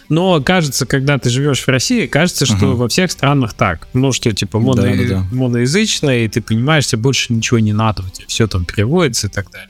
но 0.09 0.41
кажется, 0.41 0.85
когда 0.85 1.17
ты 1.17 1.29
живешь 1.29 1.61
в 1.61 1.67
России, 1.67 2.07
кажется, 2.07 2.45
что 2.45 2.55
uh-huh. 2.55 2.75
во 2.75 2.87
всех 2.87 3.11
странах 3.11 3.53
так. 3.53 3.87
Ну, 3.93 4.11
что 4.11 4.31
типа 4.31 4.59
моно... 4.59 4.81
да, 4.81 4.95
да, 4.95 5.03
да. 5.07 5.27
моноязычно, 5.31 6.23
и 6.23 6.27
ты 6.27 6.41
понимаешь, 6.41 6.87
тебе 6.87 7.01
больше 7.01 7.33
ничего 7.33 7.59
не 7.59 7.73
надо, 7.73 8.03
у 8.03 8.09
тебя 8.09 8.25
все 8.27 8.47
там 8.47 8.65
переводится 8.65 9.27
и 9.27 9.29
так 9.29 9.49
далее. 9.51 9.69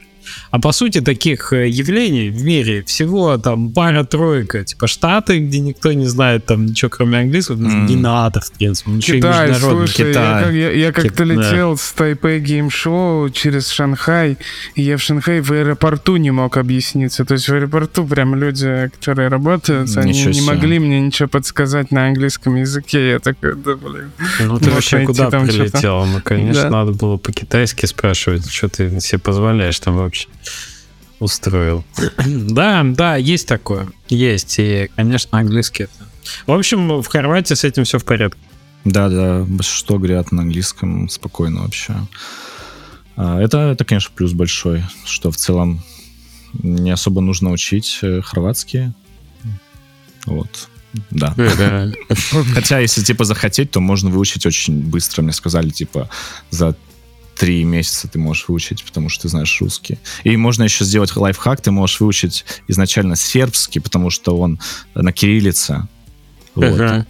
А 0.56 0.60
по 0.60 0.72
сути 0.72 1.02
таких 1.02 1.52
э, 1.52 1.68
явлений 1.68 2.30
в 2.30 2.45
мире 2.45 2.82
всего 2.86 3.38
там 3.38 3.73
пара-тройка. 3.73 4.64
Типа 4.64 4.88
Штаты, 4.88 5.40
где 5.40 5.60
никто 5.60 5.91
не 5.91 6.06
знает 6.06 6.45
там 6.45 6.68
ничего 6.68 6.88
кроме 6.88 7.18
английского, 7.18 7.57
mm. 7.57 7.88
не 7.88 7.98
надо, 7.98 8.40
в 8.40 8.53
принципе. 8.53 8.91
Ничего 8.91 9.18
Китай, 9.18 9.53
слушай, 9.56 10.11
Китай. 10.11 10.56
я, 10.56 10.69
я, 10.69 10.72
я 10.72 10.91
как-то 10.94 11.26
Кит... 11.26 11.36
летел 11.36 11.72
да. 11.72 11.77
с 11.77 11.91
Тайпей 11.91 12.40
Гейм 12.40 12.69
Шоу 12.69 13.30
через 13.32 13.68
Шанхай, 13.68 14.38
и 14.76 14.82
я 14.82 14.95
в 14.95 15.02
Шанхае 15.02 15.41
в 15.41 15.52
аэропорту 15.52 16.15
не 16.15 16.32
мог 16.32 16.56
объясниться. 16.56 17.26
То 17.26 17.34
есть 17.34 17.49
в 17.49 17.53
аэропорту 17.53 18.07
прям 18.07 18.34
люди, 18.36 18.90
которые 18.98 19.27
работают, 19.27 19.90
ничего 19.90 20.03
они 20.03 20.14
себе. 20.14 20.32
не 20.36 20.41
могли 20.41 20.80
мне 20.80 21.02
ничего 21.02 21.27
подсказать 21.27 21.91
на 21.91 22.07
английском 22.07 22.56
языке. 22.56 23.10
Я 23.10 23.19
такой, 23.19 23.56
да 23.56 23.76
блин. 23.76 24.10
Ну 24.40 24.57
ты 24.57 24.69
вообще 24.69 25.03
куда 25.06 25.30
прилетел? 25.30 26.06
Ну, 26.06 26.22
конечно, 26.23 26.64
да. 26.64 26.69
надо 26.69 26.94
было 26.94 27.18
по-китайски 27.18 27.86
спрашивать, 27.88 28.49
что 28.49 28.69
ты 28.69 29.02
себе 29.02 29.19
позволяешь 29.19 29.77
там 29.82 29.98
вообще 29.98 30.30
устроил. 31.20 31.84
да, 32.26 32.84
да, 32.84 33.16
есть 33.16 33.48
такое. 33.48 33.88
Есть. 34.10 34.56
И, 34.60 34.90
конечно, 34.96 35.40
английский 35.40 35.84
это. 35.84 35.94
В 36.48 36.52
общем, 36.52 37.02
в 37.02 37.08
Хорватии 37.08 37.54
с 37.54 37.64
этим 37.64 37.84
все 37.84 38.00
в 38.00 38.06
порядке. 38.06 38.40
Да, 38.84 39.10
да, 39.10 39.46
что 39.62 39.98
говорят 39.98 40.32
на 40.32 40.44
английском 40.44 41.10
спокойно 41.10 41.64
вообще. 41.64 41.96
А, 43.16 43.40
это, 43.40 43.58
это, 43.72 43.86
конечно, 43.86 44.12
плюс 44.16 44.34
большой, 44.34 44.84
что 45.06 45.32
в 45.32 45.38
целом 45.38 45.84
не 46.54 46.92
особо 46.92 47.22
нужно 47.22 47.52
учить 47.52 48.00
э, 48.02 48.22
хорватский. 48.22 48.92
Вот. 50.26 50.70
Да. 51.12 51.36
Хотя, 52.54 52.80
если, 52.80 53.04
типа, 53.04 53.26
захотеть, 53.26 53.72
то 53.72 53.80
можно 53.80 54.10
выучить 54.10 54.46
очень 54.46 54.82
быстро. 54.82 55.22
Мне 55.22 55.34
сказали, 55.34 55.70
типа, 55.70 56.10
за 56.52 56.76
три 57.36 57.64
месяца 57.64 58.07
ты 58.07 58.18
можешь 58.20 58.48
выучить, 58.48 58.84
потому 58.84 59.10
что 59.10 59.24
ты 59.24 59.30
знаешь 59.30 59.62
русский. 59.62 59.99
И 60.24 60.36
можно 60.38 60.64
еще 60.64 60.86
сделать 60.86 61.16
лайфхак, 61.16 61.62
ты 61.62 61.72
можешь 61.72 61.99
выучить 61.99 62.45
изначально 62.68 63.16
сербский, 63.16 63.80
потому 63.80 64.10
что 64.10 64.38
он 64.38 64.60
на 64.94 65.12
кириллице. 65.12 65.88
Вот. 66.56 66.66
Ага. 66.66 67.06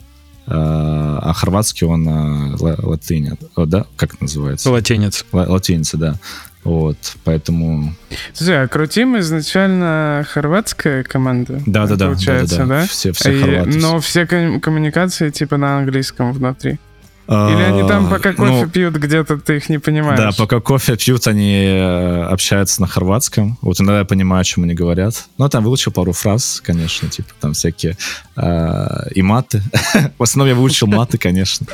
А, 0.47 1.19
а 1.23 1.33
хорватский 1.33 1.87
он 1.87 2.03
на 2.03 2.55
латыни, 2.57 3.33
да? 3.55 3.85
Как 3.95 4.19
называется? 4.21 4.69
Латинец. 4.69 5.25
Латиница, 5.31 5.97
да. 5.97 6.15
Вот, 6.63 6.97
поэтому... 7.23 7.93
Слушай, 8.33 8.63
а 8.63 8.67
Крутим 8.67 9.19
изначально 9.19 10.25
хорватская 10.27 11.03
команда? 11.03 11.61
Да, 11.67 11.85
да, 11.85 11.95
да. 11.95 12.05
Получается, 12.07 12.57
да? 12.57 12.65
да, 12.65 12.81
да. 12.81 12.87
Все, 12.87 13.11
все 13.11 13.39
хорваты. 13.39 13.77
Но 13.77 13.99
все 13.99 14.25
коммуникации 14.25 15.29
типа 15.29 15.57
на 15.57 15.77
английском 15.77 16.33
внутри. 16.33 16.79
Или 17.27 17.63
они 17.63 17.87
там 17.87 18.09
пока 18.09 18.33
кофе 18.33 18.65
ну, 18.65 18.69
пьют 18.69 18.95
где-то, 18.95 19.37
ты 19.37 19.57
их 19.57 19.69
не 19.69 19.79
понимаешь? 19.79 20.19
Да, 20.19 20.31
пока 20.37 20.59
кофе 20.59 20.95
пьют, 20.95 21.27
они 21.27 21.65
э, 21.65 22.23
общаются 22.23 22.81
на 22.81 22.87
хорватском. 22.87 23.57
Вот 23.61 23.79
иногда 23.81 23.99
я 23.99 24.05
понимаю, 24.05 24.41
о 24.41 24.43
чем 24.43 24.63
они 24.63 24.75
говорят. 24.75 25.25
Ну, 25.37 25.49
там 25.49 25.63
выучил 25.63 25.91
пару 25.91 26.11
фраз, 26.11 26.61
конечно, 26.63 27.09
типа 27.09 27.29
там 27.39 27.53
всякие 27.53 27.97
э, 28.35 29.09
и 29.15 29.21
маты. 29.23 29.63
В 30.19 30.23
основном 30.23 30.55
я 30.55 30.59
выучил 30.59 30.87
маты, 30.87 31.17
конечно. 31.17 31.65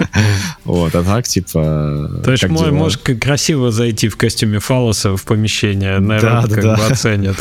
Вот, 0.64 0.96
а 0.96 1.04
так, 1.04 1.28
типа... 1.28 2.22
То 2.24 2.32
есть 2.32 2.48
можешь 2.48 2.98
красиво 2.98 3.72
зайти 3.72 4.08
в 4.08 4.16
костюме 4.16 4.60
фалоса 4.60 5.18
в 5.18 5.24
помещение, 5.26 6.00
наверное, 6.00 6.48
как 6.48 6.64
бы 6.64 6.86
оценят. 6.86 7.38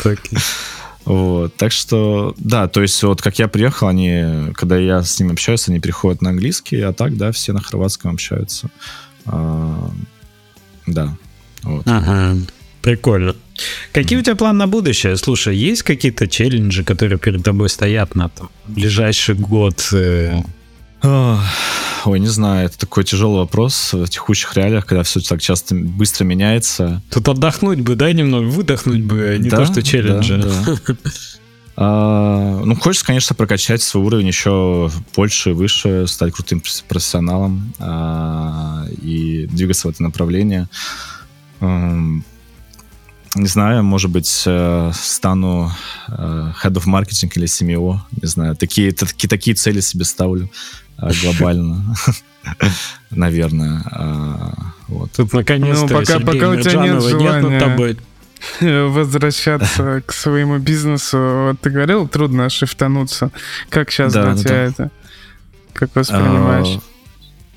Вот, 1.05 1.55
так 1.55 1.71
что, 1.71 2.35
да, 2.37 2.67
то 2.67 2.81
есть 2.81 3.01
вот 3.03 3.21
как 3.21 3.39
я 3.39 3.47
приехал, 3.47 3.87
они, 3.87 4.51
когда 4.53 4.77
я 4.77 5.01
с 5.03 5.19
ними 5.19 5.31
общаюсь, 5.31 5.67
они 5.67 5.79
переходят 5.79 6.21
на 6.21 6.29
английский, 6.29 6.79
а 6.81 6.93
так, 6.93 7.17
да, 7.17 7.31
все 7.31 7.53
на 7.53 7.61
хорватском 7.61 8.13
общаются. 8.13 8.69
А, 9.25 9.89
да. 10.85 11.17
Вот. 11.63 11.87
Ага, 11.87 12.37
прикольно. 12.81 13.35
Какие 13.91 14.19
у 14.19 14.21
тебя 14.21 14.35
планы 14.35 14.59
на 14.59 14.67
будущее? 14.67 15.17
Слушай, 15.17 15.55
есть 15.55 15.83
какие-то 15.83 16.27
челленджи, 16.27 16.83
которые 16.83 17.17
перед 17.17 17.43
тобой 17.43 17.69
стоят 17.69 18.15
на 18.15 18.29
там, 18.29 18.49
ближайший 18.67 19.35
год? 19.35 19.89
Э, 19.93 20.41
Ой, 21.03 22.19
не 22.19 22.27
знаю, 22.27 22.65
это 22.65 22.79
такой 22.79 23.03
тяжелый 23.03 23.39
вопрос 23.39 23.93
в 23.93 24.07
текущих 24.07 24.55
реалиях, 24.55 24.85
когда 24.85 25.03
все 25.03 25.19
так 25.19 25.41
часто 25.41 25.75
быстро 25.75 26.25
меняется. 26.25 27.01
Тут 27.11 27.27
отдохнуть 27.29 27.81
бы, 27.81 27.95
дай 27.95 28.13
немного, 28.13 28.45
выдохнуть 28.45 29.03
бы, 29.03 29.29
а 29.29 29.37
не 29.37 29.49
да, 29.49 29.57
то, 29.57 29.65
что 29.65 29.83
челленджи. 29.83 30.37
Да, 30.37 30.77
да. 30.87 30.95
А, 31.77 32.61
ну, 32.63 32.75
хочется, 32.75 33.05
конечно, 33.05 33.35
прокачать 33.35 33.81
свой 33.81 34.03
уровень 34.03 34.27
еще 34.27 34.91
больше, 35.15 35.53
выше, 35.53 36.05
стать 36.07 36.33
крутым 36.33 36.61
профессионалом 36.87 37.73
а, 37.79 38.85
и 39.01 39.47
двигаться 39.47 39.87
в 39.87 39.91
это 39.91 40.03
направление. 40.03 40.67
Не 41.59 43.47
знаю, 43.47 43.83
может 43.83 44.11
быть, 44.11 44.43
э, 44.45 44.91
стану 44.93 45.71
э, 46.09 46.11
head 46.11 46.73
of 46.73 46.85
marketing 46.85 47.31
или 47.35 47.47
CMO, 47.47 47.99
не 48.21 48.27
знаю. 48.27 48.57
Такие, 48.57 48.91
такие, 48.91 49.29
такие 49.29 49.55
цели 49.55 49.79
себе 49.79 50.03
ставлю. 50.03 50.49
А, 51.01 51.09
глобально. 51.21 51.95
Наверное. 53.11 53.81
А, 53.91 54.53
вот. 54.87 55.11
Тут 55.11 55.33
наконец-то 55.33 55.87
ну, 55.87 55.99
пока, 55.99 56.19
пока 56.19 56.49
у 56.49 56.59
тебя 56.59 56.83
нет 56.83 57.03
желания 57.03 57.59
тобой. 57.59 57.97
возвращаться 58.61 60.01
к 60.05 60.13
своему 60.13 60.59
бизнесу. 60.59 61.17
Вот 61.47 61.59
ты 61.59 61.69
говорил, 61.69 62.07
трудно 62.07 62.49
шифтануться. 62.49 63.31
Как 63.69 63.91
сейчас 63.91 64.13
для 64.13 64.35
тебя 64.35 64.63
это? 64.63 64.91
Как 65.73 65.95
воспринимаешь? 65.95 66.77
А, 66.77 66.81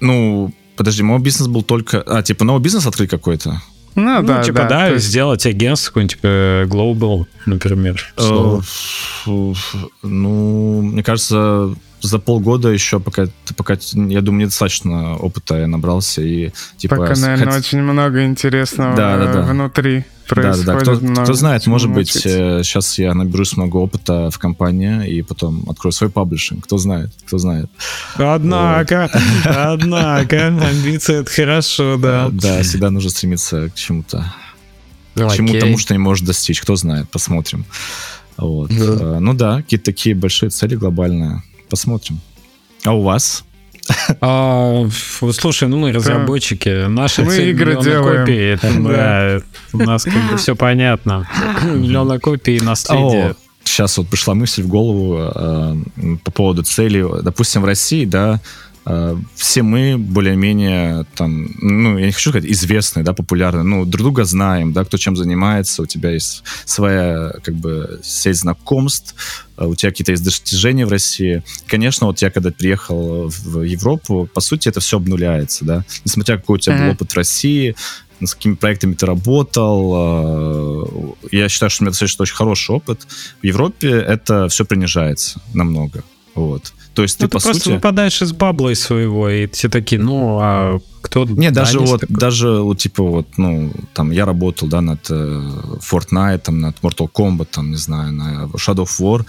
ну, 0.00 0.54
подожди, 0.76 1.02
мой 1.02 1.20
бизнес 1.20 1.48
был 1.48 1.62
только... 1.62 2.02
А, 2.06 2.22
типа 2.22 2.44
новый 2.44 2.62
бизнес 2.62 2.86
открыть 2.86 3.10
какой-то? 3.10 3.60
Ну, 3.94 4.20
ну 4.20 4.26
да, 4.26 4.42
типа, 4.42 4.62
да, 4.62 4.68
да 4.68 4.86
есть... 4.88 5.06
сделать 5.06 5.46
агентство 5.46 5.90
какое-нибудь, 5.90 6.16
типа, 6.16 6.26
Global, 6.66 7.26
например. 7.46 8.12
Э, 8.16 8.60
ну, 10.02 10.82
мне 10.82 11.02
кажется, 11.04 11.74
за 12.08 12.18
полгода 12.18 12.68
еще 12.68 13.00
пока, 13.00 13.26
пока 13.56 13.76
я 13.94 14.20
думаю, 14.20 14.42
недостаточно 14.42 15.16
опыта 15.16 15.56
я 15.56 15.66
набрался 15.66 16.22
и 16.22 16.50
типа. 16.76 16.96
Пока, 16.96 17.14
наверное, 17.16 17.52
хот... 17.52 17.60
очень 17.60 17.82
много 17.82 18.24
интересного 18.24 18.96
да, 18.96 19.16
да, 19.16 19.32
да. 19.32 19.42
внутри 19.42 20.04
происходит. 20.28 20.66
Да, 20.66 20.72
да, 20.74 20.84
да. 20.84 20.96
Кто, 20.96 21.22
кто 21.22 21.32
знает, 21.34 21.66
может 21.66 21.90
быть, 21.90 22.10
сейчас 22.10 22.98
э, 22.98 23.02
я 23.02 23.14
наберусь 23.14 23.56
много 23.56 23.76
опыта 23.76 24.30
в 24.30 24.38
компании 24.38 25.08
и 25.08 25.22
потом 25.22 25.68
открою 25.68 25.92
свой 25.92 26.10
паблишинг. 26.10 26.64
Кто 26.64 26.78
знает, 26.78 27.10
кто 27.26 27.38
знает. 27.38 27.70
Однако, 28.16 29.10
однако, 29.44 30.48
амбиции 30.48 31.20
это 31.20 31.30
хорошо, 31.30 31.96
да. 31.96 32.28
Да, 32.30 32.62
всегда 32.62 32.90
нужно 32.90 33.10
стремиться 33.10 33.68
к 33.70 33.74
чему-то. 33.74 34.32
К 35.14 35.32
чему 35.34 35.58
тому, 35.58 35.78
что 35.78 35.94
не 35.94 35.98
может 35.98 36.24
достичь. 36.24 36.60
Кто 36.60 36.76
знает, 36.76 37.08
посмотрим. 37.10 37.64
Вот. 38.36 38.70
Э, 38.72 39.18
ну 39.20 39.34
да, 39.34 39.58
какие-то 39.58 39.86
такие 39.86 40.14
большие 40.14 40.50
цели 40.50 40.74
глобальные. 40.74 41.42
Посмотрим. 41.68 42.20
А 42.84 42.94
у 42.94 43.02
вас? 43.02 43.44
А, 44.20 44.88
слушай, 45.32 45.68
ну 45.68 45.78
мы 45.78 45.92
разработчики, 45.92 46.86
наши 46.86 47.22
мы 47.22 47.36
игры 47.36 47.82
делаем. 47.82 48.20
копий, 48.24 48.38
это, 48.38 48.72
да, 48.80 49.42
у 49.72 49.78
нас 49.78 50.04
как 50.04 50.30
бы 50.30 50.38
все 50.38 50.56
понятно. 50.56 51.28
Миллиона 51.64 52.18
копий 52.18 52.60
наследие. 52.60 53.34
Сейчас 53.64 53.96
вот 53.98 54.08
пришла 54.08 54.34
мысль 54.34 54.62
в 54.62 54.68
голову 54.68 55.16
э, 55.18 55.74
по 56.22 56.30
поводу 56.30 56.62
цели. 56.62 57.04
Допустим, 57.22 57.62
в 57.62 57.64
России, 57.64 58.04
да, 58.04 58.40
все 59.34 59.62
мы 59.62 59.96
более-менее 59.96 61.06
там, 61.14 61.48
ну, 61.60 61.96
я 61.96 62.06
не 62.06 62.12
хочу 62.12 62.30
сказать 62.30 62.50
известные, 62.50 63.02
да, 63.02 63.14
популярные, 63.14 63.64
ну, 63.64 63.84
друг 63.86 64.02
друга 64.02 64.24
знаем, 64.24 64.72
да, 64.72 64.84
кто 64.84 64.98
чем 64.98 65.16
занимается, 65.16 65.82
у 65.82 65.86
тебя 65.86 66.10
есть 66.10 66.42
своя, 66.66 67.32
как 67.42 67.54
бы, 67.54 68.00
сеть 68.02 68.36
знакомств, 68.36 69.14
э, 69.56 69.64
у 69.64 69.74
тебя 69.74 69.90
какие-то 69.90 70.12
есть 70.12 70.22
достижения 70.22 70.84
в 70.84 70.90
России. 70.90 71.42
Конечно, 71.66 72.06
вот 72.06 72.20
я 72.20 72.30
когда 72.30 72.50
приехал 72.50 73.28
в 73.28 73.62
Европу, 73.62 74.28
по 74.32 74.40
сути, 74.40 74.68
это 74.68 74.80
все 74.80 74.98
обнуляется, 74.98 75.64
да, 75.64 75.84
несмотря 76.04 76.36
какой 76.36 76.56
у 76.56 76.58
тебя 76.58 76.76
был 76.76 76.90
опыт 76.90 77.12
в 77.12 77.16
России, 77.16 77.74
с 78.20 78.34
какими 78.34 78.54
проектами 78.54 78.94
ты 78.94 79.06
работал. 79.06 79.92
Э, 79.96 81.26
я 81.32 81.48
считаю, 81.48 81.70
что 81.70 81.82
у 81.82 81.84
меня 81.84 81.92
достаточно 81.92 82.22
очень 82.22 82.36
хороший 82.36 82.74
опыт. 82.74 83.06
В 83.42 83.46
Европе 83.46 83.90
это 83.90 84.48
все 84.48 84.64
принижается 84.64 85.40
намного. 85.54 86.04
Вот. 86.34 86.72
То 86.94 87.02
есть 87.02 87.20
ну, 87.20 87.26
ты, 87.26 87.30
ты 87.30 87.38
по 87.38 87.42
просто 87.42 87.64
сути... 87.64 87.74
выпадаешь 87.74 88.22
из 88.22 88.32
бабла 88.32 88.72
из 88.72 88.80
своего, 88.80 89.28
и 89.28 89.46
все 89.48 89.68
такие, 89.68 90.00
ну, 90.00 90.38
а 90.40 90.80
кто... 91.04 91.26
Не, 91.26 91.50
даже 91.50 91.80
вот, 91.80 92.00
такой? 92.00 92.16
даже 92.16 92.48
вот, 92.60 92.78
типа, 92.78 93.02
вот, 93.02 93.26
ну, 93.36 93.72
там, 93.92 94.10
я 94.10 94.24
работал, 94.24 94.68
да, 94.68 94.80
над 94.80 95.06
э, 95.10 95.42
Fortnite, 95.80 96.38
там, 96.38 96.60
над 96.60 96.76
Mortal 96.80 97.10
Kombat, 97.12 97.48
там, 97.50 97.70
не 97.70 97.76
знаю, 97.76 98.12
на 98.12 98.48
Shadow 98.54 98.84
of 98.84 99.00
War, 99.00 99.26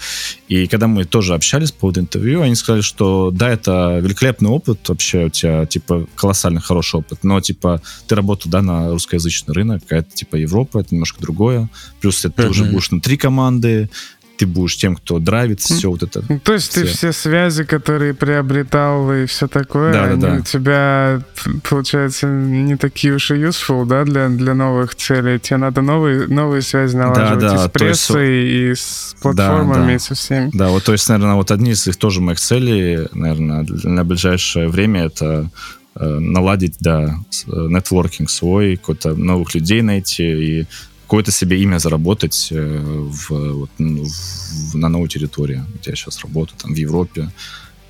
и 0.48 0.68
когда 0.68 0.86
мы 0.86 1.04
тоже 1.04 1.34
общались 1.34 1.72
по 1.72 1.80
поводу 1.80 2.00
интервью, 2.00 2.40
они 2.40 2.54
сказали, 2.54 2.80
что, 2.80 3.30
да, 3.30 3.50
это 3.50 3.98
великолепный 4.02 4.48
опыт, 4.48 4.88
вообще 4.88 5.26
у 5.26 5.28
тебя, 5.28 5.66
типа, 5.66 6.06
колоссально 6.14 6.60
хороший 6.60 7.00
опыт, 7.00 7.24
но, 7.24 7.40
типа, 7.42 7.82
ты 8.06 8.14
работал, 8.14 8.50
да, 8.50 8.62
на 8.62 8.90
русскоязычный 8.90 9.52
рынок, 9.52 9.82
а 9.90 9.96
это, 9.96 10.10
типа, 10.14 10.36
Европа, 10.36 10.78
это 10.78 10.94
немножко 10.94 11.20
другое, 11.20 11.68
плюс 12.00 12.24
это 12.24 12.44
uh-huh. 12.44 12.50
уже 12.50 12.64
будешь 12.64 12.90
внутри 12.90 13.18
команды, 13.18 13.90
ты 14.36 14.46
будешь 14.46 14.76
тем, 14.76 14.96
кто 14.96 15.18
драйвит 15.18 15.60
все 15.60 15.90
вот 15.90 16.02
это. 16.02 16.22
То 16.40 16.52
есть 16.54 16.70
все. 16.70 16.82
ты 16.82 16.86
все 16.86 17.12
связи, 17.12 17.64
которые 17.64 18.14
приобретал 18.14 19.12
и 19.12 19.26
все 19.26 19.46
такое, 19.46 19.92
да, 19.92 20.04
они 20.04 20.20
да, 20.20 20.30
да. 20.30 20.36
у 20.36 20.42
тебя, 20.42 21.22
получается, 21.68 22.26
не 22.26 22.76
такие 22.76 23.14
уж 23.14 23.30
и 23.30 23.34
useful, 23.34 23.86
да, 23.86 24.04
для, 24.04 24.28
для 24.28 24.54
новых 24.54 24.94
целей. 24.94 25.38
Тебе 25.38 25.58
надо 25.58 25.82
новые, 25.82 26.26
новые 26.26 26.62
связи 26.62 26.96
налаживать 26.96 27.40
да, 27.40 27.56
да, 27.56 27.64
и 27.64 27.68
с 27.68 27.70
прессой, 27.70 28.44
есть, 28.44 28.80
и 28.80 28.84
с 28.84 29.16
платформами, 29.20 29.74
да, 29.74 29.86
да. 29.86 29.94
и 29.94 29.98
со 29.98 30.14
всеми. 30.14 30.50
Да, 30.52 30.68
вот 30.68 30.84
то 30.84 30.92
есть, 30.92 31.08
наверное, 31.08 31.34
вот 31.34 31.50
одни 31.50 31.72
из 31.72 31.86
их 31.86 31.96
тоже 31.96 32.20
моих 32.20 32.38
целей, 32.40 33.08
наверное, 33.12 33.66
на 33.84 34.04
ближайшее 34.04 34.68
время 34.68 35.06
это 35.06 35.50
э, 35.94 36.06
наладить, 36.06 36.76
да, 36.80 37.16
э, 37.46 37.50
нетворкинг 37.50 38.30
свой, 38.30 38.76
какой-то 38.76 39.14
новых 39.14 39.54
людей 39.54 39.82
найти 39.82 40.60
и 40.60 40.66
какое-то 41.06 41.30
себе 41.30 41.62
имя 41.62 41.78
заработать 41.78 42.48
э, 42.50 42.78
в, 42.80 43.30
вот, 43.30 43.70
в, 43.78 44.76
на 44.76 44.88
новой 44.88 45.08
территории, 45.08 45.62
где 45.80 45.90
я 45.90 45.96
сейчас 45.96 46.20
работаю, 46.24 46.58
там 46.58 46.74
в 46.74 46.76
Европе, 46.76 47.30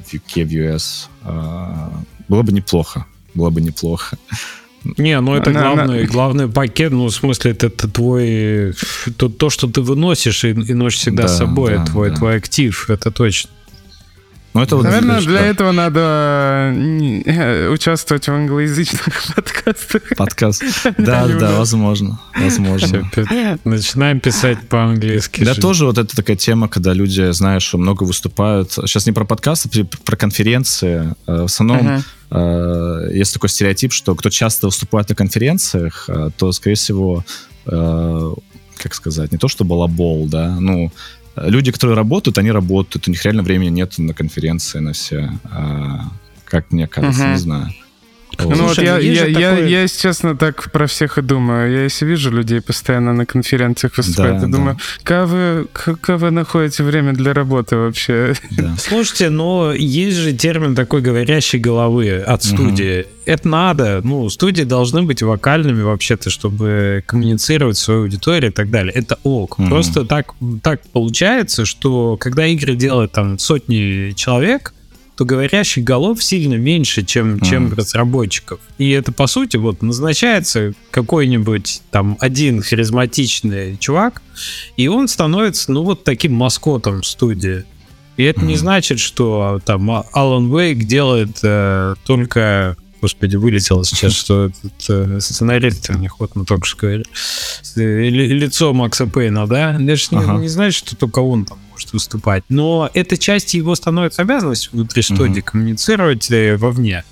в 0.05 0.13
UK, 0.13 0.45
в 0.45 0.51
US. 0.53 1.09
А, 1.23 1.93
было 2.29 2.43
бы 2.43 2.53
неплохо, 2.53 3.07
было 3.35 3.51
бы 3.51 3.63
неплохо. 3.63 4.19
Не, 4.99 5.21
ну 5.21 5.35
это 5.35 5.51
на, 5.51 5.61
главный, 5.63 6.03
на... 6.03 6.07
главный 6.07 6.49
пакет, 6.49 6.93
ну, 6.93 7.07
в 7.07 7.11
смысле, 7.11 7.53
это, 7.53 7.69
это 7.69 7.89
твой, 7.89 8.75
то, 9.17 9.29
то, 9.29 9.51
что 9.51 9.67
ты 9.67 9.81
выносишь 9.81 10.45
и, 10.45 10.51
и 10.51 10.75
носишь 10.75 11.01
всегда 11.01 11.23
да, 11.23 11.29
с 11.29 11.39
собой, 11.39 11.79
да, 11.79 11.87
твой, 11.87 12.11
да. 12.11 12.17
твой 12.17 12.37
актив, 12.37 12.91
это 12.91 13.11
точно. 13.11 13.51
Ну, 14.57 14.63
это 14.63 14.77
Наверное, 14.79 15.17
вот, 15.17 15.27
для 15.27 15.41
да. 15.41 15.47
этого 15.47 15.73
надо 15.73 16.73
э, 17.27 17.69
участвовать 17.73 18.27
в 18.27 18.33
англоязычных 18.33 19.03
подкастах. 19.37 20.03
Подкаст. 20.17 20.65
Да, 20.97 21.29
да, 21.29 21.59
возможно. 21.59 22.19
Возможно. 22.35 23.11
Начинаем 23.65 24.19
писать 24.19 24.67
по-английски. 24.67 25.45
Да, 25.45 25.55
тоже 25.55 25.85
вот 25.85 25.99
это 25.99 26.17
такая 26.17 26.39
тема, 26.39 26.69
когда 26.69 26.95
люди, 26.95 27.33
знаешь, 27.33 27.75
много 27.75 28.05
выступают. 28.05 28.73
Сейчас 28.73 29.05
не 29.05 29.13
про 29.13 29.27
подкасты, 29.27 29.85
про 29.85 30.17
конференции. 30.17 31.15
Э, 31.27 31.43
в 31.43 31.45
основном 31.45 32.03
э, 32.31 33.09
есть 33.13 33.35
такой 33.35 33.51
стереотип, 33.51 33.93
что 33.93 34.15
кто 34.15 34.31
часто 34.31 34.69
выступает 34.69 35.11
на 35.11 35.15
конференциях, 35.15 36.09
то, 36.39 36.53
скорее 36.53 36.77
всего, 36.77 37.25
как 37.67 38.95
сказать, 38.95 39.33
не 39.33 39.39
то 39.39 39.49
что 39.49 39.65
балабол, 39.65 40.27
да, 40.27 40.57
ну, 40.59 40.91
люди, 41.37 41.71
которые 41.73 41.97
работают, 41.97 42.39
они 42.39 42.51
работают, 42.51 43.09
у 43.09 43.11
них 43.11 43.25
реально 43.25 43.43
времени 43.43 43.71
нет 43.71 43.99
на 43.99 44.15
конференции, 44.15 44.79
на 44.79 44.93
все. 44.93 45.31
А, 45.45 46.01
как 46.45 46.73
мне 46.73 46.87
кажется, 46.87 47.23
угу. 47.23 47.31
не 47.33 47.39
знаю. 47.39 47.71
Ну 48.39 48.67
вот 48.67 48.79
я, 48.79 48.99
я, 48.99 49.27
я, 49.27 49.59
я, 49.59 49.83
если 49.83 50.01
честно, 50.03 50.37
так 50.37 50.71
про 50.71 50.87
всех 50.87 51.19
и 51.19 51.23
думаю. 51.23 51.73
Я 51.73 51.83
если 51.85 52.05
вижу 52.05 52.31
людей 52.31 52.61
постоянно 52.61 53.13
на 53.13 53.27
конференциях 53.27 53.97
выступают, 53.97 54.39
да, 54.39 54.47
я 54.47 54.53
да. 54.53 54.57
думаю, 54.57 54.79
как 55.03 55.29
вы, 55.29 55.67
как 55.73 56.21
вы 56.21 56.31
находите 56.31 56.83
время 56.83 57.13
для 57.13 57.33
работы 57.33 57.77
вообще? 57.77 58.35
Да. 58.51 58.75
Слушайте, 58.79 59.31
но 59.31 59.73
есть 59.73 60.17
же 60.17 60.33
термин 60.33 60.75
такой 60.75 61.03
говорящей 61.03 61.59
головы 61.59 62.19
от 62.19 62.45
студии. 62.45 63.01
Угу. 63.01 63.09
Это 63.27 63.49
надо. 63.49 64.01
Ну, 64.05 64.29
студии 64.31 64.63
должны 64.63 65.03
быть 65.03 65.23
вокальными 65.23 65.83
вообще-то, 65.83 66.31
чтобы 66.31 67.03
коммуницировать 67.07 67.77
с 67.77 67.83
своей 67.83 68.01
аудиторией 68.01 68.51
и 68.51 68.55
так 68.55 68.71
далее. 68.71 68.93
Это 68.93 69.19
ок. 69.25 69.59
Угу. 69.59 69.69
Просто 69.69 70.05
так, 70.05 70.35
так 70.63 70.81
получается, 70.93 71.65
что 71.65 72.17
когда 72.17 72.47
игры 72.47 72.77
делают 72.77 73.13
там 73.13 73.39
сотни 73.39 74.13
человек, 74.13 74.73
то 75.17 75.25
говорящих 75.25 75.83
голов 75.83 76.23
сильно 76.23 76.55
меньше, 76.55 77.03
чем, 77.03 77.41
чем 77.41 77.69
mm. 77.69 77.75
разработчиков. 77.75 78.61
И 78.77 78.91
это, 78.91 79.13
по 79.13 79.27
сути, 79.27 79.57
вот 79.57 79.83
назначается 79.83 80.75
какой-нибудь 80.91 81.83
там 81.91 82.19
один 82.21 82.63
харизматичный 82.63 83.79
чувак, 83.79 84.23
и 84.77 84.89
он 84.89 85.09
становится, 85.09 85.73
ну, 85.73 85.83
вот 85.83 86.05
таким 86.05 86.35
маскотом 86.35 87.03
студии. 87.03 87.65
И 88.19 88.25
это 88.25 88.43
mm. 88.43 88.47
не 88.47 88.57
значит, 88.57 89.01
что 89.01 89.61
там 89.65 89.91
Алан 90.13 90.55
Вейк 90.55 90.85
делает 90.85 91.39
э, 91.43 91.95
только 92.05 92.77
Господи, 93.03 93.37
вылетело 93.37 93.85
сейчас, 93.85 94.13
что 94.13 94.47
этот 94.47 94.73
э, 94.89 95.21
сценарист, 95.21 95.91
вот 96.19 96.35
мы 96.35 96.45
только 96.45 96.67
что 96.67 96.79
говорили, 96.79 97.05
лицо 98.33 98.73
Макса 98.73 99.07
Пейна, 99.07 99.47
да? 99.47 99.75
Это 99.75 99.97
же 99.97 100.09
ага. 100.13 100.35
не, 100.35 100.43
не 100.43 100.49
значит, 100.49 100.87
что 100.87 100.97
только 100.97 101.19
он 101.19 101.45
там 101.45 101.59
может 101.71 101.93
выступать. 101.93 102.45
Но 102.49 102.91
эта 102.95 103.19
часть 103.19 103.55
его 103.55 103.75
становится 103.75 104.23
обязанностью 104.23 104.73
внутри 104.73 105.03
студии 105.03 105.41
угу. 105.41 105.47
коммуницировать 105.51 106.31
э, 106.31 106.57
вовне. 106.57 107.05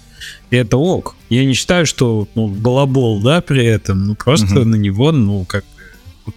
И 0.51 0.57
это 0.57 0.77
ок. 0.77 1.17
Я 1.29 1.45
не 1.45 1.55
считаю, 1.55 1.85
что 1.85 2.29
ну, 2.35 2.49
балабол, 2.49 3.21
да, 3.21 3.41
при 3.41 3.65
этом. 3.65 4.07
Ну, 4.07 4.15
просто 4.15 4.61
угу. 4.61 4.65
на 4.65 4.77
него, 4.77 5.13
ну, 5.13 5.45
как 5.45 5.65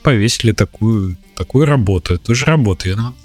повесили 0.03 0.51
такую, 0.51 1.17
такую 1.35 1.65
работу. 1.65 2.15
Это 2.15 2.35
же 2.35 2.45
работа, 2.45 2.89
ее 2.89 2.95
надо 2.95 3.15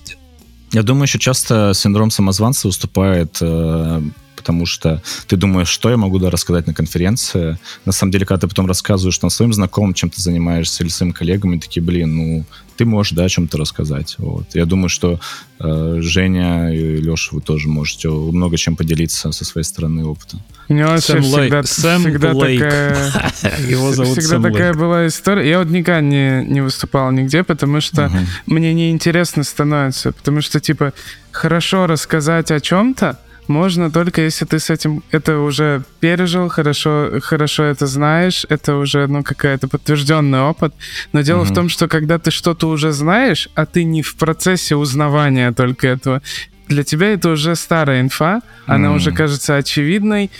Я 0.72 0.82
думаю, 0.82 1.04
еще 1.04 1.18
часто 1.18 1.72
синдром 1.74 2.10
самозванца 2.10 2.68
выступает 2.68 3.38
э, 3.40 4.02
потому 4.42 4.66
что 4.66 5.00
ты 5.28 5.36
думаешь, 5.36 5.68
что 5.68 5.88
я 5.88 5.96
могу 5.96 6.18
да, 6.18 6.28
рассказать 6.28 6.66
на 6.66 6.74
конференции. 6.74 7.58
На 7.84 7.92
самом 7.92 8.10
деле, 8.10 8.26
когда 8.26 8.40
ты 8.40 8.48
потом 8.48 8.66
рассказываешь 8.66 9.16
там 9.18 9.30
своим 9.30 9.52
знакомым, 9.52 9.94
чем 9.94 10.10
ты 10.10 10.20
занимаешься, 10.20 10.82
или 10.82 10.90
своим 10.90 11.12
коллегам, 11.12 11.54
и 11.54 11.60
такие, 11.60 11.80
блин, 11.82 12.16
ну, 12.16 12.44
ты 12.76 12.84
можешь, 12.84 13.12
да, 13.12 13.24
о 13.24 13.28
чем-то 13.28 13.56
рассказать. 13.56 14.16
Вот. 14.18 14.46
Я 14.54 14.64
думаю, 14.64 14.88
что 14.88 15.20
э, 15.60 15.98
Женя 16.00 16.74
и 16.74 16.96
Леша, 16.96 17.36
вы 17.36 17.40
тоже 17.40 17.68
можете 17.68 18.08
много 18.08 18.56
чем 18.56 18.74
поделиться 18.74 19.30
со 19.30 19.44
своей 19.44 19.64
стороны 19.64 20.04
опыта. 20.04 20.38
У 20.68 20.74
него 20.74 20.88
вообще 20.88 21.12
Сэм 21.12 21.22
всегда, 21.22 21.38
Лейк. 21.38 21.66
Сэм 21.68 22.00
всегда 22.00 22.32
Лейк. 22.32 22.60
такая... 22.60 23.32
Его 23.68 23.92
зовут 23.92 24.18
Всегда 24.18 24.28
Сэм 24.28 24.42
такая 24.42 24.70
Лейк. 24.70 24.80
была 24.80 25.06
история. 25.06 25.48
Я 25.48 25.58
вот 25.60 25.68
никогда 25.68 26.00
не, 26.00 26.44
не 26.44 26.60
выступал 26.60 27.12
нигде, 27.12 27.44
потому 27.44 27.80
что 27.80 28.06
угу. 28.06 28.16
мне 28.46 28.74
неинтересно 28.74 29.44
становится. 29.44 30.10
Потому 30.12 30.40
что, 30.40 30.58
типа, 30.58 30.92
хорошо 31.30 31.86
рассказать 31.86 32.50
о 32.50 32.60
чем-то, 32.60 33.18
можно 33.48 33.90
только 33.90 34.22
если 34.22 34.44
ты 34.44 34.58
с 34.58 34.70
этим 34.70 35.02
это 35.10 35.38
уже 35.38 35.82
пережил, 36.00 36.48
хорошо, 36.48 37.20
хорошо 37.22 37.64
это 37.64 37.86
знаешь, 37.86 38.46
это 38.48 38.76
уже 38.76 39.06
ну 39.06 39.22
какая-то 39.22 39.68
подтвержденный 39.68 40.40
опыт. 40.40 40.74
Но 41.12 41.22
дело 41.22 41.42
mm-hmm. 41.42 41.52
в 41.52 41.54
том, 41.54 41.68
что 41.68 41.88
когда 41.88 42.18
ты 42.18 42.30
что-то 42.30 42.68
уже 42.68 42.92
знаешь, 42.92 43.48
а 43.54 43.66
ты 43.66 43.84
не 43.84 44.02
в 44.02 44.16
процессе 44.16 44.76
узнавания 44.76 45.52
только 45.52 45.88
этого, 45.88 46.22
для 46.68 46.84
тебя 46.84 47.12
это 47.12 47.30
уже 47.30 47.56
старая 47.56 48.00
инфа, 48.00 48.40
она 48.66 48.88
mm. 48.88 48.96
уже 48.96 49.12
кажется 49.12 49.56
очевидной, 49.56 50.30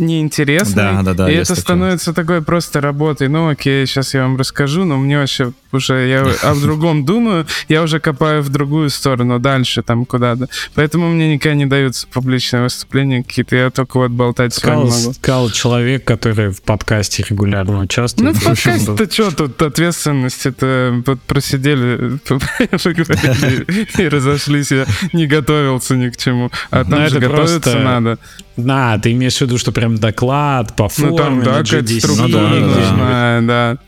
неинтересной. 0.00 0.74
Да, 0.74 1.02
да, 1.02 1.14
да. 1.14 1.30
И 1.30 1.34
это 1.34 1.48
такое. 1.48 1.62
становится 1.62 2.12
такой 2.12 2.42
просто 2.42 2.80
работой. 2.80 3.28
Ну, 3.28 3.48
окей, 3.48 3.86
сейчас 3.86 4.14
я 4.14 4.22
вам 4.22 4.36
расскажу, 4.36 4.84
но 4.84 4.96
мне 4.96 5.18
вообще 5.18 5.52
уже 5.72 6.08
я 6.08 6.22
о 6.22 6.54
другом 6.54 7.04
думаю, 7.04 7.46
я 7.68 7.82
уже 7.82 8.00
копаю 8.00 8.42
в 8.42 8.48
другую 8.48 8.90
сторону, 8.90 9.38
дальше 9.38 9.82
там 9.82 10.04
куда-то. 10.04 10.48
Поэтому 10.74 11.08
мне 11.08 11.34
никогда 11.34 11.54
не 11.54 11.66
даются 11.66 12.06
публичные 12.08 12.64
выступления 12.64 13.22
какие-то, 13.22 13.56
я 13.56 13.70
только 13.70 13.98
вот 13.98 14.10
болтать 14.10 14.54
сказал, 14.54 14.88
с 14.88 14.90
вами 14.90 15.02
могу. 15.02 15.14
Сказал 15.14 15.50
человек, 15.50 16.04
который 16.04 16.50
в 16.50 16.62
подкасте 16.62 17.24
регулярно 17.28 17.80
участвует. 17.80 18.34
Ну, 18.34 18.40
в 18.40 18.44
подкасте-то 18.44 19.10
что 19.12 19.30
тут 19.30 19.60
ответственность? 19.62 20.46
Это 20.46 21.02
вот 21.06 21.20
просидели, 21.22 22.18
и 23.98 24.08
разошлись, 24.08 24.70
я 24.70 24.86
не 25.12 25.26
готовился 25.26 25.96
ни 25.96 26.08
к 26.08 26.16
чему. 26.16 26.50
А 26.70 26.84
там 26.84 27.08
же 27.08 27.20
готовиться 27.20 27.78
надо. 27.78 28.18
Да, 28.64 28.98
ты 28.98 29.12
имеешь 29.12 29.36
в 29.36 29.40
виду, 29.40 29.58
что 29.58 29.72
прям 29.72 29.96
доклад 29.96 30.76
по 30.76 30.88
форме, 30.88 31.10
ну, 31.10 31.16
там, 31.16 31.42
да, 31.42 31.62
какая-то 31.62 31.98
структура 31.98 32.48
нужна, 32.48 33.40
да. 33.42 33.78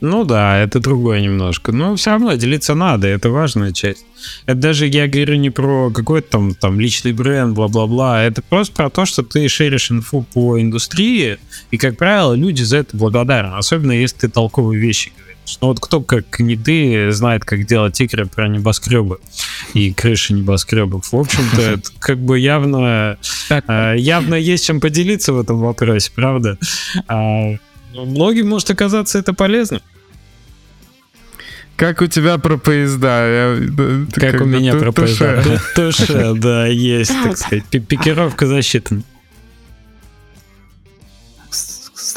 Ну 0.00 0.24
да, 0.24 0.58
это 0.58 0.78
другое 0.78 1.20
немножко. 1.20 1.72
Но 1.72 1.96
все 1.96 2.10
равно 2.10 2.32
делиться 2.34 2.74
надо, 2.74 3.08
это 3.08 3.30
важная 3.30 3.72
часть. 3.72 4.04
Это 4.46 4.56
даже 4.56 4.86
я 4.86 5.08
говорю 5.08 5.36
не 5.36 5.50
про 5.50 5.90
какой-то 5.90 6.30
там, 6.30 6.54
там 6.54 6.78
личный 6.78 7.12
бренд, 7.12 7.54
бла-бла-бла. 7.54 8.22
Это 8.22 8.42
просто 8.42 8.74
про 8.74 8.90
то, 8.90 9.06
что 9.06 9.22
ты 9.22 9.48
шеришь 9.48 9.90
инфу 9.90 10.24
по 10.32 10.60
индустрии, 10.60 11.38
и, 11.72 11.78
как 11.78 11.96
правило, 11.96 12.34
люди 12.34 12.62
за 12.62 12.78
это 12.78 12.96
благодарны. 12.96 13.56
Особенно, 13.56 13.92
если 13.92 14.18
ты 14.18 14.28
толковые 14.28 14.80
вещи 14.80 15.12
говоришь. 15.16 15.27
Ну 15.60 15.68
вот 15.68 15.80
кто, 15.80 16.00
как 16.00 16.38
не 16.40 16.56
ты, 16.56 17.10
знает, 17.12 17.44
как 17.44 17.66
делать 17.66 18.00
игры 18.00 18.26
про 18.26 18.48
небоскребы 18.48 19.18
и 19.74 19.92
крыши 19.92 20.34
небоскребов. 20.34 21.12
В 21.12 21.16
общем-то, 21.16 21.62
это 21.72 21.90
как 21.98 22.18
бы 22.18 22.38
явно, 22.38 23.18
а, 23.50 23.94
явно 23.94 24.34
есть 24.34 24.66
чем 24.66 24.80
поделиться 24.80 25.32
в 25.32 25.40
этом 25.40 25.58
вопросе, 25.58 26.10
правда? 26.14 26.58
А, 27.06 27.54
ну, 27.94 28.04
многим 28.04 28.48
может 28.48 28.70
оказаться 28.70 29.18
это 29.18 29.32
полезно. 29.32 29.80
Как 31.76 32.02
у 32.02 32.06
тебя 32.06 32.38
про 32.38 32.56
поезда? 32.56 33.26
Я, 33.28 33.56
как, 34.12 34.32
как 34.32 34.40
у 34.40 34.44
меня 34.44 34.74
про 34.74 34.90
поезда? 34.90 35.62
Туше, 35.76 36.34
да, 36.34 36.66
есть, 36.66 37.12
так 37.22 37.38
сказать. 37.38 37.64
Пикировка 37.70 38.46
засчитана. 38.46 39.02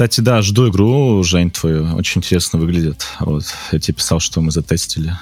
Кстати, 0.01 0.21
да, 0.21 0.41
жду 0.41 0.67
игру, 0.67 1.21
Жень, 1.21 1.51
твою. 1.51 1.95
Очень 1.95 2.21
интересно 2.21 2.57
выглядит. 2.57 3.05
Вот. 3.19 3.43
Я 3.71 3.77
тебе 3.77 3.93
писал, 3.93 4.19
что 4.19 4.41
мы 4.41 4.49
затестили. 4.49 5.13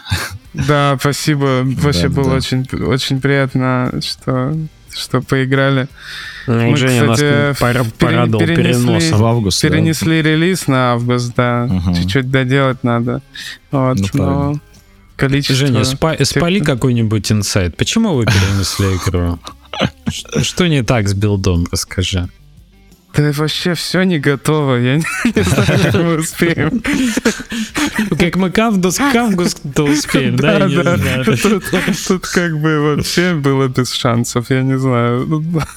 Да, 0.54 0.96
спасибо. 0.98 1.64
Вообще 1.66 2.08
да, 2.08 2.10
было 2.16 2.30
да. 2.30 2.36
очень, 2.38 2.66
очень 2.86 3.20
приятно, 3.20 3.92
что, 4.02 4.56
что 4.96 5.20
поиграли. 5.20 5.90
Ну, 6.48 6.72
мы, 6.72 6.78
Женя 6.78 7.12
кстати, 7.12 7.50
нас 7.50 7.60
пора, 7.60 7.84
порадовал 7.98 8.40
перенесли, 8.40 8.86
переносом 8.86 9.20
в 9.20 9.26
август. 9.26 9.62
Перенесли 9.62 10.24
да. 10.24 10.30
релиз 10.30 10.68
на 10.68 10.94
август, 10.94 11.34
да. 11.36 11.68
Угу. 11.70 11.96
Чуть-чуть 11.96 12.32
доделать 12.32 12.82
надо. 12.82 13.22
Вот, 13.72 13.98
ну, 13.98 14.08
но 14.14 14.60
количество... 15.18 15.58
Женя, 15.58 15.84
спа 15.84 16.16
спали 16.24 16.62
какой-нибудь 16.62 17.30
инсайт. 17.34 17.76
Почему 17.76 18.14
вы 18.14 18.24
перенесли 18.24 18.86
игру? 18.96 19.40
Что 20.42 20.68
не 20.68 20.84
так 20.84 21.10
с 21.10 21.14
билдом, 21.14 21.68
расскажи. 21.70 22.30
Да 23.16 23.32
вообще 23.34 23.74
все 23.74 24.04
не 24.04 24.20
готово, 24.20 24.76
я 24.76 24.98
не, 24.98 25.04
не 25.36 25.42
знаю, 25.42 25.68
как 25.84 25.94
мы 25.96 26.18
успеем. 26.18 26.82
Как 28.18 28.36
мы 28.36 28.52
к 28.52 28.60
августу 28.60 29.84
успеем, 29.84 30.36
да? 30.36 30.68
Да, 30.68 30.98
да. 30.98 31.24
Тут 32.08 32.28
как 32.28 32.60
бы 32.60 32.96
вообще 32.96 33.34
было 33.34 33.68
без 33.68 33.92
шансов, 33.92 34.50
я 34.50 34.62
не 34.62 34.78
знаю. 34.78 35.26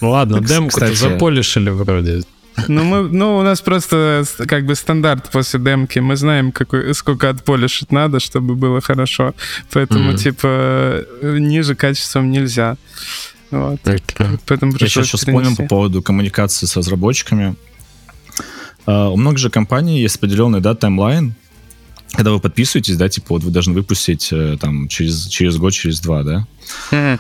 Ну, 0.01 0.11
ладно, 0.11 0.41
демку-то 0.41 0.95
заполишили 0.95 1.71
вроде. 1.71 2.23
Ну, 2.69 2.85
мы, 2.85 3.09
ну, 3.09 3.39
у 3.39 3.43
нас 3.43 3.61
просто 3.61 4.25
как 4.47 4.67
бы 4.67 4.75
стандарт 4.75 5.31
после 5.31 5.59
демки. 5.59 6.01
Мы 6.01 6.17
знаем, 6.17 6.53
какой, 6.53 6.95
сколько 6.95 7.31
отполишить 7.31 7.93
надо, 7.93 8.21
чтобы 8.21 8.55
было 8.55 8.81
хорошо. 8.81 9.35
Поэтому, 9.73 10.13
mm-hmm. 10.13 10.19
типа, 10.19 11.05
ниже 11.23 11.75
качеством 11.75 12.31
нельзя. 12.31 12.77
Вот. 13.53 13.81
Поэтому 14.47 14.73
Я 14.81 14.89
сейчас 14.89 15.09
вспомнил 15.11 15.55
по 15.55 15.65
поводу 15.65 16.03
коммуникации 16.03 16.67
с 16.67 16.75
разработчиками. 16.75 17.55
Uh, 18.87 19.13
у 19.13 19.17
многих 19.17 19.39
же 19.39 19.51
компаний 19.51 20.01
есть 20.01 20.17
определенный 20.17 20.61
да, 20.61 20.75
таймлайн, 20.75 21.37
когда 22.13 22.33
вы 22.33 22.41
подписываетесь, 22.41 22.97
да, 22.97 23.09
типа 23.09 23.35
вот 23.35 23.45
вы 23.45 23.53
должны 23.53 23.75
выпустить 23.75 24.31
э, 24.33 24.57
там 24.61 24.89
через, 24.89 25.29
через 25.29 25.57
год, 25.57 25.73
через 25.73 26.01
два, 26.01 26.25
да. 26.25 27.19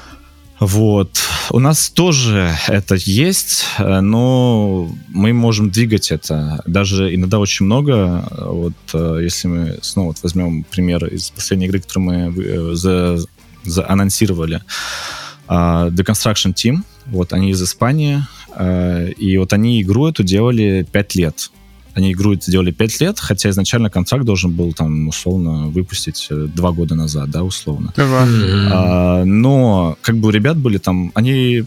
Вот. 0.58 1.20
У 1.50 1.58
нас 1.60 1.88
тоже 1.88 2.54
это 2.66 2.96
есть, 2.96 3.64
э, 3.78 4.00
но 4.00 4.90
мы 5.08 5.32
можем 5.32 5.70
двигать 5.70 6.10
это. 6.10 6.62
Даже 6.66 7.14
иногда 7.14 7.38
очень 7.38 7.66
много. 7.66 8.24
Вот 8.36 9.20
если 9.20 9.48
мы 9.48 9.78
снова 9.82 10.08
вот 10.08 10.18
возьмем 10.22 10.64
пример 10.64 11.06
из 11.06 11.30
последней 11.30 11.66
игры, 11.66 11.80
которую 11.80 12.32
мы 12.32 12.74
за, 12.74 13.18
за 13.64 13.88
анонсировали, 13.88 14.56
Uh, 14.56 15.21
The 15.48 16.04
Construction 16.04 16.54
Team, 16.54 16.82
вот 17.06 17.32
они 17.32 17.50
из 17.50 17.62
Испании, 17.62 18.20
uh, 18.56 19.12
и 19.12 19.38
вот 19.38 19.52
они 19.52 19.82
игру 19.82 20.08
эту 20.08 20.22
делали 20.22 20.86
5 20.90 21.14
лет. 21.16 21.50
Они 21.94 22.12
игру 22.12 22.32
эту 22.34 22.50
делали 22.50 22.70
5 22.70 23.00
лет, 23.00 23.18
хотя 23.20 23.50
изначально 23.50 23.90
контракт 23.90 24.24
должен 24.24 24.52
был 24.52 24.72
там 24.72 25.08
условно 25.08 25.68
выпустить 25.68 26.28
2 26.30 26.46
э, 26.68 26.72
года 26.72 26.94
назад, 26.94 27.30
да, 27.30 27.42
условно. 27.42 27.92
Mm-hmm. 27.96 29.24
Но 29.24 29.98
как 30.00 30.16
бы 30.16 30.28
у 30.28 30.30
ребят 30.30 30.56
были 30.56 30.78
там, 30.78 31.12
они 31.14 31.64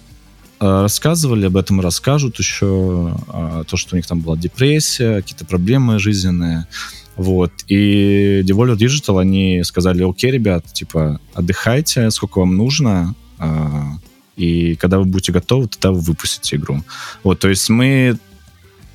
рассказывали 0.59 1.45
об 1.45 1.57
этом, 1.57 1.81
расскажут 1.81 2.39
еще, 2.39 3.15
то, 3.67 3.77
что 3.77 3.95
у 3.95 3.97
них 3.97 4.07
там 4.07 4.21
была 4.21 4.37
депрессия, 4.37 5.17
какие-то 5.17 5.45
проблемы 5.45 5.99
жизненные. 5.99 6.65
Вот. 7.17 7.51
И 7.67 8.41
Devolver 8.45 8.77
Digital, 8.77 9.21
они 9.21 9.63
сказали, 9.63 10.09
окей, 10.09 10.31
ребят, 10.31 10.65
типа, 10.73 11.19
отдыхайте, 11.33 12.09
сколько 12.11 12.39
вам 12.39 12.55
нужно, 12.55 13.15
и 14.35 14.75
когда 14.75 14.99
вы 14.99 15.05
будете 15.05 15.31
готовы, 15.31 15.67
тогда 15.67 15.91
вы 15.91 15.99
выпустите 15.99 16.57
игру. 16.57 16.83
Вот, 17.23 17.39
то 17.39 17.47
есть 17.47 17.69
мы 17.69 18.17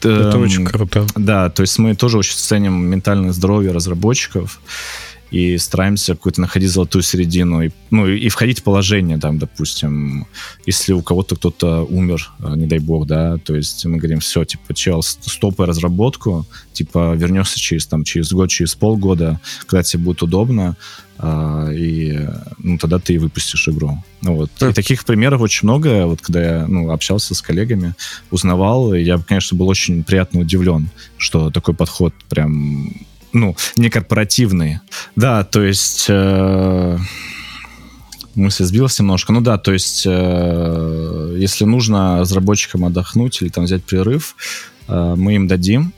это 0.00 0.32
эм, 0.34 0.42
очень 0.42 0.64
круто. 0.64 1.06
Да, 1.14 1.50
то 1.50 1.62
есть 1.62 1.78
мы 1.78 1.94
тоже 1.94 2.18
очень 2.18 2.34
ценим 2.34 2.86
ментальное 2.86 3.32
здоровье 3.32 3.72
разработчиков 3.72 4.60
и 5.30 5.58
стараемся 5.58 6.14
какую-то 6.14 6.40
находить 6.40 6.70
золотую 6.70 7.02
середину, 7.02 7.62
и, 7.62 7.70
ну, 7.90 8.06
и 8.06 8.28
входить 8.28 8.60
в 8.60 8.62
положение, 8.62 9.18
там, 9.18 9.38
допустим, 9.38 10.26
если 10.66 10.92
у 10.92 11.02
кого-то 11.02 11.36
кто-то 11.36 11.84
умер, 11.84 12.32
э, 12.40 12.54
не 12.56 12.66
дай 12.66 12.78
бог, 12.78 13.06
да, 13.06 13.36
то 13.38 13.54
есть 13.54 13.84
мы 13.86 13.98
говорим, 13.98 14.20
все, 14.20 14.44
типа, 14.44 14.74
чел, 14.74 15.02
стопай 15.02 15.66
разработку, 15.66 16.46
типа, 16.72 17.14
вернешься 17.14 17.58
через, 17.58 17.86
там, 17.86 18.04
через 18.04 18.32
год, 18.32 18.50
через 18.50 18.74
полгода, 18.74 19.40
когда 19.66 19.82
тебе 19.82 20.04
будет 20.04 20.22
удобно, 20.22 20.76
а, 21.22 21.68
и 21.70 22.18
ну, 22.58 22.78
тогда 22.78 22.98
ты 22.98 23.14
и 23.14 23.18
выпустишь 23.18 23.68
игру. 23.68 24.02
Ну, 24.22 24.36
вот. 24.36 24.50
И 24.62 24.72
таких 24.72 25.04
примеров 25.04 25.42
очень 25.42 25.68
много. 25.68 26.06
Вот 26.06 26.22
когда 26.22 26.42
я 26.42 26.66
ну, 26.66 26.90
общался 26.90 27.34
с 27.34 27.42
коллегами, 27.42 27.94
узнавал, 28.30 28.94
я, 28.94 29.18
конечно, 29.18 29.56
был 29.56 29.68
очень 29.68 30.02
приятно 30.02 30.40
удивлен, 30.40 30.88
что 31.18 31.50
такой 31.50 31.74
подход 31.74 32.14
прям 32.30 32.90
ну, 33.32 33.56
не 33.76 33.90
корпоративный. 33.90 34.80
Да, 35.16 35.44
то 35.44 35.62
есть... 35.62 36.06
Э, 36.08 36.98
мысль 38.34 38.64
сбилась 38.64 38.98
немножко. 38.98 39.32
Ну 39.32 39.40
да, 39.40 39.58
то 39.58 39.72
есть, 39.72 40.04
э, 40.06 41.36
если 41.38 41.64
нужно 41.64 42.20
разработчикам 42.20 42.84
отдохнуть 42.84 43.42
или 43.42 43.48
там 43.48 43.64
взять 43.64 43.84
перерыв, 43.84 44.36
э, 44.88 45.14
мы 45.16 45.34
им 45.34 45.46
дадим. 45.46 45.92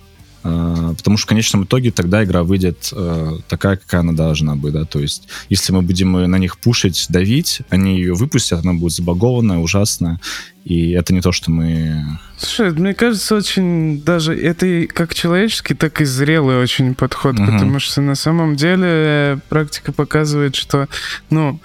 Э, 0.45 0.95
потому 0.97 1.17
что 1.17 1.27
в 1.27 1.29
конечном 1.29 1.65
итоге 1.65 1.91
тогда 1.91 2.25
игра 2.25 2.43
выйдет 2.43 2.91
э, 2.93 3.39
такая, 3.49 3.77
какая 3.77 4.01
она 4.01 4.13
должна 4.13 4.57
быть, 4.57 4.73
да, 4.73 4.85
то 4.85 4.99
есть 4.99 5.29
если 5.49 5.73
мы 5.73 5.83
будем 5.83 6.13
на 6.13 6.37
них 6.37 6.59
пушить, 6.59 7.07
давить, 7.09 7.61
они 7.69 7.97
ее 7.97 8.15
выпустят, 8.15 8.61
она 8.61 8.75
будет 8.75 8.93
забагованная, 8.93 9.59
ужасная, 9.59 10.21
и 10.65 10.91
это 10.91 11.13
не 11.13 11.21
то, 11.21 11.33
что 11.33 11.51
мы... 11.51 12.19
Слушай, 12.39 12.73
мне 12.73 12.95
кажется, 12.95 13.37
очень 13.37 14.03
даже 14.03 14.35
это 14.35 14.67
и 14.67 14.87
как 14.87 15.15
человеческий, 15.15 15.75
так 15.75 16.01
и 16.01 16.05
зрелый 16.05 16.61
очень 16.61 16.95
подход, 16.95 17.39
угу. 17.39 17.47
потому 17.47 17.79
что 17.79 18.01
на 18.01 18.15
самом 18.15 18.57
деле 18.57 19.41
практика 19.49 19.93
показывает, 19.93 20.57
что, 20.57 20.89
ну, 21.31 21.61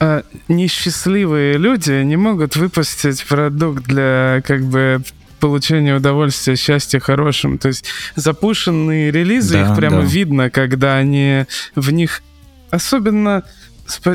а 0.00 0.22
несчастливые 0.46 1.58
люди 1.58 2.02
не 2.04 2.16
могут 2.16 2.56
выпустить 2.56 3.24
продукт 3.24 3.84
для 3.84 4.42
как 4.46 4.64
бы 4.64 5.02
получения 5.38 5.94
удовольствия, 5.94 6.56
счастья 6.56 7.00
хорошим. 7.00 7.58
То 7.58 7.68
есть 7.68 7.84
запущенные 8.16 9.10
релизы, 9.10 9.54
да, 9.54 9.62
их 9.70 9.76
прямо 9.76 10.02
да. 10.02 10.06
видно, 10.06 10.50
когда 10.50 10.96
они 10.96 11.46
в 11.74 11.90
них 11.90 12.22
особенно 12.70 13.44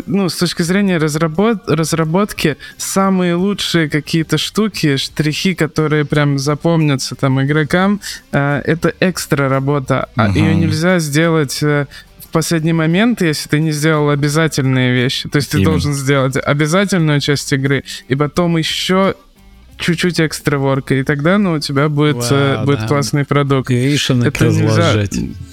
ну, 0.05 0.29
с 0.29 0.35
точки 0.35 0.61
зрения 0.61 0.97
разработ 0.97 1.67
разработки, 1.67 2.57
самые 2.77 3.35
лучшие 3.35 3.89
какие-то 3.89 4.37
штуки, 4.37 4.97
штрихи, 4.97 5.55
которые 5.55 6.05
прям 6.05 6.37
запомнятся 6.37 7.15
там 7.15 7.41
игрокам, 7.41 7.99
э, 8.31 8.61
это 8.65 8.93
экстра 8.99 9.49
работа. 9.49 10.09
Uh-huh. 10.15 10.25
А 10.25 10.29
ее 10.29 10.55
нельзя 10.55 10.99
сделать 10.99 11.63
э, 11.63 11.87
в 12.19 12.27
последний 12.27 12.73
момент, 12.73 13.21
если 13.21 13.49
ты 13.49 13.59
не 13.59 13.71
сделал 13.71 14.09
обязательные 14.09 14.93
вещи. 14.93 15.29
То 15.29 15.37
есть 15.37 15.51
ты 15.51 15.57
Именно. 15.57 15.71
должен 15.71 15.93
сделать 15.93 16.37
обязательную 16.37 17.19
часть 17.19 17.51
игры, 17.53 17.83
и 18.07 18.15
потом 18.15 18.57
еще 18.57 19.15
чуть-чуть 19.84 20.19
экстра 20.22 20.57
ворка, 20.57 20.95
и 20.95 21.03
тогда, 21.03 21.38
ну, 21.38 21.53
у 21.53 21.60
тебя 21.60 21.89
будет, 21.89 22.26
э, 22.31 22.64
будет 22.65 22.81
да. 22.81 22.88
классный 22.88 23.26
продукт. 23.26 23.69
Creation 23.69 24.26
Это 24.26 24.47
нельзя... 24.47 24.93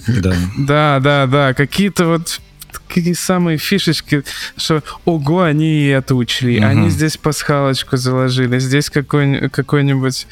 Да. 0.07 0.33
да, 0.57 0.99
да, 0.99 1.27
да. 1.27 1.53
Какие-то 1.53 2.05
вот 2.05 2.39
какие 2.87 3.13
самые 3.13 3.57
фишечки, 3.57 4.23
что 4.57 4.83
ого, 5.05 5.41
они 5.43 5.65
и 5.65 5.87
это 5.87 6.15
учли, 6.15 6.57
угу. 6.57 6.65
они 6.65 6.89
здесь 6.89 7.17
пасхалочку 7.17 7.97
заложили, 7.97 8.59
здесь 8.59 8.89
какой- 8.89 9.49
какую-нибудь 9.49 10.27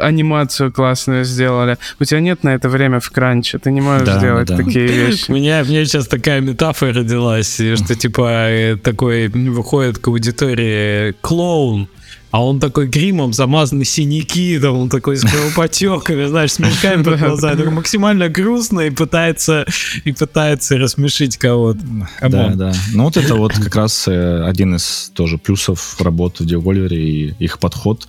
анимацию 0.00 0.72
классную 0.72 1.24
сделали. 1.24 1.78
У 2.00 2.04
тебя 2.04 2.20
нет 2.20 2.44
на 2.44 2.54
это 2.54 2.68
время 2.68 3.00
в 3.00 3.10
кранче, 3.10 3.58
ты 3.58 3.70
не 3.70 3.80
можешь 3.80 4.06
да, 4.06 4.20
делать 4.20 4.48
да. 4.48 4.56
такие 4.56 4.86
вещи. 4.86 5.30
У 5.30 5.34
меня, 5.34 5.62
у 5.62 5.64
меня 5.64 5.84
сейчас 5.84 6.06
такая 6.06 6.40
метафора 6.40 6.92
родилась, 6.92 7.54
что 7.54 7.94
типа 7.94 8.30
э, 8.50 8.76
такой 8.76 9.28
выходит 9.28 9.98
к 9.98 10.08
аудитории 10.08 11.12
клоун, 11.20 11.88
а 12.30 12.44
он 12.44 12.60
такой 12.60 12.86
гримом 12.86 13.32
замазанный 13.32 13.86
синяки, 13.86 14.58
там 14.58 14.76
он 14.76 14.88
такой 14.90 15.16
с 15.16 15.22
кровопотеками, 15.22 16.26
знаешь, 16.26 16.52
с 16.52 16.58
мешками 16.58 17.02
под 17.02 17.18
глазами, 17.18 17.64
максимально 17.70 18.28
грустно 18.28 18.80
и 18.80 18.90
пытается, 18.90 19.64
и 20.04 20.12
пытается 20.12 20.76
рассмешить 20.76 21.38
кого-то. 21.38 21.80
Да, 22.20 22.48
да. 22.54 22.74
Ну 22.92 23.04
вот 23.04 23.16
это 23.16 23.34
вот 23.34 23.52
как 23.54 23.74
раз 23.76 24.06
э, 24.08 24.44
один 24.44 24.74
из 24.74 25.10
тоже 25.14 25.38
плюсов 25.38 25.96
работы 26.00 26.44
в 26.44 26.46
Devolver 26.46 26.94
и 26.94 27.34
их 27.38 27.58
подход. 27.58 28.06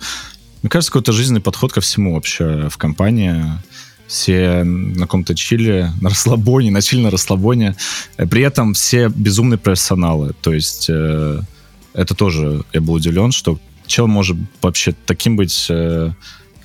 Мне 0.62 0.68
кажется, 0.68 0.92
какой-то 0.92 1.12
жизненный 1.12 1.40
подход 1.40 1.72
ко 1.72 1.80
всему 1.80 2.14
вообще 2.14 2.68
в 2.68 2.76
компании 2.76 3.42
все 4.06 4.64
на 4.64 5.02
каком-то 5.02 5.34
чиле, 5.36 5.92
на 6.00 6.10
расслабоне, 6.10 6.72
на 6.72 6.82
чиле 6.82 7.04
на 7.04 7.10
расслабоне. 7.10 7.76
При 8.16 8.42
этом 8.42 8.74
все 8.74 9.08
безумные 9.08 9.56
профессионалы. 9.56 10.32
То 10.42 10.52
есть 10.52 10.86
э, 10.90 11.40
это 11.94 12.14
тоже 12.14 12.64
я 12.72 12.80
был 12.80 12.94
удивлен, 12.94 13.30
что 13.32 13.58
чел 13.90 14.06
может 14.06 14.36
вообще 14.62 14.94
таким 15.04 15.36
быть, 15.36 15.66
э, 15.68 16.12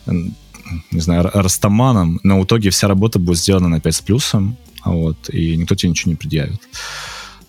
не 0.05 0.99
знаю, 1.01 1.29
растаманом, 1.33 2.19
но 2.23 2.39
в 2.39 2.45
итоге 2.45 2.69
вся 2.69 2.87
работа 2.87 3.19
будет 3.19 3.39
сделана 3.39 3.67
на 3.67 3.79
5 3.81 3.95
с 3.95 4.01
плюсом, 4.01 4.57
вот, 4.85 5.29
и 5.29 5.57
никто 5.57 5.75
тебе 5.75 5.89
ничего 5.89 6.11
не 6.11 6.15
предъявит. 6.15 6.61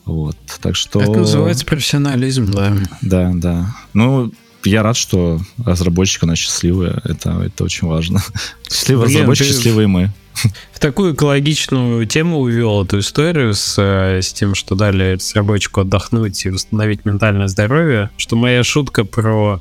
Вот, 0.04 0.36
так 0.60 0.76
что... 0.76 1.00
Это 1.00 1.10
называется 1.12 1.66
профессионализм, 1.66 2.50
да. 2.50 2.76
Да, 3.02 3.32
да. 3.34 3.76
Ну, 3.92 4.32
я 4.64 4.82
рад, 4.82 4.96
что 4.96 5.40
разработчики 5.64 6.24
у 6.24 6.28
нас 6.28 6.38
счастливые. 6.38 7.00
Это, 7.04 7.42
это 7.42 7.64
очень 7.64 7.86
важно. 7.86 8.22
Счастливые 8.68 9.06
Блин, 9.06 9.18
разработчики, 9.18 9.48
ты... 9.48 9.54
счастливые 9.54 9.88
мы 9.88 10.12
в 10.72 10.78
такую 10.78 11.14
экологичную 11.14 12.06
тему 12.06 12.40
увел 12.40 12.84
эту 12.84 13.00
историю 13.00 13.54
с, 13.54 13.76
э, 13.78 14.20
с 14.22 14.32
тем, 14.32 14.54
что 14.54 14.74
дали 14.74 15.14
разработчику 15.14 15.80
отдохнуть 15.80 16.44
и 16.46 16.50
восстановить 16.50 17.04
ментальное 17.04 17.48
здоровье, 17.48 18.10
что 18.16 18.36
моя 18.36 18.62
шутка 18.64 19.04
про 19.04 19.60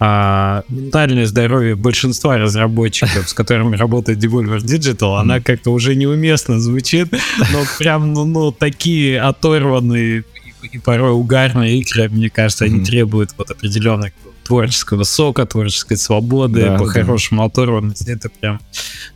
а, 0.00 0.64
ментальное 0.68 1.26
здоровье 1.26 1.76
большинства 1.76 2.36
разработчиков, 2.36 3.28
с 3.28 3.32
которыми 3.32 3.76
работает 3.76 4.18
Devolver 4.18 4.58
Digital, 4.58 5.18
она 5.18 5.40
как-то 5.40 5.70
уже 5.70 5.94
неуместно 5.94 6.60
звучит, 6.60 7.12
но 7.52 7.64
прям, 7.78 8.12
ну, 8.12 8.24
ну 8.24 8.52
такие 8.52 9.20
оторванные 9.20 10.24
и 10.72 10.78
порой 10.78 11.12
угарные 11.12 11.78
игры, 11.78 12.08
мне 12.08 12.30
кажется, 12.30 12.64
они 12.64 12.84
требуют 12.84 13.30
вот 13.36 13.50
определенных 13.50 14.12
творческого 14.44 15.04
сока, 15.04 15.46
творческой 15.46 15.96
свободы, 15.96 16.62
да, 16.62 16.78
по-хорошему 16.78 17.42
да. 17.42 17.46
оторванности. 17.46 18.10
Это 18.10 18.28
прям 18.28 18.60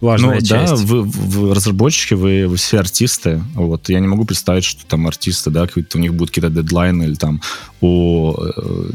важная 0.01 0.37
ну, 0.37 0.47
часть. 0.47 0.73
Да, 0.73 0.77
вы, 0.77 1.03
вы 1.03 1.55
разработчики, 1.55 2.15
вы, 2.15 2.47
вы 2.49 2.57
все 2.57 2.79
артисты. 2.79 3.43
Вот 3.55 3.89
я 3.89 4.01
не 4.01 4.09
могу 4.09 4.25
представить, 4.25 4.65
что 4.65 4.85
там 4.87 5.07
артисты, 5.07 5.51
да, 5.51 5.67
какие-то 5.67 5.99
у 5.99 6.01
них 6.01 6.15
будут 6.15 6.31
какие-то 6.31 6.51
дедлайны 6.51 7.05
или 7.05 7.15
там 7.15 7.41
у 7.81 8.35
э, 8.39 8.91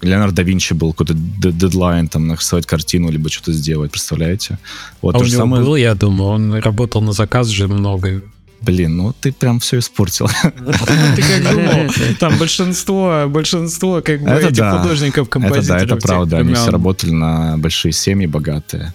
Леонардо 0.00 0.36
да 0.36 0.42
Винчи 0.42 0.74
был 0.74 0.92
какой-то 0.92 1.14
дедлайн, 1.14 2.08
там, 2.08 2.26
нарисовать 2.26 2.66
картину, 2.66 3.10
либо 3.10 3.30
что-то 3.30 3.52
сделать, 3.52 3.90
представляете? 3.90 4.58
Вот, 5.00 5.14
а 5.14 5.18
у 5.18 5.22
него 5.22 5.36
самое... 5.36 5.64
был, 5.64 5.76
я 5.76 5.94
думаю, 5.94 6.30
он 6.30 6.54
работал 6.54 7.00
на 7.02 7.12
заказ 7.12 7.48
же 7.48 7.68
много. 7.68 8.22
Блин, 8.62 8.96
ну 8.96 9.12
ты 9.20 9.32
прям 9.32 9.58
все 9.58 9.78
испортил. 9.78 10.28
Ты 10.42 11.22
как 11.22 11.52
думал, 11.52 11.90
там 12.20 12.38
большинство, 12.38 13.24
большинство 13.28 14.00
как 14.02 14.22
бы 14.22 14.30
этих 14.30 14.64
художников, 14.70 15.28
композиторов. 15.28 15.82
Это 15.82 15.88
да, 15.88 15.96
это 15.96 16.06
правда, 16.06 16.38
они 16.38 16.54
все 16.54 16.70
работали 16.70 17.10
на 17.10 17.58
большие 17.58 17.92
семьи, 17.92 18.26
богатые. 18.26 18.94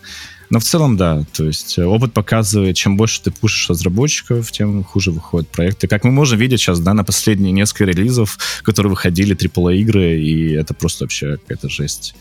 Но 0.50 0.60
в 0.60 0.64
целом, 0.64 0.96
да, 0.96 1.26
то 1.34 1.46
есть 1.46 1.78
э, 1.78 1.84
опыт 1.84 2.14
показывает, 2.14 2.78
чем 2.78 2.96
больше 2.96 3.22
ты 3.22 3.32
пушишь 3.32 3.70
разработчиков, 3.70 4.50
тем 4.52 4.84
хуже 4.84 5.12
выходят 5.12 5.50
проекты. 5.50 5.88
Как 5.88 6.06
мы 6.06 6.12
можем 6.12 6.40
видеть 6.40 6.62
сейчас, 6.62 6.80
да, 6.80 6.94
на 6.94 7.04
последние 7.04 7.52
несколько 7.52 7.84
релизов, 7.84 8.38
которые 8.64 8.92
выходили 8.92 9.36
AAA-игры, 9.36 10.22
и 10.22 10.54
это 10.54 10.74
просто 10.74 11.04
вообще 11.04 11.38
какая-то 11.38 11.68
жесть 11.70 12.16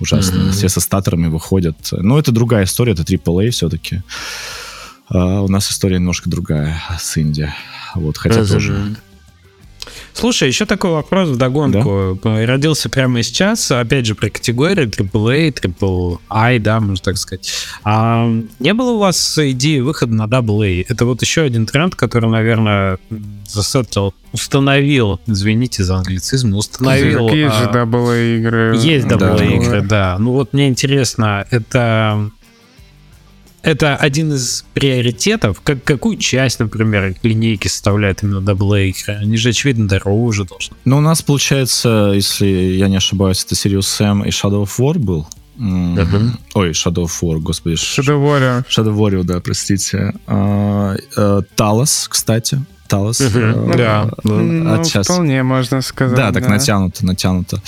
ужасная. 0.00 0.48
Mm-hmm. 0.48 0.52
Все 0.52 0.68
со 0.68 0.80
статорами 0.80 1.28
выходят. 1.28 1.76
Но 1.92 2.18
это 2.18 2.30
другая 2.30 2.64
история, 2.64 2.92
это 2.92 3.02
AAA 3.02 3.50
все-таки. 3.50 4.02
А 5.08 5.42
у 5.42 5.48
нас 5.48 5.70
история 5.70 5.96
немножко 5.96 6.30
другая 6.30 6.80
с 6.98 7.18
Инди. 7.18 7.52
Вот, 7.94 8.16
хотя 8.16 8.40
Разумею. 8.40 8.60
тоже... 8.60 8.96
Слушай, 10.14 10.48
еще 10.48 10.66
такой 10.66 10.90
вопрос 10.90 11.30
в 11.30 11.36
догонку. 11.36 12.18
Да? 12.22 12.46
Родился 12.46 12.88
прямо 12.88 13.22
сейчас, 13.22 13.70
опять 13.70 14.06
же, 14.06 14.14
про 14.14 14.30
категории 14.30 14.86
AAA, 14.86 15.52
AAA, 15.52 16.58
да, 16.60 16.80
можно 16.80 17.02
так 17.02 17.16
сказать. 17.16 17.52
А 17.82 18.30
не 18.58 18.74
было 18.74 18.92
у 18.92 18.98
вас 18.98 19.38
идеи 19.38 19.80
выхода 19.80 20.14
на 20.14 20.26
AA? 20.26 20.84
Это 20.88 21.06
вот 21.06 21.22
еще 21.22 21.42
один 21.42 21.66
тренд, 21.66 21.94
который, 21.96 22.30
наверное, 22.30 22.98
засетл 23.46 24.10
установил, 24.32 25.20
извините 25.26 25.84
за 25.84 25.96
англицизм, 25.96 26.54
установил... 26.54 27.28
Так 27.28 27.36
есть 27.36 27.56
же 27.56 27.64
AA 27.64 28.38
игры. 28.38 28.76
Есть 28.78 29.06
AA 29.06 29.38
да. 29.38 29.44
игры, 29.44 29.82
да. 29.82 30.16
Ну 30.18 30.32
вот 30.32 30.52
мне 30.52 30.68
интересно, 30.68 31.46
это 31.50 32.30
это 33.62 33.96
один 33.96 34.32
из 34.32 34.64
приоритетов. 34.74 35.60
Как, 35.62 35.82
какую 35.84 36.16
часть, 36.16 36.58
например, 36.58 37.14
линейки 37.22 37.68
составляет 37.68 38.22
именно 38.22 38.38
AA? 38.38 38.92
Они 39.06 39.36
же, 39.36 39.50
очевидно, 39.50 39.88
дороже 39.88 40.44
должны. 40.44 40.76
Ну, 40.84 40.98
у 40.98 41.00
нас, 41.00 41.22
получается, 41.22 42.12
если 42.14 42.46
я 42.46 42.88
не 42.88 42.96
ошибаюсь, 42.96 43.44
это 43.44 43.54
Sirius 43.54 43.80
Sam 43.80 44.26
и 44.26 44.30
Shadow 44.30 44.64
of 44.64 44.70
War 44.78 44.98
был. 44.98 45.26
Uh-huh. 45.58 46.30
Ой, 46.54 46.70
Shadow 46.70 47.04
of 47.04 47.12
War, 47.22 47.38
господи. 47.38 47.76
Shadow 47.76 48.18
Warrior. 48.18 48.64
Shadow 48.68 48.96
Warrior, 48.96 49.22
да, 49.22 49.40
простите. 49.40 50.12
Талос, 51.54 52.08
кстати. 52.08 52.58
Талос. 52.92 53.20
Uh-huh. 53.20 53.76
Да. 53.76 54.10
Ну, 54.22 54.74
отчасти. 54.74 55.10
вполне 55.10 55.42
можно 55.42 55.80
сказать. 55.80 56.16
Да, 56.16 56.30
так 56.30 56.42
да. 56.42 56.50
натянуто, 56.50 57.06
натянуто. 57.06 57.62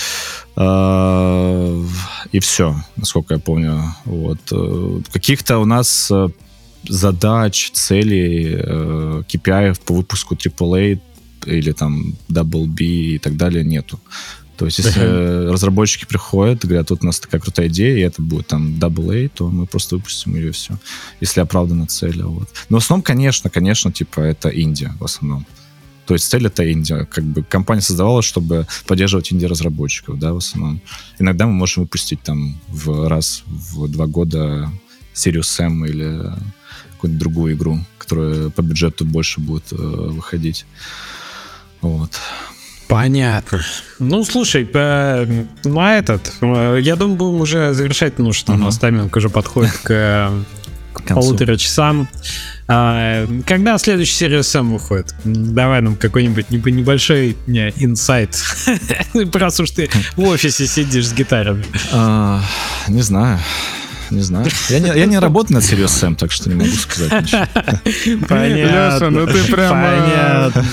И 2.32 2.38
все, 2.40 2.76
насколько 2.96 3.34
я 3.34 3.40
помню. 3.40 3.82
Вот. 4.05 4.38
Э, 4.52 5.01
каких-то 5.12 5.59
у 5.59 5.64
нас 5.64 6.10
э, 6.10 6.28
задач, 6.88 7.70
целей, 7.72 8.55
KPI 9.22 9.72
э, 9.72 9.74
по 9.86 9.94
выпуску 9.94 10.34
AAA 10.34 11.01
или 11.46 11.72
там 11.72 12.14
Double 12.28 12.66
B 12.66 12.84
и 12.84 13.18
так 13.18 13.36
далее 13.36 13.64
нету. 13.64 13.98
То 14.56 14.66
есть, 14.66 14.78
если 14.78 15.02
uh-huh. 15.02 15.52
разработчики 15.52 16.05
приходят 16.05 16.64
и 16.64 16.68
говорят, 16.68 16.89
тут 16.89 17.02
у 17.02 17.06
нас 17.06 17.20
такая 17.20 17.40
крутая 17.40 17.68
идея, 17.68 17.97
и 17.97 18.01
это 18.01 18.22
будет 18.22 18.47
там 18.47 18.74
double 18.78 19.26
A, 19.26 19.28
то 19.28 19.48
мы 19.48 19.66
просто 19.66 19.97
выпустим 19.97 20.36
ее 20.36 20.48
и 20.48 20.52
все. 20.52 20.78
Если 21.20 21.40
оправдана 21.40 21.86
цель. 21.86 22.22
Вот. 22.22 22.48
Но 22.68 22.78
в 22.78 22.82
основном, 22.82 23.02
конечно, 23.02 23.51
конечно, 23.51 23.93
типа, 23.93 24.20
это 24.20 24.48
Индия 24.48 24.93
в 24.98 25.05
основном. 25.05 25.47
То 26.06 26.14
есть 26.14 26.28
цель 26.28 26.47
это 26.47 26.62
Индия. 26.64 27.06
Как 27.06 27.24
бы 27.24 27.43
компания 27.43 27.81
создавалась, 27.81 28.26
чтобы 28.26 28.66
поддерживать 28.86 29.32
инди-разработчиков, 29.32 30.18
да, 30.18 30.35
в 30.35 30.39
основном. 30.39 30.81
Иногда 31.18 31.47
мы 31.47 31.52
можем 31.52 31.85
выпустить 31.85 32.22
там 32.22 32.60
в 32.68 33.09
раз 33.09 33.43
в 33.47 33.89
два 33.89 34.06
года 34.06 34.70
Sirius 35.14 35.60
M 35.60 35.85
или 35.86 36.32
какую-нибудь 36.93 37.18
другую 37.18 37.55
игру, 37.55 37.81
которая 37.98 38.51
по 38.51 38.62
бюджету 38.62 39.05
больше 39.05 39.40
будет 39.40 39.72
э, 39.72 39.76
выходить. 39.76 40.66
Вот. 41.81 42.10
Понятно. 42.89 43.61
Ну, 43.98 44.24
слушай, 44.24 44.65
по, 44.65 45.27
на 45.65 45.98
этот, 45.98 46.32
э, 46.40 46.78
я 46.81 46.97
думаю, 46.97 47.16
будем 47.16 47.40
уже 47.40 47.73
завершать, 47.73 48.15
потому 48.15 48.32
что 48.32 48.52
uh-huh. 48.52 48.56
у 48.56 48.59
нас 48.59 48.78
тайминг 48.78 49.16
уже 49.16 49.28
подходит 49.28 49.73
к 49.82 50.31
полутора 51.09 51.56
часам. 51.56 52.09
А, 52.66 53.27
когда 53.47 53.77
следующая 53.78 54.15
серия 54.15 54.43
сам 54.43 54.73
выходит? 54.73 55.15
Давай 55.24 55.82
нам 55.82 55.97
какой-нибудь 55.97 56.51
небольшой 56.51 57.36
не, 57.47 57.73
инсайт. 57.77 58.39
Раз 59.32 59.61
уж 59.61 59.70
ты 59.70 59.90
в 60.16 60.23
офисе 60.23 60.66
сидишь 60.66 61.09
с 61.09 61.12
гитарами. 61.12 61.65
А, 61.93 62.43
не 62.89 63.02
знаю 63.02 63.39
не 64.14 64.22
знаю. 64.22 64.46
Я 64.68 64.80
не, 64.80 64.88
я 64.88 65.06
не 65.06 65.18
работаю 65.18 65.56
над 65.56 65.64
Serious 65.64 65.86
Sam, 65.86 66.16
так 66.16 66.32
что 66.32 66.48
не 66.48 66.56
могу 66.56 66.70
сказать 66.70 67.22
ничего. 67.22 68.26
Понятно. 68.28 68.94
Леша, 68.94 69.10
ну 69.10 69.26
ты 69.26 69.44
прямо... 69.52 70.52
Понятно. 70.52 70.64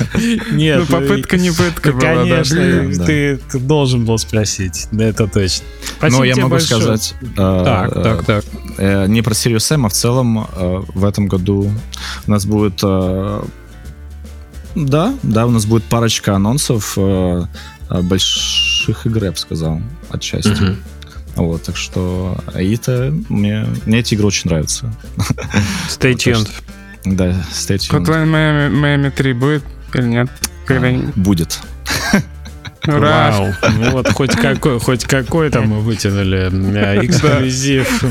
Нет. 0.51 0.79
Ну, 0.79 0.85
попытка 0.85 1.37
не 1.37 1.51
пытка 1.51 1.91
была, 1.91 2.01
Конечно, 2.01 2.97
да. 2.97 3.05
ты, 3.05 3.39
ты 3.51 3.59
должен 3.59 4.05
был 4.05 4.17
спросить. 4.17 4.87
Да, 4.91 5.05
это 5.05 5.27
точно. 5.27 5.65
Спасибо 5.97 6.19
Но 6.19 6.23
я 6.23 6.35
могу 6.35 6.49
большое. 6.49 6.81
сказать... 6.81 7.15
Э, 7.21 7.63
так, 7.65 7.97
э, 7.97 8.03
так, 8.03 8.25
так. 8.25 8.45
Э, 8.77 9.05
не 9.07 9.21
про 9.21 9.33
Serious 9.33 9.57
Sam, 9.57 9.85
а 9.85 9.89
в 9.89 9.93
целом 9.93 10.47
э, 10.55 10.81
в 10.93 11.05
этом 11.05 11.27
году 11.27 11.71
у 12.27 12.31
нас 12.31 12.45
будет... 12.45 12.79
Э, 12.83 13.43
да, 14.75 15.13
да, 15.23 15.47
у 15.47 15.51
нас 15.51 15.65
будет 15.65 15.83
парочка 15.83 16.35
анонсов 16.35 16.93
э, 16.97 17.45
больших 17.89 19.05
игр, 19.05 19.25
я 19.25 19.31
бы 19.31 19.37
сказал, 19.37 19.81
отчасти. 20.09 20.49
Uh-huh. 20.49 20.77
Вот, 21.41 21.63
так 21.63 21.75
что 21.75 22.37
Аита, 22.53 23.11
мне, 23.29 23.65
мне 23.85 23.99
эти 23.99 24.13
игры 24.13 24.27
очень 24.27 24.49
нравятся. 24.49 24.93
Stay 25.89 26.13
tuned. 26.13 26.49
Да, 27.03 27.31
stay 27.51 27.77
tuned. 27.77 28.05
Hotline 28.05 28.27
Miami, 28.27 28.69
Miami 28.69 29.11
3 29.11 29.33
будет 29.33 29.63
или 29.93 30.03
нет? 30.03 30.29
Когда-нибудь? 30.65 31.15
Будет. 31.15 31.59
Ура! 32.87 33.31
Вау. 33.31 33.53
Ну 33.77 33.91
вот 33.91 34.09
хоть 34.11 34.35
какой, 34.35 34.79
хоть 34.79 35.03
какой-то 35.05 35.61
мы 35.61 35.81
вытянули 35.81 36.49
эксклюзив. 37.05 38.03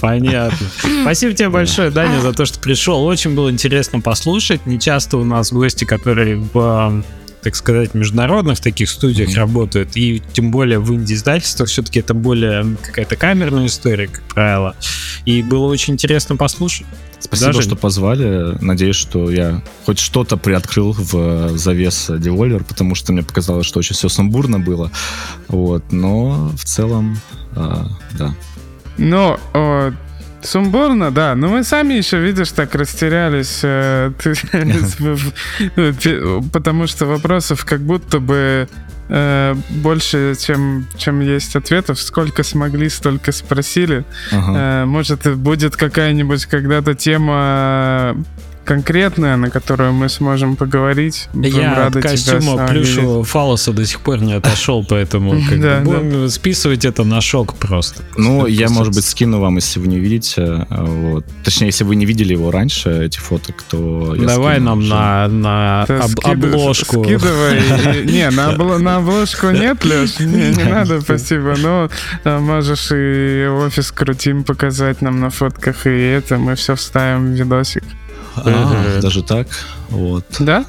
Понятно. 0.00 0.66
Спасибо 1.02 1.34
тебе 1.34 1.48
большое, 1.48 1.90
Даня, 1.90 2.20
за 2.20 2.32
то, 2.32 2.44
что 2.44 2.58
пришел. 2.58 3.04
Очень 3.04 3.34
было 3.34 3.50
интересно 3.50 4.00
послушать. 4.00 4.66
Не 4.66 4.78
часто 4.78 5.18
у 5.18 5.24
нас 5.24 5.52
гости, 5.52 5.84
которые 5.84 6.36
в 6.36 7.02
так 7.42 7.56
сказать, 7.56 7.94
международных 7.94 8.60
таких 8.60 8.88
студиях 8.88 9.30
mm-hmm. 9.30 9.36
работают, 9.36 9.96
и 9.96 10.22
тем 10.32 10.50
более 10.50 10.78
в 10.78 10.94
инди-издательствах 10.94 11.68
все-таки 11.68 11.98
это 12.00 12.14
более 12.14 12.76
какая-то 12.82 13.16
камерная 13.16 13.66
история, 13.66 14.06
как 14.06 14.22
правило. 14.24 14.76
И 15.24 15.42
было 15.42 15.66
очень 15.66 15.94
интересно 15.94 16.36
послушать. 16.36 16.86
Спасибо, 17.18 17.52
Даже... 17.52 17.62
что 17.62 17.76
позвали. 17.76 18.56
Надеюсь, 18.60 18.96
что 18.96 19.30
я 19.30 19.62
хоть 19.86 19.98
что-то 19.98 20.36
приоткрыл 20.36 20.92
в 20.92 21.56
завес 21.56 22.10
Devolver, 22.10 22.64
потому 22.64 22.94
что 22.94 23.12
мне 23.12 23.22
показалось, 23.22 23.66
что 23.66 23.78
очень 23.78 23.94
все 23.94 24.08
сумбурно 24.08 24.58
было. 24.58 24.90
Вот, 25.48 25.92
но 25.92 26.50
в 26.56 26.64
целом, 26.64 27.20
э, 27.54 27.84
да. 28.18 28.34
Но 28.98 29.38
э, 29.54 29.92
Сумбурно, 30.42 31.10
да. 31.10 31.34
Но 31.34 31.48
мы 31.48 31.64
сами 31.64 31.94
еще, 31.94 32.20
видишь, 32.20 32.52
так 32.52 32.74
растерялись, 32.74 33.60
э, 33.62 34.12
потому 36.52 36.86
что 36.86 37.06
вопросов 37.06 37.64
как 37.64 37.80
будто 37.80 38.18
бы 38.18 38.68
э, 39.08 39.54
больше, 39.70 40.34
чем, 40.38 40.86
чем 40.96 41.20
есть 41.20 41.56
ответов. 41.56 42.00
Сколько 42.00 42.42
смогли, 42.42 42.88
столько 42.88 43.32
спросили. 43.32 44.04
Ага. 44.32 44.82
Э, 44.82 44.84
может, 44.84 45.26
будет 45.36 45.76
какая-нибудь 45.76 46.46
когда-то 46.46 46.94
тема 46.94 48.16
конкретная, 48.64 49.36
на 49.36 49.50
которую 49.50 49.92
мы 49.92 50.08
сможем 50.08 50.56
поговорить. 50.56 51.28
Будем 51.32 51.60
Я 51.60 51.74
рады 51.74 51.98
от 51.98 52.04
костюма 52.04 52.66
плюшевого 52.66 53.24
фалоса 53.24 53.72
до 53.72 53.84
сих 53.86 54.00
пор 54.00 54.20
не 54.20 54.34
отошел, 54.34 54.84
поэтому 54.88 55.32
как 55.48 55.60
да, 55.60 55.80
бы, 55.80 55.98
будем 55.98 56.28
списывать 56.28 56.84
это 56.84 57.04
на 57.04 57.20
шок 57.20 57.54
просто. 57.54 58.02
Ну, 58.16 58.46
я, 58.46 58.68
может 58.68 58.94
быть, 58.94 59.04
скину 59.04 59.40
вам, 59.40 59.56
если 59.56 59.80
вы 59.80 59.88
не 59.88 59.98
видите. 59.98 60.66
Вот. 60.70 61.24
Точнее, 61.44 61.68
если 61.68 61.84
вы 61.84 61.96
не 61.96 62.06
видели 62.06 62.32
его 62.32 62.50
раньше, 62.50 63.04
эти 63.04 63.18
фоток, 63.18 63.62
то 63.62 64.14
Давай 64.18 64.60
нам 64.60 64.78
уже. 64.78 64.90
на, 64.90 65.28
на 65.28 65.82
об, 65.82 66.20
обложку. 66.24 67.04
Скидывай. 67.04 67.62
Не, 68.12 68.30
на 68.30 68.96
обложку 68.96 69.50
нет, 69.50 69.84
Леш, 69.84 70.18
не 70.18 70.64
надо, 70.64 71.00
спасибо. 71.00 71.54
Но 71.56 71.88
можешь 72.40 72.90
и 72.92 73.46
офис 73.46 73.92
крутим 73.92 74.44
показать 74.44 75.02
нам 75.02 75.20
на 75.20 75.30
фотках, 75.30 75.86
и 75.86 75.90
это 75.90 76.38
мы 76.38 76.54
все 76.54 76.74
вставим 76.74 77.32
в 77.32 77.36
видосик. 77.36 77.84
А, 78.36 79.00
даже 79.00 79.22
так? 79.22 79.48
Вот. 79.90 80.24
Да? 80.38 80.64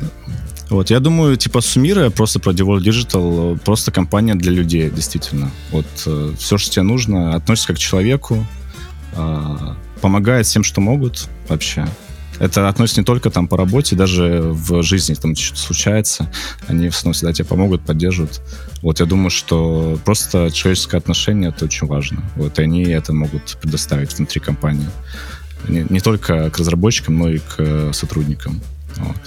Вот, 0.70 0.90
я 0.90 1.00
думаю, 1.00 1.38
типа, 1.38 1.62
суммируя 1.62 2.10
просто 2.10 2.40
про 2.40 2.52
Devolve 2.52 2.80
Digital, 2.80 3.60
просто 3.60 3.92
компания 3.92 4.34
для 4.34 4.52
людей, 4.52 4.90
действительно. 4.90 5.52
Вот, 5.72 5.86
э, 6.06 6.34
все, 6.40 6.58
что 6.58 6.72
тебе 6.72 6.84
нужно, 6.84 7.36
относится 7.36 7.68
как 7.68 7.78
к 7.78 7.80
человеку, 7.80 8.46
э, 9.16 9.58
помогает 10.02 10.46
всем, 10.48 10.64
что 10.64 10.82
могут 10.82 11.28
вообще. 11.48 11.86
Это 12.40 12.68
относится 12.68 13.02
не 13.02 13.06
только 13.06 13.30
там 13.30 13.48
по 13.48 13.58
работе, 13.58 13.96
даже 13.96 14.42
в 14.44 14.82
жизни 14.82 15.14
там 15.14 15.36
что-то 15.36 15.60
случается, 15.60 16.32
они 16.68 16.90
в 16.90 16.96
основном 16.96 17.14
всегда 17.14 17.32
тебе 17.34 17.46
помогут, 17.46 17.86
поддерживают. 17.86 18.42
Вот 18.82 19.00
я 19.00 19.06
думаю, 19.06 19.30
что 19.30 20.00
просто 20.04 20.50
человеческое 20.52 20.98
отношение 20.98 21.50
это 21.50 21.66
очень 21.66 21.88
важно. 21.88 22.24
Вот 22.36 22.58
и 22.58 22.64
они 22.64 22.84
это 22.86 23.14
могут 23.14 23.58
предоставить 23.62 24.18
внутри 24.18 24.42
компании 24.42 24.88
не, 25.68 25.86
не 25.90 26.00
только 26.00 26.50
к 26.50 26.58
разработчикам, 26.58 27.18
но 27.18 27.30
и 27.30 27.40
к 27.40 27.56
э, 27.58 27.92
сотрудникам. 27.94 28.62
Вот. 28.98 29.18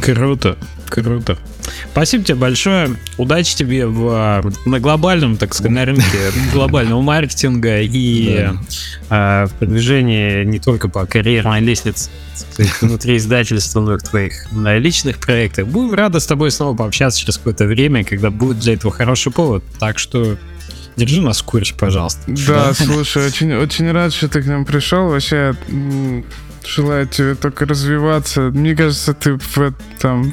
Круто, 0.00 0.56
круто. 0.88 1.38
Спасибо 1.92 2.24
тебе 2.24 2.36
большое. 2.36 2.96
Удачи 3.16 3.54
тебе 3.54 3.86
в, 3.86 4.42
на 4.66 4.80
глобальном, 4.80 5.36
так 5.36 5.54
сказать, 5.54 5.72
на 5.72 5.84
рынке 5.84 6.18
глобального 6.52 7.00
маркетинга 7.00 7.80
и 7.80 8.36
да. 9.08 9.44
э, 9.44 9.46
в 9.46 9.52
продвижении 9.54 10.44
не 10.44 10.58
только 10.58 10.88
по 10.88 11.06
карьерной 11.06 11.60
лестнице 11.60 12.10
внутри 12.80 13.16
издательства, 13.16 13.80
но 13.80 13.94
и 13.94 13.98
в 13.98 14.02
твоих 14.02 14.50
на 14.52 14.76
личных 14.78 15.18
проектах. 15.18 15.66
Будем 15.68 15.94
рады 15.94 16.20
с 16.20 16.26
тобой 16.26 16.50
снова 16.50 16.76
пообщаться 16.76 17.20
через 17.20 17.38
какое-то 17.38 17.66
время, 17.66 18.04
когда 18.04 18.30
будет 18.30 18.58
для 18.58 18.74
этого 18.74 18.92
хороший 18.92 19.32
повод. 19.32 19.64
Так 19.78 19.98
что 19.98 20.36
Держи 20.96 21.20
нас 21.20 21.40
в 21.40 21.44
курсе, 21.44 21.74
пожалуйста. 21.74 22.20
Да, 22.26 22.72
слушай, 22.74 23.26
очень, 23.26 23.54
очень 23.54 23.90
рад, 23.90 24.12
что 24.12 24.28
ты 24.28 24.42
к 24.42 24.46
нам 24.46 24.64
пришел. 24.64 25.08
Вообще, 25.08 25.54
Желаю 26.66 27.06
тебе 27.06 27.34
только 27.34 27.66
развиваться. 27.66 28.42
Мне 28.42 28.74
кажется, 28.74 29.12
ты 29.12 29.34
в, 29.34 29.74
там, 30.00 30.32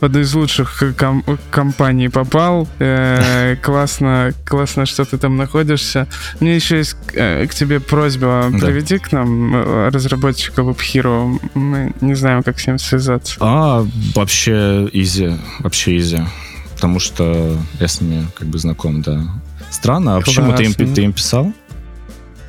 в 0.00 0.04
одну 0.04 0.20
из 0.20 0.32
лучших 0.34 0.82
ком- 0.96 1.24
компаний 1.50 2.08
попал. 2.08 2.66
Э, 2.78 3.56
классно, 3.62 4.32
классно, 4.46 4.86
что 4.86 5.04
ты 5.04 5.18
там 5.18 5.36
находишься. 5.36 6.08
Мне 6.40 6.56
еще 6.56 6.78
есть 6.78 6.96
э, 7.12 7.46
к 7.46 7.54
тебе 7.54 7.80
просьба. 7.80 8.48
Да. 8.50 8.66
Приведи 8.66 8.98
к 8.98 9.12
нам 9.12 9.54
э, 9.54 9.88
разработчика 9.90 10.62
WebHero. 10.62 11.38
Мы 11.54 11.92
не 12.00 12.14
знаем, 12.14 12.42
как 12.42 12.58
с 12.58 12.66
ним 12.66 12.78
связаться. 12.78 13.36
А, 13.40 13.86
вообще 14.14 14.88
изи. 14.92 15.36
Вообще 15.60 15.98
изи. 15.98 16.22
Потому 16.74 17.00
что 17.00 17.58
я 17.80 17.88
с 17.88 18.00
ними 18.00 18.26
как 18.34 18.48
бы 18.48 18.58
знаком, 18.58 19.02
да. 19.02 19.22
Странно, 19.70 20.16
а 20.16 20.20
почему 20.20 20.54
ты 20.56 20.64
им, 20.64 20.74
ты 20.74 21.02
им 21.02 21.12
писал? 21.12 21.52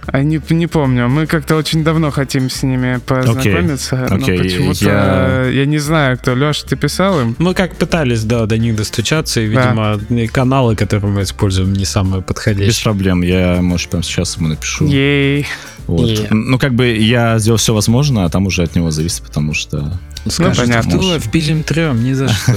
А 0.07 0.23
не, 0.23 0.41
не 0.49 0.67
помню. 0.67 1.09
Мы 1.09 1.27
как-то 1.27 1.55
очень 1.55 1.83
давно 1.83 2.11
хотим 2.11 2.49
с 2.49 2.63
ними 2.63 2.99
познакомиться, 3.05 3.95
okay. 3.95 4.09
но 4.09 4.17
okay. 4.17 4.37
почему-то 4.37 4.85
я... 4.85 5.49
я 5.49 5.65
не 5.65 5.79
знаю, 5.79 6.17
кто. 6.17 6.33
Леш, 6.33 6.63
ты 6.63 6.75
писал 6.77 7.19
им? 7.19 7.35
Мы 7.39 7.53
как 7.53 7.75
пытались, 7.75 8.23
да, 8.23 8.45
до 8.45 8.57
них 8.57 8.75
достучаться, 8.75 9.41
и, 9.41 9.45
видимо, 9.47 9.99
да. 10.09 10.27
каналы, 10.27 10.75
которые 10.75 11.11
мы 11.11 11.23
используем, 11.23 11.73
не 11.73 11.85
самые 11.85 12.21
подходящие. 12.21 12.69
Без 12.69 12.79
проблем. 12.79 13.21
Я, 13.21 13.59
может, 13.61 13.89
прямо 13.89 14.03
сейчас 14.03 14.37
ему 14.37 14.47
напишу. 14.47 14.85
Ей. 14.85 15.45
Вот. 15.87 16.09
Yeah. 16.09 16.27
Ну, 16.31 16.57
как 16.57 16.73
бы 16.73 16.87
я 16.87 17.39
сделал 17.39 17.57
все 17.57 17.73
возможное, 17.73 18.25
а 18.25 18.29
там 18.29 18.45
уже 18.45 18.63
от 18.63 18.75
него 18.75 18.91
зависит, 18.91 19.23
потому 19.23 19.53
что... 19.53 19.99
Скажет, 20.27 20.57
ну, 20.57 20.63
понятно. 20.63 21.01
Что, 21.01 21.19
впилим 21.19 21.63
трем, 21.63 22.03
ни 22.03 22.13
за 22.13 22.27
что. 22.29 22.55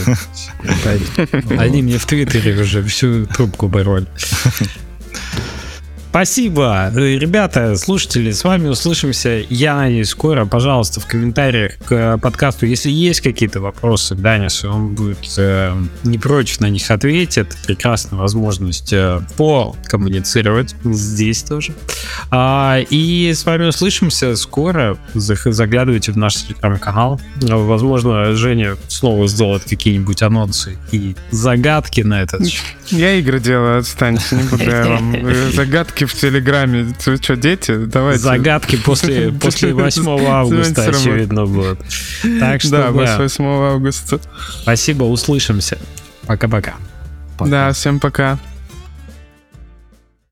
Они 1.57 1.83
мне 1.83 1.99
в 1.99 2.07
Твиттере 2.07 2.61
уже 2.61 2.83
всю 2.83 3.27
трубку 3.27 3.69
бороль. 3.69 4.07
Спасибо, 6.11 6.91
ребята, 6.93 7.77
слушатели, 7.77 8.33
с 8.33 8.43
вами 8.43 8.67
услышимся, 8.67 9.45
я 9.49 9.77
надеюсь, 9.77 10.09
скоро. 10.09 10.45
Пожалуйста, 10.45 10.99
в 10.99 11.07
комментариях 11.07 11.79
к 11.87 12.19
подкасту, 12.19 12.67
если 12.67 12.91
есть 12.91 13.21
какие-то 13.21 13.61
вопросы 13.61 14.17
Данису, 14.17 14.73
он 14.73 14.97
будет 14.97 15.19
э, 15.39 15.73
не 16.03 16.19
против 16.19 16.59
на 16.59 16.69
них 16.69 16.91
ответить. 16.91 17.39
Это 17.39 17.57
прекрасная 17.65 18.19
возможность 18.19 18.93
э, 18.93 19.21
покоммуницировать 19.37 20.75
здесь 20.83 21.45
тоже. 21.45 21.75
А, 22.33 22.81
и 22.91 23.33
с 23.33 23.47
вами 23.47 23.67
услышимся 23.67 24.35
скоро. 24.35 24.99
Заглядывайте 25.15 26.11
в 26.11 26.17
наш 26.17 26.35
телеграм-канал. 26.35 27.21
Возможно, 27.41 28.33
Женя 28.35 28.77
снова 28.89 29.29
сделает 29.29 29.63
какие-нибудь 29.63 30.23
анонсы 30.23 30.77
и 30.91 31.15
загадки 31.31 32.01
на 32.01 32.23
этот 32.23 32.43
Я 32.89 33.15
игры 33.15 33.39
делаю, 33.39 33.79
отстаньте, 33.79 34.25
не 34.35 34.43
буду 34.51 34.65
я 34.65 34.87
вам 34.87 35.15
загадки 35.53 36.00
загадки 36.01 36.05
в 36.05 36.15
Телеграме. 36.15 36.95
Вы 37.07 37.17
что, 37.17 37.37
дети? 37.37 37.77
Давайте. 37.77 38.21
Загадки 38.21 38.77
после, 38.77 39.33
после 39.41 39.73
8 39.73 40.27
августа, 40.27 40.85
очевидно, 40.85 41.47
будут. 41.47 41.81
Так 42.41 42.61
что, 42.61 42.71
да, 42.71 42.93
после 42.93 43.17
8 43.17 43.45
августа. 43.45 44.21
Спасибо, 44.63 45.05
услышимся. 45.05 45.79
Пока-пока. 46.27 46.75
Да, 47.41 47.73
всем 47.73 48.01
пока. 48.01 48.39